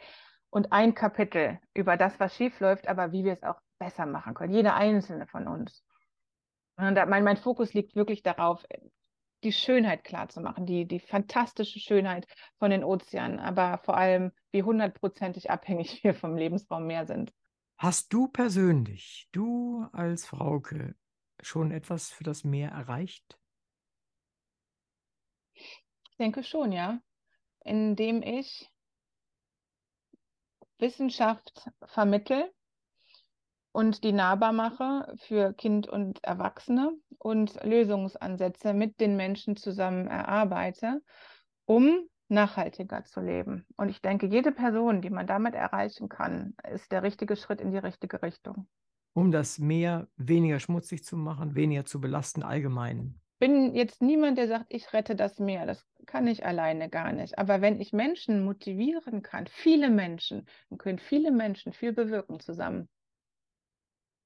Und 0.49 0.71
ein 0.71 0.95
Kapitel 0.95 1.59
über 1.73 1.97
das, 1.97 2.19
was 2.19 2.35
schief 2.35 2.59
läuft, 2.59 2.87
aber 2.87 3.11
wie 3.11 3.23
wir 3.23 3.33
es 3.33 3.43
auch 3.43 3.59
besser 3.79 4.05
machen 4.05 4.33
können. 4.33 4.53
Jeder 4.53 4.75
einzelne 4.75 5.27
von 5.27 5.47
uns. 5.47 5.83
mein, 6.77 7.23
mein 7.23 7.37
Fokus 7.37 7.73
liegt 7.73 7.95
wirklich 7.95 8.23
darauf, 8.23 8.65
die 9.43 9.51
Schönheit 9.51 10.03
klarzumachen, 10.03 10.65
die, 10.65 10.87
die 10.87 10.99
fantastische 10.99 11.79
Schönheit 11.79 12.25
von 12.57 12.71
den 12.71 12.83
Ozeanen, 12.83 13.39
aber 13.39 13.77
vor 13.79 13.95
allem, 13.95 14.31
wie 14.51 14.63
hundertprozentig 14.63 15.51
abhängig 15.51 16.03
wir 16.03 16.15
vom 16.15 16.35
Lebensraum 16.35 16.87
Meer 16.87 17.05
sind. 17.05 17.33
Hast 17.77 18.11
du 18.11 18.27
persönlich, 18.27 19.27
du 19.31 19.85
als 19.91 20.25
Frauke, 20.25 20.95
schon 21.41 21.69
etwas 21.69 22.09
für 22.09 22.23
das 22.23 22.43
Meer 22.43 22.71
erreicht? 22.71 23.37
Ich 25.53 26.17
denke 26.17 26.43
schon, 26.43 26.71
ja. 26.71 26.99
Indem 27.63 28.23
ich 28.23 28.71
Wissenschaft 30.79 31.69
vermittel 31.85 32.51
und 33.71 34.03
die 34.03 34.11
nahbar 34.11 34.53
mache 34.53 35.13
für 35.17 35.53
Kind 35.53 35.87
und 35.87 36.23
Erwachsene 36.23 36.93
und 37.19 37.63
Lösungsansätze 37.63 38.73
mit 38.73 38.99
den 38.99 39.15
Menschen 39.15 39.55
zusammen 39.55 40.07
erarbeite, 40.07 41.01
um 41.65 42.07
nachhaltiger 42.29 43.03
zu 43.03 43.21
leben. 43.21 43.65
Und 43.77 43.89
ich 43.89 44.01
denke, 44.01 44.27
jede 44.27 44.51
Person, 44.51 45.01
die 45.01 45.09
man 45.09 45.27
damit 45.27 45.55
erreichen 45.55 46.09
kann, 46.09 46.55
ist 46.73 46.91
der 46.91 47.03
richtige 47.03 47.35
Schritt 47.35 47.61
in 47.61 47.71
die 47.71 47.77
richtige 47.77 48.21
Richtung. 48.21 48.67
Um 49.13 49.31
das 49.31 49.59
Meer 49.59 50.07
weniger 50.15 50.59
schmutzig 50.59 51.03
zu 51.03 51.17
machen, 51.17 51.55
weniger 51.55 51.85
zu 51.85 51.99
belasten 52.01 52.43
allgemein. 52.43 53.19
Bin 53.39 53.75
jetzt 53.75 54.01
niemand, 54.01 54.37
der 54.37 54.47
sagt, 54.47 54.65
ich 54.69 54.91
rette 54.93 55.15
das 55.15 55.39
Meer. 55.39 55.65
Das 55.65 55.85
kann 56.05 56.27
ich 56.27 56.45
alleine 56.45 56.89
gar 56.89 57.11
nicht. 57.13 57.37
Aber 57.37 57.61
wenn 57.61 57.79
ich 57.79 57.93
Menschen 57.93 58.43
motivieren 58.43 59.21
kann, 59.21 59.47
viele 59.47 59.89
Menschen, 59.89 60.47
dann 60.69 60.77
können 60.77 60.99
viele 60.99 61.31
Menschen 61.31 61.73
viel 61.73 61.93
bewirken 61.93 62.39
zusammen. 62.39 62.89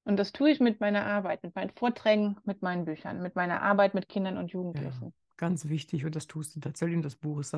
Und 0.04 0.18
das 0.18 0.32
tue 0.32 0.50
ich 0.50 0.60
mit 0.60 0.80
meiner 0.80 1.06
Arbeit, 1.06 1.42
mit 1.42 1.54
meinen 1.54 1.70
Vorträgen, 1.70 2.36
mit 2.44 2.62
meinen 2.62 2.84
Büchern, 2.84 3.22
mit 3.22 3.36
meiner 3.36 3.62
Arbeit 3.62 3.94
mit 3.94 4.08
Kindern 4.08 4.36
und 4.36 4.50
Jugendlichen. 4.50 5.06
Ja 5.06 5.12
ganz 5.42 5.68
wichtig 5.68 6.04
und 6.04 6.14
das 6.14 6.28
tust 6.28 6.54
du 6.54 6.60
tatsächlich. 6.60 6.96
Und 6.96 7.02
das 7.02 7.16
Buch 7.16 7.40
ist 7.40 7.56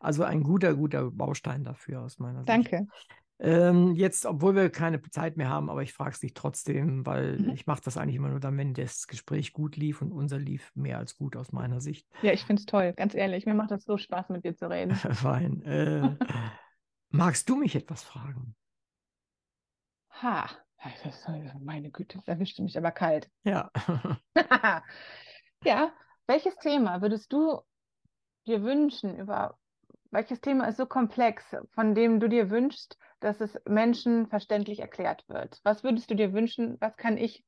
also 0.00 0.24
ein 0.24 0.42
guter, 0.42 0.74
guter 0.74 1.10
Baustein 1.10 1.64
dafür 1.64 2.00
aus 2.00 2.18
meiner 2.18 2.38
Sicht. 2.38 2.48
Danke. 2.48 2.86
Ähm, 3.38 3.94
jetzt, 3.94 4.24
obwohl 4.24 4.54
wir 4.54 4.70
keine 4.70 5.00
Zeit 5.02 5.36
mehr 5.36 5.50
haben, 5.50 5.68
aber 5.68 5.82
ich 5.82 5.92
frage 5.92 6.12
es 6.12 6.20
dich 6.20 6.32
trotzdem, 6.32 7.04
weil 7.04 7.38
mhm. 7.38 7.50
ich 7.50 7.66
mache 7.66 7.82
das 7.84 7.98
eigentlich 7.98 8.16
immer 8.16 8.30
nur 8.30 8.40
dann, 8.40 8.56
wenn 8.56 8.72
das 8.72 9.06
Gespräch 9.06 9.52
gut 9.52 9.76
lief 9.76 10.00
und 10.00 10.12
unser 10.12 10.38
lief 10.38 10.72
mehr 10.74 10.98
als 10.98 11.16
gut 11.16 11.36
aus 11.36 11.52
meiner 11.52 11.80
Sicht. 11.80 12.08
Ja, 12.22 12.32
ich 12.32 12.44
finde 12.44 12.60
es 12.60 12.66
toll, 12.66 12.94
ganz 12.94 13.14
ehrlich. 13.14 13.44
Mir 13.44 13.54
macht 13.54 13.70
das 13.70 13.84
so 13.84 13.98
Spaß, 13.98 14.30
mit 14.30 14.44
dir 14.44 14.56
zu 14.56 14.70
reden. 14.70 14.94
Fein. 15.14 15.62
Äh, 15.62 16.16
magst 17.10 17.48
du 17.48 17.56
mich 17.56 17.76
etwas 17.76 18.02
fragen? 18.02 18.56
Ha, 20.22 20.48
meine 21.60 21.90
Güte, 21.90 22.16
das 22.16 22.28
erwischte 22.28 22.62
mich 22.62 22.78
aber 22.78 22.90
kalt. 22.90 23.30
Ja. 23.44 23.70
ja, 25.62 25.92
welches 26.26 26.56
Thema 26.56 27.02
würdest 27.02 27.32
du 27.32 27.60
dir 28.46 28.62
wünschen, 28.62 29.14
über 29.18 29.58
welches 30.16 30.40
Thema 30.40 30.66
ist 30.66 30.78
so 30.78 30.86
komplex, 30.86 31.54
von 31.72 31.94
dem 31.94 32.20
du 32.20 32.28
dir 32.28 32.48
wünschst, 32.48 32.96
dass 33.20 33.42
es 33.42 33.58
Menschen 33.68 34.26
verständlich 34.26 34.80
erklärt 34.80 35.28
wird? 35.28 35.60
Was 35.62 35.84
würdest 35.84 36.10
du 36.10 36.14
dir 36.14 36.32
wünschen, 36.32 36.78
was 36.80 36.96
kann 36.96 37.18
ich, 37.18 37.44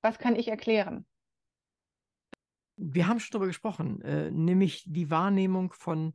was 0.00 0.18
kann 0.18 0.36
ich 0.36 0.46
erklären? 0.46 1.06
Wir 2.76 3.08
haben 3.08 3.18
schon 3.18 3.32
darüber 3.32 3.48
gesprochen, 3.48 4.00
äh, 4.02 4.30
nämlich 4.30 4.84
die 4.86 5.10
Wahrnehmung 5.10 5.72
von 5.72 6.12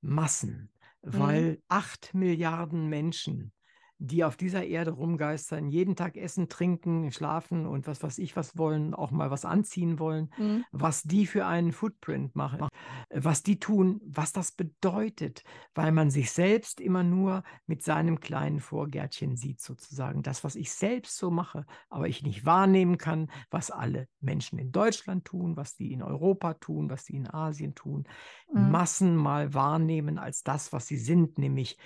Massen, 0.00 0.72
mhm. 1.02 1.18
weil 1.18 1.62
acht 1.68 2.14
Milliarden 2.14 2.88
Menschen 2.88 3.52
die 3.98 4.22
auf 4.22 4.36
dieser 4.36 4.64
Erde 4.64 4.92
rumgeistern, 4.92 5.70
jeden 5.70 5.96
Tag 5.96 6.16
essen, 6.16 6.48
trinken, 6.48 7.10
schlafen 7.10 7.66
und 7.66 7.86
was 7.88 8.02
weiß 8.02 8.18
ich 8.18 8.36
was 8.36 8.56
wollen, 8.56 8.94
auch 8.94 9.10
mal 9.10 9.30
was 9.30 9.44
anziehen 9.44 9.98
wollen, 9.98 10.32
mhm. 10.38 10.64
was 10.70 11.02
die 11.02 11.26
für 11.26 11.46
einen 11.46 11.72
Footprint 11.72 12.36
machen, 12.36 12.67
was 13.10 13.42
die 13.42 13.58
tun, 13.58 14.00
was 14.04 14.32
das 14.32 14.52
bedeutet, 14.52 15.42
weil 15.74 15.92
man 15.92 16.10
sich 16.10 16.30
selbst 16.30 16.80
immer 16.80 17.02
nur 17.02 17.42
mit 17.66 17.82
seinem 17.82 18.20
kleinen 18.20 18.60
Vorgärtchen 18.60 19.36
sieht, 19.36 19.60
sozusagen. 19.60 20.22
Das, 20.22 20.44
was 20.44 20.56
ich 20.56 20.72
selbst 20.72 21.16
so 21.16 21.30
mache, 21.30 21.64
aber 21.88 22.08
ich 22.08 22.22
nicht 22.22 22.44
wahrnehmen 22.44 22.98
kann, 22.98 23.30
was 23.50 23.70
alle 23.70 24.08
Menschen 24.20 24.58
in 24.58 24.72
Deutschland 24.72 25.24
tun, 25.24 25.56
was 25.56 25.74
die 25.74 25.92
in 25.92 26.02
Europa 26.02 26.54
tun, 26.54 26.90
was 26.90 27.04
die 27.04 27.16
in 27.16 27.32
Asien 27.32 27.74
tun, 27.74 28.06
mhm. 28.52 28.70
Massen 28.70 29.16
mal 29.16 29.54
wahrnehmen 29.54 30.18
als 30.18 30.42
das, 30.42 30.72
was 30.72 30.86
sie 30.86 30.98
sind, 30.98 31.38
nämlich 31.38 31.78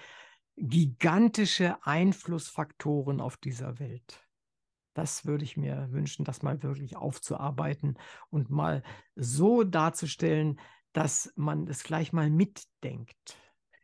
gigantische 0.57 1.77
Einflussfaktoren 1.87 3.21
auf 3.21 3.37
dieser 3.37 3.79
Welt. 3.79 4.27
Das 4.95 5.25
würde 5.25 5.45
ich 5.45 5.57
mir 5.57 5.89
wünschen, 5.91 6.25
das 6.25 6.43
mal 6.43 6.63
wirklich 6.63 6.97
aufzuarbeiten 6.97 7.97
und 8.29 8.51
mal 8.51 8.83
so 9.15 9.63
darzustellen, 9.63 10.61
dass 10.93 11.33
man 11.37 11.67
es 11.69 11.85
gleich 11.85 12.13
mal 12.13 12.31
mitdenkt. 12.31 13.37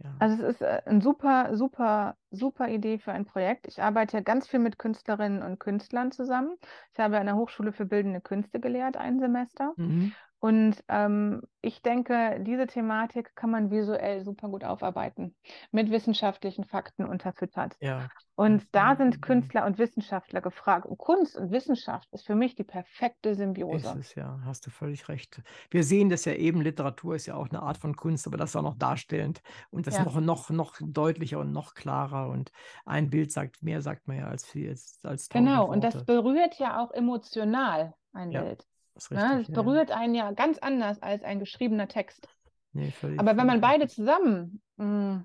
Ja. 0.02 0.14
Also 0.20 0.44
es 0.44 0.54
ist 0.54 0.62
äh, 0.62 0.82
eine 0.84 1.00
super, 1.00 1.56
super, 1.56 2.16
super 2.30 2.68
Idee 2.68 2.98
für 2.98 3.12
ein 3.12 3.24
Projekt. 3.24 3.66
Ich 3.66 3.82
arbeite 3.82 4.22
ganz 4.22 4.46
viel 4.46 4.60
mit 4.60 4.78
Künstlerinnen 4.78 5.42
und 5.42 5.58
Künstlern 5.58 6.12
zusammen. 6.12 6.56
Ich 6.92 7.00
habe 7.00 7.18
an 7.18 7.26
der 7.26 7.36
Hochschule 7.36 7.72
für 7.72 7.84
Bildende 7.84 8.20
Künste 8.20 8.60
gelehrt, 8.60 8.96
ein 8.96 9.18
Semester. 9.18 9.72
Mhm. 9.76 10.12
Und 10.40 10.84
ähm, 10.88 11.42
ich 11.62 11.82
denke, 11.82 12.38
diese 12.46 12.68
Thematik 12.68 13.34
kann 13.34 13.50
man 13.50 13.72
visuell 13.72 14.22
super 14.22 14.48
gut 14.48 14.62
aufarbeiten, 14.62 15.34
mit 15.72 15.90
wissenschaftlichen 15.90 16.64
Fakten 16.64 17.04
unterfüttert. 17.04 17.76
Ja. 17.80 18.08
Und 18.36 18.64
da 18.70 18.94
sind 18.94 19.20
Künstler 19.20 19.66
und 19.66 19.78
Wissenschaftler 19.78 20.40
gefragt. 20.40 20.86
Und 20.86 20.96
Kunst 20.96 21.36
und 21.36 21.50
Wissenschaft 21.50 22.08
ist 22.12 22.24
für 22.24 22.36
mich 22.36 22.54
die 22.54 22.62
perfekte 22.62 23.34
Symbiose. 23.34 23.88
Ist 23.88 23.96
es 23.96 24.14
ja, 24.14 24.38
hast 24.44 24.64
du 24.64 24.70
völlig 24.70 25.08
recht. 25.08 25.42
Wir 25.70 25.82
sehen 25.82 26.08
das 26.08 26.24
ja 26.24 26.34
eben, 26.34 26.60
Literatur 26.60 27.16
ist 27.16 27.26
ja 27.26 27.34
auch 27.34 27.48
eine 27.48 27.60
Art 27.60 27.78
von 27.78 27.96
Kunst, 27.96 28.28
aber 28.28 28.36
das 28.36 28.50
ist 28.50 28.56
auch 28.56 28.62
noch 28.62 28.78
darstellend 28.78 29.42
und 29.70 29.88
das 29.88 29.96
ja. 29.96 30.04
noch, 30.04 30.20
noch, 30.20 30.50
noch 30.50 30.76
deutlicher 30.80 31.40
und 31.40 31.50
noch 31.50 31.74
klarer. 31.74 32.28
Und 32.28 32.52
ein 32.86 33.10
Bild 33.10 33.32
sagt 33.32 33.60
mehr, 33.64 33.82
sagt 33.82 34.06
man 34.06 34.18
ja, 34.18 34.28
als 34.28 34.46
viel, 34.46 34.68
als, 34.68 35.00
als 35.02 35.28
Genau, 35.28 35.62
Worte. 35.62 35.72
und 35.72 35.82
das 35.82 36.04
berührt 36.04 36.60
ja 36.60 36.80
auch 36.80 36.92
emotional 36.92 37.92
ein 38.12 38.30
ja. 38.30 38.42
Bild. 38.42 38.64
Das, 38.98 39.10
richtig, 39.12 39.28
ja, 39.28 39.38
das 39.38 39.48
berührt 39.52 39.92
einen 39.92 40.14
ja 40.16 40.32
ganz 40.32 40.58
anders 40.58 41.00
als 41.00 41.22
ein 41.22 41.38
geschriebener 41.38 41.86
Text. 41.86 42.28
Nee, 42.72 42.90
völlig, 42.90 43.20
Aber 43.20 43.36
wenn 43.36 43.46
man 43.46 43.60
beide 43.60 43.86
zusammen 43.86 44.60
mh, 44.76 45.24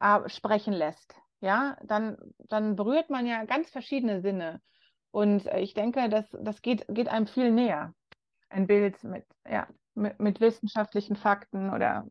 hm, 0.00 0.28
sprechen 0.28 0.72
lässt, 0.72 1.16
ja, 1.40 1.76
dann, 1.82 2.16
dann 2.48 2.76
berührt 2.76 3.10
man 3.10 3.26
ja 3.26 3.44
ganz 3.44 3.68
verschiedene 3.68 4.20
Sinne. 4.20 4.60
Und 5.10 5.46
äh, 5.46 5.58
ich 5.58 5.74
denke, 5.74 6.08
das, 6.08 6.24
das 6.40 6.62
geht, 6.62 6.86
geht 6.88 7.08
einem 7.08 7.26
viel 7.26 7.50
näher. 7.50 7.94
Ein 8.48 8.68
Bild 8.68 9.02
mit, 9.02 9.24
ja, 9.48 9.66
mit, 9.94 10.20
mit 10.20 10.40
wissenschaftlichen 10.40 11.16
Fakten 11.16 11.70
oder 11.70 12.06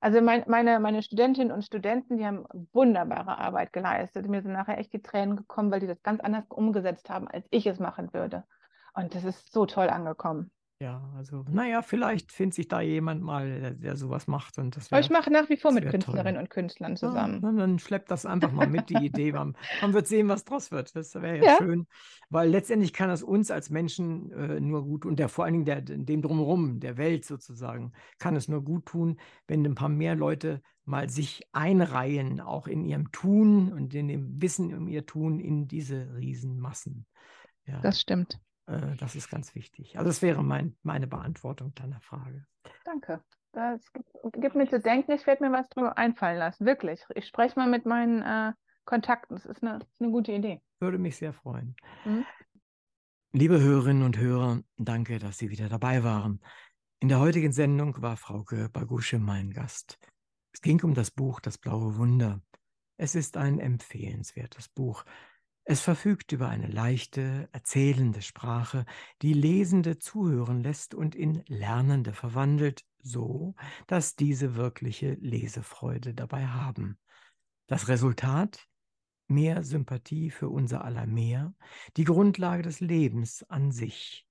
also 0.00 0.22
mein, 0.22 0.44
meine, 0.46 0.80
meine 0.80 1.02
Studentinnen 1.02 1.52
und 1.52 1.62
Studenten, 1.62 2.16
die 2.16 2.24
haben 2.24 2.46
wunderbare 2.72 3.36
Arbeit 3.36 3.74
geleistet. 3.74 4.28
Mir 4.28 4.40
sind 4.40 4.52
nachher 4.52 4.78
echt 4.78 4.94
die 4.94 5.02
Tränen 5.02 5.36
gekommen, 5.36 5.70
weil 5.70 5.80
die 5.80 5.86
das 5.86 6.02
ganz 6.02 6.20
anders 6.20 6.46
umgesetzt 6.48 7.10
haben, 7.10 7.28
als 7.28 7.46
ich 7.50 7.66
es 7.66 7.78
machen 7.78 8.14
würde. 8.14 8.44
Und 8.94 9.14
das 9.14 9.24
ist 9.24 9.52
so 9.52 9.66
toll 9.66 9.88
angekommen. 9.88 10.50
Ja, 10.82 11.00
also, 11.16 11.44
naja, 11.48 11.80
vielleicht 11.80 12.32
findet 12.32 12.54
sich 12.54 12.66
da 12.66 12.80
jemand 12.80 13.22
mal, 13.22 13.60
der, 13.60 13.70
der 13.70 13.96
sowas 13.96 14.26
macht. 14.26 14.58
Und 14.58 14.74
das 14.74 14.90
wär, 14.90 14.98
Aber 14.98 15.04
ich 15.04 15.12
mache 15.12 15.30
nach 15.30 15.48
wie 15.48 15.56
vor 15.56 15.70
mit 15.70 15.88
Künstlerinnen 15.88 16.34
toll. 16.34 16.42
und 16.42 16.50
Künstlern 16.50 16.96
zusammen. 16.96 17.40
Ja, 17.40 17.52
dann 17.52 17.78
schleppt 17.78 18.10
das 18.10 18.26
einfach 18.26 18.50
mal 18.50 18.66
mit, 18.66 18.90
die 18.90 18.96
Idee. 18.96 19.30
Man, 19.30 19.56
man 19.80 19.92
wird 19.92 20.08
sehen, 20.08 20.26
was 20.26 20.44
draus 20.44 20.72
wird. 20.72 20.96
Das 20.96 21.14
wäre 21.14 21.36
ja, 21.36 21.44
ja, 21.44 21.56
schön. 21.58 21.86
Weil 22.30 22.50
letztendlich 22.50 22.92
kann 22.92 23.08
das 23.08 23.22
uns 23.22 23.52
als 23.52 23.70
Menschen 23.70 24.32
äh, 24.32 24.58
nur 24.58 24.84
gut 24.84 25.06
und 25.06 25.20
der 25.20 25.28
vor 25.28 25.44
allen 25.44 25.52
Dingen 25.52 25.66
der, 25.66 25.82
dem 25.82 26.20
drumherum, 26.20 26.80
der 26.80 26.96
Welt 26.96 27.24
sozusagen, 27.24 27.92
kann 28.18 28.34
es 28.34 28.48
nur 28.48 28.64
gut 28.64 28.86
tun, 28.86 29.20
wenn 29.46 29.64
ein 29.64 29.76
paar 29.76 29.88
mehr 29.88 30.16
Leute 30.16 30.62
mal 30.84 31.08
sich 31.08 31.46
einreihen, 31.52 32.40
auch 32.40 32.66
in 32.66 32.84
ihrem 32.84 33.12
Tun 33.12 33.72
und 33.72 33.94
in 33.94 34.08
dem 34.08 34.42
Wissen 34.42 34.74
um 34.74 34.88
ihr 34.88 35.06
Tun 35.06 35.38
in 35.38 35.68
diese 35.68 36.16
Riesenmassen. 36.16 37.06
Ja. 37.66 37.80
Das 37.82 38.00
stimmt. 38.00 38.40
Äh, 38.66 38.96
das 38.96 39.14
ist 39.14 39.30
ganz 39.30 39.54
wichtig. 39.54 39.98
Also 39.98 40.08
das 40.08 40.22
wäre 40.22 40.42
mein, 40.42 40.76
meine 40.82 41.06
Beantwortung 41.06 41.74
deiner 41.74 42.00
Frage. 42.00 42.46
Danke. 42.84 43.22
Das 43.52 43.80
gibt, 44.32 44.54
mir 44.54 44.66
zu 44.66 44.80
denken, 44.80 45.12
ich 45.12 45.26
werde 45.26 45.44
mir 45.44 45.52
was 45.52 45.68
drüber 45.68 45.98
einfallen 45.98 46.38
lassen. 46.38 46.64
Wirklich. 46.64 47.04
Ich 47.14 47.26
spreche 47.26 47.58
mal 47.58 47.68
mit 47.68 47.84
meinen 47.84 48.22
äh, 48.22 48.52
Kontakten. 48.84 49.36
Das 49.36 49.44
ist 49.44 49.62
eine, 49.62 49.78
ist 49.78 50.00
eine, 50.00 50.10
gute 50.10 50.32
Idee. 50.32 50.62
Würde 50.80 50.98
mich 50.98 51.16
sehr 51.16 51.34
freuen. 51.34 51.76
Mhm. 52.04 52.24
Liebe 53.32 53.60
Hörerinnen 53.60 54.02
und 54.02 54.16
Hörer, 54.16 54.62
danke, 54.76 55.18
dass 55.18 55.38
Sie 55.38 55.50
wieder 55.50 55.68
dabei 55.68 56.02
waren. 56.02 56.40
In 57.00 57.08
der 57.08 57.18
heutigen 57.18 57.52
Sendung 57.52 58.00
war 58.00 58.16
Frauke 58.16 58.68
Bagusche 58.70 59.18
mein 59.18 59.50
Gast. 59.50 59.98
Es 60.52 60.60
ging 60.60 60.82
um 60.82 60.94
das 60.94 61.10
Buch 61.10 61.40
Das 61.40 61.58
blaue 61.58 61.96
Wunder. 61.96 62.40
Es 62.96 63.14
ist 63.14 63.36
ein 63.36 63.58
empfehlenswertes 63.58 64.68
Buch. 64.68 65.04
Es 65.64 65.80
verfügt 65.80 66.32
über 66.32 66.48
eine 66.48 66.66
leichte, 66.66 67.48
erzählende 67.52 68.20
Sprache, 68.20 68.84
die 69.22 69.32
Lesende 69.32 69.98
zuhören 69.98 70.60
lässt 70.60 70.92
und 70.92 71.14
in 71.14 71.44
Lernende 71.46 72.12
verwandelt, 72.12 72.84
so 73.00 73.54
dass 73.86 74.16
diese 74.16 74.56
wirkliche 74.56 75.14
Lesefreude 75.14 76.14
dabei 76.14 76.46
haben. 76.46 76.98
Das 77.68 77.88
Resultat? 77.88 78.68
Mehr 79.28 79.62
Sympathie 79.62 80.30
für 80.30 80.48
unser 80.48 80.84
aller 80.84 81.06
Meer, 81.06 81.54
die 81.96 82.04
Grundlage 82.04 82.62
des 82.62 82.80
Lebens 82.80 83.44
an 83.44 83.70
sich. 83.70 84.26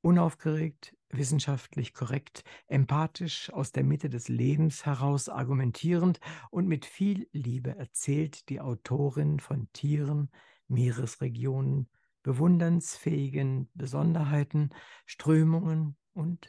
Unaufgeregt, 0.00 0.96
wissenschaftlich 1.10 1.92
korrekt, 1.92 2.44
empathisch 2.68 3.52
aus 3.52 3.72
der 3.72 3.82
Mitte 3.82 4.08
des 4.08 4.28
Lebens 4.28 4.86
heraus 4.86 5.28
argumentierend 5.28 6.20
und 6.50 6.68
mit 6.68 6.86
viel 6.86 7.28
Liebe 7.32 7.76
erzählt 7.76 8.48
die 8.48 8.60
Autorin 8.60 9.40
von 9.40 9.68
Tieren, 9.72 10.30
Meeresregionen, 10.68 11.88
bewundernsfähigen 12.22 13.70
Besonderheiten, 13.74 14.70
Strömungen 15.06 15.96
und 16.12 16.48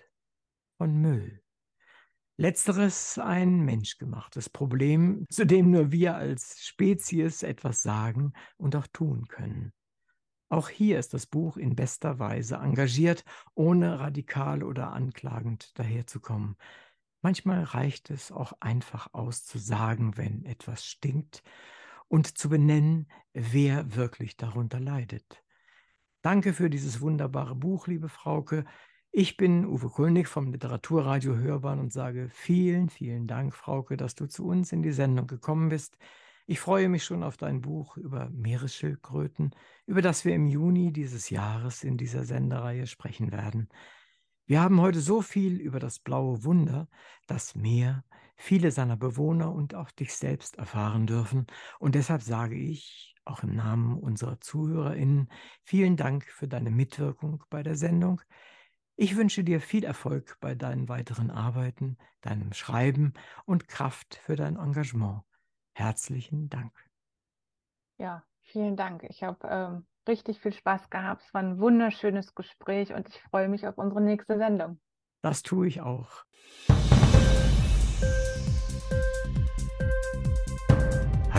von 0.77 0.95
Müll. 0.95 1.41
Letzteres 2.37 3.17
ein 3.17 3.65
menschgemachtes 3.65 4.49
Problem, 4.49 5.25
zu 5.29 5.45
dem 5.45 5.71
nur 5.71 5.91
wir 5.91 6.15
als 6.15 6.65
Spezies 6.65 7.43
etwas 7.43 7.81
sagen 7.81 8.31
und 8.57 8.77
auch 8.77 8.87
tun 8.87 9.27
können. 9.27 9.73
Auch 10.47 10.69
hier 10.69 10.97
ist 10.97 11.13
das 11.13 11.27
Buch 11.27 11.57
in 11.57 11.75
bester 11.75 12.17
Weise 12.17 12.55
engagiert, 12.55 13.23
ohne 13.55 13.99
radikal 13.99 14.63
oder 14.63 14.93
anklagend 14.93 15.77
daherzukommen. 15.77 16.55
Manchmal 17.21 17.63
reicht 17.63 18.09
es 18.09 18.31
auch 18.31 18.53
einfach 18.61 19.13
aus 19.13 19.45
zu 19.45 19.59
sagen, 19.59 20.17
wenn 20.17 20.45
etwas 20.45 20.85
stinkt 20.85 21.43
und 22.09 22.37
zu 22.37 22.49
benennen, 22.49 23.07
wer 23.33 23.95
wirklich 23.95 24.35
darunter 24.35 24.81
leidet. 24.81 25.41
Danke 26.21 26.53
für 26.53 26.69
dieses 26.69 26.99
wunderbare 26.99 27.55
Buch, 27.55 27.87
liebe 27.87 28.09
Frauke. 28.09 28.65
Ich 29.11 29.37
bin 29.37 29.65
Uwe 29.65 29.89
Kulnig 29.89 30.27
vom 30.27 30.51
Literaturradio 30.51 31.37
Hörbahn 31.37 31.79
und 31.79 31.93
sage 31.93 32.29
vielen, 32.33 32.89
vielen 32.89 33.25
Dank, 33.25 33.55
Frauke, 33.55 33.95
dass 33.95 34.15
du 34.15 34.27
zu 34.27 34.45
uns 34.45 34.73
in 34.73 34.81
die 34.81 34.91
Sendung 34.91 35.27
gekommen 35.27 35.69
bist. 35.69 35.97
Ich 36.45 36.59
freue 36.59 36.89
mich 36.89 37.03
schon 37.03 37.23
auf 37.23 37.37
dein 37.37 37.61
Buch 37.61 37.95
über 37.95 38.29
Meeresschildkröten, 38.31 39.55
über 39.85 40.01
das 40.01 40.25
wir 40.25 40.33
im 40.35 40.47
Juni 40.47 40.91
dieses 40.91 41.29
Jahres 41.29 41.83
in 41.83 41.95
dieser 41.95 42.25
Sendereihe 42.25 42.87
sprechen 42.87 43.31
werden. 43.31 43.69
Wir 44.45 44.61
haben 44.61 44.81
heute 44.81 44.99
so 44.99 45.21
viel 45.21 45.61
über 45.61 45.79
das 45.79 45.99
blaue 45.99 46.43
Wunder, 46.43 46.89
das 47.27 47.53
Meer, 47.53 48.03
viele 48.39 48.71
seiner 48.71 48.95
Bewohner 48.95 49.53
und 49.53 49.75
auch 49.75 49.91
dich 49.91 50.15
selbst 50.15 50.57
erfahren 50.57 51.05
dürfen. 51.05 51.45
Und 51.77 51.93
deshalb 51.95 52.21
sage 52.21 52.55
ich, 52.55 53.13
auch 53.25 53.43
im 53.43 53.55
Namen 53.55 53.99
unserer 53.99 54.39
Zuhörerinnen, 54.39 55.29
vielen 55.63 55.97
Dank 55.97 56.25
für 56.25 56.47
deine 56.47 56.71
Mitwirkung 56.71 57.43
bei 57.49 57.63
der 57.63 57.75
Sendung. 57.75 58.21
Ich 58.95 59.17
wünsche 59.17 59.43
dir 59.43 59.59
viel 59.59 59.83
Erfolg 59.83 60.37
bei 60.39 60.55
deinen 60.55 60.87
weiteren 60.87 61.31
Arbeiten, 61.31 61.97
deinem 62.21 62.53
Schreiben 62.53 63.13
und 63.45 63.67
Kraft 63.67 64.15
für 64.15 64.37
dein 64.37 64.55
Engagement. 64.55 65.21
Herzlichen 65.73 66.49
Dank. 66.49 66.73
Ja, 67.97 68.23
vielen 68.39 68.77
Dank. 68.77 69.03
Ich 69.03 69.21
habe 69.21 69.47
ähm, 69.49 69.85
richtig 70.07 70.39
viel 70.39 70.53
Spaß 70.53 70.89
gehabt. 70.89 71.23
Es 71.25 71.33
war 71.33 71.43
ein 71.43 71.59
wunderschönes 71.59 72.33
Gespräch 72.35 72.93
und 72.93 73.09
ich 73.09 73.21
freue 73.23 73.49
mich 73.49 73.67
auf 73.67 73.77
unsere 73.77 74.01
nächste 74.01 74.37
Sendung. 74.37 74.79
Das 75.21 75.43
tue 75.43 75.67
ich 75.67 75.81
auch. 75.81 76.23